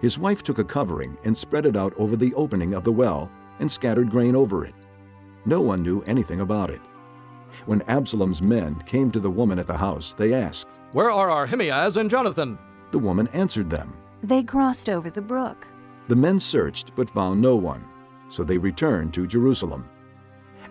His 0.01 0.19
wife 0.19 0.43
took 0.43 0.59
a 0.59 0.63
covering 0.63 1.17
and 1.23 1.35
spread 1.35 1.65
it 1.65 1.75
out 1.75 1.93
over 1.97 2.15
the 2.15 2.33
opening 2.35 2.75
of 2.75 2.83
the 2.83 2.91
well 2.91 3.31
and 3.59 3.71
scattered 3.71 4.11
grain 4.11 4.35
over 4.35 4.65
it. 4.65 4.75
No 5.45 5.61
one 5.61 5.81
knew 5.81 6.03
anything 6.03 6.41
about 6.41 6.69
it. 6.69 6.81
When 7.65 7.81
Absalom's 7.87 8.41
men 8.41 8.83
came 8.85 9.09
to 9.11 9.19
the 9.19 9.31
woman 9.31 9.57
at 9.57 9.65
the 9.65 9.77
house, 9.77 10.13
they 10.15 10.31
asked, 10.31 10.79
Where 10.91 11.09
are 11.09 11.43
Ahimaaz 11.43 11.97
and 11.97 12.09
Jonathan? 12.09 12.59
The 12.91 12.99
woman 12.99 13.27
answered 13.33 13.71
them, 13.71 13.97
They 14.21 14.43
crossed 14.43 14.89
over 14.89 15.09
the 15.09 15.23
brook. 15.23 15.67
The 16.07 16.15
men 16.15 16.39
searched 16.39 16.91
but 16.95 17.09
found 17.09 17.41
no 17.41 17.55
one, 17.55 17.83
so 18.31 18.43
they 18.43 18.57
returned 18.57 19.13
to 19.13 19.27
Jerusalem. 19.27 19.87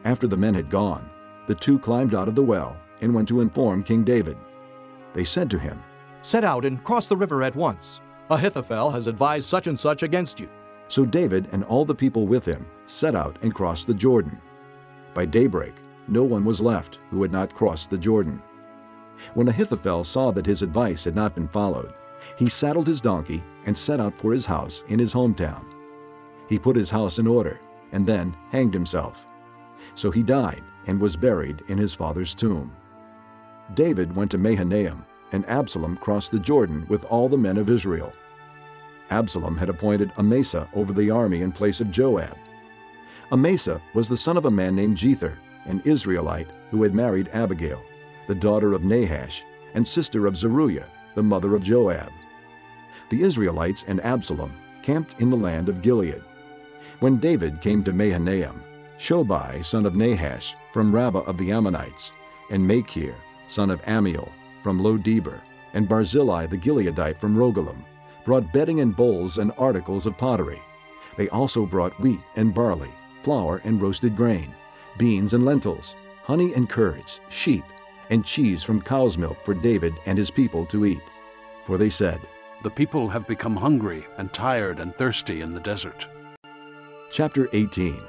After 0.04 0.26
the 0.26 0.36
men 0.36 0.54
had 0.54 0.70
gone, 0.70 1.08
the 1.46 1.54
two 1.54 1.78
climbed 1.78 2.14
out 2.14 2.26
of 2.26 2.34
the 2.34 2.42
well 2.42 2.76
and 3.00 3.14
went 3.14 3.28
to 3.28 3.40
inform 3.40 3.84
King 3.84 4.02
David. 4.02 4.36
They 5.12 5.24
said 5.24 5.50
to 5.50 5.58
him, 5.58 5.80
Set 6.22 6.44
out 6.44 6.64
and 6.64 6.82
cross 6.82 7.08
the 7.08 7.16
river 7.16 7.42
at 7.42 7.54
once. 7.54 8.00
Ahithophel 8.30 8.90
has 8.90 9.06
advised 9.06 9.48
such 9.48 9.66
and 9.66 9.78
such 9.78 10.02
against 10.02 10.40
you. 10.40 10.48
So 10.88 11.04
David 11.04 11.48
and 11.52 11.64
all 11.64 11.84
the 11.84 11.94
people 11.94 12.26
with 12.26 12.44
him 12.44 12.66
set 12.86 13.14
out 13.14 13.36
and 13.42 13.54
crossed 13.54 13.86
the 13.86 13.94
Jordan. 13.94 14.40
By 15.14 15.24
daybreak, 15.24 15.74
no 16.08 16.24
one 16.24 16.44
was 16.44 16.60
left 16.60 16.98
who 17.10 17.22
had 17.22 17.32
not 17.32 17.54
crossed 17.54 17.90
the 17.90 17.98
Jordan. 17.98 18.42
When 19.34 19.48
Ahithophel 19.48 20.04
saw 20.04 20.30
that 20.32 20.46
his 20.46 20.62
advice 20.62 21.04
had 21.04 21.14
not 21.14 21.34
been 21.34 21.48
followed, 21.48 21.92
he 22.36 22.48
saddled 22.48 22.86
his 22.86 23.00
donkey 23.00 23.42
and 23.66 23.76
set 23.76 24.00
out 24.00 24.18
for 24.18 24.32
his 24.32 24.46
house 24.46 24.82
in 24.88 24.98
his 24.98 25.12
hometown. 25.12 25.64
He 26.50 26.58
put 26.58 26.76
his 26.76 26.90
house 26.90 27.18
in 27.18 27.26
order 27.26 27.60
and 27.92 28.06
then 28.06 28.36
hanged 28.50 28.74
himself. 28.74 29.24
So 29.94 30.10
he 30.10 30.22
died 30.22 30.62
and 30.86 31.00
was 31.00 31.16
buried 31.16 31.62
in 31.68 31.78
his 31.78 31.94
father's 31.94 32.34
tomb. 32.34 32.76
David 33.74 34.14
went 34.14 34.32
to 34.32 34.38
Mahanaim, 34.38 35.04
and 35.32 35.48
Absalom 35.48 35.96
crossed 35.96 36.32
the 36.32 36.40
Jordan 36.40 36.84
with 36.88 37.04
all 37.04 37.28
the 37.28 37.38
men 37.38 37.56
of 37.56 37.70
Israel. 37.70 38.12
Absalom 39.10 39.56
had 39.56 39.68
appointed 39.68 40.12
Amasa 40.18 40.68
over 40.74 40.92
the 40.92 41.10
army 41.10 41.42
in 41.42 41.52
place 41.52 41.80
of 41.80 41.90
Joab. 41.90 42.36
Amasa 43.30 43.80
was 43.94 44.08
the 44.08 44.16
son 44.16 44.36
of 44.36 44.46
a 44.46 44.50
man 44.50 44.74
named 44.74 44.96
Jether, 44.96 45.36
an 45.66 45.80
Israelite 45.84 46.48
who 46.72 46.82
had 46.82 46.94
married 46.94 47.30
Abigail, 47.32 47.82
the 48.26 48.34
daughter 48.34 48.72
of 48.72 48.82
Nahash 48.82 49.44
and 49.74 49.86
sister 49.86 50.26
of 50.26 50.36
Zeruiah, 50.36 50.90
the 51.14 51.22
mother 51.22 51.54
of 51.54 51.62
Joab. 51.62 52.10
The 53.08 53.22
Israelites 53.22 53.84
and 53.86 54.00
Absalom 54.00 54.52
camped 54.82 55.20
in 55.20 55.30
the 55.30 55.36
land 55.36 55.68
of 55.68 55.82
Gilead. 55.82 56.24
When 57.00 57.16
David 57.16 57.62
came 57.62 57.82
to 57.84 57.94
Mahanaim, 57.94 58.62
Shobai, 58.98 59.64
son 59.64 59.86
of 59.86 59.94
Nahash, 59.94 60.54
from 60.70 60.94
Rabbah 60.94 61.20
of 61.20 61.38
the 61.38 61.50
Ammonites, 61.50 62.12
and 62.50 62.66
Machir, 62.66 63.14
son 63.48 63.70
of 63.70 63.80
Ammiel, 63.86 64.28
from 64.62 64.78
Lo-debar, 64.78 65.40
and 65.72 65.88
Barzillai 65.88 66.46
the 66.46 66.58
Gileadite 66.58 67.16
from 67.16 67.34
Rogelim, 67.34 67.82
brought 68.26 68.52
bedding 68.52 68.80
and 68.80 68.94
bowls 68.94 69.38
and 69.38 69.50
articles 69.56 70.04
of 70.04 70.18
pottery. 70.18 70.60
They 71.16 71.30
also 71.30 71.64
brought 71.64 71.98
wheat 72.00 72.20
and 72.36 72.52
barley, 72.52 72.90
flour 73.22 73.62
and 73.64 73.80
roasted 73.80 74.14
grain, 74.14 74.52
beans 74.98 75.32
and 75.32 75.46
lentils, 75.46 75.96
honey 76.22 76.52
and 76.52 76.68
curds, 76.68 77.20
sheep, 77.30 77.64
and 78.10 78.26
cheese 78.26 78.62
from 78.62 78.82
cow's 78.82 79.16
milk 79.16 79.42
for 79.42 79.54
David 79.54 79.94
and 80.04 80.18
his 80.18 80.30
people 80.30 80.66
to 80.66 80.84
eat. 80.84 81.00
For 81.64 81.78
they 81.78 81.88
said, 81.88 82.20
The 82.62 82.70
people 82.70 83.08
have 83.08 83.26
become 83.26 83.56
hungry 83.56 84.06
and 84.18 84.30
tired 84.34 84.80
and 84.80 84.94
thirsty 84.94 85.40
in 85.40 85.54
the 85.54 85.60
desert. 85.60 86.06
Chapter 87.12 87.48
18 87.52 88.00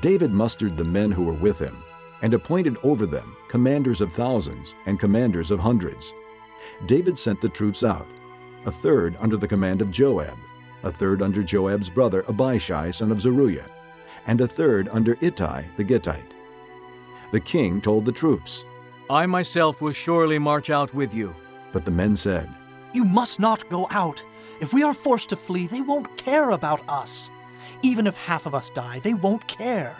David 0.00 0.32
mustered 0.32 0.76
the 0.76 0.82
men 0.82 1.12
who 1.12 1.22
were 1.22 1.32
with 1.32 1.60
him, 1.60 1.80
and 2.22 2.34
appointed 2.34 2.76
over 2.82 3.06
them 3.06 3.36
commanders 3.48 4.00
of 4.00 4.12
thousands 4.12 4.74
and 4.86 4.98
commanders 4.98 5.52
of 5.52 5.60
hundreds. 5.60 6.12
David 6.86 7.16
sent 7.16 7.40
the 7.40 7.48
troops 7.48 7.84
out, 7.84 8.08
a 8.66 8.72
third 8.72 9.16
under 9.20 9.36
the 9.36 9.46
command 9.46 9.80
of 9.80 9.92
Joab, 9.92 10.36
a 10.82 10.90
third 10.90 11.22
under 11.22 11.44
Joab's 11.44 11.88
brother 11.88 12.24
Abishai 12.28 12.90
son 12.90 13.12
of 13.12 13.20
Zeruiah, 13.20 13.70
and 14.26 14.40
a 14.40 14.48
third 14.48 14.88
under 14.90 15.16
Ittai 15.20 15.64
the 15.76 15.84
Gittite. 15.84 16.34
The 17.30 17.40
king 17.40 17.80
told 17.80 18.04
the 18.04 18.12
troops, 18.12 18.64
I 19.08 19.26
myself 19.26 19.80
will 19.80 19.92
surely 19.92 20.38
march 20.38 20.68
out 20.68 20.92
with 20.94 21.14
you. 21.14 21.34
But 21.72 21.84
the 21.84 21.92
men 21.92 22.16
said, 22.16 22.52
You 22.92 23.04
must 23.04 23.38
not 23.38 23.68
go 23.70 23.86
out. 23.90 24.22
If 24.60 24.72
we 24.72 24.82
are 24.82 24.94
forced 24.94 25.28
to 25.28 25.36
flee, 25.36 25.68
they 25.68 25.80
won't 25.80 26.16
care 26.16 26.50
about 26.50 26.82
us. 26.88 27.30
Even 27.82 28.06
if 28.06 28.16
half 28.16 28.46
of 28.46 28.54
us 28.54 28.70
die, 28.70 28.98
they 29.00 29.14
won't 29.14 29.46
care. 29.46 29.96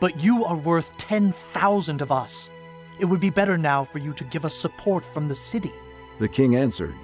But 0.00 0.22
you 0.22 0.44
are 0.44 0.56
worth 0.56 0.96
10,000 0.96 2.00
of 2.00 2.12
us. 2.12 2.50
It 2.98 3.04
would 3.04 3.20
be 3.20 3.30
better 3.30 3.58
now 3.58 3.84
for 3.84 3.98
you 3.98 4.12
to 4.14 4.24
give 4.24 4.44
us 4.44 4.54
support 4.54 5.04
from 5.04 5.28
the 5.28 5.34
city. 5.34 5.72
The 6.18 6.28
king 6.28 6.56
answered, 6.56 6.94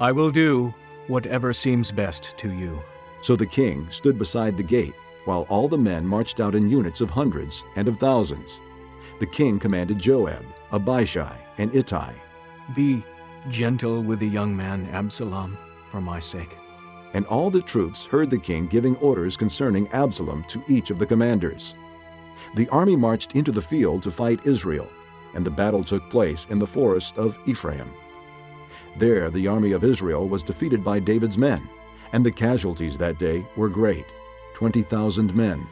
I 0.00 0.12
will 0.12 0.30
do 0.30 0.72
whatever 1.08 1.52
seems 1.52 1.92
best 1.92 2.36
to 2.38 2.52
you. 2.52 2.82
So 3.22 3.36
the 3.36 3.46
king 3.46 3.86
stood 3.90 4.18
beside 4.18 4.56
the 4.56 4.62
gate, 4.62 4.94
while 5.24 5.46
all 5.48 5.68
the 5.68 5.78
men 5.78 6.06
marched 6.06 6.40
out 6.40 6.54
in 6.54 6.70
units 6.70 7.00
of 7.00 7.10
hundreds 7.10 7.62
and 7.76 7.86
of 7.86 7.98
thousands. 7.98 8.60
The 9.20 9.26
king 9.26 9.58
commanded 9.58 9.98
Joab, 9.98 10.44
Abishai, 10.72 11.36
and 11.58 11.74
Ittai, 11.74 12.12
Be 12.74 13.04
gentle 13.48 14.02
with 14.02 14.20
the 14.20 14.28
young 14.28 14.56
man 14.56 14.88
Absalom 14.92 15.56
for 15.90 16.00
my 16.00 16.18
sake. 16.18 16.56
And 17.14 17.26
all 17.26 17.50
the 17.50 17.62
troops 17.62 18.04
heard 18.04 18.30
the 18.30 18.38
king 18.38 18.66
giving 18.66 18.96
orders 18.96 19.36
concerning 19.36 19.88
Absalom 19.88 20.44
to 20.48 20.62
each 20.68 20.90
of 20.90 20.98
the 20.98 21.06
commanders. 21.06 21.74
The 22.54 22.68
army 22.68 22.96
marched 22.96 23.34
into 23.34 23.52
the 23.52 23.62
field 23.62 24.02
to 24.02 24.10
fight 24.10 24.46
Israel, 24.46 24.88
and 25.34 25.44
the 25.44 25.50
battle 25.50 25.84
took 25.84 26.08
place 26.10 26.46
in 26.50 26.58
the 26.58 26.66
forest 26.66 27.16
of 27.18 27.38
Ephraim. 27.46 27.90
There 28.96 29.30
the 29.30 29.46
army 29.46 29.72
of 29.72 29.84
Israel 29.84 30.28
was 30.28 30.42
defeated 30.42 30.84
by 30.84 30.98
David's 30.98 31.38
men, 31.38 31.66
and 32.12 32.24
the 32.24 32.32
casualties 32.32 32.98
that 32.98 33.18
day 33.18 33.46
were 33.56 33.68
great 33.68 34.06
20,000 34.54 35.34
men. 35.34 35.66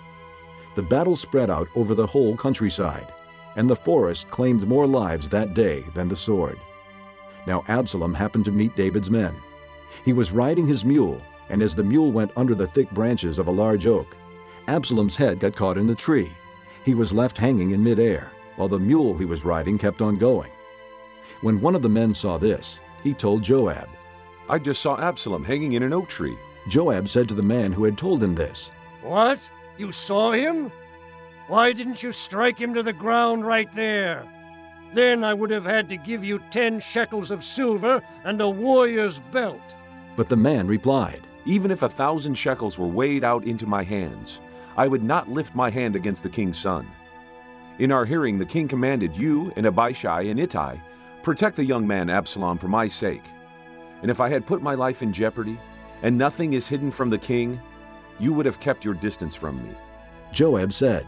The 0.75 0.83
battle 0.83 1.17
spread 1.17 1.51
out 1.51 1.69
over 1.75 1.95
the 1.95 2.07
whole 2.07 2.37
countryside, 2.37 3.13
and 3.57 3.69
the 3.69 3.77
forest 3.77 4.31
claimed 4.31 4.67
more 4.67 4.87
lives 4.87 5.29
that 5.29 5.55
day 5.55 5.85
than 5.95 6.09
the 6.09 6.17
sword. 6.17 6.59
Now 7.47 7.65
Absalom 7.69 8.15
happened 8.15 8.47
to 8.47 8.53
meet 8.53 8.77
David's 8.77 9.11
men. 9.11 9.35
He 10.05 10.13
was 10.13 10.33
riding 10.33 10.67
his 10.67 10.85
mule, 10.85 11.21
and 11.51 11.63
as 11.63 11.75
the 11.75 11.85
mule 11.85 12.13
went 12.13 12.33
under 12.37 12.55
the 12.55 12.67
thick 12.67 12.91
branches 12.93 13.39
of 13.39 13.49
a 13.49 13.51
large 13.51 13.87
oak, 13.87 14.17
Absalom's 14.69 15.17
head 15.17 15.41
got 15.41 15.57
caught 15.57 15.77
in 15.77 15.87
the 15.87 15.95
tree. 15.95 16.31
He 16.85 16.95
was 16.95 17.13
left 17.13 17.37
hanging 17.37 17.73
in 17.73 17.83
midair, 17.83 18.31
while 18.57 18.69
the 18.69 18.79
mule 18.79 19.19
he 19.19 19.25
was 19.25 19.45
riding 19.45 19.77
kept 19.77 20.01
on 20.01 20.17
going. 20.17 20.51
When 21.43 21.61
one 21.61 21.75
of 21.75 21.83
the 21.83 21.89
men 21.89 22.15
saw 22.15 22.39
this, 22.39 22.79
he 23.03 23.15
told 23.15 23.43
Joab. 23.43 23.89
I 24.49 24.59
just 24.59 24.83
saw 24.83 25.01
Absalom 25.01 25.45
hanging 25.45 25.73
in 25.73 25.83
an 25.83 25.93
oak 25.93 26.09
tree. 26.09 26.37
Joab 26.69 27.09
said 27.09 27.29
to 27.29 27.35
the 27.35 27.43
man 27.43 27.73
who 27.73 27.85
had 27.85 27.99
told 27.99 28.23
him 28.23 28.35
this, 28.35 28.71
What? 29.03 29.39
You 29.79 29.93
saw 29.93 30.33
him? 30.33 30.71
Why 31.49 31.73
didn't 31.73 32.03
you 32.03 32.13
strike 32.13 32.59
him 32.59 32.75
to 32.75 32.83
the 32.83 32.93
ground 32.93 33.47
right 33.47 33.75
there? 33.75 34.25
Then 34.93 35.25
I 35.25 35.35
would 35.35 35.51
have 35.51 35.65
had 35.65 35.89
to 35.89 35.97
give 35.97 36.25
you 36.25 36.41
ten 36.51 36.81
shekels 36.81 37.31
of 37.31 37.45
silver 37.45 38.03
and 38.25 38.41
a 38.41 38.49
warrior's 38.49 39.21
belt. 39.33 39.61
But 40.17 40.29
the 40.29 40.37
man 40.37 40.67
replied, 40.67 41.23
Even 41.47 41.71
if 41.71 41.83
a 41.83 41.89
thousand 41.89 42.35
shekels 42.35 42.79
were 42.79 42.87
weighed 42.87 43.25
out 43.25 43.45
into 43.45 43.67
my 43.67 43.83
hands, 43.83 44.41
I 44.77 44.89
would 44.89 45.03
not 45.03 45.31
lift 45.31 45.55
my 45.55 45.71
hand 45.71 45.97
against 45.97 46.23
the 46.23 46.29
king's 46.29 46.59
son. 46.59 46.87
In 47.79 47.91
our 47.91 48.05
hearing, 48.05 48.39
the 48.39 48.45
king 48.45 48.69
commanded 48.69 49.17
you 49.17 49.53
and 49.57 49.67
Abishai 49.67 50.23
and 50.23 50.39
Ittai, 50.39 50.77
Protect 51.23 51.57
the 51.57 51.65
young 51.65 51.87
man 51.87 52.11
Absalom 52.11 52.59
for 52.59 52.69
my 52.69 52.87
sake. 52.87 53.25
And 54.03 54.11
if 54.11 54.21
I 54.21 54.29
had 54.29 54.47
put 54.47 54.63
my 54.63 54.75
life 54.75 55.03
in 55.03 55.13
jeopardy, 55.13 55.59
and 56.03 56.17
nothing 56.17 56.55
is 56.55 56.67
hidden 56.67 56.91
from 56.91 57.11
the 57.11 57.19
king, 57.19 57.61
you 58.19 58.33
would 58.33 58.47
have 58.47 58.61
kept 58.61 58.85
your 58.85 58.95
distance 58.95 59.35
from 59.35 59.63
me. 59.63 59.75
Joab 60.33 60.73
said, 60.73 61.07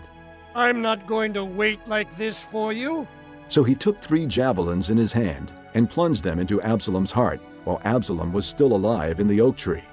I'm 0.55 0.83
not 0.83 1.07
going 1.07 1.33
to 1.35 1.45
wait 1.45 1.81
like 1.87 2.17
this 2.19 2.43
for 2.43 2.73
you. 2.73 3.07
So 3.49 3.65
he 3.65 3.75
took 3.75 4.01
three 4.01 4.27
javelins 4.27 4.91
in 4.91 4.97
his 4.97 5.13
hand 5.13 5.53
and 5.75 5.89
plunged 5.89 6.25
them 6.25 6.39
into 6.39 6.61
Absalom's 6.63 7.11
heart 7.11 7.41
while 7.65 7.81
Absalom 7.85 8.33
was 8.33 8.47
still 8.47 8.75
alive 8.75 9.21
in 9.21 9.29
the 9.29 9.41
oak 9.41 9.57
tree. 9.57 9.85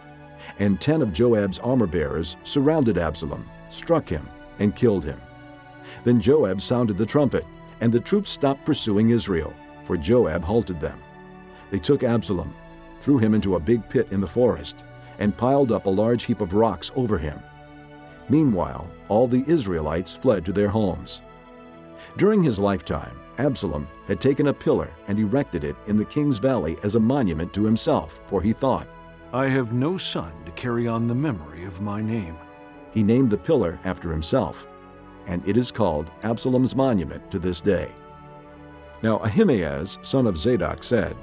And 0.58 0.82
ten 0.82 1.02
of 1.02 1.14
Joab's 1.14 1.60
armor 1.60 1.88
bearers 1.88 2.36
surrounded 2.44 2.98
Absalom, 2.98 3.48
struck 3.70 4.10
him, 4.10 4.28
and 4.60 4.76
killed 4.76 5.06
him. 5.06 5.22
Then 6.04 6.20
Joab 6.20 6.62
sounded 6.62 6.98
the 6.98 7.06
trumpet, 7.06 7.46
and 7.82 7.92
the 7.92 8.00
troops 8.00 8.30
stopped 8.30 8.66
pursuing 8.66 9.12
Israel, 9.12 9.54
for 9.86 9.98
Joab 9.98 10.44
halted 10.44 10.80
them. 10.82 11.00
They 11.72 11.80
took 11.80 12.04
Absalom, 12.04 12.54
threw 13.02 13.18
him 13.18 13.34
into 13.34 13.56
a 13.56 13.60
big 13.60 13.88
pit 13.90 14.08
in 14.12 14.22
the 14.22 14.28
forest, 14.28 14.84
and 15.20 15.38
piled 15.38 15.72
up 15.72 15.86
a 15.86 15.90
large 15.90 16.24
heap 16.24 16.42
of 16.42 16.54
rocks 16.54 16.92
over 16.96 17.18
him. 17.18 17.40
Meanwhile, 18.30 18.90
all 19.08 19.28
the 19.28 19.44
Israelites 19.48 20.14
fled 20.14 20.46
to 20.46 20.54
their 20.54 20.70
homes. 20.70 21.22
During 22.18 22.44
his 22.44 22.60
lifetime, 22.60 23.18
Absalom 23.38 23.88
had 24.08 24.20
taken 24.20 24.48
a 24.48 24.54
pillar 24.54 24.90
and 25.08 25.18
erected 25.18 25.64
it 25.64 25.76
in 25.88 25.98
the 25.98 26.06
king's 26.06 26.40
valley 26.40 26.78
as 26.84 26.96
a 26.96 27.00
monument 27.00 27.54
to 27.54 27.64
himself, 27.64 28.20
for 28.28 28.42
he 28.42 28.54
thought, 28.54 28.88
I 29.32 29.48
have 29.50 29.74
no 29.74 29.96
son 29.96 30.34
to 30.46 30.52
carry 30.54 30.88
on 30.88 31.06
the 31.06 31.14
memory 31.14 31.64
of 31.64 31.82
my 31.82 32.02
name. 32.02 32.36
He 32.96 33.04
named 33.04 33.30
the 33.30 33.38
pillar 33.38 33.80
after 33.84 34.12
himself, 34.12 34.66
and 35.28 35.48
it 35.48 35.56
is 35.56 35.70
called 35.70 36.10
Absalom's 36.24 36.76
monument 36.76 37.30
to 37.30 37.38
this 37.38 37.62
day. 37.62 37.92
Now 39.04 39.20
Ahimaaz, 39.20 40.00
son 40.02 40.26
of 40.26 40.40
Zadok, 40.40 40.84
said, 40.84 41.16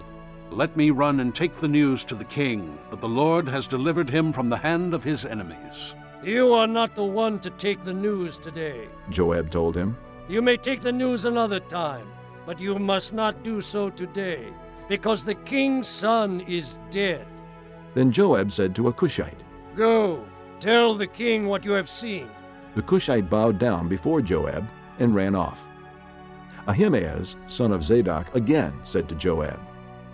Let 0.52 0.76
me 0.76 0.90
run 0.90 1.18
and 1.18 1.34
take 1.34 1.56
the 1.56 1.66
news 1.66 2.04
to 2.04 2.14
the 2.14 2.24
king 2.24 2.78
that 2.90 3.00
the 3.00 3.08
Lord 3.08 3.48
has 3.48 3.66
delivered 3.66 4.08
him 4.08 4.32
from 4.32 4.50
the 4.50 4.56
hand 4.56 4.94
of 4.94 5.02
his 5.02 5.24
enemies. 5.24 5.96
You 6.22 6.52
are 6.52 6.68
not 6.68 6.94
the 6.94 7.04
one 7.04 7.40
to 7.40 7.50
take 7.50 7.84
the 7.84 7.92
news 7.92 8.38
today. 8.38 8.86
Joab 9.10 9.50
told 9.50 9.76
him. 9.76 9.98
You 10.28 10.42
may 10.42 10.56
take 10.56 10.80
the 10.80 10.92
news 10.92 11.24
another 11.24 11.58
time, 11.58 12.06
but 12.46 12.60
you 12.60 12.78
must 12.78 13.12
not 13.12 13.42
do 13.42 13.60
so 13.60 13.90
today, 13.90 14.52
because 14.88 15.24
the 15.24 15.34
king's 15.34 15.88
son 15.88 16.40
is 16.42 16.78
dead. 16.92 17.26
Then 17.96 18.12
Joab 18.12 18.52
said 18.52 18.76
to 18.76 18.88
a 18.88 18.92
Cushite, 18.92 19.40
Go, 19.74 20.22
tell 20.60 20.94
the 20.94 21.06
king 21.06 21.46
what 21.46 21.64
you 21.64 21.70
have 21.70 21.88
seen. 21.88 22.28
The 22.74 22.82
Cushite 22.82 23.30
bowed 23.30 23.58
down 23.58 23.88
before 23.88 24.20
Joab 24.20 24.68
and 24.98 25.14
ran 25.14 25.34
off. 25.34 25.66
Ahimaaz, 26.68 27.36
son 27.46 27.72
of 27.72 27.82
Zadok, 27.82 28.34
again 28.34 28.74
said 28.84 29.08
to 29.08 29.14
Joab, 29.14 29.58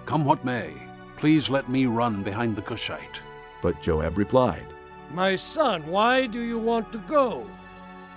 Come 0.06 0.24
what 0.24 0.44
may, 0.44 0.72
please 1.16 1.50
let 1.50 1.68
me 1.68 1.86
run 1.86 2.22
behind 2.22 2.54
the 2.54 2.62
Cushite. 2.62 3.20
But 3.62 3.82
Joab 3.82 4.16
replied, 4.16 4.66
My 5.10 5.34
son, 5.34 5.84
why 5.88 6.28
do 6.28 6.40
you 6.40 6.60
want 6.60 6.92
to 6.92 6.98
go? 6.98 7.44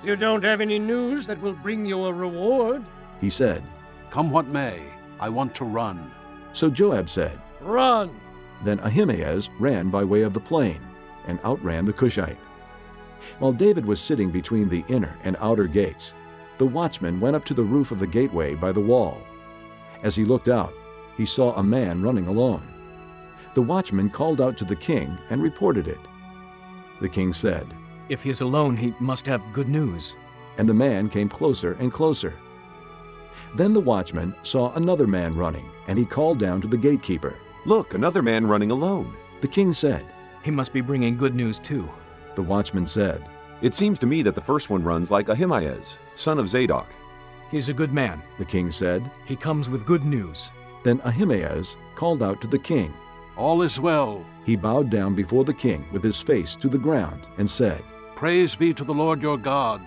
You 0.04 0.16
don't 0.16 0.44
have 0.44 0.62
any 0.62 0.78
news 0.78 1.26
that 1.26 1.42
will 1.42 1.54
bring 1.54 1.88
you 1.88 2.06
a 2.06 2.14
reward. 2.14 2.86
He 3.20 3.32
said, 3.32 3.64
Come 4.12 4.30
what 4.30 4.46
may, 4.46 4.80
I 5.20 5.30
want 5.30 5.56
to 5.56 5.66
run. 5.66 6.12
So 6.54 6.70
Joab 6.70 7.10
said, 7.10 7.42
Run. 7.62 8.16
Then 8.64 8.80
Ahimaaz 8.80 9.50
ran 9.60 9.90
by 9.90 10.04
way 10.04 10.22
of 10.22 10.34
the 10.34 10.40
plain 10.40 10.80
and 11.28 11.40
outran 11.44 11.86
the 11.86 11.94
Cushite. 11.94 12.38
While 13.40 13.54
David 13.54 13.86
was 13.86 14.00
sitting 14.00 14.30
between 14.32 14.70
the 14.70 14.86
inner 14.88 15.18
and 15.24 15.36
outer 15.40 15.68
gates, 15.68 16.14
the 16.58 16.66
watchman 16.66 17.20
went 17.20 17.36
up 17.36 17.44
to 17.46 17.54
the 17.54 17.64
roof 17.64 17.92
of 17.92 18.00
the 18.00 18.08
gateway 18.08 18.56
by 18.56 18.72
the 18.72 18.80
wall. 18.80 19.22
As 20.04 20.16
he 20.16 20.24
looked 20.24 20.48
out, 20.48 20.74
he 21.18 21.26
saw 21.26 21.54
a 21.56 21.64
man 21.64 22.02
running 22.02 22.28
alone. 22.28 22.64
The 23.56 23.62
watchman 23.62 24.10
called 24.10 24.42
out 24.42 24.58
to 24.58 24.66
the 24.66 24.76
king 24.76 25.18
and 25.30 25.42
reported 25.42 25.88
it. 25.88 26.00
The 27.02 27.10
king 27.10 27.34
said, 27.34 27.68
If 28.10 28.24
he 28.24 28.30
is 28.30 28.42
alone, 28.42 28.78
he 28.78 28.94
must 29.00 29.26
have 29.28 29.54
good 29.54 29.70
news. 29.70 30.16
And 30.58 30.70
the 30.70 30.74
man 30.74 31.10
came 31.10 31.28
closer 31.28 31.74
and 31.80 31.92
closer. 31.92 32.34
Then 33.56 33.74
the 33.74 33.82
watchman 33.82 34.36
saw 34.44 34.74
another 34.74 35.08
man 35.08 35.36
running, 35.36 35.70
and 35.88 35.98
he 35.98 36.06
called 36.06 36.40
down 36.40 36.62
to 36.62 36.68
the 36.68 36.78
gatekeeper. 36.78 37.36
Look, 37.66 37.96
another 37.96 38.22
man 38.22 38.46
running 38.46 38.70
alone. 38.70 39.16
The 39.42 39.48
king 39.48 39.74
said, 39.74 40.06
He 40.44 40.52
must 40.52 40.72
be 40.72 40.82
bringing 40.82 41.18
good 41.18 41.34
news 41.34 41.58
too. 41.58 41.90
The 42.36 42.44
watchman 42.44 42.86
said, 42.86 43.26
It 43.62 43.74
seems 43.74 43.98
to 44.00 44.08
me 44.08 44.22
that 44.22 44.36
the 44.36 44.42
first 44.42 44.70
one 44.70 44.84
runs 44.84 45.10
like 45.10 45.30
Ahimaaz, 45.30 45.98
son 46.14 46.38
of 46.38 46.48
Zadok. 46.48 46.88
He's 47.50 47.70
a 47.70 47.74
good 47.74 47.92
man. 47.92 48.22
The 48.38 48.46
king 48.46 48.72
said, 48.72 49.10
He 49.26 49.36
comes 49.36 49.68
with 49.68 49.86
good 49.86 50.06
news. 50.06 50.52
Then 50.84 51.02
Ahimaaz 51.06 51.76
called 51.96 52.22
out 52.22 52.40
to 52.42 52.48
the 52.48 52.60
king. 52.60 52.94
All 53.36 53.64
is 53.64 53.80
well. 53.80 54.24
He 54.46 54.56
bowed 54.56 54.92
down 54.92 55.16
before 55.16 55.44
the 55.44 55.54
king 55.54 55.88
with 55.92 56.04
his 56.04 56.22
face 56.22 56.56
to 56.58 56.70
the 56.70 56.78
ground 56.78 57.26
and 57.40 57.50
said, 57.50 57.84
Praise 58.16 58.56
be 58.56 58.76
to 58.76 58.84
the 58.84 58.94
Lord 58.94 59.24
your 59.24 59.38
God. 59.40 59.82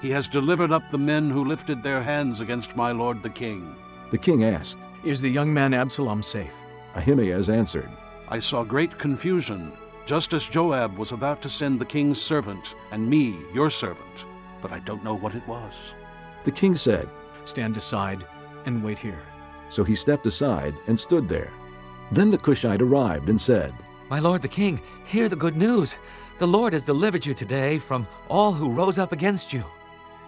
He 0.00 0.08
has 0.10 0.26
delivered 0.28 0.72
up 0.72 0.90
the 0.90 0.98
men 0.98 1.30
who 1.30 1.44
lifted 1.44 1.82
their 1.82 2.02
hands 2.02 2.40
against 2.40 2.74
my 2.74 2.90
lord 2.90 3.22
the 3.22 3.30
king. 3.30 3.76
The 4.10 4.18
king 4.18 4.44
asked, 4.44 4.78
Is 5.04 5.20
the 5.20 5.30
young 5.30 5.52
man 5.52 5.74
Absalom 5.74 6.22
safe? 6.22 6.50
Ahimaaz 6.94 7.48
answered, 7.48 7.88
I 8.28 8.38
saw 8.38 8.64
great 8.64 8.98
confusion, 8.98 9.72
just 10.04 10.32
as 10.32 10.48
Joab 10.48 10.98
was 10.98 11.12
about 11.12 11.40
to 11.42 11.48
send 11.48 11.80
the 11.80 11.84
king's 11.84 12.20
servant 12.20 12.74
and 12.90 13.08
me, 13.08 13.36
your 13.52 13.70
servant, 13.70 14.26
but 14.60 14.72
I 14.72 14.78
don't 14.80 15.04
know 15.04 15.14
what 15.14 15.34
it 15.34 15.46
was. 15.46 15.94
The 16.44 16.50
king 16.50 16.76
said, 16.76 17.08
Stand 17.44 17.76
aside 17.76 18.24
and 18.66 18.82
wait 18.82 18.98
here. 18.98 19.22
So 19.70 19.84
he 19.84 19.94
stepped 19.94 20.26
aside 20.26 20.74
and 20.86 20.98
stood 20.98 21.28
there. 21.28 21.50
Then 22.10 22.30
the 22.30 22.38
Cushite 22.38 22.82
arrived 22.82 23.28
and 23.28 23.40
said, 23.40 23.72
My 24.10 24.18
lord 24.18 24.42
the 24.42 24.48
king, 24.48 24.80
hear 25.04 25.28
the 25.28 25.36
good 25.36 25.56
news. 25.56 25.96
The 26.38 26.46
Lord 26.46 26.72
has 26.72 26.82
delivered 26.82 27.24
you 27.24 27.34
today 27.34 27.78
from 27.78 28.06
all 28.28 28.52
who 28.52 28.72
rose 28.72 28.98
up 28.98 29.12
against 29.12 29.52
you. 29.52 29.64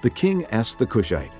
The 0.03 0.11
king 0.11 0.45
asked 0.47 0.78
the 0.78 0.86
Cushite, 0.86 1.32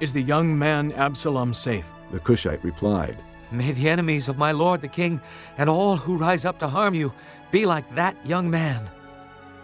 Is 0.00 0.12
the 0.12 0.22
young 0.22 0.58
man 0.58 0.92
Absalom 0.92 1.54
safe? 1.54 1.86
The 2.10 2.20
Cushite 2.20 2.62
replied, 2.62 3.18
May 3.50 3.72
the 3.72 3.88
enemies 3.88 4.28
of 4.28 4.36
my 4.36 4.52
lord 4.52 4.82
the 4.82 4.88
king 4.88 5.20
and 5.56 5.70
all 5.70 5.96
who 5.96 6.16
rise 6.16 6.44
up 6.44 6.58
to 6.58 6.68
harm 6.68 6.94
you 6.94 7.12
be 7.50 7.64
like 7.64 7.94
that 7.94 8.14
young 8.26 8.50
man. 8.50 8.88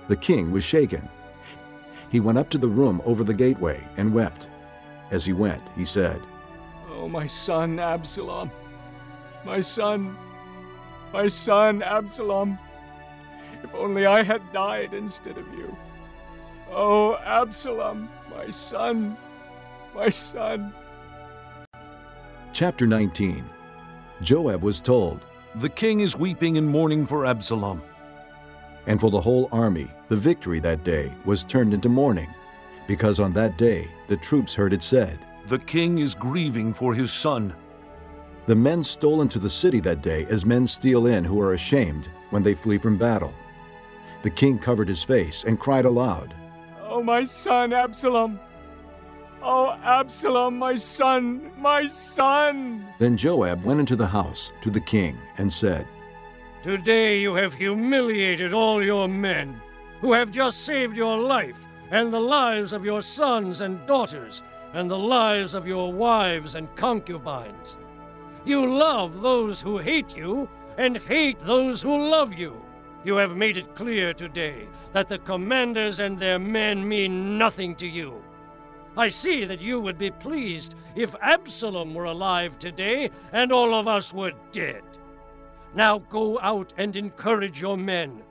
The 0.08 0.16
king 0.16 0.50
was 0.52 0.64
shaken. 0.64 1.08
He 2.10 2.20
went 2.20 2.38
up 2.38 2.48
to 2.50 2.58
the 2.58 2.68
room 2.68 3.02
over 3.04 3.24
the 3.24 3.34
gateway 3.34 3.86
and 3.96 4.14
wept. 4.14 4.48
As 5.10 5.24
he 5.24 5.32
went, 5.32 5.62
he 5.76 5.84
said, 5.84 6.22
Oh, 6.90 7.08
my 7.08 7.26
son 7.26 7.78
Absalom, 7.78 8.50
my 9.44 9.60
son, 9.60 10.16
my 11.12 11.28
son 11.28 11.82
Absalom, 11.82 12.58
if 13.62 13.74
only 13.74 14.06
I 14.06 14.22
had 14.22 14.52
died 14.52 14.94
instead 14.94 15.36
of 15.36 15.46
you. 15.52 15.76
Oh, 16.70 17.16
Absalom, 17.16 18.08
my 18.30 18.50
son, 18.50 19.16
my 19.94 20.08
son. 20.08 20.72
Chapter 22.52 22.86
19 22.86 23.44
Joab 24.24 24.62
was 24.62 24.80
told, 24.80 25.26
The 25.56 25.68
king 25.68 26.00
is 26.00 26.16
weeping 26.16 26.56
and 26.56 26.66
mourning 26.66 27.04
for 27.04 27.26
Absalom. 27.26 27.82
And 28.86 28.98
for 28.98 29.10
the 29.10 29.20
whole 29.20 29.50
army, 29.52 29.90
the 30.08 30.16
victory 30.16 30.60
that 30.60 30.82
day 30.82 31.12
was 31.26 31.44
turned 31.44 31.74
into 31.74 31.90
mourning, 31.90 32.32
because 32.88 33.20
on 33.20 33.34
that 33.34 33.58
day 33.58 33.90
the 34.08 34.16
troops 34.16 34.54
heard 34.54 34.72
it 34.72 34.82
said, 34.82 35.18
The 35.46 35.58
king 35.58 35.98
is 35.98 36.14
grieving 36.14 36.72
for 36.72 36.94
his 36.94 37.12
son. 37.12 37.54
The 38.46 38.56
men 38.56 38.82
stole 38.82 39.20
into 39.20 39.38
the 39.38 39.50
city 39.50 39.80
that 39.80 40.00
day 40.00 40.24
as 40.30 40.46
men 40.46 40.66
steal 40.66 41.06
in 41.06 41.22
who 41.22 41.38
are 41.40 41.52
ashamed 41.52 42.08
when 42.30 42.42
they 42.42 42.54
flee 42.54 42.78
from 42.78 42.96
battle. 42.96 43.34
The 44.22 44.30
king 44.30 44.58
covered 44.58 44.88
his 44.88 45.02
face 45.02 45.44
and 45.44 45.60
cried 45.60 45.84
aloud, 45.84 46.34
Oh, 46.80 47.02
my 47.02 47.24
son 47.24 47.74
Absalom! 47.74 48.40
Oh, 49.46 49.76
Absalom, 49.84 50.58
my 50.58 50.74
son, 50.74 51.52
my 51.58 51.86
son! 51.86 52.86
Then 52.98 53.14
Joab 53.14 53.62
went 53.62 53.78
into 53.78 53.94
the 53.94 54.06
house 54.06 54.50
to 54.62 54.70
the 54.70 54.80
king 54.80 55.18
and 55.36 55.52
said, 55.52 55.86
Today 56.62 57.20
you 57.20 57.34
have 57.34 57.52
humiliated 57.52 58.54
all 58.54 58.82
your 58.82 59.06
men, 59.06 59.60
who 60.00 60.14
have 60.14 60.30
just 60.30 60.64
saved 60.64 60.96
your 60.96 61.18
life, 61.18 61.58
and 61.90 62.10
the 62.10 62.20
lives 62.20 62.72
of 62.72 62.86
your 62.86 63.02
sons 63.02 63.60
and 63.60 63.86
daughters, 63.86 64.42
and 64.72 64.90
the 64.90 64.98
lives 64.98 65.52
of 65.52 65.66
your 65.66 65.92
wives 65.92 66.54
and 66.54 66.74
concubines. 66.74 67.76
You 68.46 68.64
love 68.64 69.20
those 69.20 69.60
who 69.60 69.76
hate 69.76 70.16
you, 70.16 70.48
and 70.78 70.96
hate 70.96 71.38
those 71.40 71.82
who 71.82 72.08
love 72.08 72.32
you. 72.32 72.58
You 73.04 73.16
have 73.16 73.36
made 73.36 73.58
it 73.58 73.74
clear 73.74 74.14
today 74.14 74.68
that 74.94 75.08
the 75.08 75.18
commanders 75.18 76.00
and 76.00 76.18
their 76.18 76.38
men 76.38 76.88
mean 76.88 77.36
nothing 77.36 77.76
to 77.76 77.86
you. 77.86 78.22
I 78.96 79.08
see 79.08 79.44
that 79.44 79.60
you 79.60 79.80
would 79.80 79.98
be 79.98 80.10
pleased 80.10 80.74
if 80.94 81.14
Absalom 81.20 81.94
were 81.94 82.04
alive 82.04 82.58
today 82.58 83.10
and 83.32 83.52
all 83.52 83.74
of 83.74 83.88
us 83.88 84.14
were 84.14 84.32
dead. 84.52 84.82
Now 85.74 85.98
go 85.98 86.38
out 86.40 86.72
and 86.76 86.94
encourage 86.94 87.60
your 87.60 87.76
men. 87.76 88.22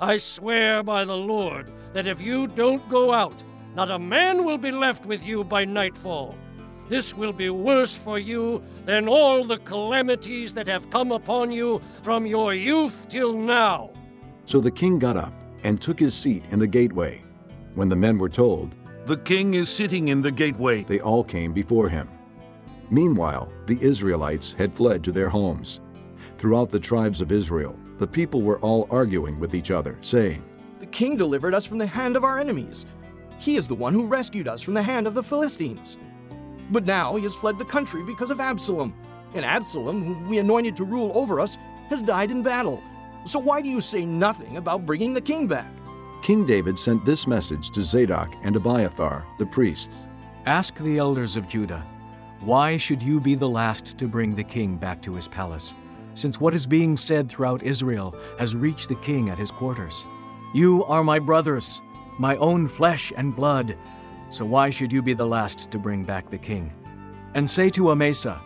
I 0.00 0.18
swear 0.18 0.82
by 0.82 1.04
the 1.04 1.16
Lord 1.16 1.72
that 1.92 2.06
if 2.06 2.20
you 2.20 2.46
don't 2.46 2.88
go 2.88 3.12
out, 3.12 3.42
not 3.74 3.90
a 3.90 3.98
man 3.98 4.44
will 4.44 4.58
be 4.58 4.70
left 4.70 5.04
with 5.04 5.24
you 5.24 5.42
by 5.42 5.64
nightfall. 5.64 6.36
This 6.88 7.14
will 7.14 7.32
be 7.32 7.50
worse 7.50 7.94
for 7.94 8.18
you 8.18 8.62
than 8.84 9.08
all 9.08 9.44
the 9.44 9.58
calamities 9.58 10.54
that 10.54 10.68
have 10.68 10.90
come 10.90 11.10
upon 11.10 11.50
you 11.50 11.80
from 12.02 12.26
your 12.26 12.54
youth 12.54 13.06
till 13.08 13.32
now. 13.32 13.90
So 14.44 14.60
the 14.60 14.70
king 14.70 14.98
got 14.98 15.16
up 15.16 15.32
and 15.64 15.80
took 15.80 15.98
his 15.98 16.14
seat 16.14 16.44
in 16.50 16.60
the 16.60 16.66
gateway. 16.66 17.24
When 17.74 17.88
the 17.88 17.96
men 17.96 18.18
were 18.18 18.28
told, 18.28 18.74
The 19.06 19.18
king 19.18 19.52
is 19.52 19.68
sitting 19.68 20.08
in 20.08 20.22
the 20.22 20.30
gateway, 20.30 20.82
they 20.82 21.00
all 21.00 21.22
came 21.22 21.52
before 21.52 21.90
him. 21.90 22.08
Meanwhile, 22.88 23.52
the 23.66 23.78
Israelites 23.82 24.54
had 24.54 24.72
fled 24.72 25.04
to 25.04 25.12
their 25.12 25.28
homes. 25.28 25.80
Throughout 26.38 26.70
the 26.70 26.80
tribes 26.80 27.20
of 27.20 27.30
Israel, 27.30 27.78
the 27.98 28.06
people 28.06 28.40
were 28.40 28.58
all 28.60 28.88
arguing 28.90 29.38
with 29.38 29.54
each 29.54 29.70
other, 29.70 29.98
saying, 30.00 30.42
The 30.80 30.86
king 30.86 31.18
delivered 31.18 31.54
us 31.54 31.66
from 31.66 31.76
the 31.76 31.86
hand 31.86 32.16
of 32.16 32.24
our 32.24 32.38
enemies. 32.38 32.86
He 33.38 33.56
is 33.56 33.68
the 33.68 33.74
one 33.74 33.92
who 33.92 34.06
rescued 34.06 34.48
us 34.48 34.62
from 34.62 34.72
the 34.72 34.82
hand 34.82 35.06
of 35.06 35.14
the 35.14 35.22
Philistines. 35.22 35.98
But 36.70 36.86
now 36.86 37.14
he 37.16 37.24
has 37.24 37.34
fled 37.34 37.58
the 37.58 37.64
country 37.66 38.02
because 38.04 38.30
of 38.30 38.40
Absalom. 38.40 38.94
And 39.34 39.44
Absalom, 39.44 40.02
whom 40.02 40.30
we 40.30 40.38
anointed 40.38 40.76
to 40.76 40.84
rule 40.84 41.12
over 41.14 41.40
us, 41.40 41.58
has 41.90 42.02
died 42.02 42.30
in 42.30 42.42
battle. 42.42 42.82
So 43.26 43.38
why 43.38 43.60
do 43.60 43.68
you 43.68 43.82
say 43.82 44.06
nothing 44.06 44.56
about 44.56 44.86
bringing 44.86 45.12
the 45.12 45.20
king 45.20 45.46
back? 45.46 45.70
King 46.24 46.46
David 46.46 46.78
sent 46.78 47.04
this 47.04 47.26
message 47.26 47.68
to 47.72 47.82
Zadok 47.82 48.34
and 48.44 48.56
Abiathar, 48.56 49.26
the 49.38 49.44
priests 49.44 50.06
Ask 50.46 50.78
the 50.78 50.96
elders 50.96 51.36
of 51.36 51.48
Judah, 51.48 51.86
why 52.40 52.78
should 52.78 53.02
you 53.02 53.20
be 53.20 53.34
the 53.34 53.46
last 53.46 53.98
to 53.98 54.08
bring 54.08 54.34
the 54.34 54.42
king 54.42 54.78
back 54.78 55.02
to 55.02 55.12
his 55.12 55.28
palace, 55.28 55.74
since 56.14 56.40
what 56.40 56.54
is 56.54 56.64
being 56.64 56.96
said 56.96 57.28
throughout 57.28 57.62
Israel 57.62 58.16
has 58.38 58.56
reached 58.56 58.88
the 58.88 58.94
king 58.94 59.28
at 59.28 59.36
his 59.36 59.50
quarters? 59.50 60.06
You 60.54 60.82
are 60.86 61.04
my 61.04 61.18
brothers, 61.18 61.82
my 62.18 62.36
own 62.36 62.68
flesh 62.68 63.12
and 63.18 63.36
blood, 63.36 63.76
so 64.30 64.46
why 64.46 64.70
should 64.70 64.94
you 64.94 65.02
be 65.02 65.12
the 65.12 65.26
last 65.26 65.70
to 65.72 65.78
bring 65.78 66.04
back 66.04 66.30
the 66.30 66.38
king? 66.38 66.72
And 67.34 67.50
say 67.50 67.68
to 67.68 67.90
Amasa, 67.90 68.40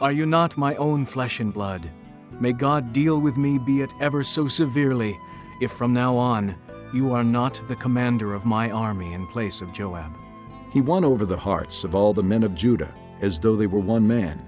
Are 0.00 0.12
you 0.12 0.24
not 0.24 0.56
my 0.56 0.76
own 0.76 1.04
flesh 1.04 1.40
and 1.40 1.52
blood? 1.52 1.90
May 2.38 2.52
God 2.52 2.92
deal 2.92 3.20
with 3.20 3.36
me, 3.36 3.58
be 3.58 3.82
it 3.82 3.92
ever 4.00 4.22
so 4.22 4.46
severely, 4.46 5.18
if 5.60 5.72
from 5.72 5.92
now 5.92 6.16
on 6.16 6.54
you 6.94 7.12
are 7.12 7.24
not 7.24 7.60
the 7.66 7.74
commander 7.74 8.34
of 8.34 8.46
my 8.46 8.70
army 8.70 9.14
in 9.14 9.26
place 9.26 9.60
of 9.60 9.72
Joab. 9.72 10.12
He 10.72 10.80
won 10.80 11.04
over 11.04 11.26
the 11.26 11.36
hearts 11.36 11.82
of 11.82 11.96
all 11.96 12.14
the 12.14 12.22
men 12.22 12.44
of 12.44 12.54
Judah 12.54 12.94
as 13.20 13.40
though 13.40 13.56
they 13.56 13.66
were 13.66 13.80
one 13.80 14.06
man. 14.06 14.46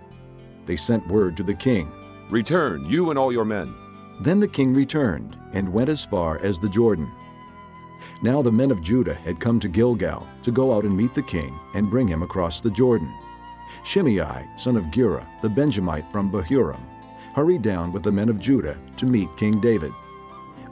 They 0.64 0.76
sent 0.76 1.06
word 1.08 1.36
to 1.36 1.42
the 1.42 1.54
king 1.54 1.90
Return, 2.30 2.84
you 2.86 3.10
and 3.10 3.18
all 3.18 3.32
your 3.32 3.44
men. 3.44 3.74
Then 4.20 4.40
the 4.40 4.48
king 4.48 4.74
returned 4.74 5.36
and 5.52 5.72
went 5.72 5.90
as 5.90 6.04
far 6.04 6.38
as 6.38 6.58
the 6.58 6.68
Jordan. 6.68 7.10
Now 8.22 8.42
the 8.42 8.52
men 8.52 8.70
of 8.70 8.82
Judah 8.82 9.14
had 9.14 9.40
come 9.40 9.60
to 9.60 9.68
Gilgal 9.68 10.26
to 10.42 10.50
go 10.50 10.72
out 10.72 10.84
and 10.84 10.96
meet 10.96 11.14
the 11.14 11.22
king 11.22 11.58
and 11.74 11.90
bring 11.90 12.08
him 12.08 12.22
across 12.22 12.60
the 12.60 12.70
Jordan. 12.70 13.12
Shimei, 13.84 14.46
son 14.56 14.76
of 14.76 14.90
Gera, 14.90 15.28
the 15.42 15.48
Benjamite 15.48 16.10
from 16.10 16.30
Bahurim, 16.30 16.80
hurried 17.34 17.62
down 17.62 17.92
with 17.92 18.04
the 18.04 18.12
men 18.12 18.28
of 18.28 18.40
Judah 18.40 18.78
to 18.96 19.06
meet 19.06 19.36
King 19.36 19.60
David. 19.60 19.92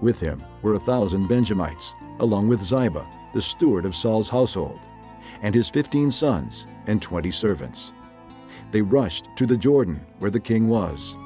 With 0.05 0.20
him 0.20 0.44
were 0.60 0.74
a 0.74 0.78
thousand 0.78 1.28
Benjamites, 1.28 1.94
along 2.20 2.47
with 2.47 2.62
Ziba, 2.62 3.06
the 3.32 3.40
steward 3.40 3.86
of 3.86 3.97
Saul's 3.97 4.28
household, 4.28 4.78
and 5.40 5.55
his 5.55 5.70
fifteen 5.70 6.12
sons 6.12 6.66
and 6.86 7.01
twenty 7.01 7.31
servants. 7.31 7.94
They 8.70 8.82
rushed 8.82 9.28
to 9.36 9.47
the 9.47 9.56
Jordan 9.56 10.05
where 10.18 10.31
the 10.31 10.39
king 10.39 10.68
was. 10.68 11.16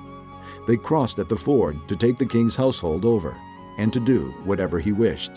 They 0.69 0.77
crossed 0.77 1.19
at 1.19 1.29
the 1.29 1.37
ford 1.37 1.77
to 1.89 1.97
take 1.97 2.19
the 2.19 2.33
king's 2.35 2.55
household 2.55 3.05
over, 3.05 3.37
and 3.79 3.93
to 3.93 3.99
do 3.99 4.31
whatever 4.45 4.79
he 4.79 4.93
wished. 4.93 5.33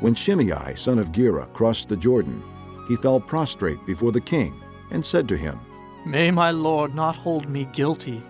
When 0.00 0.14
Shimei, 0.14 0.74
son 0.74 0.98
of 0.98 1.12
Gera, 1.12 1.48
crossed 1.48 1.90
the 1.90 1.96
Jordan, 1.98 2.42
he 2.88 2.96
fell 2.96 3.20
prostrate 3.20 3.84
before 3.84 4.12
the 4.12 4.20
king 4.22 4.58
and 4.90 5.04
said 5.04 5.28
to 5.28 5.36
him, 5.36 5.60
May 6.06 6.30
my 6.30 6.50
lord 6.50 6.94
not 6.94 7.16
hold 7.16 7.50
me 7.50 7.66
guilty. 7.66 8.22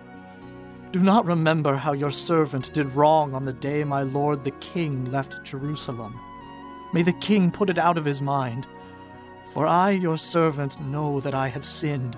Do 0.93 0.99
not 0.99 1.25
remember 1.25 1.75
how 1.75 1.93
your 1.93 2.11
servant 2.11 2.71
did 2.71 2.93
wrong 2.93 3.33
on 3.33 3.45
the 3.45 3.51
day 3.51 3.83
my 3.83 4.03
lord 4.03 4.43
the 4.43 4.51
king 4.51 5.11
left 5.11 5.43
Jerusalem. 5.43 6.19
May 6.93 7.01
the 7.01 7.13
king 7.13 7.49
put 7.49 7.71
it 7.71 7.79
out 7.79 7.97
of 7.97 8.05
his 8.05 8.21
mind. 8.21 8.67
For 9.55 9.65
I, 9.65 9.89
your 9.89 10.19
servant, 10.19 10.79
know 10.79 11.19
that 11.21 11.33
I 11.33 11.47
have 11.47 11.65
sinned. 11.65 12.15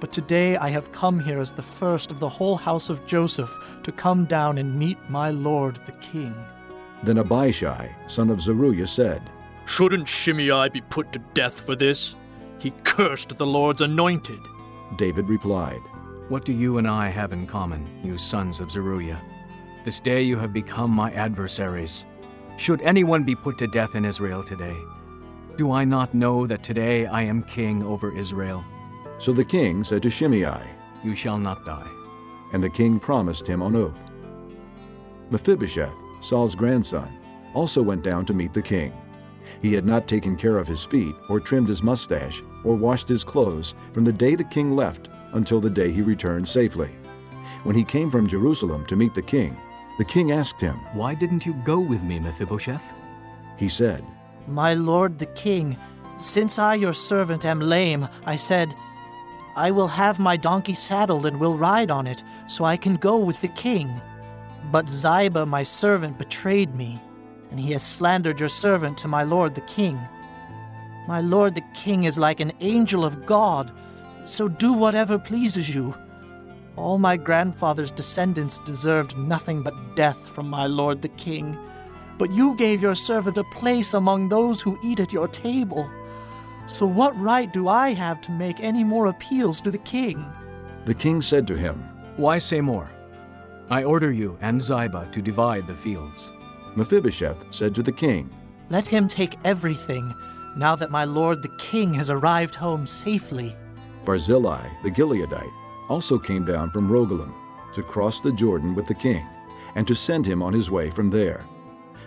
But 0.00 0.10
today 0.10 0.56
I 0.56 0.70
have 0.70 0.90
come 0.90 1.20
here 1.20 1.38
as 1.38 1.52
the 1.52 1.62
first 1.62 2.10
of 2.10 2.18
the 2.18 2.28
whole 2.28 2.56
house 2.56 2.88
of 2.88 3.06
Joseph 3.06 3.56
to 3.84 3.92
come 3.92 4.24
down 4.24 4.58
and 4.58 4.76
meet 4.76 4.98
my 5.08 5.30
lord 5.30 5.76
the 5.86 5.92
king. 5.92 6.34
Then 7.04 7.18
Abishai, 7.18 7.94
son 8.08 8.28
of 8.28 8.42
Zeruiah, 8.42 8.88
said, 8.88 9.22
Shouldn't 9.66 10.08
Shimei 10.08 10.68
be 10.70 10.80
put 10.80 11.12
to 11.12 11.20
death 11.32 11.60
for 11.60 11.76
this? 11.76 12.16
He 12.58 12.72
cursed 12.82 13.38
the 13.38 13.46
Lord's 13.46 13.82
anointed. 13.82 14.40
David 14.96 15.28
replied, 15.28 15.80
What 16.30 16.44
do 16.44 16.52
you 16.52 16.78
and 16.78 16.86
I 16.86 17.08
have 17.08 17.32
in 17.32 17.44
common, 17.44 17.84
you 18.04 18.16
sons 18.16 18.60
of 18.60 18.70
Zeruiah? 18.70 19.20
This 19.84 19.98
day 19.98 20.22
you 20.22 20.38
have 20.38 20.52
become 20.52 20.92
my 20.92 21.10
adversaries. 21.10 22.06
Should 22.56 22.80
anyone 22.82 23.24
be 23.24 23.34
put 23.34 23.58
to 23.58 23.66
death 23.66 23.96
in 23.96 24.04
Israel 24.04 24.44
today? 24.44 24.76
Do 25.56 25.72
I 25.72 25.84
not 25.84 26.14
know 26.14 26.46
that 26.46 26.62
today 26.62 27.06
I 27.06 27.22
am 27.22 27.42
king 27.42 27.82
over 27.82 28.16
Israel? 28.16 28.64
So 29.18 29.32
the 29.32 29.44
king 29.44 29.82
said 29.82 30.04
to 30.04 30.10
Shimei, 30.10 30.62
You 31.02 31.16
shall 31.16 31.36
not 31.36 31.66
die. 31.66 31.90
And 32.52 32.62
the 32.62 32.70
king 32.70 33.00
promised 33.00 33.44
him 33.44 33.60
on 33.60 33.74
oath. 33.74 34.00
Mephibosheth, 35.30 35.96
Saul's 36.20 36.54
grandson, 36.54 37.12
also 37.54 37.82
went 37.82 38.04
down 38.04 38.24
to 38.26 38.34
meet 38.34 38.54
the 38.54 38.62
king. 38.62 38.92
He 39.62 39.74
had 39.74 39.84
not 39.84 40.06
taken 40.06 40.36
care 40.36 40.58
of 40.58 40.68
his 40.68 40.84
feet, 40.84 41.16
or 41.28 41.40
trimmed 41.40 41.68
his 41.68 41.82
mustache, 41.82 42.40
or 42.62 42.76
washed 42.76 43.08
his 43.08 43.24
clothes 43.24 43.74
from 43.92 44.04
the 44.04 44.12
day 44.12 44.36
the 44.36 44.44
king 44.44 44.76
left 44.76 45.09
until 45.32 45.60
the 45.60 45.70
day 45.70 45.90
he 45.90 46.02
returned 46.02 46.46
safely. 46.46 46.90
When 47.64 47.76
he 47.76 47.84
came 47.84 48.10
from 48.10 48.28
Jerusalem 48.28 48.86
to 48.86 48.96
meet 48.96 49.14
the 49.14 49.22
king, 49.22 49.56
the 49.98 50.04
king 50.04 50.32
asked 50.32 50.60
him, 50.60 50.76
Why 50.94 51.14
didn't 51.14 51.44
you 51.44 51.54
go 51.64 51.78
with 51.78 52.02
me, 52.02 52.18
Mephibosheth? 52.18 52.82
He 53.56 53.68
said, 53.68 54.04
My 54.46 54.74
lord 54.74 55.18
the 55.18 55.26
king, 55.26 55.76
since 56.16 56.58
I 56.58 56.74
your 56.74 56.94
servant 56.94 57.44
am 57.44 57.60
lame, 57.60 58.08
I 58.24 58.36
said, 58.36 58.74
I 59.56 59.70
will 59.70 59.88
have 59.88 60.18
my 60.18 60.36
donkey 60.36 60.74
saddled 60.74 61.26
and 61.26 61.38
will 61.38 61.58
ride 61.58 61.90
on 61.90 62.06
it, 62.06 62.22
so 62.46 62.64
I 62.64 62.76
can 62.76 62.96
go 62.96 63.18
with 63.18 63.40
the 63.40 63.48
king. 63.48 64.00
But 64.70 64.88
Ziba 64.88 65.44
my 65.44 65.62
servant 65.62 66.18
betrayed 66.18 66.74
me, 66.74 67.00
and 67.50 67.58
he 67.58 67.72
has 67.72 67.82
slandered 67.82 68.40
your 68.40 68.48
servant 68.48 68.96
to 68.98 69.08
my 69.08 69.22
lord 69.22 69.54
the 69.54 69.60
king. 69.62 69.98
My 71.08 71.20
lord 71.20 71.54
the 71.54 71.64
king 71.74 72.04
is 72.04 72.16
like 72.16 72.40
an 72.40 72.52
angel 72.60 73.04
of 73.04 73.26
God, 73.26 73.72
so 74.30 74.48
do 74.48 74.72
whatever 74.72 75.18
pleases 75.18 75.74
you. 75.74 75.94
All 76.76 76.98
my 76.98 77.16
grandfather's 77.16 77.90
descendants 77.90 78.58
deserved 78.60 79.18
nothing 79.18 79.62
but 79.62 79.96
death 79.96 80.28
from 80.28 80.48
my 80.48 80.66
lord 80.66 81.02
the 81.02 81.08
king. 81.10 81.58
But 82.16 82.30
you 82.30 82.54
gave 82.56 82.80
your 82.80 82.94
servant 82.94 83.38
a 83.38 83.44
place 83.44 83.94
among 83.94 84.28
those 84.28 84.60
who 84.60 84.78
eat 84.82 85.00
at 85.00 85.12
your 85.12 85.28
table. 85.28 85.90
So 86.66 86.86
what 86.86 87.18
right 87.18 87.52
do 87.52 87.68
I 87.68 87.92
have 87.94 88.20
to 88.22 88.30
make 88.30 88.60
any 88.60 88.84
more 88.84 89.06
appeals 89.06 89.60
to 89.62 89.70
the 89.70 89.78
king? 89.78 90.24
The 90.84 90.94
king 90.94 91.20
said 91.20 91.46
to 91.48 91.56
him, 91.56 91.82
Why 92.16 92.38
say 92.38 92.60
more? 92.60 92.90
I 93.68 93.84
order 93.84 94.12
you 94.12 94.38
and 94.40 94.62
Ziba 94.62 95.08
to 95.12 95.22
divide 95.22 95.66
the 95.66 95.74
fields. 95.74 96.32
Mephibosheth 96.76 97.44
said 97.50 97.74
to 97.74 97.82
the 97.82 97.92
king, 97.92 98.30
Let 98.68 98.86
him 98.86 99.08
take 99.08 99.38
everything, 99.44 100.14
now 100.56 100.76
that 100.76 100.90
my 100.90 101.04
lord 101.04 101.42
the 101.42 101.56
king 101.58 101.92
has 101.94 102.10
arrived 102.10 102.54
home 102.54 102.86
safely. 102.86 103.56
Barzillai 104.10 104.68
the 104.82 104.90
Gileadite 104.90 105.52
also 105.88 106.18
came 106.18 106.44
down 106.44 106.68
from 106.72 106.90
Rogelim 106.90 107.32
to 107.72 107.80
cross 107.80 108.20
the 108.20 108.32
Jordan 108.32 108.74
with 108.74 108.88
the 108.88 108.94
king, 109.08 109.24
and 109.76 109.86
to 109.86 109.94
send 109.94 110.26
him 110.26 110.42
on 110.42 110.52
his 110.52 110.68
way 110.68 110.90
from 110.90 111.10
there. 111.10 111.46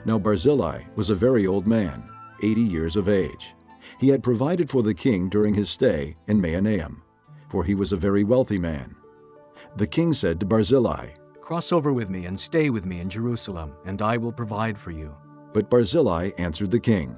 Now 0.03 0.19
Barzillai 0.19 0.83
was 0.97 1.09
a 1.09 1.15
very 1.15 1.47
old 1.47 1.65
man, 1.65 2.03
eighty 2.41 2.61
years 2.61 2.97
of 2.97 3.07
age. 3.07 3.55
He 4.01 4.09
had 4.09 4.21
provided 4.21 4.69
for 4.69 4.83
the 4.83 4.93
king 4.93 5.29
during 5.29 5.53
his 5.53 5.69
stay 5.69 6.17
in 6.27 6.41
Mahanaim, 6.41 7.01
for 7.47 7.63
he 7.63 7.73
was 7.73 7.93
a 7.93 8.03
very 8.05 8.25
wealthy 8.25 8.59
man. 8.59 8.97
The 9.77 9.87
king 9.87 10.13
said 10.13 10.41
to 10.41 10.45
Barzillai, 10.45 11.11
Cross 11.39 11.71
over 11.71 11.93
with 11.93 12.09
me 12.09 12.25
and 12.25 12.37
stay 12.37 12.69
with 12.69 12.85
me 12.85 12.99
in 12.99 13.09
Jerusalem, 13.09 13.77
and 13.85 14.01
I 14.01 14.17
will 14.17 14.33
provide 14.33 14.77
for 14.77 14.91
you. 14.91 15.15
But 15.53 15.69
Barzillai 15.69 16.31
answered 16.37 16.71
the 16.71 16.81
king, 16.81 17.17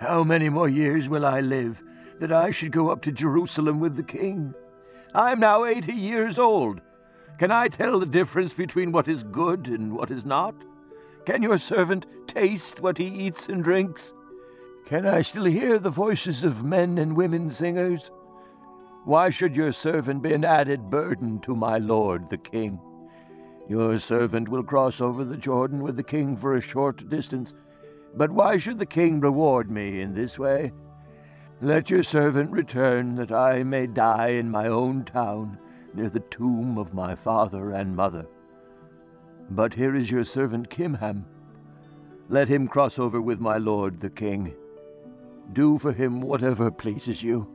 How 0.00 0.24
many 0.24 0.48
more 0.48 0.68
years 0.68 1.08
will 1.08 1.24
I 1.24 1.42
live 1.42 1.80
that 2.20 2.32
I 2.32 2.50
should 2.50 2.72
go 2.72 2.90
up 2.90 3.02
to 3.02 3.12
Jerusalem 3.12 3.80
with 3.80 3.96
the 3.96 4.02
king? 4.02 4.54
I 5.14 5.32
am 5.32 5.40
now 5.40 5.64
eighty 5.64 5.92
years 5.92 6.38
old. 6.38 6.80
Can 7.38 7.50
I 7.50 7.68
tell 7.68 7.98
the 7.98 8.06
difference 8.06 8.54
between 8.54 8.92
what 8.92 9.08
is 9.08 9.22
good 9.22 9.68
and 9.68 9.92
what 9.94 10.10
is 10.10 10.24
not? 10.24 10.54
Can 11.26 11.42
your 11.42 11.58
servant 11.58 12.06
taste 12.26 12.80
what 12.80 12.98
he 12.98 13.06
eats 13.06 13.48
and 13.48 13.62
drinks? 13.62 14.12
Can 14.86 15.06
I 15.06 15.22
still 15.22 15.44
hear 15.44 15.78
the 15.78 15.90
voices 15.90 16.44
of 16.44 16.64
men 16.64 16.98
and 16.98 17.16
women 17.16 17.50
singers? 17.50 18.10
Why 19.04 19.30
should 19.30 19.56
your 19.56 19.72
servant 19.72 20.22
be 20.22 20.32
an 20.32 20.44
added 20.44 20.90
burden 20.90 21.40
to 21.40 21.54
my 21.54 21.78
lord 21.78 22.28
the 22.28 22.38
king? 22.38 22.80
Your 23.68 23.98
servant 23.98 24.48
will 24.48 24.62
cross 24.62 25.00
over 25.00 25.24
the 25.24 25.36
Jordan 25.36 25.82
with 25.82 25.96
the 25.96 26.02
king 26.02 26.36
for 26.36 26.54
a 26.54 26.60
short 26.60 27.08
distance. 27.08 27.52
But 28.14 28.30
why 28.30 28.56
should 28.56 28.78
the 28.78 28.86
king 28.86 29.20
reward 29.20 29.70
me 29.70 30.00
in 30.00 30.14
this 30.14 30.38
way? 30.38 30.72
Let 31.62 31.88
your 31.88 32.02
servant 32.02 32.50
return 32.50 33.16
that 33.16 33.32
I 33.32 33.62
may 33.62 33.86
die 33.86 34.28
in 34.28 34.50
my 34.50 34.68
own 34.68 35.04
town 35.04 35.58
near 35.94 36.10
the 36.10 36.20
tomb 36.20 36.76
of 36.76 36.92
my 36.92 37.14
father 37.14 37.72
and 37.72 37.96
mother. 37.96 38.26
But 39.50 39.72
here 39.72 39.96
is 39.96 40.10
your 40.10 40.24
servant 40.24 40.68
Kimham. 40.68 41.24
Let 42.28 42.48
him 42.48 42.68
cross 42.68 42.98
over 42.98 43.22
with 43.22 43.40
my 43.40 43.56
lord 43.56 44.00
the 44.00 44.10
king. 44.10 44.54
Do 45.54 45.78
for 45.78 45.92
him 45.92 46.20
whatever 46.20 46.70
pleases 46.70 47.22
you. 47.22 47.48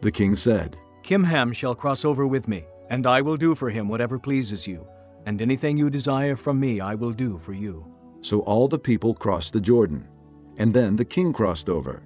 The 0.00 0.12
king 0.12 0.34
said, 0.34 0.78
Kimham 1.02 1.52
shall 1.52 1.74
cross 1.74 2.06
over 2.06 2.26
with 2.26 2.48
me, 2.48 2.64
and 2.88 3.06
I 3.06 3.20
will 3.20 3.36
do 3.36 3.54
for 3.54 3.68
him 3.68 3.86
whatever 3.86 4.18
pleases 4.18 4.66
you, 4.66 4.86
and 5.26 5.42
anything 5.42 5.76
you 5.76 5.90
desire 5.90 6.36
from 6.36 6.58
me 6.58 6.80
I 6.80 6.94
will 6.94 7.12
do 7.12 7.38
for 7.38 7.52
you. 7.52 7.84
So 8.22 8.40
all 8.40 8.66
the 8.66 8.78
people 8.78 9.12
crossed 9.12 9.52
the 9.52 9.60
Jordan, 9.60 10.08
and 10.56 10.72
then 10.72 10.96
the 10.96 11.04
king 11.04 11.32
crossed 11.32 11.68
over. 11.68 12.02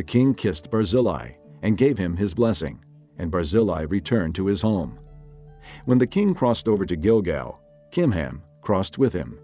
The 0.00 0.04
king 0.04 0.32
kissed 0.32 0.70
Barzillai 0.70 1.32
and 1.60 1.76
gave 1.76 1.98
him 1.98 2.16
his 2.16 2.32
blessing, 2.32 2.82
and 3.18 3.30
Barzillai 3.30 3.82
returned 3.82 4.34
to 4.36 4.46
his 4.46 4.62
home. 4.62 4.98
When 5.84 5.98
the 5.98 6.06
king 6.06 6.32
crossed 6.32 6.66
over 6.66 6.86
to 6.86 6.96
Gilgal, 6.96 7.60
Kimham 7.92 8.40
crossed 8.62 8.96
with 8.96 9.12
him. 9.12 9.38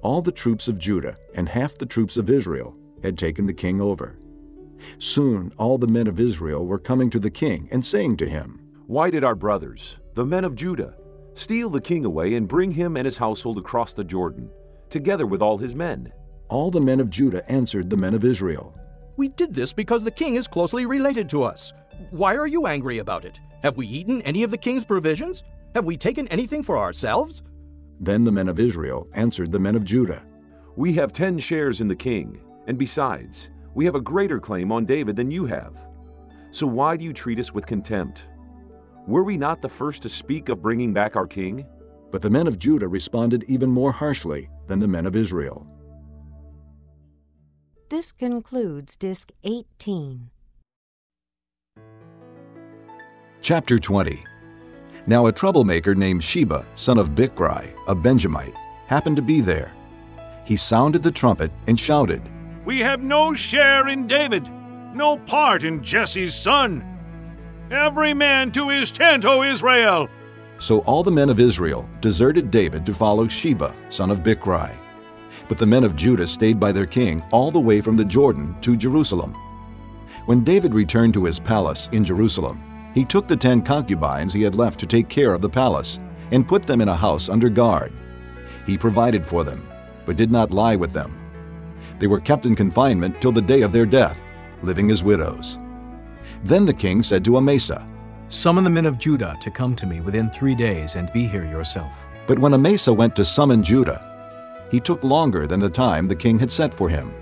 All 0.00 0.22
the 0.22 0.30
troops 0.30 0.68
of 0.68 0.78
Judah 0.78 1.16
and 1.34 1.48
half 1.48 1.76
the 1.76 1.84
troops 1.84 2.16
of 2.16 2.30
Israel 2.30 2.78
had 3.02 3.18
taken 3.18 3.44
the 3.44 3.52
king 3.52 3.80
over. 3.80 4.20
Soon 5.00 5.52
all 5.58 5.78
the 5.78 5.88
men 5.88 6.06
of 6.06 6.20
Israel 6.20 6.64
were 6.64 6.78
coming 6.78 7.10
to 7.10 7.18
the 7.18 7.28
king 7.28 7.68
and 7.72 7.84
saying 7.84 8.18
to 8.18 8.28
him, 8.28 8.60
Why 8.86 9.10
did 9.10 9.24
our 9.24 9.34
brothers, 9.34 9.98
the 10.14 10.24
men 10.24 10.44
of 10.44 10.54
Judah, 10.54 10.94
steal 11.34 11.70
the 11.70 11.80
king 11.80 12.04
away 12.04 12.34
and 12.34 12.46
bring 12.46 12.70
him 12.70 12.96
and 12.96 13.04
his 13.04 13.18
household 13.18 13.58
across 13.58 13.94
the 13.94 14.04
Jordan, 14.04 14.48
together 14.90 15.26
with 15.26 15.42
all 15.42 15.58
his 15.58 15.74
men? 15.74 16.12
All 16.48 16.70
the 16.70 16.80
men 16.80 17.00
of 17.00 17.10
Judah 17.10 17.44
answered 17.50 17.90
the 17.90 17.96
men 17.96 18.14
of 18.14 18.24
Israel, 18.24 18.77
We 19.18 19.26
did 19.26 19.52
this 19.52 19.72
because 19.72 20.04
the 20.04 20.12
king 20.12 20.36
is 20.36 20.46
closely 20.46 20.86
related 20.86 21.28
to 21.30 21.42
us. 21.42 21.72
Why 22.10 22.36
are 22.36 22.46
you 22.46 22.68
angry 22.68 22.98
about 22.98 23.24
it? 23.24 23.40
Have 23.64 23.76
we 23.76 23.84
eaten 23.88 24.22
any 24.22 24.44
of 24.44 24.52
the 24.52 24.56
king's 24.56 24.84
provisions? 24.84 25.42
Have 25.74 25.84
we 25.84 25.96
taken 25.96 26.28
anything 26.28 26.62
for 26.62 26.78
ourselves? 26.78 27.42
Then 27.98 28.22
the 28.22 28.30
men 28.30 28.48
of 28.48 28.60
Israel 28.60 29.08
answered 29.14 29.50
the 29.50 29.58
men 29.58 29.74
of 29.74 29.84
Judah, 29.84 30.24
We 30.76 30.92
have 30.92 31.12
ten 31.12 31.36
shares 31.36 31.80
in 31.80 31.88
the 31.88 31.96
king, 31.96 32.40
and 32.68 32.78
besides, 32.78 33.50
we 33.74 33.84
have 33.86 33.96
a 33.96 34.00
greater 34.00 34.38
claim 34.38 34.70
on 34.70 34.84
David 34.84 35.16
than 35.16 35.32
you 35.32 35.46
have. 35.46 35.74
So 36.52 36.68
why 36.68 36.96
do 36.96 37.04
you 37.04 37.12
treat 37.12 37.40
us 37.40 37.52
with 37.52 37.66
contempt? 37.66 38.28
Were 39.08 39.24
we 39.24 39.36
not 39.36 39.60
the 39.60 39.68
first 39.68 40.00
to 40.02 40.08
speak 40.08 40.48
of 40.48 40.62
bringing 40.62 40.92
back 40.92 41.16
our 41.16 41.26
king? 41.26 41.66
But 42.12 42.22
the 42.22 42.30
men 42.30 42.46
of 42.46 42.60
Judah 42.60 42.86
responded 42.86 43.42
even 43.48 43.68
more 43.68 43.90
harshly 43.90 44.48
than 44.68 44.78
the 44.78 44.86
men 44.86 45.06
of 45.06 45.16
Israel. 45.16 45.66
This 47.90 48.12
concludes 48.12 48.96
Disc 48.96 49.32
18. 49.44 50.28
Chapter 53.40 53.78
20 53.78 54.22
Now 55.06 55.24
a 55.24 55.32
troublemaker 55.32 55.94
named 55.94 56.22
Sheba, 56.22 56.66
son 56.74 56.98
of 56.98 57.14
Bichri, 57.14 57.72
a 57.86 57.94
Benjamite, 57.94 58.52
happened 58.88 59.16
to 59.16 59.22
be 59.22 59.40
there. 59.40 59.72
He 60.44 60.54
sounded 60.54 61.02
the 61.02 61.10
trumpet 61.10 61.50
and 61.66 61.80
shouted, 61.80 62.20
We 62.66 62.80
have 62.80 63.02
no 63.02 63.32
share 63.32 63.88
in 63.88 64.06
David, 64.06 64.46
no 64.94 65.16
part 65.16 65.64
in 65.64 65.82
Jesse's 65.82 66.34
son. 66.34 66.84
Every 67.70 68.12
man 68.12 68.52
to 68.52 68.68
his 68.68 68.92
tent, 68.92 69.24
O 69.24 69.42
Israel! 69.42 70.10
So 70.58 70.80
all 70.80 71.02
the 71.02 71.10
men 71.10 71.30
of 71.30 71.40
Israel 71.40 71.88
deserted 72.02 72.50
David 72.50 72.84
to 72.84 72.92
follow 72.92 73.28
Sheba, 73.28 73.74
son 73.88 74.10
of 74.10 74.18
Bichri. 74.18 74.76
But 75.48 75.58
the 75.58 75.66
men 75.66 75.84
of 75.84 75.96
Judah 75.96 76.26
stayed 76.26 76.60
by 76.60 76.72
their 76.72 76.86
king 76.86 77.22
all 77.30 77.50
the 77.50 77.58
way 77.58 77.80
from 77.80 77.96
the 77.96 78.04
Jordan 78.04 78.56
to 78.60 78.76
Jerusalem. 78.76 79.34
When 80.26 80.44
David 80.44 80.74
returned 80.74 81.14
to 81.14 81.24
his 81.24 81.38
palace 81.38 81.88
in 81.92 82.04
Jerusalem, 82.04 82.62
he 82.94 83.04
took 83.04 83.26
the 83.26 83.36
ten 83.36 83.62
concubines 83.62 84.32
he 84.32 84.42
had 84.42 84.54
left 84.54 84.78
to 84.80 84.86
take 84.86 85.08
care 85.08 85.32
of 85.32 85.40
the 85.40 85.48
palace 85.48 85.98
and 86.32 86.46
put 86.46 86.66
them 86.66 86.80
in 86.80 86.88
a 86.88 86.96
house 86.96 87.28
under 87.28 87.48
guard. 87.48 87.92
He 88.66 88.76
provided 88.76 89.24
for 89.24 89.44
them, 89.44 89.66
but 90.04 90.16
did 90.16 90.30
not 90.30 90.50
lie 90.50 90.76
with 90.76 90.92
them. 90.92 91.14
They 91.98 92.06
were 92.06 92.20
kept 92.20 92.44
in 92.44 92.54
confinement 92.54 93.20
till 93.20 93.32
the 93.32 93.40
day 93.40 93.62
of 93.62 93.72
their 93.72 93.86
death, 93.86 94.22
living 94.62 94.90
as 94.90 95.02
widows. 95.02 95.58
Then 96.44 96.66
the 96.66 96.74
king 96.74 97.02
said 97.02 97.24
to 97.24 97.36
Amasa, 97.38 97.86
Summon 98.28 98.64
the 98.64 98.70
men 98.70 98.84
of 98.84 98.98
Judah 98.98 99.36
to 99.40 99.50
come 99.50 99.74
to 99.76 99.86
me 99.86 100.00
within 100.02 100.28
three 100.30 100.54
days 100.54 100.96
and 100.96 101.12
be 101.12 101.26
here 101.26 101.46
yourself. 101.46 102.06
But 102.26 102.38
when 102.38 102.52
Amasa 102.52 102.92
went 102.92 103.16
to 103.16 103.24
summon 103.24 103.62
Judah, 103.62 104.07
he 104.70 104.80
took 104.80 105.02
longer 105.02 105.46
than 105.46 105.60
the 105.60 105.70
time 105.70 106.06
the 106.06 106.16
king 106.16 106.38
had 106.38 106.50
set 106.50 106.72
for 106.72 106.88
him. 106.88 107.12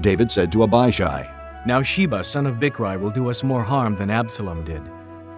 David 0.00 0.30
said 0.30 0.50
to 0.52 0.64
Abishai, 0.64 1.28
Now 1.66 1.82
Sheba, 1.82 2.24
son 2.24 2.46
of 2.46 2.56
Bichri, 2.56 2.98
will 2.98 3.10
do 3.10 3.30
us 3.30 3.44
more 3.44 3.62
harm 3.62 3.94
than 3.94 4.10
Absalom 4.10 4.64
did. 4.64 4.82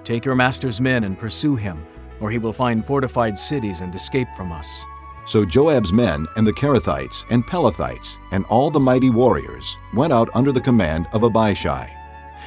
Take 0.05 0.25
your 0.25 0.35
master's 0.35 0.81
men 0.81 1.05
and 1.05 1.19
pursue 1.19 1.57
him, 1.57 1.85
or 2.21 2.31
he 2.31 2.39
will 2.39 2.53
find 2.53 2.85
fortified 2.85 3.39
cities 3.39 3.81
and 3.81 3.95
escape 3.95 4.29
from 4.37 4.53
us. 4.53 4.85
So 5.27 5.45
Joab's 5.45 5.93
men 5.93 6.27
and 6.37 6.47
the 6.47 6.53
Kerethites 6.53 7.25
and 7.31 7.45
Pelethites 7.45 8.17
and 8.31 8.45
all 8.47 8.71
the 8.71 8.79
mighty 8.79 9.11
warriors 9.11 9.77
went 9.93 10.13
out 10.13 10.31
under 10.35 10.53
the 10.53 10.61
command 10.61 11.09
of 11.13 11.25
Abishai. 11.25 11.93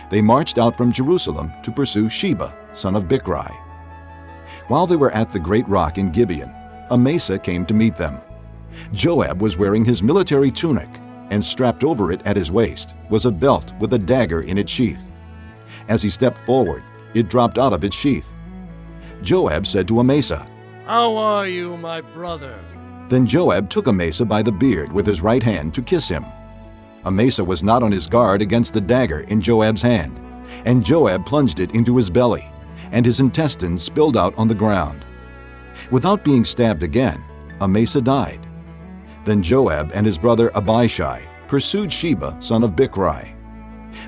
They 0.10 0.22
marched 0.22 0.58
out 0.58 0.78
from 0.78 0.94
Jerusalem 0.94 1.52
to 1.64 1.72
pursue 1.72 2.10
Sheba, 2.10 2.56
son 2.74 2.96
of 2.96 3.04
Bichri. 3.04 3.54
While 4.68 4.88
they 4.88 4.96
were 4.96 5.12
at 5.12 5.32
the 5.32 5.40
great 5.40 5.68
rock 5.68 5.98
in 5.98 6.12
Gibeon, 6.12 6.54
Amasa 6.90 7.38
came 7.38 7.66
to 7.66 7.74
meet 7.74 7.98
them. 7.98 8.20
Joab 8.94 9.42
was 9.42 9.58
wearing 9.58 9.86
his 9.86 10.04
military 10.04 10.52
tunic, 10.52 10.90
and 11.30 11.44
strapped 11.44 11.84
over 11.84 12.12
it 12.12 12.22
at 12.26 12.36
his 12.36 12.52
waist 12.52 12.96
was 13.10 13.26
a 13.26 13.32
belt 13.32 13.74
with 13.80 13.94
a 13.94 14.00
dagger 14.00 14.42
in 14.42 14.58
its 14.58 14.72
sheath. 14.72 15.02
As 15.88 16.02
he 16.02 16.10
stepped 16.10 16.42
forward, 16.46 16.84
it 17.14 17.30
dropped 17.30 17.58
out 17.58 17.74
of 17.74 17.84
its 17.84 17.96
sheath. 17.96 18.28
Joab 19.22 19.68
said 19.68 19.88
to 19.88 20.00
Amasa, 20.00 20.48
How 20.86 21.16
are 21.18 21.48
you, 21.48 21.78
my 21.78 22.02
brother? 22.02 22.60
Then 23.10 23.26
Joab 23.26 23.70
took 23.70 23.88
Amasa 23.88 24.26
by 24.26 24.42
the 24.44 24.52
beard 24.52 24.92
with 24.92 25.06
his 25.06 25.22
right 25.22 25.42
hand 25.42 25.74
to 25.74 25.82
kiss 25.82 26.08
him. 26.08 26.26
Amasa 27.06 27.44
was 27.44 27.64
not 27.64 27.82
on 27.82 27.92
his 27.92 28.08
guard 28.08 28.42
against 28.42 28.74
the 28.74 28.82
dagger 28.82 29.22
in 29.22 29.42
Joab's 29.42 29.82
hand, 29.82 30.20
and 30.66 30.86
Joab 30.86 31.26
plunged 31.26 31.60
it 31.60 31.74
into 31.74 31.98
his 31.98 32.10
belly, 32.10 32.46
and 32.92 33.06
his 33.06 33.20
intestines 33.20 33.84
spilled 33.84 34.18
out 34.18 34.38
on 34.38 34.48
the 34.48 34.56
ground. 34.56 35.04
Without 35.92 36.24
being 36.24 36.46
stabbed 36.46 36.84
again, 36.84 37.24
Amasa 37.62 38.02
died. 38.02 38.46
Then 39.30 39.44
Joab 39.44 39.92
and 39.94 40.08
his 40.08 40.18
brother 40.18 40.50
Abishai 40.56 41.22
pursued 41.48 41.94
Sheba, 41.94 42.36
son 42.40 42.64
of 42.64 42.72
Bichri. 42.72 43.36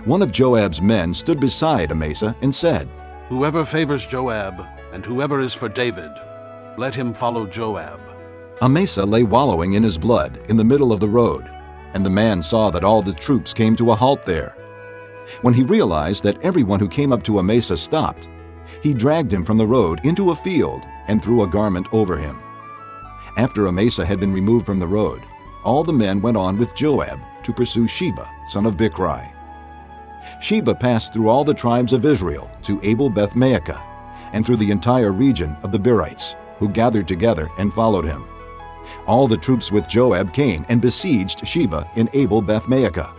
One 0.06 0.24
of 0.24 0.32
Joab's 0.32 0.82
men 0.82 1.14
stood 1.14 1.40
beside 1.40 1.92
Amasa 1.92 2.36
and 2.42 2.54
said, 2.54 2.90
Whoever 3.30 3.64
favors 3.64 4.08
Joab, 4.08 4.66
and 4.92 5.06
whoever 5.06 5.40
is 5.40 5.54
for 5.54 5.70
David, 5.70 6.10
let 6.76 6.96
him 6.96 7.14
follow 7.14 7.46
Joab. 7.46 8.00
Amasa 8.64 9.06
lay 9.06 9.22
wallowing 9.22 9.74
in 9.74 9.84
his 9.84 9.96
blood 9.96 10.44
in 10.50 10.58
the 10.58 10.64
middle 10.64 10.92
of 10.92 11.00
the 11.00 11.08
road, 11.08 11.48
and 11.94 12.04
the 12.04 12.10
man 12.10 12.42
saw 12.42 12.72
that 12.72 12.84
all 12.84 13.04
the 13.04 13.14
troops 13.14 13.54
came 13.54 13.76
to 13.76 13.92
a 13.92 13.96
halt 13.96 14.26
there. 14.26 14.56
When 15.44 15.54
he 15.54 15.62
realized 15.62 16.24
that 16.24 16.42
everyone 16.42 16.80
who 16.80 16.90
came 16.90 17.14
up 17.14 17.24
to 17.26 17.38
Amasa 17.38 17.78
stopped, 17.78 18.28
he 18.82 18.96
dragged 18.96 19.32
him 19.32 19.46
from 19.46 19.58
the 19.58 19.68
road 19.68 20.02
into 20.04 20.32
a 20.32 20.36
field 20.36 20.82
and 21.08 21.22
threw 21.22 21.44
a 21.44 21.48
garment 21.48 21.86
over 21.94 22.18
him. 22.18 22.40
After 23.38 23.68
Amasa 23.68 24.06
had 24.06 24.20
been 24.20 24.34
removed 24.34 24.66
from 24.66 24.80
the 24.80 24.88
road, 24.88 25.22
all 25.64 25.84
the 25.84 25.94
men 25.94 26.22
went 26.22 26.38
on 26.38 26.58
with 26.58 26.76
Joab 26.76 27.20
to 27.44 27.54
pursue 27.54 27.88
Sheba, 27.88 28.30
son 28.48 28.66
of 28.66 28.76
Bichri. 28.76 29.32
Sheba 30.42 30.76
passed 30.76 31.14
through 31.14 31.30
all 31.30 31.44
the 31.44 31.54
tribes 31.54 31.94
of 31.94 32.06
Israel 32.06 32.50
to 32.64 32.80
Abel 32.84 33.10
Beth 33.10 33.34
Maacah, 33.34 33.82
and 34.34 34.46
through 34.46 34.58
the 34.58 34.72
entire 34.72 35.12
region 35.12 35.56
of 35.64 35.72
the 35.72 35.80
Berites, 35.80 36.36
who 36.58 36.70
gathered 36.70 37.08
together 37.08 37.50
and 37.58 37.74
followed 37.74 38.06
him. 38.06 38.26
All 39.08 39.28
the 39.28 39.38
troops 39.38 39.72
with 39.72 39.88
Joab 39.88 40.34
came 40.34 40.66
and 40.70 40.82
besieged 40.82 41.48
Sheba 41.48 41.90
in 41.96 42.10
Abel 42.14 42.42
Beth 42.42 42.66
Maacah. 42.66 43.14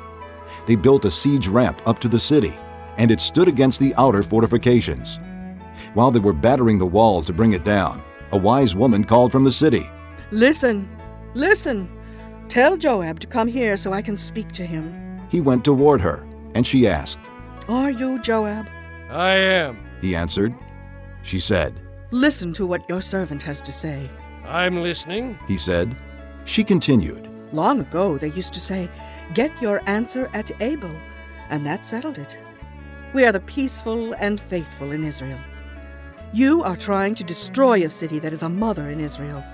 They 0.67 0.77
built 0.77 1.05
a 1.05 1.11
siege 1.11 1.49
ramp 1.49 1.81
up 1.87 1.99
to 2.01 2.09
the 2.09 2.21
city, 2.21 2.57
and 2.99 3.11
it 3.11 3.21
stood 3.21 3.49
against 3.49 3.81
the 3.81 3.95
outer 3.97 4.23
fortifications. 4.23 5.19
While 5.95 6.11
they 6.11 6.21
were 6.21 6.33
battering 6.33 6.79
the 6.79 6.87
wall 6.87 7.23
to 7.23 7.33
bring 7.33 7.53
it 7.53 7.65
down, 7.65 8.03
a 8.33 8.39
wise 8.39 8.75
woman 8.75 9.05
called 9.05 9.33
from 9.33 9.45
the 9.45 9.53
city. 9.53 9.89
Listen, 10.33 10.89
listen. 11.35 11.91
Tell 12.49 12.79
Joab 12.79 13.21
to 13.21 13.27
come 13.27 13.49
here 13.49 13.77
so 13.77 13.93
I 13.93 14.01
can 14.01 14.17
speak 14.17 14.51
to 14.53 14.65
him. 14.65 15.21
He 15.29 15.43
went 15.43 15.63
toward 15.63 16.01
her, 16.01 16.27
and 16.55 16.67
she 16.67 16.89
asked, 16.89 17.19
Are 17.69 17.91
you 17.91 18.19
Joab? 18.23 18.67
I 19.11 19.35
am. 19.37 19.79
He 20.01 20.17
answered. 20.17 20.55
She 21.23 21.39
said, 21.39 21.79
Listen 22.13 22.55
to 22.55 22.65
what 22.67 22.89
your 22.89 23.03
servant 23.03 23.43
has 23.43 23.61
to 23.61 23.73
say. 23.73 24.09
I'm 24.47 24.83
listening. 24.83 25.39
He 25.47 25.59
said. 25.59 25.95
She 26.47 26.65
continued, 26.65 27.29
Long 27.53 27.81
ago 27.81 28.17
they 28.17 28.31
used 28.31 28.55
to 28.55 28.61
say, 28.61 28.89
get 29.35 29.53
your 29.61 29.87
answer 29.87 30.31
at 30.33 30.51
Abel, 30.63 30.95
and 31.51 31.67
that 31.67 31.85
settled 31.85 32.17
it. 32.17 32.39
We 33.13 33.25
are 33.27 33.33
the 33.33 33.41
peaceful 33.41 34.15
and 34.15 34.41
faithful 34.41 34.93
in 34.93 35.05
Israel. 35.05 35.39
You 36.33 36.63
are 36.63 36.77
trying 36.77 37.15
to 37.17 37.25
destroy 37.25 37.85
a 37.85 37.91
city 37.91 38.19
that 38.21 38.33
is 38.33 38.43
a 38.43 38.49
mother 38.49 38.89
in 38.89 38.99
Israel. 38.99 39.45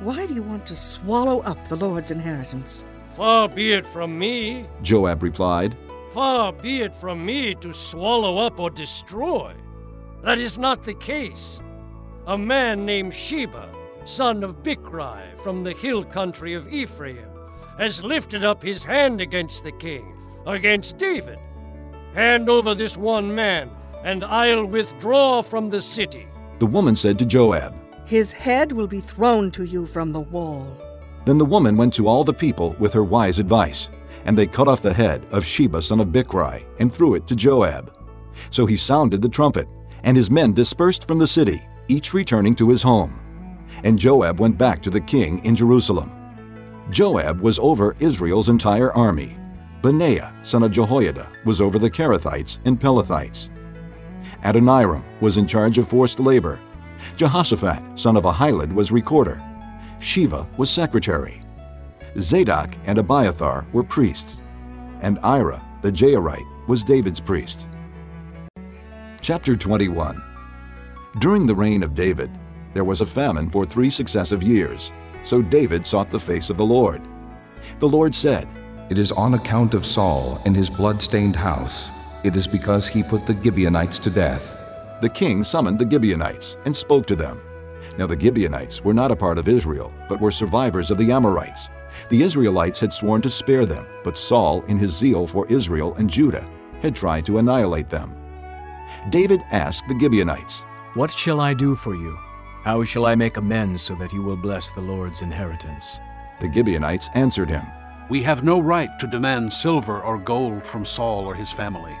Why 0.00 0.26
do 0.26 0.34
you 0.34 0.42
want 0.42 0.64
to 0.66 0.76
swallow 0.76 1.40
up 1.40 1.68
the 1.68 1.76
Lord's 1.76 2.10
inheritance? 2.12 2.84
Far 3.16 3.48
be 3.48 3.72
it 3.72 3.84
from 3.84 4.16
me, 4.16 4.66
Joab 4.82 5.22
replied. 5.22 5.76
far 6.12 6.52
be 6.52 6.82
it 6.82 6.94
from 6.94 7.24
me 7.26 7.54
to 7.56 7.74
swallow 7.74 8.38
up 8.38 8.60
or 8.60 8.70
destroy. 8.70 9.54
That 10.22 10.38
is 10.38 10.56
not 10.56 10.84
the 10.84 10.94
case. 10.94 11.60
A 12.26 12.38
man 12.38 12.86
named 12.86 13.12
Sheba, 13.12 13.68
son 14.04 14.44
of 14.44 14.62
Bichri 14.62 15.20
from 15.42 15.64
the 15.64 15.72
hill 15.72 16.04
country 16.04 16.54
of 16.54 16.72
Ephraim, 16.72 17.28
has 17.76 18.02
lifted 18.02 18.44
up 18.44 18.62
his 18.62 18.84
hand 18.84 19.20
against 19.20 19.64
the 19.64 19.72
king, 19.72 20.14
against 20.46 20.96
David. 20.98 21.38
Hand 22.14 22.48
over 22.48 22.74
this 22.74 22.96
one 22.96 23.34
man, 23.34 23.70
and 24.04 24.22
I'll 24.24 24.64
withdraw 24.64 25.42
from 25.42 25.70
the 25.70 25.82
city. 25.82 26.28
The 26.60 26.66
woman 26.66 26.94
said 26.96 27.18
to 27.18 27.24
Joab. 27.24 27.74
His 28.08 28.32
head 28.32 28.72
will 28.72 28.86
be 28.86 29.02
thrown 29.02 29.50
to 29.50 29.64
you 29.64 29.84
from 29.84 30.12
the 30.12 30.20
wall. 30.20 30.66
Then 31.26 31.36
the 31.36 31.44
woman 31.44 31.76
went 31.76 31.92
to 31.92 32.08
all 32.08 32.24
the 32.24 32.32
people 32.32 32.74
with 32.78 32.90
her 32.94 33.04
wise 33.04 33.38
advice, 33.38 33.90
and 34.24 34.36
they 34.36 34.46
cut 34.46 34.66
off 34.66 34.80
the 34.80 34.94
head 34.94 35.26
of 35.30 35.44
Sheba 35.44 35.82
son 35.82 36.00
of 36.00 36.08
Bichri 36.08 36.64
and 36.80 36.90
threw 36.90 37.16
it 37.16 37.26
to 37.26 37.36
Joab. 37.36 37.94
So 38.48 38.64
he 38.64 38.78
sounded 38.78 39.20
the 39.20 39.28
trumpet, 39.28 39.68
and 40.04 40.16
his 40.16 40.30
men 40.30 40.54
dispersed 40.54 41.06
from 41.06 41.18
the 41.18 41.26
city, 41.26 41.62
each 41.88 42.14
returning 42.14 42.54
to 42.54 42.70
his 42.70 42.80
home. 42.80 43.20
And 43.84 43.98
Joab 43.98 44.40
went 44.40 44.56
back 44.56 44.82
to 44.84 44.90
the 44.90 45.02
king 45.02 45.44
in 45.44 45.54
Jerusalem. 45.54 46.10
Joab 46.90 47.42
was 47.42 47.58
over 47.58 47.94
Israel's 48.00 48.48
entire 48.48 48.90
army. 48.94 49.36
Benaiah, 49.82 50.34
son 50.42 50.62
of 50.62 50.72
Jehoiada, 50.72 51.28
was 51.44 51.60
over 51.60 51.78
the 51.78 51.90
Kerethites 51.90 52.56
and 52.64 52.80
Pelethites. 52.80 53.50
Adoniram 54.44 55.04
was 55.20 55.36
in 55.36 55.46
charge 55.46 55.76
of 55.76 55.90
forced 55.90 56.20
labor. 56.20 56.58
Jehoshaphat, 57.18 57.98
son 57.98 58.16
of 58.16 58.22
Ahilud, 58.22 58.72
was 58.72 58.92
recorder. 58.92 59.42
Sheva 59.98 60.46
was 60.56 60.70
secretary. 60.70 61.42
Zadok 62.20 62.76
and 62.86 62.96
Abiathar 62.96 63.66
were 63.72 63.82
priests. 63.82 64.40
And 65.00 65.18
Ira, 65.24 65.60
the 65.82 65.90
Jairite, 65.90 66.46
was 66.68 66.84
David's 66.84 67.18
priest. 67.18 67.66
Chapter 69.20 69.56
21 69.56 70.22
During 71.18 71.44
the 71.44 71.56
reign 71.56 71.82
of 71.82 71.96
David, 71.96 72.30
there 72.72 72.84
was 72.84 73.00
a 73.00 73.06
famine 73.06 73.50
for 73.50 73.66
three 73.66 73.90
successive 73.90 74.44
years. 74.44 74.92
So 75.24 75.42
David 75.42 75.84
sought 75.84 76.12
the 76.12 76.20
face 76.20 76.50
of 76.50 76.56
the 76.56 76.64
Lord. 76.64 77.02
The 77.80 77.88
Lord 77.88 78.14
said, 78.14 78.46
It 78.90 78.98
is 78.98 79.10
on 79.10 79.34
account 79.34 79.74
of 79.74 79.84
Saul 79.84 80.40
and 80.44 80.54
his 80.54 80.70
blood-stained 80.70 81.34
house. 81.34 81.90
It 82.22 82.36
is 82.36 82.46
because 82.46 82.86
he 82.86 83.02
put 83.02 83.26
the 83.26 83.36
Gibeonites 83.42 83.98
to 83.98 84.10
death. 84.10 84.57
The 85.00 85.08
king 85.08 85.44
summoned 85.44 85.78
the 85.78 85.88
Gibeonites 85.88 86.56
and 86.64 86.74
spoke 86.74 87.06
to 87.06 87.16
them. 87.16 87.40
Now 87.98 88.06
the 88.06 88.18
Gibeonites 88.18 88.82
were 88.82 88.94
not 88.94 89.12
a 89.12 89.16
part 89.16 89.38
of 89.38 89.48
Israel, 89.48 89.92
but 90.08 90.20
were 90.20 90.32
survivors 90.32 90.90
of 90.90 90.98
the 90.98 91.12
Amorites. 91.12 91.68
The 92.10 92.22
Israelites 92.22 92.80
had 92.80 92.92
sworn 92.92 93.22
to 93.22 93.30
spare 93.30 93.64
them, 93.64 93.86
but 94.02 94.18
Saul, 94.18 94.62
in 94.66 94.78
his 94.78 94.96
zeal 94.96 95.26
for 95.26 95.46
Israel 95.46 95.94
and 95.96 96.10
Judah, 96.10 96.48
had 96.82 96.96
tried 96.96 97.26
to 97.26 97.38
annihilate 97.38 97.90
them. 97.90 98.14
David 99.10 99.40
asked 99.50 99.84
the 99.88 99.98
Gibeonites, 99.98 100.62
What 100.94 101.10
shall 101.10 101.40
I 101.40 101.54
do 101.54 101.76
for 101.76 101.94
you? 101.94 102.18
How 102.64 102.82
shall 102.84 103.06
I 103.06 103.14
make 103.14 103.36
amends 103.36 103.82
so 103.82 103.94
that 103.94 104.12
you 104.12 104.22
will 104.22 104.36
bless 104.36 104.70
the 104.70 104.82
Lord's 104.82 105.22
inheritance? 105.22 106.00
The 106.40 106.52
Gibeonites 106.52 107.08
answered 107.14 107.48
him, 107.48 107.62
We 108.10 108.22
have 108.24 108.44
no 108.44 108.60
right 108.60 108.90
to 108.98 109.06
demand 109.06 109.52
silver 109.52 110.00
or 110.00 110.18
gold 110.18 110.66
from 110.66 110.84
Saul 110.84 111.24
or 111.24 111.34
his 111.34 111.52
family, 111.52 111.96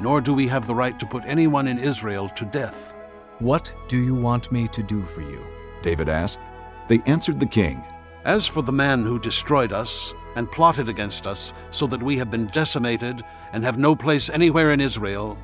nor 0.00 0.20
do 0.20 0.34
we 0.34 0.48
have 0.48 0.66
the 0.66 0.74
right 0.74 0.98
to 0.98 1.06
put 1.06 1.24
anyone 1.26 1.68
in 1.68 1.78
Israel 1.78 2.28
to 2.30 2.44
death. 2.44 2.94
What 3.38 3.72
do 3.88 3.96
you 3.96 4.14
want 4.14 4.50
me 4.52 4.68
to 4.68 4.82
do 4.82 5.02
for 5.04 5.20
you? 5.20 5.44
David 5.82 6.08
asked. 6.08 6.40
They 6.88 7.00
answered 7.06 7.38
the 7.38 7.46
king, 7.46 7.82
As 8.24 8.46
for 8.46 8.62
the 8.62 8.72
man 8.72 9.04
who 9.04 9.18
destroyed 9.18 9.72
us 9.72 10.12
and 10.36 10.50
plotted 10.50 10.88
against 10.88 11.26
us, 11.26 11.52
so 11.70 11.86
that 11.86 12.02
we 12.02 12.16
have 12.18 12.30
been 12.30 12.46
decimated 12.46 13.22
and 13.52 13.64
have 13.64 13.78
no 13.78 13.94
place 13.94 14.28
anywhere 14.28 14.72
in 14.72 14.80
Israel, 14.80 15.38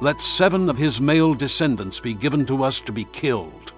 let 0.00 0.20
seven 0.20 0.68
of 0.68 0.76
his 0.76 1.00
male 1.00 1.34
descendants 1.34 2.00
be 2.00 2.14
given 2.14 2.44
to 2.46 2.62
us 2.62 2.80
to 2.82 2.92
be 2.92 3.04
killed 3.04 3.72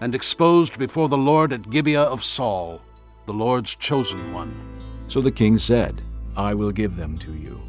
and 0.00 0.14
exposed 0.14 0.78
before 0.78 1.08
the 1.08 1.18
Lord 1.18 1.52
at 1.52 1.70
Gibeah 1.70 2.02
of 2.02 2.22
Saul, 2.22 2.80
the 3.26 3.32
Lord's 3.32 3.74
chosen 3.74 4.32
one. 4.32 4.54
So 5.08 5.20
the 5.20 5.32
king 5.32 5.58
said, 5.58 6.02
I 6.36 6.54
will 6.54 6.70
give 6.70 6.96
them 6.96 7.18
to 7.18 7.32
you. 7.32 7.65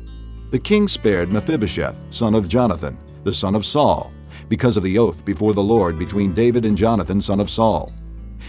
The 0.49 0.59
king 0.59 0.87
spared 0.87 1.29
Mephibosheth, 1.29 1.95
son 2.09 2.33
of 2.33 2.47
Jonathan, 2.47 2.97
the 3.25 3.33
son 3.33 3.53
of 3.53 3.65
Saul, 3.65 4.13
because 4.47 4.77
of 4.77 4.83
the 4.83 4.97
oath 4.97 5.25
before 5.25 5.53
the 5.53 5.61
Lord 5.61 5.99
between 5.99 6.33
David 6.33 6.63
and 6.63 6.77
Jonathan, 6.77 7.21
son 7.21 7.41
of 7.41 7.49
Saul. 7.49 7.91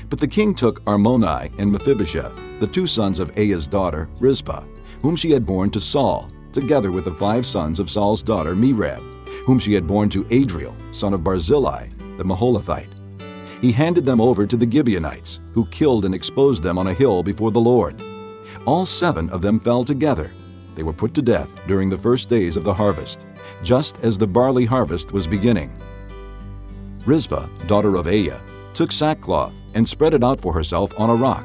But 0.08 0.20
the 0.20 0.28
king 0.28 0.54
took 0.54 0.84
Armoni 0.84 1.50
and 1.58 1.72
Mephibosheth, 1.72 2.60
the 2.60 2.68
two 2.68 2.86
sons 2.86 3.18
of 3.18 3.36
Aiah's 3.36 3.66
daughter, 3.66 4.08
Rizpah, 4.20 4.62
whom 5.02 5.16
she 5.16 5.32
had 5.32 5.44
borne 5.44 5.70
to 5.70 5.80
Saul, 5.80 6.30
together 6.52 6.92
with 6.92 7.04
the 7.04 7.14
five 7.14 7.44
sons 7.44 7.80
of 7.80 7.90
Saul's 7.90 8.22
daughter, 8.22 8.54
Merab, 8.54 9.02
whom 9.44 9.58
she 9.58 9.72
had 9.72 9.88
borne 9.88 10.08
to 10.10 10.26
Adriel, 10.30 10.76
son 10.92 11.12
of 11.14 11.24
Barzillai, 11.24 11.88
the 12.16 12.24
Meholathite. 12.24 12.92
He 13.60 13.72
handed 13.72 14.06
them 14.06 14.20
over 14.20 14.46
to 14.46 14.56
the 14.56 14.70
Gibeonites, 14.70 15.40
who 15.52 15.66
killed 15.66 16.04
and 16.04 16.14
exposed 16.14 16.62
them 16.62 16.78
on 16.78 16.86
a 16.86 16.94
hill 16.94 17.24
before 17.24 17.50
the 17.50 17.60
Lord. 17.60 18.00
All 18.66 18.86
seven 18.86 19.28
of 19.30 19.42
them 19.42 19.58
fell 19.58 19.84
together. 19.84 20.30
They 20.78 20.84
were 20.84 20.92
put 20.92 21.12
to 21.14 21.22
death 21.22 21.50
during 21.66 21.90
the 21.90 21.98
first 21.98 22.28
days 22.28 22.56
of 22.56 22.62
the 22.62 22.72
harvest, 22.72 23.26
just 23.64 23.98
as 24.04 24.16
the 24.16 24.28
barley 24.28 24.64
harvest 24.64 25.10
was 25.10 25.26
beginning. 25.26 25.72
Rizpah, 27.04 27.48
daughter 27.66 27.96
of 27.96 28.06
Aiah, 28.06 28.40
took 28.74 28.92
sackcloth 28.92 29.52
and 29.74 29.88
spread 29.88 30.14
it 30.14 30.22
out 30.22 30.40
for 30.40 30.52
herself 30.52 30.92
on 30.96 31.10
a 31.10 31.16
rock. 31.16 31.44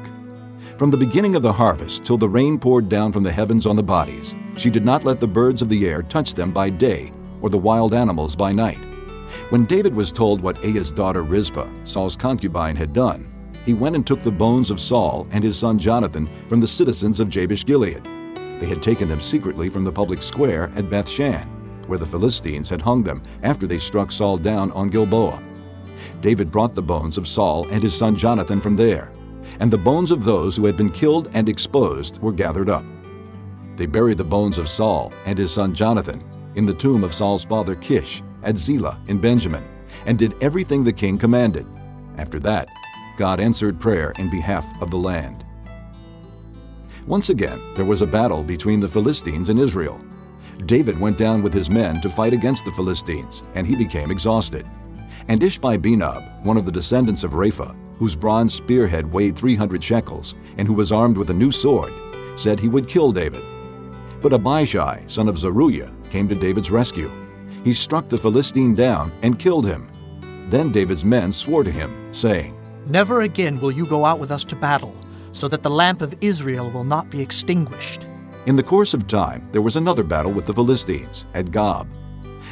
From 0.78 0.88
the 0.88 0.96
beginning 0.96 1.34
of 1.34 1.42
the 1.42 1.52
harvest 1.52 2.04
till 2.04 2.16
the 2.16 2.28
rain 2.28 2.60
poured 2.60 2.88
down 2.88 3.10
from 3.10 3.24
the 3.24 3.32
heavens 3.32 3.66
on 3.66 3.74
the 3.74 3.82
bodies, 3.82 4.36
she 4.56 4.70
did 4.70 4.84
not 4.84 5.02
let 5.02 5.18
the 5.18 5.26
birds 5.26 5.62
of 5.62 5.68
the 5.68 5.88
air 5.88 6.04
touch 6.04 6.34
them 6.34 6.52
by 6.52 6.70
day 6.70 7.12
or 7.42 7.50
the 7.50 7.58
wild 7.58 7.92
animals 7.92 8.36
by 8.36 8.52
night. 8.52 8.78
When 9.50 9.64
David 9.64 9.96
was 9.96 10.12
told 10.12 10.42
what 10.42 10.62
Aiah's 10.62 10.92
daughter 10.92 11.24
Rizpah, 11.24 11.68
Saul's 11.84 12.14
concubine, 12.14 12.76
had 12.76 12.92
done, 12.92 13.28
he 13.66 13.74
went 13.74 13.96
and 13.96 14.06
took 14.06 14.22
the 14.22 14.30
bones 14.30 14.70
of 14.70 14.78
Saul 14.78 15.26
and 15.32 15.42
his 15.42 15.58
son 15.58 15.76
Jonathan 15.76 16.28
from 16.48 16.60
the 16.60 16.68
citizens 16.68 17.18
of 17.18 17.30
Jabesh 17.30 17.66
Gilead. 17.66 18.08
They 18.64 18.70
had 18.70 18.82
taken 18.82 19.10
them 19.10 19.20
secretly 19.20 19.68
from 19.68 19.84
the 19.84 19.92
public 19.92 20.22
square 20.22 20.72
at 20.74 20.88
Bethshan, 20.88 21.46
where 21.86 21.98
the 21.98 22.06
Philistines 22.06 22.70
had 22.70 22.80
hung 22.80 23.02
them 23.02 23.22
after 23.42 23.66
they 23.66 23.78
struck 23.78 24.10
Saul 24.10 24.38
down 24.38 24.70
on 24.70 24.88
Gilboa. 24.88 25.42
David 26.22 26.50
brought 26.50 26.74
the 26.74 26.80
bones 26.80 27.18
of 27.18 27.28
Saul 27.28 27.68
and 27.68 27.82
his 27.82 27.94
son 27.94 28.16
Jonathan 28.16 28.62
from 28.62 28.74
there, 28.74 29.12
and 29.60 29.70
the 29.70 29.76
bones 29.76 30.10
of 30.10 30.24
those 30.24 30.56
who 30.56 30.64
had 30.64 30.78
been 30.78 30.88
killed 30.88 31.28
and 31.34 31.46
exposed 31.46 32.22
were 32.22 32.32
gathered 32.32 32.70
up. 32.70 32.86
They 33.76 33.84
buried 33.84 34.16
the 34.16 34.24
bones 34.24 34.56
of 34.56 34.70
Saul 34.70 35.12
and 35.26 35.38
his 35.38 35.52
son 35.52 35.74
Jonathan 35.74 36.24
in 36.54 36.64
the 36.64 36.72
tomb 36.72 37.04
of 37.04 37.12
Saul's 37.12 37.44
father 37.44 37.76
Kish 37.76 38.22
at 38.44 38.56
Zelah 38.56 38.98
in 39.08 39.18
Benjamin, 39.18 39.68
and 40.06 40.18
did 40.18 40.42
everything 40.42 40.84
the 40.84 40.90
king 40.90 41.18
commanded. 41.18 41.66
After 42.16 42.40
that, 42.40 42.70
God 43.18 43.40
answered 43.40 43.78
prayer 43.78 44.14
in 44.18 44.30
behalf 44.30 44.64
of 44.80 44.90
the 44.90 44.96
land. 44.96 45.43
Once 47.06 47.28
again, 47.28 47.60
there 47.74 47.84
was 47.84 48.00
a 48.00 48.06
battle 48.06 48.42
between 48.42 48.80
the 48.80 48.88
Philistines 48.88 49.50
and 49.50 49.60
Israel. 49.60 50.00
David 50.64 50.98
went 50.98 51.18
down 51.18 51.42
with 51.42 51.52
his 51.52 51.68
men 51.68 52.00
to 52.00 52.08
fight 52.08 52.32
against 52.32 52.64
the 52.64 52.72
Philistines, 52.72 53.42
and 53.54 53.66
he 53.66 53.76
became 53.76 54.10
exhausted. 54.10 54.66
And 55.28 55.42
Ishbi-Benob, 55.42 56.44
one 56.44 56.56
of 56.56 56.64
the 56.64 56.72
descendants 56.72 57.22
of 57.22 57.32
Rapha, 57.32 57.76
whose 57.98 58.14
bronze 58.14 58.54
spearhead 58.54 59.10
weighed 59.12 59.36
300 59.36 59.84
shekels, 59.84 60.34
and 60.56 60.66
who 60.66 60.72
was 60.72 60.92
armed 60.92 61.18
with 61.18 61.28
a 61.28 61.34
new 61.34 61.52
sword, 61.52 61.92
said 62.36 62.58
he 62.58 62.68
would 62.68 62.88
kill 62.88 63.12
David. 63.12 63.42
But 64.22 64.32
Abishai, 64.32 65.04
son 65.06 65.28
of 65.28 65.38
Zeruiah, 65.38 65.92
came 66.08 66.26
to 66.28 66.34
David's 66.34 66.70
rescue. 66.70 67.12
He 67.64 67.74
struck 67.74 68.08
the 68.08 68.18
Philistine 68.18 68.74
down 68.74 69.12
and 69.20 69.38
killed 69.38 69.66
him. 69.66 69.90
Then 70.48 70.72
David's 70.72 71.04
men 71.04 71.32
swore 71.32 71.64
to 71.64 71.70
him, 71.70 72.14
saying, 72.14 72.56
Never 72.86 73.22
again 73.22 73.60
will 73.60 73.72
you 73.72 73.84
go 73.84 74.04
out 74.04 74.18
with 74.18 74.30
us 74.30 74.44
to 74.44 74.56
battle, 74.56 74.94
so 75.34 75.48
that 75.48 75.62
the 75.62 75.70
lamp 75.70 76.00
of 76.00 76.16
Israel 76.20 76.70
will 76.70 76.84
not 76.84 77.10
be 77.10 77.20
extinguished. 77.20 78.06
In 78.46 78.56
the 78.56 78.62
course 78.62 78.94
of 78.94 79.08
time, 79.08 79.46
there 79.52 79.62
was 79.62 79.76
another 79.76 80.04
battle 80.04 80.32
with 80.32 80.46
the 80.46 80.54
Philistines 80.54 81.26
at 81.34 81.50
Gob. 81.50 81.88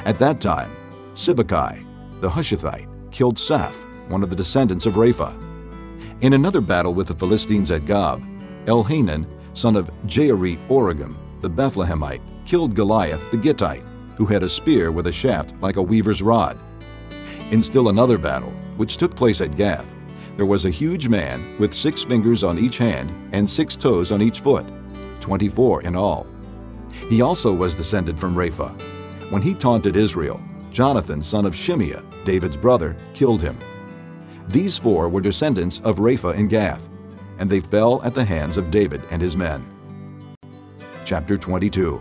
At 0.05 0.19
that 0.19 0.41
time, 0.41 0.71
Sibbecai, 1.15 1.85
the 2.21 2.29
Hushathite, 2.29 2.89
killed 3.13 3.37
Saph, 3.37 3.75
one 4.09 4.23
of 4.23 4.31
the 4.31 4.37
descendants 4.37 4.85
of 4.85 4.95
Rapha. 4.95 5.33
In 6.23 6.33
another 6.33 6.61
battle 6.61 6.93
with 6.93 7.07
the 7.07 7.15
Philistines 7.15 7.71
at 7.71 7.87
Gob, 7.87 8.23
Elhanan, 8.67 9.27
son 9.55 9.77
of 9.77 9.91
Jaareoth 10.07 10.67
Oregim, 10.69 11.15
the 11.41 11.51
Bethlehemite, 11.51 12.23
killed 12.47 12.75
Goliath 12.75 13.21
the 13.31 13.37
Gittite, 13.37 13.85
who 14.17 14.27
had 14.27 14.43
a 14.43 14.49
spear 14.49 14.91
with 14.91 15.07
a 15.07 15.13
shaft 15.13 15.55
like 15.61 15.77
a 15.77 15.83
weaver's 15.83 16.23
rod. 16.23 16.59
In 17.51 17.63
still 17.63 17.91
another 17.91 18.19
battle, 18.19 18.51
which 18.77 18.97
took 18.97 19.15
place 19.15 19.41
at 19.41 19.57
Gath, 19.57 19.87
there 20.37 20.47
was 20.47 20.65
a 20.65 20.71
huge 20.71 21.09
man 21.09 21.57
with 21.59 21.75
six 21.75 22.03
fingers 22.03 22.43
on 22.43 22.59
each 22.59 22.79
hand 22.79 23.11
and 23.33 23.49
six 23.49 23.77
toes 23.77 24.13
on 24.13 24.23
each 24.23 24.41
foot. 24.41 24.65
24 25.21 25.83
in 25.83 25.95
all. 25.95 26.27
He 27.09 27.23
also 27.23 27.53
was 27.53 27.75
descended 27.75 28.19
from 28.19 28.35
Rapha. 28.35 28.71
When 29.31 29.43
he 29.43 29.55
taunted 29.55 29.97
Israel, 29.97 30.41
Jonathan, 30.73 31.23
son 31.23 31.45
of 31.45 31.55
Shimeah, 31.55 32.05
David's 32.25 32.57
brother, 32.57 32.97
killed 33.15 33.43
him. 33.43 33.59
These 34.49 34.79
four 34.79 35.09
were 35.09 35.21
descendants 35.21 35.81
of 35.85 35.99
Rapha 35.99 36.35
in 36.35 36.49
Gath, 36.49 36.89
and 37.39 37.49
they 37.49 37.61
fell 37.61 38.03
at 38.03 38.15
the 38.15 38.25
hands 38.25 38.57
of 38.57 38.71
David 38.71 39.03
and 39.11 39.21
his 39.21 39.37
men. 39.37 39.65
Chapter 41.05 41.37
22 41.37 42.01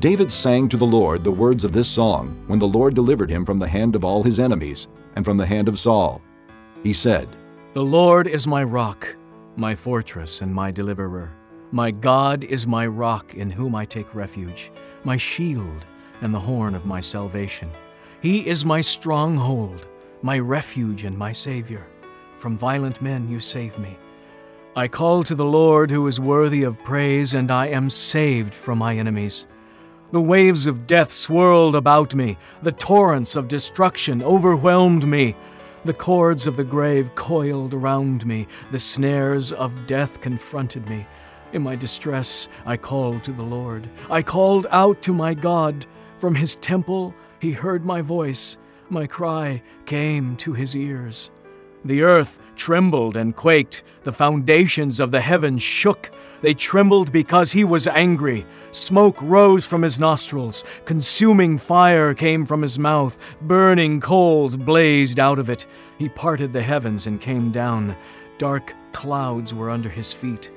David 0.00 0.30
sang 0.30 0.68
to 0.68 0.76
the 0.76 0.84
Lord 0.84 1.24
the 1.24 1.30
words 1.30 1.64
of 1.64 1.72
this 1.72 1.88
song 1.88 2.42
when 2.46 2.58
the 2.58 2.68
Lord 2.68 2.94
delivered 2.94 3.30
him 3.30 3.44
from 3.44 3.58
the 3.58 3.68
hand 3.68 3.94
of 3.94 4.04
all 4.04 4.22
his 4.22 4.38
enemies 4.38 4.88
and 5.16 5.24
from 5.24 5.36
the 5.36 5.46
hand 5.46 5.68
of 5.68 5.78
Saul. 5.78 6.20
He 6.84 6.92
said, 6.92 7.28
The 7.72 7.82
Lord 7.82 8.28
is 8.28 8.46
my 8.46 8.62
rock, 8.62 9.16
my 9.56 9.74
fortress, 9.74 10.42
and 10.42 10.54
my 10.54 10.70
deliverer. 10.70 11.32
My 11.72 11.90
God 11.90 12.44
is 12.44 12.66
my 12.66 12.86
rock 12.86 13.34
in 13.34 13.50
whom 13.50 13.74
I 13.74 13.86
take 13.86 14.14
refuge, 14.14 14.70
my 15.02 15.16
shield 15.16 15.86
and 16.20 16.32
the 16.32 16.38
horn 16.38 16.74
of 16.74 16.86
my 16.86 17.00
salvation. 17.00 17.70
He 18.20 18.46
is 18.46 18.64
my 18.64 18.82
stronghold, 18.82 19.88
my 20.22 20.38
refuge 20.38 21.04
and 21.04 21.16
my 21.16 21.32
Savior. 21.32 21.86
From 22.38 22.58
violent 22.58 23.00
men 23.00 23.28
you 23.28 23.40
save 23.40 23.78
me. 23.78 23.96
I 24.76 24.86
call 24.86 25.22
to 25.24 25.34
the 25.34 25.44
Lord 25.44 25.90
who 25.90 26.06
is 26.06 26.20
worthy 26.20 26.64
of 26.64 26.82
praise, 26.84 27.32
and 27.32 27.50
I 27.50 27.68
am 27.68 27.88
saved 27.88 28.52
from 28.52 28.78
my 28.78 28.96
enemies. 28.96 29.46
The 30.12 30.20
waves 30.20 30.66
of 30.66 30.86
death 30.86 31.10
swirled 31.10 31.76
about 31.76 32.14
me, 32.14 32.36
the 32.62 32.72
torrents 32.72 33.36
of 33.36 33.48
destruction 33.48 34.22
overwhelmed 34.22 35.06
me. 35.06 35.34
The 35.84 35.92
cords 35.92 36.46
of 36.46 36.56
the 36.56 36.64
grave 36.64 37.14
coiled 37.14 37.74
around 37.74 38.24
me, 38.24 38.48
the 38.70 38.78
snares 38.78 39.52
of 39.52 39.86
death 39.86 40.22
confronted 40.22 40.88
me. 40.88 41.06
In 41.52 41.60
my 41.60 41.76
distress, 41.76 42.48
I 42.64 42.78
called 42.78 43.22
to 43.24 43.32
the 43.32 43.42
Lord. 43.42 43.90
I 44.10 44.22
called 44.22 44.66
out 44.70 45.02
to 45.02 45.12
my 45.12 45.34
God. 45.34 45.84
From 46.16 46.34
his 46.34 46.56
temple, 46.56 47.14
he 47.38 47.52
heard 47.52 47.84
my 47.84 48.00
voice. 48.00 48.56
My 48.88 49.06
cry 49.06 49.62
came 49.84 50.36
to 50.38 50.54
his 50.54 50.74
ears. 50.74 51.30
The 51.84 52.00
earth 52.00 52.40
trembled 52.56 53.18
and 53.18 53.36
quaked. 53.36 53.84
The 54.04 54.12
foundations 54.12 55.00
of 55.00 55.10
the 55.10 55.20
heavens 55.20 55.62
shook. 55.62 56.10
They 56.44 56.52
trembled 56.52 57.10
because 57.10 57.52
he 57.52 57.64
was 57.64 57.88
angry. 57.88 58.44
Smoke 58.70 59.16
rose 59.22 59.64
from 59.64 59.80
his 59.80 59.98
nostrils. 59.98 60.62
Consuming 60.84 61.56
fire 61.56 62.12
came 62.12 62.44
from 62.44 62.60
his 62.60 62.78
mouth. 62.78 63.18
Burning 63.40 63.98
coals 63.98 64.54
blazed 64.54 65.18
out 65.18 65.38
of 65.38 65.48
it. 65.48 65.64
He 65.98 66.10
parted 66.10 66.52
the 66.52 66.60
heavens 66.60 67.06
and 67.06 67.18
came 67.18 67.50
down. 67.50 67.96
Dark 68.36 68.74
clouds 68.92 69.54
were 69.54 69.70
under 69.70 69.88
his 69.88 70.12
feet. 70.12 70.50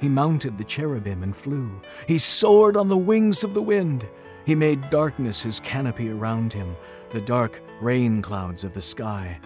He 0.00 0.08
mounted 0.08 0.58
the 0.58 0.64
cherubim 0.64 1.22
and 1.22 1.36
flew. 1.36 1.70
He 2.08 2.18
soared 2.18 2.76
on 2.76 2.88
the 2.88 2.98
wings 2.98 3.44
of 3.44 3.54
the 3.54 3.62
wind. 3.62 4.08
He 4.44 4.56
made 4.56 4.90
darkness 4.90 5.40
his 5.42 5.60
canopy 5.60 6.10
around 6.10 6.52
him, 6.52 6.74
the 7.10 7.20
dark 7.20 7.62
rain 7.80 8.22
clouds 8.22 8.64
of 8.64 8.74
the 8.74 8.82
sky. 8.82 9.38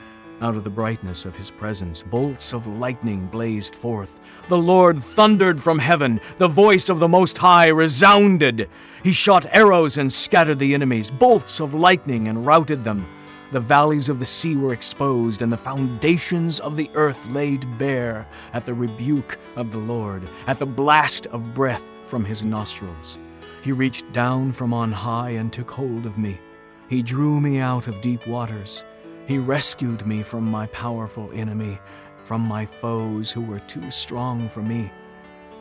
Out 0.43 0.56
of 0.56 0.64
the 0.64 0.70
brightness 0.70 1.24
of 1.24 1.36
his 1.36 1.52
presence, 1.52 2.02
bolts 2.02 2.52
of 2.52 2.66
lightning 2.66 3.27
blazed 3.27 3.77
forth. 3.77 4.19
The 4.48 4.59
Lord 4.59 5.01
thundered 5.01 5.62
from 5.62 5.78
heaven. 5.78 6.20
The 6.39 6.48
voice 6.48 6.89
of 6.89 6.98
the 6.98 7.06
Most 7.06 7.39
High 7.39 7.69
resounded. 7.69 8.69
He 9.05 9.12
shot 9.12 9.47
arrows 9.52 9.98
and 9.98 10.12
scattered 10.12 10.59
the 10.59 10.74
enemies, 10.74 11.12
bolts 11.12 11.60
of 11.60 11.74
lightning 11.74 12.27
and 12.27 12.44
routed 12.44 12.82
them. 12.82 13.06
The 13.52 13.60
valleys 13.60 14.09
of 14.09 14.19
the 14.19 14.24
sea 14.24 14.56
were 14.56 14.73
exposed, 14.73 15.43
and 15.43 15.52
the 15.52 15.56
foundations 15.56 16.59
of 16.59 16.77
the 16.77 16.90
earth 16.94 17.31
laid 17.31 17.78
bare 17.78 18.27
at 18.52 18.66
the 18.66 18.74
rebuke 18.74 19.39
of 19.55 19.70
the 19.70 19.78
Lord, 19.78 20.28
at 20.48 20.59
the 20.59 20.66
blast 20.66 21.27
of 21.28 21.55
breath 21.55 21.89
from 22.02 22.24
his 22.24 22.44
nostrils. 22.44 23.16
He 23.62 23.70
reached 23.70 24.10
down 24.12 24.51
from 24.51 24.74
on 24.74 24.90
high 24.90 25.31
and 25.31 25.52
took 25.52 25.70
hold 25.70 26.05
of 26.05 26.19
me. 26.19 26.40
He 26.89 27.01
drew 27.01 27.40
me 27.40 27.60
out 27.60 27.86
of 27.86 28.01
deep 28.01 28.27
waters. 28.27 28.85
He 29.32 29.38
rescued 29.38 30.06
me 30.06 30.22
from 30.22 30.44
my 30.44 30.66
powerful 30.66 31.30
enemy, 31.32 31.78
from 32.22 32.42
my 32.42 32.66
foes 32.66 33.32
who 33.32 33.40
were 33.40 33.60
too 33.60 33.90
strong 33.90 34.46
for 34.50 34.60
me. 34.60 34.92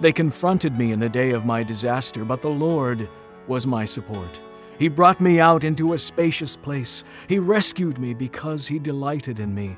They 0.01 0.11
confronted 0.11 0.77
me 0.77 0.91
in 0.91 0.99
the 0.99 1.07
day 1.07 1.31
of 1.31 1.45
my 1.45 1.63
disaster, 1.63 2.25
but 2.25 2.41
the 2.41 2.49
Lord 2.49 3.07
was 3.47 3.65
my 3.65 3.85
support. 3.85 4.41
He 4.77 4.89
brought 4.89 5.21
me 5.21 5.39
out 5.39 5.63
into 5.63 5.93
a 5.93 5.97
spacious 5.97 6.57
place. 6.57 7.05
He 7.29 7.39
rescued 7.39 7.97
me 7.97 8.13
because 8.13 8.67
he 8.67 8.77
delighted 8.77 9.39
in 9.39 9.55
me. 9.55 9.77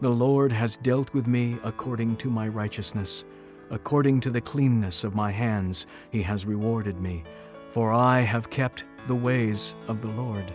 The 0.00 0.10
Lord 0.10 0.50
has 0.50 0.76
dealt 0.76 1.14
with 1.14 1.28
me 1.28 1.58
according 1.62 2.16
to 2.16 2.28
my 2.28 2.48
righteousness. 2.48 3.24
According 3.70 4.18
to 4.22 4.30
the 4.30 4.40
cleanness 4.40 5.04
of 5.04 5.14
my 5.14 5.30
hands, 5.30 5.86
he 6.10 6.22
has 6.22 6.44
rewarded 6.44 7.00
me. 7.00 7.22
For 7.70 7.92
I 7.92 8.22
have 8.22 8.50
kept 8.50 8.84
the 9.06 9.14
ways 9.14 9.76
of 9.86 10.00
the 10.00 10.08
Lord. 10.08 10.52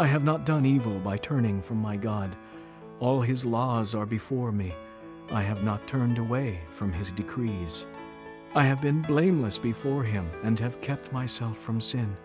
I 0.00 0.06
have 0.06 0.24
not 0.24 0.46
done 0.46 0.64
evil 0.64 0.98
by 0.98 1.18
turning 1.18 1.60
from 1.60 1.76
my 1.76 1.94
God. 1.94 2.34
All 3.00 3.20
his 3.20 3.44
laws 3.44 3.94
are 3.94 4.06
before 4.06 4.50
me. 4.50 4.72
I 5.30 5.42
have 5.42 5.62
not 5.62 5.86
turned 5.86 6.16
away 6.16 6.60
from 6.70 6.90
his 6.90 7.12
decrees. 7.12 7.86
I 8.54 8.62
have 8.62 8.80
been 8.80 9.02
blameless 9.02 9.58
before 9.58 10.02
him 10.02 10.30
and 10.42 10.58
have 10.58 10.80
kept 10.80 11.12
myself 11.12 11.58
from 11.58 11.82
sin. 11.82 12.16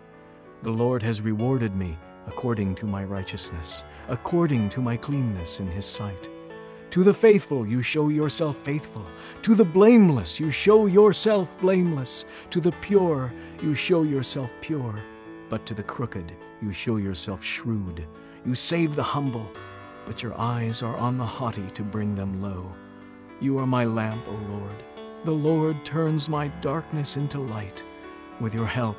The 0.62 0.70
Lord 0.70 1.02
has 1.02 1.20
rewarded 1.20 1.76
me 1.76 1.98
according 2.26 2.76
to 2.76 2.86
my 2.86 3.04
righteousness, 3.04 3.84
according 4.08 4.70
to 4.70 4.80
my 4.80 4.96
cleanness 4.96 5.60
in 5.60 5.66
his 5.66 5.84
sight. 5.84 6.30
To 6.92 7.04
the 7.04 7.12
faithful 7.12 7.68
you 7.68 7.82
show 7.82 8.08
yourself 8.08 8.56
faithful. 8.56 9.04
To 9.42 9.54
the 9.54 9.66
blameless 9.66 10.40
you 10.40 10.50
show 10.50 10.86
yourself 10.86 11.60
blameless. 11.60 12.24
To 12.48 12.58
the 12.58 12.72
pure 12.80 13.34
you 13.62 13.74
show 13.74 14.02
yourself 14.02 14.50
pure. 14.62 14.98
But 15.50 15.66
to 15.66 15.74
the 15.74 15.82
crooked 15.82 16.32
you 16.62 16.72
show 16.72 16.96
yourself 16.96 17.42
shrewd. 17.42 18.06
You 18.44 18.54
save 18.54 18.94
the 18.94 19.02
humble, 19.02 19.50
but 20.04 20.22
your 20.22 20.38
eyes 20.38 20.82
are 20.82 20.96
on 20.96 21.16
the 21.16 21.26
haughty 21.26 21.68
to 21.72 21.82
bring 21.82 22.14
them 22.14 22.40
low. 22.40 22.74
You 23.40 23.58
are 23.58 23.66
my 23.66 23.84
lamp, 23.84 24.26
O 24.28 24.32
Lord. 24.50 24.84
The 25.24 25.32
Lord 25.32 25.84
turns 25.84 26.28
my 26.28 26.48
darkness 26.60 27.16
into 27.16 27.38
light. 27.38 27.84
With 28.40 28.54
your 28.54 28.66
help, 28.66 28.96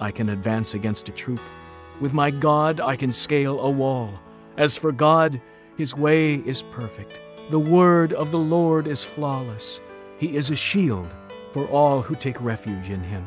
I 0.00 0.10
can 0.10 0.30
advance 0.30 0.74
against 0.74 1.08
a 1.08 1.12
troop. 1.12 1.40
With 2.00 2.12
my 2.12 2.30
God, 2.30 2.80
I 2.80 2.96
can 2.96 3.12
scale 3.12 3.60
a 3.60 3.70
wall. 3.70 4.20
As 4.56 4.76
for 4.76 4.92
God, 4.92 5.40
his 5.76 5.96
way 5.96 6.34
is 6.34 6.62
perfect. 6.62 7.20
The 7.50 7.58
word 7.58 8.12
of 8.12 8.30
the 8.30 8.38
Lord 8.38 8.86
is 8.86 9.04
flawless. 9.04 9.80
He 10.18 10.36
is 10.36 10.50
a 10.50 10.56
shield 10.56 11.14
for 11.52 11.66
all 11.66 12.00
who 12.02 12.16
take 12.16 12.40
refuge 12.40 12.90
in 12.90 13.02
him. 13.02 13.26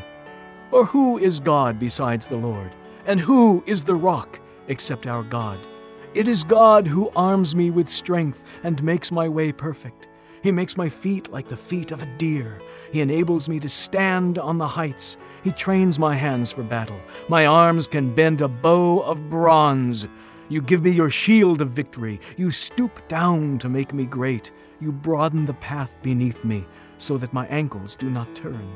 For 0.69 0.85
who 0.85 1.17
is 1.17 1.39
God 1.39 1.79
besides 1.79 2.27
the 2.27 2.37
Lord? 2.37 2.71
And 3.07 3.21
who 3.21 3.63
is 3.65 3.85
the 3.85 3.95
rock 3.95 4.41
except 4.67 5.07
our 5.07 5.23
God? 5.23 5.65
It 6.13 6.27
is 6.27 6.43
God 6.43 6.85
who 6.85 7.09
arms 7.15 7.55
me 7.55 7.71
with 7.71 7.88
strength 7.88 8.43
and 8.63 8.84
makes 8.84 9.13
my 9.13 9.29
way 9.29 9.53
perfect. 9.53 10.09
He 10.43 10.51
makes 10.51 10.75
my 10.75 10.89
feet 10.89 11.31
like 11.31 11.47
the 11.47 11.55
feet 11.55 11.91
of 11.91 12.03
a 12.03 12.17
deer. 12.17 12.61
He 12.91 12.99
enables 12.99 13.47
me 13.47 13.61
to 13.61 13.69
stand 13.69 14.38
on 14.38 14.57
the 14.57 14.67
heights. 14.67 15.17
He 15.45 15.53
trains 15.53 15.97
my 15.97 16.15
hands 16.15 16.51
for 16.51 16.63
battle. 16.63 16.99
My 17.29 17.45
arms 17.45 17.88
can 17.88 18.13
bend 18.13 18.41
a 18.41 18.49
bow 18.49 18.99
of 18.99 19.29
bronze. 19.29 20.05
You 20.49 20.61
give 20.61 20.84
me 20.84 20.91
your 20.91 21.09
shield 21.09 21.61
of 21.61 21.69
victory. 21.69 22.19
You 22.35 22.51
stoop 22.51 23.07
down 23.07 23.57
to 23.59 23.69
make 23.69 23.93
me 23.93 24.05
great. 24.05 24.51
You 24.81 24.91
broaden 24.91 25.45
the 25.45 25.53
path 25.53 25.97
beneath 26.01 26.43
me 26.43 26.65
so 26.97 27.17
that 27.19 27.31
my 27.31 27.47
ankles 27.47 27.95
do 27.95 28.09
not 28.09 28.35
turn. 28.35 28.69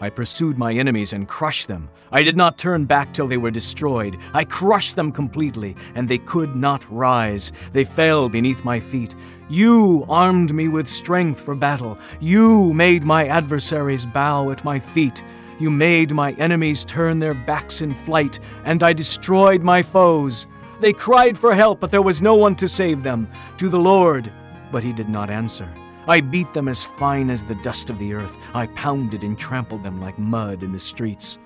I 0.00 0.10
pursued 0.10 0.58
my 0.58 0.72
enemies 0.74 1.12
and 1.12 1.26
crushed 1.26 1.68
them. 1.68 1.88
I 2.12 2.22
did 2.22 2.36
not 2.36 2.58
turn 2.58 2.84
back 2.84 3.12
till 3.12 3.26
they 3.26 3.38
were 3.38 3.50
destroyed. 3.50 4.18
I 4.34 4.44
crushed 4.44 4.94
them 4.94 5.10
completely, 5.10 5.74
and 5.94 6.08
they 6.08 6.18
could 6.18 6.54
not 6.54 6.90
rise. 6.90 7.52
They 7.72 7.84
fell 7.84 8.28
beneath 8.28 8.64
my 8.64 8.78
feet. 8.78 9.14
You 9.48 10.04
armed 10.08 10.52
me 10.52 10.68
with 10.68 10.86
strength 10.86 11.40
for 11.40 11.54
battle. 11.54 11.98
You 12.20 12.74
made 12.74 13.04
my 13.04 13.26
adversaries 13.26 14.04
bow 14.04 14.50
at 14.50 14.64
my 14.64 14.78
feet. 14.78 15.22
You 15.58 15.70
made 15.70 16.12
my 16.12 16.32
enemies 16.32 16.84
turn 16.84 17.18
their 17.18 17.34
backs 17.34 17.80
in 17.80 17.94
flight, 17.94 18.38
and 18.64 18.82
I 18.82 18.92
destroyed 18.92 19.62
my 19.62 19.82
foes. 19.82 20.46
They 20.80 20.92
cried 20.92 21.38
for 21.38 21.54
help, 21.54 21.80
but 21.80 21.90
there 21.90 22.02
was 22.02 22.20
no 22.20 22.34
one 22.34 22.54
to 22.56 22.68
save 22.68 23.02
them. 23.02 23.28
To 23.56 23.70
the 23.70 23.78
Lord, 23.78 24.30
but 24.70 24.84
he 24.84 24.92
did 24.92 25.08
not 25.08 25.30
answer. 25.30 25.70
I 26.08 26.20
beat 26.20 26.52
them 26.52 26.68
as 26.68 26.84
fine 26.84 27.30
as 27.30 27.44
the 27.44 27.56
dust 27.56 27.90
of 27.90 27.98
the 27.98 28.14
earth. 28.14 28.38
I 28.54 28.66
pounded 28.68 29.24
and 29.24 29.36
trampled 29.36 29.82
them 29.82 30.00
like 30.00 30.18
mud 30.18 30.62
in 30.62 30.72
the 30.72 30.78
streets. 30.78 31.38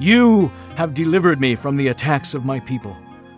You 0.00 0.50
have 0.76 0.94
delivered 0.94 1.40
me 1.40 1.54
from 1.54 1.76
the 1.76 1.88
attacks 1.88 2.34
of 2.34 2.44
my 2.44 2.58
people. 2.58 2.96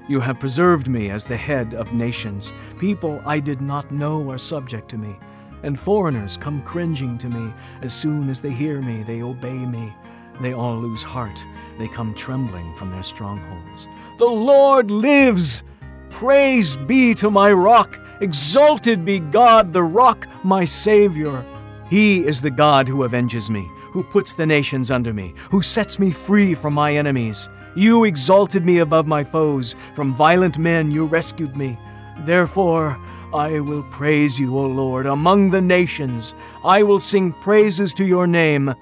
You 0.08 0.20
have 0.20 0.40
preserved 0.40 0.88
me 0.88 1.10
as 1.10 1.24
the 1.24 1.36
head 1.36 1.74
of 1.74 1.92
nations. 1.92 2.52
People 2.78 3.20
I 3.26 3.40
did 3.40 3.60
not 3.60 3.90
know 3.90 4.30
are 4.30 4.38
subject 4.38 4.88
to 4.90 4.98
me, 4.98 5.16
and 5.62 5.78
foreigners 5.78 6.36
come 6.36 6.62
cringing 6.62 7.18
to 7.18 7.28
me. 7.28 7.52
As 7.82 7.92
soon 7.92 8.30
as 8.30 8.40
they 8.40 8.50
hear 8.50 8.80
me, 8.80 9.02
they 9.02 9.22
obey 9.22 9.66
me. 9.66 9.94
They 10.40 10.52
all 10.52 10.76
lose 10.76 11.02
heart. 11.02 11.46
They 11.78 11.88
come 11.88 12.14
trembling 12.14 12.74
from 12.74 12.90
their 12.90 13.02
strongholds. 13.02 13.88
The 14.18 14.26
Lord 14.26 14.90
lives! 14.90 15.64
Praise 16.10 16.76
be 16.76 17.14
to 17.14 17.30
my 17.30 17.52
rock! 17.52 17.98
Exalted 18.24 19.04
be 19.04 19.20
God, 19.20 19.74
the 19.74 19.82
rock, 19.82 20.26
my 20.42 20.64
Savior! 20.64 21.44
He 21.90 22.26
is 22.26 22.40
the 22.40 22.50
God 22.50 22.88
who 22.88 23.04
avenges 23.04 23.50
me, 23.50 23.70
who 23.92 24.02
puts 24.02 24.32
the 24.32 24.46
nations 24.46 24.90
under 24.90 25.12
me, 25.12 25.34
who 25.50 25.60
sets 25.60 25.98
me 25.98 26.10
free 26.10 26.54
from 26.54 26.72
my 26.72 26.96
enemies. 26.96 27.50
You 27.76 28.04
exalted 28.04 28.64
me 28.64 28.78
above 28.78 29.06
my 29.06 29.24
foes. 29.24 29.76
From 29.94 30.14
violent 30.14 30.56
men 30.56 30.90
you 30.90 31.04
rescued 31.04 31.54
me. 31.54 31.78
Therefore, 32.20 32.98
I 33.34 33.60
will 33.60 33.82
praise 33.90 34.40
you, 34.40 34.58
O 34.58 34.64
Lord, 34.68 35.04
among 35.04 35.50
the 35.50 35.60
nations. 35.60 36.34
I 36.64 36.82
will 36.82 37.00
sing 37.00 37.30
praises 37.30 37.92
to 37.92 38.06
your 38.06 38.26
name. 38.26 38.74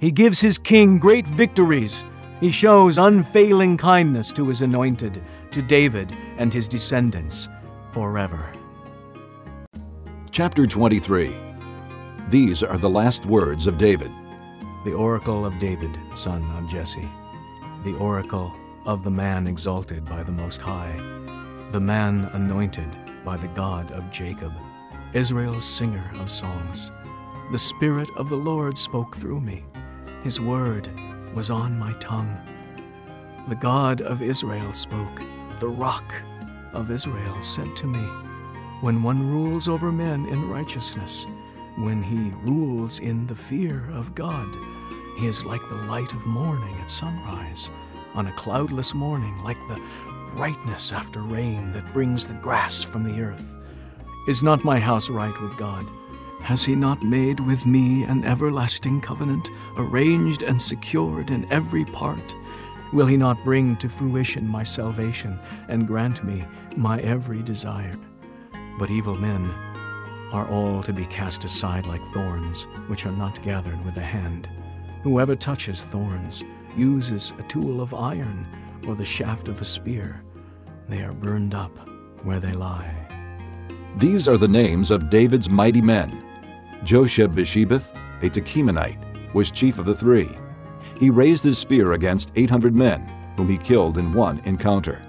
He 0.00 0.10
gives 0.10 0.40
his 0.40 0.56
king 0.56 0.98
great 0.98 1.26
victories. 1.26 2.06
He 2.40 2.50
shows 2.50 2.96
unfailing 2.96 3.76
kindness 3.76 4.32
to 4.32 4.48
his 4.48 4.62
anointed, 4.62 5.20
to 5.50 5.60
David 5.60 6.10
and 6.38 6.54
his 6.54 6.68
descendants 6.68 7.50
forever. 7.92 8.50
Chapter 10.30 10.66
23 10.66 11.34
These 12.28 12.62
are 12.62 12.78
the 12.78 12.88
last 12.88 13.24
words 13.26 13.66
of 13.66 13.78
David. 13.78 14.12
The 14.84 14.92
oracle 14.92 15.46
of 15.46 15.58
David, 15.58 15.98
son 16.14 16.42
of 16.52 16.68
Jesse. 16.68 17.08
The 17.82 17.94
oracle 17.94 18.52
of 18.84 19.02
the 19.02 19.10
man 19.10 19.46
exalted 19.46 20.04
by 20.04 20.22
the 20.22 20.32
Most 20.32 20.60
High, 20.60 20.94
the 21.72 21.80
man 21.80 22.28
anointed 22.34 22.88
by 23.24 23.36
the 23.36 23.48
God 23.48 23.90
of 23.92 24.10
Jacob, 24.12 24.52
Israel's 25.12 25.64
singer 25.64 26.08
of 26.20 26.30
songs. 26.30 26.90
The 27.50 27.58
Spirit 27.58 28.10
of 28.16 28.28
the 28.28 28.36
Lord 28.36 28.76
spoke 28.76 29.16
through 29.16 29.40
me. 29.40 29.64
His 30.22 30.40
word 30.40 30.88
was 31.34 31.50
on 31.50 31.78
my 31.78 31.92
tongue. 31.94 32.38
The 33.48 33.56
God 33.56 34.02
of 34.02 34.22
Israel 34.22 34.72
spoke. 34.72 35.22
The 35.58 35.68
rock 35.68 36.14
of 36.74 36.90
Israel 36.90 37.42
said 37.42 37.74
to 37.76 37.86
me, 37.86 38.27
When 38.80 39.02
one 39.02 39.28
rules 39.28 39.66
over 39.66 39.90
men 39.90 40.26
in 40.26 40.48
righteousness, 40.48 41.26
when 41.78 42.00
he 42.00 42.32
rules 42.42 43.00
in 43.00 43.26
the 43.26 43.34
fear 43.34 43.90
of 43.90 44.14
God, 44.14 44.48
he 45.16 45.26
is 45.26 45.44
like 45.44 45.68
the 45.68 45.74
light 45.74 46.12
of 46.12 46.24
morning 46.26 46.76
at 46.80 46.88
sunrise, 46.88 47.70
on 48.14 48.28
a 48.28 48.32
cloudless 48.32 48.94
morning, 48.94 49.36
like 49.42 49.58
the 49.66 49.80
brightness 50.36 50.92
after 50.92 51.22
rain 51.22 51.72
that 51.72 51.92
brings 51.92 52.28
the 52.28 52.34
grass 52.34 52.80
from 52.80 53.02
the 53.02 53.20
earth. 53.20 53.52
Is 54.28 54.44
not 54.44 54.62
my 54.62 54.78
house 54.78 55.10
right 55.10 55.40
with 55.40 55.56
God? 55.56 55.84
Has 56.42 56.64
he 56.64 56.76
not 56.76 57.02
made 57.02 57.40
with 57.40 57.66
me 57.66 58.04
an 58.04 58.24
everlasting 58.24 59.00
covenant, 59.00 59.50
arranged 59.76 60.44
and 60.44 60.62
secured 60.62 61.32
in 61.32 61.50
every 61.50 61.84
part? 61.84 62.36
Will 62.92 63.06
he 63.06 63.16
not 63.16 63.42
bring 63.42 63.74
to 63.78 63.88
fruition 63.88 64.46
my 64.46 64.62
salvation 64.62 65.36
and 65.68 65.88
grant 65.88 66.22
me 66.22 66.44
my 66.76 67.00
every 67.00 67.42
desire? 67.42 67.94
But 68.78 68.90
evil 68.90 69.16
men 69.16 69.44
are 70.32 70.48
all 70.48 70.82
to 70.84 70.92
be 70.92 71.04
cast 71.06 71.44
aside 71.44 71.86
like 71.86 72.04
thorns, 72.04 72.64
which 72.86 73.06
are 73.06 73.12
not 73.12 73.42
gathered 73.42 73.84
with 73.84 73.94
the 73.94 74.00
hand. 74.00 74.48
Whoever 75.02 75.34
touches 75.34 75.82
thorns 75.82 76.44
uses 76.76 77.32
a 77.38 77.42
tool 77.42 77.80
of 77.80 77.92
iron 77.92 78.46
or 78.86 78.94
the 78.94 79.04
shaft 79.04 79.48
of 79.48 79.60
a 79.60 79.64
spear. 79.64 80.22
They 80.88 81.02
are 81.02 81.12
burned 81.12 81.54
up 81.54 81.76
where 82.22 82.38
they 82.38 82.52
lie. 82.52 82.94
These 83.96 84.28
are 84.28 84.36
the 84.36 84.46
names 84.46 84.90
of 84.92 85.10
David's 85.10 85.50
mighty 85.50 85.82
men. 85.82 86.22
Josheb 86.84 87.34
Bishebeth, 87.34 87.84
a 88.22 88.30
Tahkemonite, 88.30 89.34
was 89.34 89.50
chief 89.50 89.78
of 89.78 89.86
the 89.86 89.96
three. 89.96 90.30
He 91.00 91.10
raised 91.10 91.42
his 91.42 91.58
spear 91.58 91.94
against 91.94 92.32
800 92.36 92.74
men, 92.74 93.00
whom 93.36 93.48
he 93.48 93.58
killed 93.58 93.98
in 93.98 94.12
one 94.12 94.40
encounter. 94.44 95.02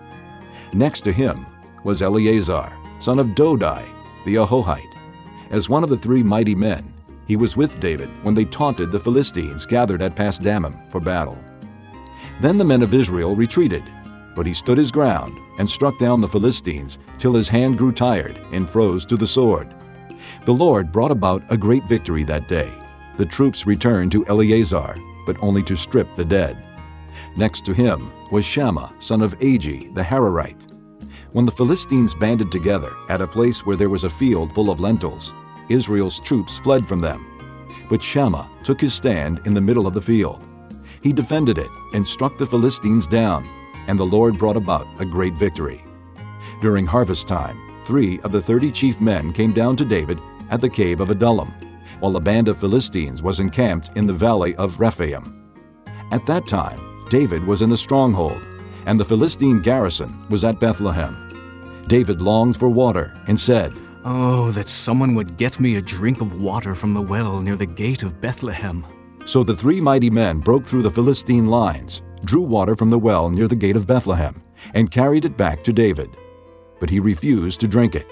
Next 0.73 1.01
to 1.01 1.11
him 1.11 1.45
was 1.83 2.01
Eleazar, 2.01 2.71
son 2.99 3.19
of 3.19 3.27
Dodai, 3.27 3.85
the 4.25 4.35
Ahohite. 4.35 4.95
As 5.49 5.69
one 5.69 5.83
of 5.83 5.89
the 5.89 5.97
three 5.97 6.21
mighty 6.21 6.53
men, 6.53 6.93
he 7.27 7.35
was 7.35 7.57
with 7.57 7.79
David 7.79 8.09
when 8.23 8.33
they 8.33 8.45
taunted 8.45 8.91
the 8.91 8.99
Philistines 8.99 9.65
gathered 9.65 10.01
at 10.01 10.15
Pasdammim 10.15 10.91
for 10.91 10.99
battle. 10.99 11.37
Then 12.41 12.57
the 12.57 12.65
men 12.65 12.81
of 12.81 12.93
Israel 12.93 13.35
retreated, 13.35 13.83
but 14.35 14.45
he 14.45 14.53
stood 14.53 14.77
his 14.77 14.91
ground 14.91 15.37
and 15.59 15.69
struck 15.69 15.97
down 15.99 16.21
the 16.21 16.27
Philistines 16.27 16.97
till 17.17 17.33
his 17.33 17.49
hand 17.49 17.77
grew 17.77 17.91
tired 17.91 18.37
and 18.51 18.69
froze 18.69 19.05
to 19.05 19.17
the 19.17 19.27
sword. 19.27 19.73
The 20.45 20.53
Lord 20.53 20.91
brought 20.91 21.11
about 21.11 21.43
a 21.49 21.57
great 21.57 21.83
victory 21.85 22.23
that 22.23 22.47
day. 22.47 22.71
The 23.17 23.25
troops 23.25 23.67
returned 23.67 24.11
to 24.13 24.25
Eleazar, 24.27 24.95
but 25.25 25.37
only 25.41 25.63
to 25.63 25.75
strip 25.75 26.15
the 26.15 26.25
dead. 26.25 26.57
Next 27.35 27.65
to 27.65 27.73
him 27.73 28.11
was 28.31 28.45
Shammah, 28.45 28.93
son 28.99 29.21
of 29.21 29.37
Agee, 29.39 29.93
the 29.93 30.01
Hararite. 30.01 30.68
When 31.31 31.45
the 31.45 31.51
Philistines 31.51 32.15
banded 32.15 32.51
together 32.51 32.91
at 33.07 33.21
a 33.21 33.27
place 33.27 33.63
where 33.63 33.75
there 33.75 33.89
was 33.89 34.03
a 34.03 34.09
field 34.09 34.51
full 34.55 34.71
of 34.71 34.79
lentils, 34.79 35.31
Israel's 35.69 36.19
troops 36.19 36.57
fled 36.57 36.87
from 36.87 37.01
them. 37.01 37.23
But 37.87 38.01
Shammah 38.01 38.49
took 38.63 38.81
his 38.81 38.95
stand 38.95 39.41
in 39.45 39.53
the 39.53 39.61
middle 39.61 39.85
of 39.85 39.93
the 39.93 40.01
field. 40.01 40.43
He 41.03 41.13
defended 41.13 41.59
it 41.59 41.69
and 41.93 42.05
struck 42.05 42.39
the 42.39 42.47
Philistines 42.47 43.05
down, 43.05 43.47
and 43.85 43.99
the 43.99 44.05
Lord 44.05 44.39
brought 44.39 44.57
about 44.57 44.87
a 44.99 45.05
great 45.05 45.35
victory. 45.35 45.83
During 46.63 46.87
harvest 46.87 47.27
time, 47.27 47.83
three 47.85 48.19
of 48.21 48.31
the 48.31 48.41
thirty 48.41 48.71
chief 48.71 48.99
men 48.99 49.31
came 49.31 49.53
down 49.53 49.77
to 49.77 49.85
David 49.85 50.19
at 50.49 50.61
the 50.61 50.69
cave 50.69 50.99
of 50.99 51.11
Adullam, 51.11 51.53
while 51.99 52.15
a 52.15 52.19
band 52.19 52.47
of 52.47 52.57
Philistines 52.57 53.21
was 53.21 53.39
encamped 53.39 53.95
in 53.95 54.07
the 54.07 54.13
valley 54.13 54.55
of 54.55 54.79
Rephaim. 54.79 55.23
At 56.11 56.25
that 56.25 56.47
time, 56.47 57.05
David 57.09 57.43
was 57.45 57.61
in 57.61 57.69
the 57.69 57.77
stronghold, 57.77 58.41
and 58.89 58.99
the 58.99 59.05
Philistine 59.05 59.61
garrison 59.61 60.09
was 60.29 60.43
at 60.43 60.59
Bethlehem. 60.59 61.15
David 61.85 62.21
longed 62.21 62.57
for 62.57 62.69
water 62.69 63.15
and 63.27 63.39
said, 63.39 63.71
Oh, 64.03 64.49
that 64.49 64.67
someone 64.67 65.13
would 65.13 65.37
get 65.37 65.59
me 65.59 65.75
a 65.75 65.81
drink 65.81 66.21
of 66.21 66.39
water 66.39 66.73
from 66.73 66.95
the 66.95 67.01
well 67.01 67.39
near 67.39 67.55
the 67.55 67.67
gate 67.67 68.01
of 68.01 68.19
Bethlehem. 68.19 68.83
So 69.25 69.43
the 69.43 69.55
three 69.55 69.79
mighty 69.79 70.09
men 70.09 70.39
broke 70.39 70.65
through 70.65 70.81
the 70.81 70.89
Philistine 70.89 71.45
lines, 71.45 72.01
drew 72.25 72.41
water 72.41 72.75
from 72.75 72.89
the 72.89 72.97
well 72.97 73.29
near 73.29 73.47
the 73.47 73.55
gate 73.55 73.75
of 73.75 73.85
Bethlehem, 73.85 74.41
and 74.73 74.89
carried 74.89 75.23
it 75.23 75.37
back 75.37 75.63
to 75.65 75.71
David. 75.71 76.09
But 76.79 76.89
he 76.89 76.99
refused 76.99 77.59
to 77.59 77.67
drink 77.67 77.93
it. 77.93 78.07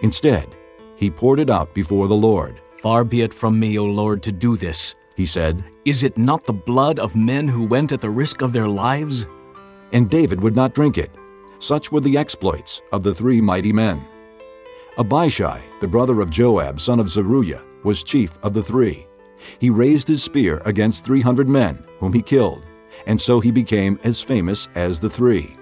Instead, 0.00 0.56
he 0.96 1.10
poured 1.10 1.38
it 1.38 1.50
out 1.50 1.74
before 1.74 2.08
the 2.08 2.14
Lord. 2.14 2.62
Far 2.80 3.04
be 3.04 3.20
it 3.20 3.34
from 3.34 3.60
me, 3.60 3.78
O 3.78 3.84
Lord, 3.84 4.22
to 4.22 4.32
do 4.32 4.56
this, 4.56 4.94
he 5.16 5.26
said. 5.26 5.62
Is 5.84 6.02
it 6.02 6.16
not 6.16 6.44
the 6.44 6.54
blood 6.54 6.98
of 6.98 7.14
men 7.14 7.46
who 7.46 7.66
went 7.66 7.92
at 7.92 8.00
the 8.00 8.08
risk 8.08 8.40
of 8.40 8.54
their 8.54 8.68
lives? 8.68 9.26
And 9.94 10.10
David 10.10 10.42
would 10.42 10.54
not 10.54 10.74
drink 10.74 10.98
it. 10.98 11.10
Such 11.60 11.90
were 11.90 12.00
the 12.00 12.18
exploits 12.18 12.82
of 12.92 13.02
the 13.02 13.14
three 13.14 13.40
mighty 13.40 13.72
men. 13.72 14.04
Abishai, 14.98 15.62
the 15.80 15.88
brother 15.88 16.20
of 16.20 16.30
Joab, 16.30 16.80
son 16.80 17.00
of 17.00 17.08
Zeruiah, 17.08 17.64
was 17.84 18.04
chief 18.04 18.36
of 18.42 18.54
the 18.54 18.62
three. 18.62 19.06
He 19.58 19.70
raised 19.70 20.08
his 20.08 20.22
spear 20.22 20.60
against 20.64 21.04
300 21.04 21.48
men, 21.48 21.84
whom 22.00 22.12
he 22.12 22.22
killed, 22.22 22.64
and 23.06 23.20
so 23.20 23.40
he 23.40 23.50
became 23.50 23.98
as 24.04 24.20
famous 24.20 24.68
as 24.74 25.00
the 25.00 25.10
three. 25.10 25.56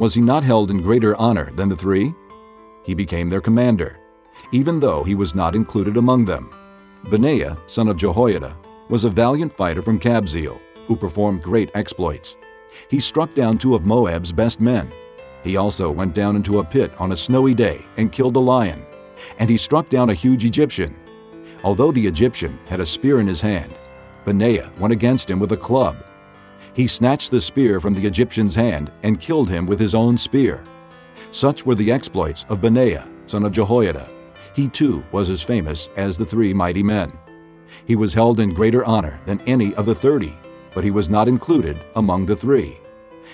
Was 0.00 0.14
he 0.14 0.20
not 0.20 0.42
held 0.42 0.70
in 0.70 0.82
greater 0.82 1.16
honor 1.16 1.52
than 1.52 1.68
the 1.68 1.76
three? 1.76 2.14
He 2.84 2.94
became 2.94 3.28
their 3.28 3.40
commander, 3.40 3.98
even 4.52 4.80
though 4.80 5.04
he 5.04 5.14
was 5.14 5.34
not 5.34 5.54
included 5.54 5.96
among 5.96 6.24
them. 6.24 6.52
Benaiah, 7.10 7.56
son 7.66 7.88
of 7.88 7.96
Jehoiada, 7.96 8.56
was 8.88 9.04
a 9.04 9.10
valiant 9.10 9.52
fighter 9.52 9.82
from 9.82 10.00
Kabzeel, 10.00 10.58
who 10.86 10.96
performed 10.96 11.42
great 11.42 11.70
exploits. 11.74 12.36
He 12.88 13.00
struck 13.00 13.34
down 13.34 13.58
two 13.58 13.74
of 13.74 13.84
Moab's 13.84 14.32
best 14.32 14.60
men. 14.60 14.92
He 15.42 15.56
also 15.56 15.90
went 15.90 16.14
down 16.14 16.36
into 16.36 16.58
a 16.58 16.64
pit 16.64 16.92
on 16.98 17.12
a 17.12 17.16
snowy 17.16 17.54
day 17.54 17.84
and 17.96 18.12
killed 18.12 18.36
a 18.36 18.40
lion. 18.40 18.84
And 19.38 19.50
he 19.50 19.58
struck 19.58 19.88
down 19.88 20.10
a 20.10 20.14
huge 20.14 20.44
Egyptian. 20.44 20.96
Although 21.62 21.92
the 21.92 22.06
Egyptian 22.06 22.58
had 22.66 22.80
a 22.80 22.86
spear 22.86 23.20
in 23.20 23.26
his 23.26 23.40
hand, 23.40 23.74
Benaiah 24.24 24.72
went 24.78 24.92
against 24.92 25.30
him 25.30 25.38
with 25.38 25.52
a 25.52 25.56
club. 25.56 25.96
He 26.74 26.86
snatched 26.86 27.30
the 27.30 27.40
spear 27.40 27.80
from 27.80 27.94
the 27.94 28.06
Egyptian's 28.06 28.54
hand 28.54 28.90
and 29.02 29.20
killed 29.20 29.48
him 29.48 29.66
with 29.66 29.78
his 29.78 29.94
own 29.94 30.18
spear. 30.18 30.64
Such 31.30 31.64
were 31.64 31.74
the 31.74 31.92
exploits 31.92 32.44
of 32.48 32.60
Benaiah, 32.60 33.08
son 33.26 33.44
of 33.44 33.52
Jehoiada. 33.52 34.10
He 34.54 34.68
too 34.68 35.04
was 35.12 35.30
as 35.30 35.42
famous 35.42 35.88
as 35.96 36.16
the 36.16 36.26
three 36.26 36.54
mighty 36.54 36.82
men. 36.82 37.12
He 37.86 37.96
was 37.96 38.14
held 38.14 38.40
in 38.40 38.54
greater 38.54 38.84
honor 38.84 39.20
than 39.26 39.40
any 39.42 39.74
of 39.74 39.86
the 39.86 39.94
thirty, 39.94 40.36
but 40.74 40.84
he 40.84 40.90
was 40.90 41.08
not 41.08 41.28
included 41.28 41.82
among 41.96 42.26
the 42.26 42.36
three. 42.36 42.78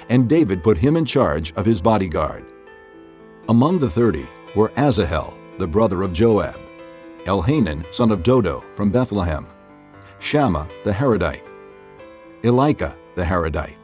And 0.09 0.29
David 0.29 0.62
put 0.62 0.79
him 0.79 0.97
in 0.97 1.05
charge 1.05 1.53
of 1.55 1.67
his 1.67 1.81
bodyguard. 1.81 2.45
Among 3.49 3.79
the 3.79 3.91
thirty 3.91 4.27
were 4.55 4.73
Asahel, 4.77 5.35
the 5.59 5.67
brother 5.67 6.03
of 6.03 6.12
Joab, 6.12 6.59
Elhanan, 7.25 7.85
son 7.93 8.11
of 8.11 8.23
Dodo, 8.23 8.65
from 8.77 8.91
Bethlehem, 8.91 9.47
Shammah 10.19 10.69
the 10.85 10.93
Harodite, 10.93 11.47
Elika 12.43 12.97
the 13.15 13.23
Harodite, 13.23 13.77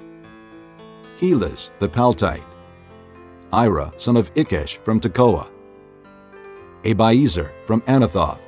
Helez 1.19 1.71
the 1.79 1.89
Paltite, 1.89 2.45
Ira, 3.53 3.93
son 3.97 4.17
of 4.17 4.33
Ikesh, 4.35 4.79
from 4.79 5.01
Tekoa, 5.01 5.49
Abiezer 6.83 7.51
from 7.67 7.81
Anathoth, 7.83 8.41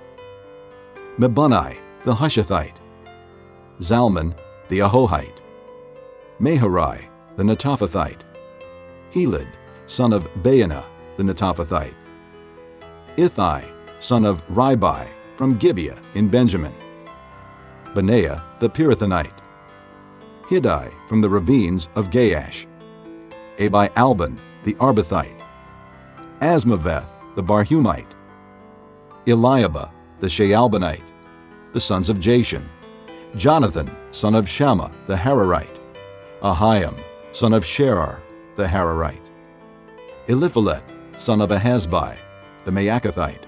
Mebunai 1.18 1.78
the 2.04 2.14
Hushathite, 2.14 2.76
Zalmon 3.80 4.34
the 4.68 4.80
Ahohite, 4.80 5.38
Maharai 6.40 7.08
the 7.36 7.42
Netophathite, 7.42 8.20
Heled, 9.10 9.48
son 9.86 10.12
of 10.12 10.24
Baanah 10.42 10.84
the 11.16 11.22
Netophathite, 11.22 11.94
Ithai, 13.16 13.64
son 14.00 14.24
of 14.24 14.46
Ribai, 14.48 15.08
from 15.36 15.56
Gibeah 15.56 15.98
in 16.14 16.28
Benjamin, 16.28 16.74
Benaiah 17.94 18.42
the 18.60 18.68
Pirathonite, 18.68 19.38
Hiddai 20.42 20.92
from 21.08 21.20
the 21.20 21.30
ravines 21.30 21.88
of 21.94 22.08
Gaash, 22.08 22.66
Abi 23.58 23.88
Albon 23.94 24.38
the 24.64 24.74
Arbathite, 24.74 25.40
Azmaveth 26.40 27.08
the 27.36 27.42
Barhumite, 27.42 28.14
Eliahba 29.26 29.90
the 30.20 30.26
Shaalbonite, 30.26 31.10
the 31.72 31.80
sons 31.80 32.08
of 32.08 32.18
Jashen, 32.18 32.64
Jonathan 33.36 33.90
son 34.10 34.34
of 34.34 34.48
Shammah 34.48 34.90
the 35.06 35.16
Hararite, 35.16 35.78
Ahiam 36.42 36.98
son 37.32 37.52
of 37.52 37.64
Sharar 37.64 38.20
the 38.56 38.64
Hararite, 38.64 39.30
Eliphalet 40.26 40.82
son 41.18 41.40
of 41.40 41.50
Ahasbai, 41.50 42.16
the 42.64 42.70
Maacathite, 42.70 43.44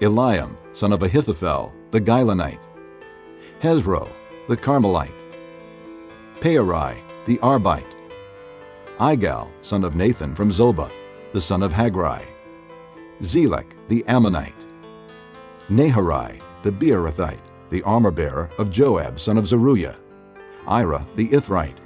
Eliam 0.00 0.56
son 0.72 0.92
of 0.92 1.02
Ahithophel 1.02 1.72
the 1.90 2.00
Gilonite, 2.00 2.66
Hezro 3.60 4.08
the 4.48 4.56
Carmelite, 4.56 5.24
Paarai 6.40 7.00
the 7.26 7.36
Arbite, 7.38 7.94
Igal 8.98 9.48
son 9.62 9.84
of 9.84 9.94
Nathan 9.94 10.34
from 10.34 10.50
Zobah, 10.50 10.90
the 11.32 11.40
son 11.40 11.62
of 11.62 11.72
Hagri, 11.72 12.24
Zelek 13.22 13.66
the 13.88 14.04
Ammonite, 14.08 14.66
Naharai 15.68 16.40
the 16.62 16.70
Beerothite, 16.70 17.38
the 17.70 17.82
armor-bearer 17.82 18.50
of 18.58 18.70
Joab 18.70 19.18
son 19.18 19.38
of 19.38 19.46
Zeruiah, 19.46 19.98
Ira 20.66 21.06
the 21.16 21.28
Ithrite, 21.28 21.78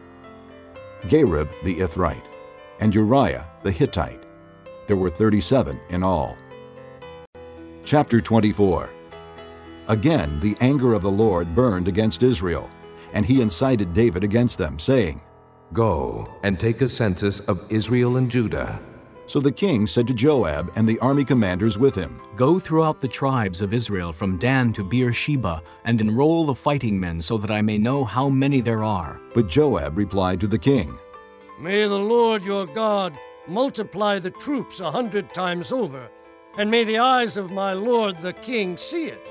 Gareb 1.02 1.48
the 1.62 1.78
Ithrite, 1.80 2.26
and 2.80 2.94
Uriah 2.94 3.46
the 3.62 3.70
Hittite. 3.70 4.22
There 4.86 4.96
were 4.96 5.10
37 5.10 5.80
in 5.90 6.02
all. 6.02 6.36
Chapter 7.84 8.20
24 8.20 8.90
Again 9.88 10.40
the 10.40 10.56
anger 10.60 10.94
of 10.94 11.02
the 11.02 11.10
Lord 11.10 11.54
burned 11.54 11.88
against 11.88 12.22
Israel, 12.22 12.70
and 13.12 13.26
he 13.26 13.42
incited 13.42 13.94
David 13.94 14.24
against 14.24 14.58
them, 14.58 14.78
saying, 14.78 15.20
Go 15.72 16.28
and 16.42 16.58
take 16.58 16.80
a 16.80 16.88
census 16.88 17.40
of 17.48 17.70
Israel 17.70 18.16
and 18.16 18.30
Judah. 18.30 18.80
So 19.26 19.40
the 19.40 19.52
king 19.52 19.86
said 19.86 20.06
to 20.08 20.14
Joab 20.14 20.70
and 20.76 20.88
the 20.88 20.98
army 20.98 21.24
commanders 21.24 21.78
with 21.78 21.94
him, 21.94 22.20
Go 22.36 22.58
throughout 22.58 23.00
the 23.00 23.08
tribes 23.08 23.60
of 23.60 23.72
Israel 23.72 24.12
from 24.12 24.38
Dan 24.38 24.72
to 24.74 24.84
Beersheba, 24.84 25.62
and 25.84 26.00
enroll 26.00 26.44
the 26.44 26.54
fighting 26.54 27.00
men 27.00 27.20
so 27.20 27.38
that 27.38 27.50
I 27.50 27.62
may 27.62 27.78
know 27.78 28.04
how 28.04 28.28
many 28.28 28.60
there 28.60 28.84
are. 28.84 29.20
But 29.32 29.48
Joab 29.48 29.96
replied 29.96 30.40
to 30.40 30.46
the 30.46 30.58
king, 30.58 30.98
May 31.58 31.82
the 31.84 31.98
Lord 31.98 32.42
your 32.42 32.66
God 32.66 33.16
multiply 33.46 34.18
the 34.18 34.30
troops 34.30 34.80
a 34.80 34.90
hundred 34.90 35.30
times 35.30 35.72
over, 35.72 36.10
and 36.58 36.70
may 36.70 36.84
the 36.84 36.98
eyes 36.98 37.36
of 37.36 37.50
my 37.50 37.72
lord 37.72 38.16
the 38.18 38.32
king 38.32 38.76
see 38.76 39.06
it. 39.06 39.26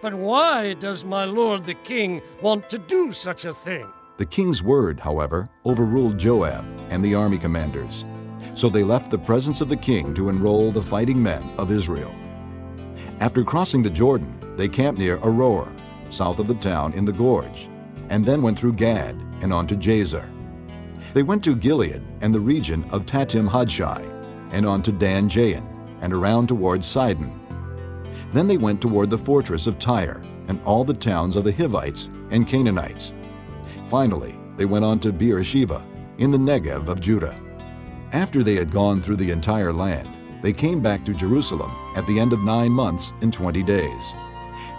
But 0.00 0.14
why 0.14 0.74
does 0.74 1.04
my 1.04 1.24
lord 1.24 1.64
the 1.64 1.74
king 1.74 2.22
want 2.40 2.70
to 2.70 2.78
do 2.78 3.12
such 3.12 3.44
a 3.44 3.52
thing? 3.52 3.86
The 4.16 4.26
king's 4.26 4.62
word, 4.62 5.00
however, 5.00 5.48
overruled 5.64 6.18
Joab 6.18 6.64
and 6.90 7.04
the 7.04 7.14
army 7.14 7.38
commanders. 7.38 8.04
So 8.60 8.68
they 8.68 8.84
left 8.84 9.10
the 9.10 9.16
presence 9.16 9.62
of 9.62 9.70
the 9.70 9.76
king 9.76 10.12
to 10.12 10.28
enroll 10.28 10.70
the 10.70 10.82
fighting 10.82 11.22
men 11.22 11.42
of 11.56 11.70
Israel. 11.70 12.14
After 13.18 13.42
crossing 13.42 13.82
the 13.82 13.88
Jordan, 13.88 14.38
they 14.54 14.68
camped 14.68 15.00
near 15.00 15.16
Aroer, 15.16 15.66
south 16.10 16.38
of 16.38 16.46
the 16.46 16.56
town 16.56 16.92
in 16.92 17.06
the 17.06 17.12
gorge, 17.12 17.70
and 18.10 18.22
then 18.22 18.42
went 18.42 18.58
through 18.58 18.74
Gad 18.74 19.16
and 19.40 19.50
on 19.50 19.66
to 19.66 19.76
Jazer. 19.76 20.28
They 21.14 21.22
went 21.22 21.42
to 21.44 21.56
Gilead 21.56 22.02
and 22.20 22.34
the 22.34 22.40
region 22.40 22.84
of 22.90 23.06
Tahtim 23.06 23.48
Hodshi, 23.48 24.04
and 24.52 24.66
on 24.66 24.82
to 24.82 24.92
Dan 24.92 25.26
Jaan, 25.26 25.66
and 26.02 26.12
around 26.12 26.48
towards 26.48 26.86
Sidon. 26.86 27.32
Then 28.34 28.46
they 28.46 28.58
went 28.58 28.82
toward 28.82 29.08
the 29.08 29.16
fortress 29.16 29.66
of 29.66 29.78
Tyre, 29.78 30.22
and 30.48 30.60
all 30.66 30.84
the 30.84 30.92
towns 30.92 31.34
of 31.34 31.44
the 31.44 31.52
Hivites 31.52 32.10
and 32.30 32.46
Canaanites. 32.46 33.14
Finally, 33.88 34.38
they 34.58 34.66
went 34.66 34.84
on 34.84 35.00
to 35.00 35.14
Beersheba, 35.14 35.82
in 36.18 36.30
the 36.30 36.36
Negev 36.36 36.88
of 36.88 37.00
Judah. 37.00 37.40
After 38.12 38.42
they 38.42 38.56
had 38.56 38.72
gone 38.72 39.00
through 39.00 39.16
the 39.16 39.30
entire 39.30 39.72
land, 39.72 40.08
they 40.42 40.52
came 40.52 40.80
back 40.80 41.04
to 41.04 41.14
Jerusalem 41.14 41.70
at 41.94 42.04
the 42.08 42.18
end 42.18 42.32
of 42.32 42.40
nine 42.40 42.72
months 42.72 43.12
and 43.20 43.32
twenty 43.32 43.62
days. 43.62 44.14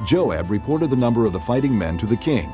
Joab 0.05 0.51
reported 0.51 0.89
the 0.89 0.97
number 0.97 1.25
of 1.25 1.31
the 1.31 1.39
fighting 1.39 1.77
men 1.77 1.97
to 1.99 2.05
the 2.05 2.17
king. 2.17 2.51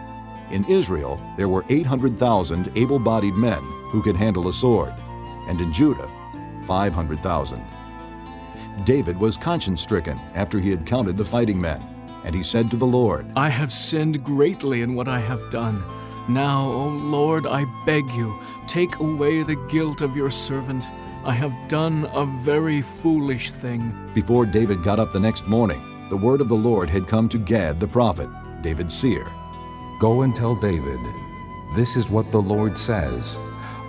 In 0.51 0.63
Israel, 0.65 1.19
there 1.35 1.49
were 1.49 1.65
800,000 1.69 2.71
able 2.75 2.99
bodied 2.99 3.33
men 3.33 3.63
who 3.89 4.03
could 4.03 4.15
handle 4.15 4.49
a 4.49 4.53
sword, 4.53 4.93
and 5.47 5.59
in 5.61 5.73
Judah, 5.73 6.09
500,000. 6.67 7.63
David 8.83 9.17
was 9.17 9.35
conscience 9.35 9.81
stricken 9.81 10.19
after 10.35 10.59
he 10.59 10.69
had 10.69 10.85
counted 10.85 11.17
the 11.17 11.25
fighting 11.25 11.59
men, 11.59 11.83
and 12.23 12.35
he 12.35 12.43
said 12.43 12.69
to 12.69 12.77
the 12.77 12.85
Lord, 12.85 13.25
I 13.35 13.49
have 13.49 13.73
sinned 13.73 14.23
greatly 14.23 14.83
in 14.83 14.93
what 14.93 15.07
I 15.07 15.19
have 15.19 15.49
done. 15.49 15.83
Now, 16.27 16.63
O 16.63 16.87
Lord, 16.87 17.47
I 17.47 17.63
beg 17.85 18.11
you, 18.11 18.37
take 18.67 18.99
away 18.99 19.43
the 19.43 19.55
guilt 19.69 20.01
of 20.01 20.17
your 20.17 20.29
servant. 20.29 20.85
I 21.23 21.31
have 21.31 21.53
done 21.69 22.09
a 22.13 22.25
very 22.25 22.81
foolish 22.81 23.51
thing. 23.51 24.11
Before 24.13 24.45
David 24.45 24.83
got 24.83 24.99
up 24.99 25.13
the 25.13 25.21
next 25.21 25.47
morning, 25.47 25.81
the 26.09 26.17
word 26.17 26.41
of 26.41 26.49
the 26.49 26.55
Lord 26.55 26.89
had 26.89 27.07
come 27.07 27.29
to 27.29 27.37
Gad 27.37 27.79
the 27.79 27.87
prophet, 27.87 28.29
David's 28.61 28.97
seer. 28.97 29.31
Go 29.99 30.23
and 30.23 30.35
tell 30.35 30.53
David, 30.53 30.99
This 31.75 31.95
is 31.95 32.09
what 32.09 32.29
the 32.29 32.41
Lord 32.41 32.77
says 32.77 33.37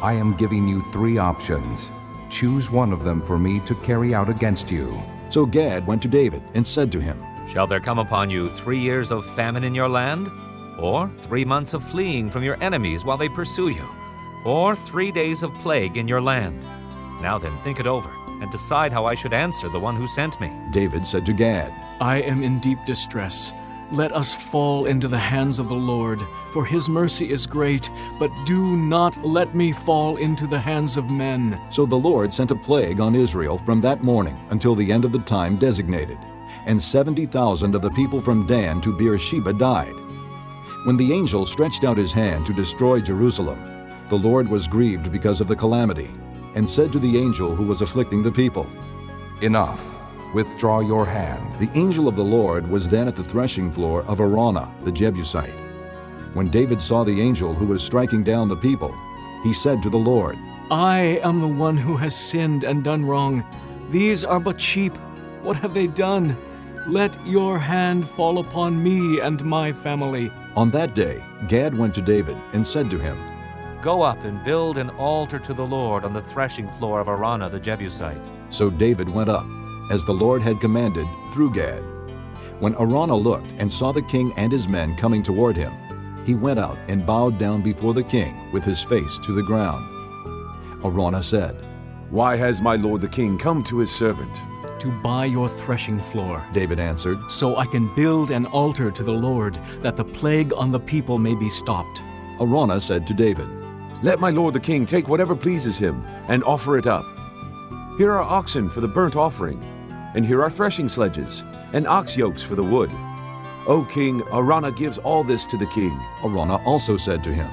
I 0.00 0.12
am 0.12 0.36
giving 0.36 0.68
you 0.68 0.80
three 0.92 1.18
options. 1.18 1.90
Choose 2.30 2.70
one 2.70 2.92
of 2.92 3.02
them 3.02 3.20
for 3.20 3.36
me 3.36 3.58
to 3.60 3.74
carry 3.76 4.14
out 4.14 4.28
against 4.28 4.70
you. 4.70 4.96
So 5.30 5.44
Gad 5.44 5.88
went 5.88 6.02
to 6.02 6.08
David 6.08 6.42
and 6.54 6.64
said 6.64 6.92
to 6.92 7.00
him, 7.00 7.20
Shall 7.48 7.66
there 7.66 7.80
come 7.80 7.98
upon 7.98 8.30
you 8.30 8.48
three 8.50 8.78
years 8.78 9.10
of 9.10 9.26
famine 9.26 9.64
in 9.64 9.74
your 9.74 9.88
land? 9.88 10.30
Or 10.78 11.10
three 11.22 11.44
months 11.44 11.74
of 11.74 11.82
fleeing 11.82 12.30
from 12.30 12.44
your 12.44 12.62
enemies 12.62 13.04
while 13.04 13.16
they 13.16 13.28
pursue 13.28 13.68
you? 13.68 13.88
Or 14.44 14.76
three 14.76 15.10
days 15.10 15.42
of 15.42 15.52
plague 15.54 15.96
in 15.96 16.06
your 16.06 16.20
land? 16.20 16.62
Now 17.20 17.36
then, 17.36 17.56
think 17.58 17.80
it 17.80 17.86
over, 17.86 18.10
and 18.40 18.50
decide 18.52 18.92
how 18.92 19.04
I 19.04 19.16
should 19.16 19.32
answer 19.32 19.68
the 19.68 19.80
one 19.80 19.96
who 19.96 20.06
sent 20.06 20.40
me. 20.40 20.52
David 20.70 21.04
said 21.04 21.26
to 21.26 21.32
Gad, 21.32 21.74
I 22.00 22.18
am 22.22 22.44
in 22.44 22.60
deep 22.60 22.78
distress. 22.86 23.52
Let 23.90 24.12
us 24.12 24.34
fall 24.34 24.84
into 24.84 25.08
the 25.08 25.18
hands 25.18 25.58
of 25.58 25.68
the 25.68 25.74
Lord, 25.74 26.20
for 26.52 26.64
his 26.64 26.88
mercy 26.88 27.32
is 27.32 27.46
great, 27.46 27.90
but 28.18 28.30
do 28.44 28.76
not 28.76 29.16
let 29.24 29.54
me 29.54 29.72
fall 29.72 30.16
into 30.16 30.46
the 30.46 30.58
hands 30.58 30.96
of 30.96 31.10
men. 31.10 31.60
So 31.70 31.86
the 31.86 31.96
Lord 31.96 32.32
sent 32.32 32.50
a 32.50 32.54
plague 32.54 33.00
on 33.00 33.14
Israel 33.14 33.58
from 33.58 33.80
that 33.80 34.04
morning 34.04 34.38
until 34.50 34.74
the 34.74 34.92
end 34.92 35.04
of 35.04 35.12
the 35.12 35.20
time 35.20 35.56
designated, 35.56 36.18
and 36.66 36.80
70,000 36.80 37.74
of 37.74 37.82
the 37.82 37.90
people 37.90 38.20
from 38.20 38.46
Dan 38.46 38.80
to 38.82 38.96
Beersheba 38.96 39.54
died. 39.54 39.94
When 40.88 40.96
the 40.96 41.12
angel 41.12 41.44
stretched 41.44 41.84
out 41.84 41.98
his 41.98 42.12
hand 42.12 42.46
to 42.46 42.54
destroy 42.54 42.98
Jerusalem, 43.02 43.62
the 44.08 44.16
Lord 44.16 44.48
was 44.48 44.66
grieved 44.66 45.12
because 45.12 45.42
of 45.42 45.46
the 45.46 45.54
calamity, 45.54 46.10
and 46.54 46.66
said 46.66 46.92
to 46.92 46.98
the 46.98 47.18
angel 47.18 47.54
who 47.54 47.66
was 47.66 47.82
afflicting 47.82 48.22
the 48.22 48.32
people, 48.32 48.66
Enough. 49.42 49.94
Withdraw 50.32 50.80
your 50.80 51.04
hand. 51.04 51.60
The 51.60 51.70
angel 51.78 52.08
of 52.08 52.16
the 52.16 52.24
Lord 52.24 52.66
was 52.66 52.88
then 52.88 53.06
at 53.06 53.16
the 53.16 53.22
threshing 53.22 53.70
floor 53.70 54.02
of 54.04 54.20
Araunah 54.20 54.72
the 54.82 54.90
Jebusite. 54.90 55.52
When 56.32 56.48
David 56.48 56.80
saw 56.80 57.04
the 57.04 57.20
angel 57.20 57.52
who 57.52 57.66
was 57.66 57.82
striking 57.82 58.24
down 58.24 58.48
the 58.48 58.56
people, 58.56 58.96
he 59.44 59.52
said 59.52 59.82
to 59.82 59.90
the 59.90 59.98
Lord, 59.98 60.38
I 60.70 61.20
am 61.22 61.40
the 61.40 61.48
one 61.48 61.76
who 61.76 61.98
has 61.98 62.16
sinned 62.16 62.64
and 62.64 62.82
done 62.82 63.04
wrong. 63.04 63.44
These 63.90 64.24
are 64.24 64.40
but 64.40 64.58
sheep. 64.58 64.96
What 65.42 65.58
have 65.58 65.74
they 65.74 65.86
done? 65.86 66.34
Let 66.86 67.14
your 67.26 67.58
hand 67.58 68.08
fall 68.08 68.38
upon 68.38 68.82
me 68.82 69.20
and 69.20 69.44
my 69.44 69.74
family. 69.74 70.32
On 70.58 70.72
that 70.72 70.96
day, 70.96 71.22
Gad 71.46 71.78
went 71.78 71.94
to 71.94 72.02
David 72.02 72.36
and 72.52 72.66
said 72.66 72.90
to 72.90 72.98
him, 72.98 73.16
Go 73.80 74.02
up 74.02 74.18
and 74.24 74.42
build 74.42 74.76
an 74.76 74.90
altar 74.98 75.38
to 75.38 75.54
the 75.54 75.64
Lord 75.64 76.02
on 76.02 76.12
the 76.12 76.20
threshing 76.20 76.68
floor 76.68 77.00
of 77.00 77.06
Araunah 77.06 77.48
the 77.48 77.60
Jebusite. 77.60 78.20
So 78.50 78.68
David 78.68 79.08
went 79.08 79.30
up, 79.30 79.46
as 79.92 80.04
the 80.04 80.12
Lord 80.12 80.42
had 80.42 80.60
commanded, 80.60 81.06
through 81.32 81.54
Gad. 81.54 81.84
When 82.58 82.74
Araunah 82.74 83.14
looked 83.14 83.52
and 83.58 83.72
saw 83.72 83.92
the 83.92 84.02
king 84.02 84.32
and 84.36 84.50
his 84.50 84.66
men 84.66 84.96
coming 84.96 85.22
toward 85.22 85.56
him, 85.56 85.72
he 86.26 86.34
went 86.34 86.58
out 86.58 86.76
and 86.88 87.06
bowed 87.06 87.38
down 87.38 87.62
before 87.62 87.94
the 87.94 88.02
king 88.02 88.50
with 88.50 88.64
his 88.64 88.82
face 88.82 89.20
to 89.20 89.32
the 89.32 89.44
ground. 89.44 89.88
Araunah 90.82 91.22
said, 91.22 91.54
Why 92.10 92.34
has 92.34 92.60
my 92.60 92.74
lord 92.74 93.00
the 93.00 93.08
king 93.08 93.38
come 93.38 93.62
to 93.62 93.78
his 93.78 93.94
servant? 93.94 94.36
To 94.80 94.92
buy 94.92 95.24
your 95.24 95.48
threshing 95.48 95.98
floor, 95.98 96.46
David 96.52 96.78
answered, 96.78 97.18
so 97.28 97.56
I 97.56 97.66
can 97.66 97.92
build 97.96 98.30
an 98.30 98.46
altar 98.46 98.92
to 98.92 99.02
the 99.02 99.12
Lord, 99.12 99.58
that 99.80 99.96
the 99.96 100.04
plague 100.04 100.52
on 100.52 100.70
the 100.70 100.78
people 100.78 101.18
may 101.18 101.34
be 101.34 101.48
stopped. 101.48 102.04
Araunah 102.38 102.80
said 102.80 103.04
to 103.08 103.14
David, 103.14 103.48
Let 104.04 104.20
my 104.20 104.30
lord 104.30 104.54
the 104.54 104.60
king 104.60 104.86
take 104.86 105.08
whatever 105.08 105.34
pleases 105.34 105.78
him, 105.78 106.04
and 106.28 106.44
offer 106.44 106.78
it 106.78 106.86
up. 106.86 107.04
Here 107.96 108.12
are 108.12 108.22
oxen 108.22 108.70
for 108.70 108.80
the 108.80 108.86
burnt 108.86 109.16
offering, 109.16 109.60
and 110.14 110.24
here 110.24 110.44
are 110.44 110.50
threshing 110.50 110.88
sledges, 110.88 111.42
and 111.72 111.88
ox 111.88 112.16
yokes 112.16 112.44
for 112.44 112.54
the 112.54 112.62
wood. 112.62 112.90
O 113.66 113.84
king, 113.92 114.20
Araunah 114.30 114.76
gives 114.76 114.98
all 114.98 115.24
this 115.24 115.44
to 115.46 115.56
the 115.56 115.66
king. 115.66 115.98
Araunah 116.22 116.64
also 116.64 116.96
said 116.96 117.24
to 117.24 117.34
him, 117.34 117.50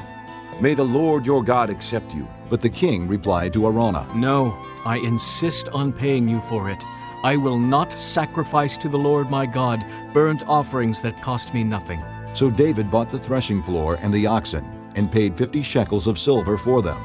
May 0.62 0.76
the 0.76 0.86
Lord 0.86 1.26
your 1.26 1.44
God 1.44 1.72
accept 1.72 2.14
you. 2.14 2.28
But 2.50 2.62
the 2.62 2.70
king 2.70 3.08
replied 3.08 3.52
to 3.54 3.66
Araunah, 3.66 4.14
No, 4.16 4.56
I 4.86 4.98
insist 4.98 5.70
on 5.70 5.92
paying 5.92 6.30
you 6.30 6.40
for 6.42 6.70
it. 6.70 6.86
I 7.26 7.38
will 7.38 7.58
not 7.58 7.92
sacrifice 7.92 8.78
to 8.78 8.88
the 8.88 9.00
Lord 9.00 9.32
my 9.32 9.48
God 9.48 9.84
burnt 10.14 10.44
offerings 10.48 11.02
that 11.02 11.24
cost 11.24 11.56
me 11.56 11.64
nothing. 11.64 12.06
So 12.36 12.52
David 12.52 12.92
bought 12.92 13.12
the 13.12 13.18
threshing 13.18 13.64
floor 13.64 13.98
and 14.00 14.14
the 14.14 14.28
oxen, 14.28 14.64
and 14.94 15.12
paid 15.12 15.36
fifty 15.36 15.64
shekels 15.64 16.06
of 16.06 16.20
silver 16.20 16.56
for 16.56 16.84
them. 16.84 17.02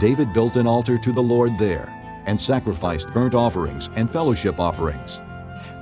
David 0.00 0.32
built 0.32 0.56
an 0.56 0.66
altar 0.66 0.96
to 0.96 1.12
the 1.12 1.22
Lord 1.22 1.58
there, 1.58 1.92
and 2.24 2.40
sacrificed 2.40 3.12
burnt 3.12 3.34
offerings 3.34 3.90
and 3.94 4.10
fellowship 4.10 4.58
offerings. 4.58 5.20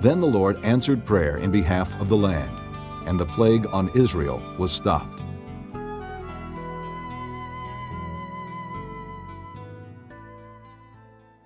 Then 0.02 0.20
the 0.20 0.26
Lord 0.26 0.56
answered 0.64 1.04
prayer 1.06 1.36
in 1.36 1.52
behalf 1.52 1.88
of 2.00 2.08
the 2.08 2.16
land, 2.16 2.50
and 3.06 3.20
the 3.20 3.26
plague 3.36 3.68
on 3.68 3.88
Israel 3.94 4.42
was 4.58 4.72
stopped. 4.72 5.13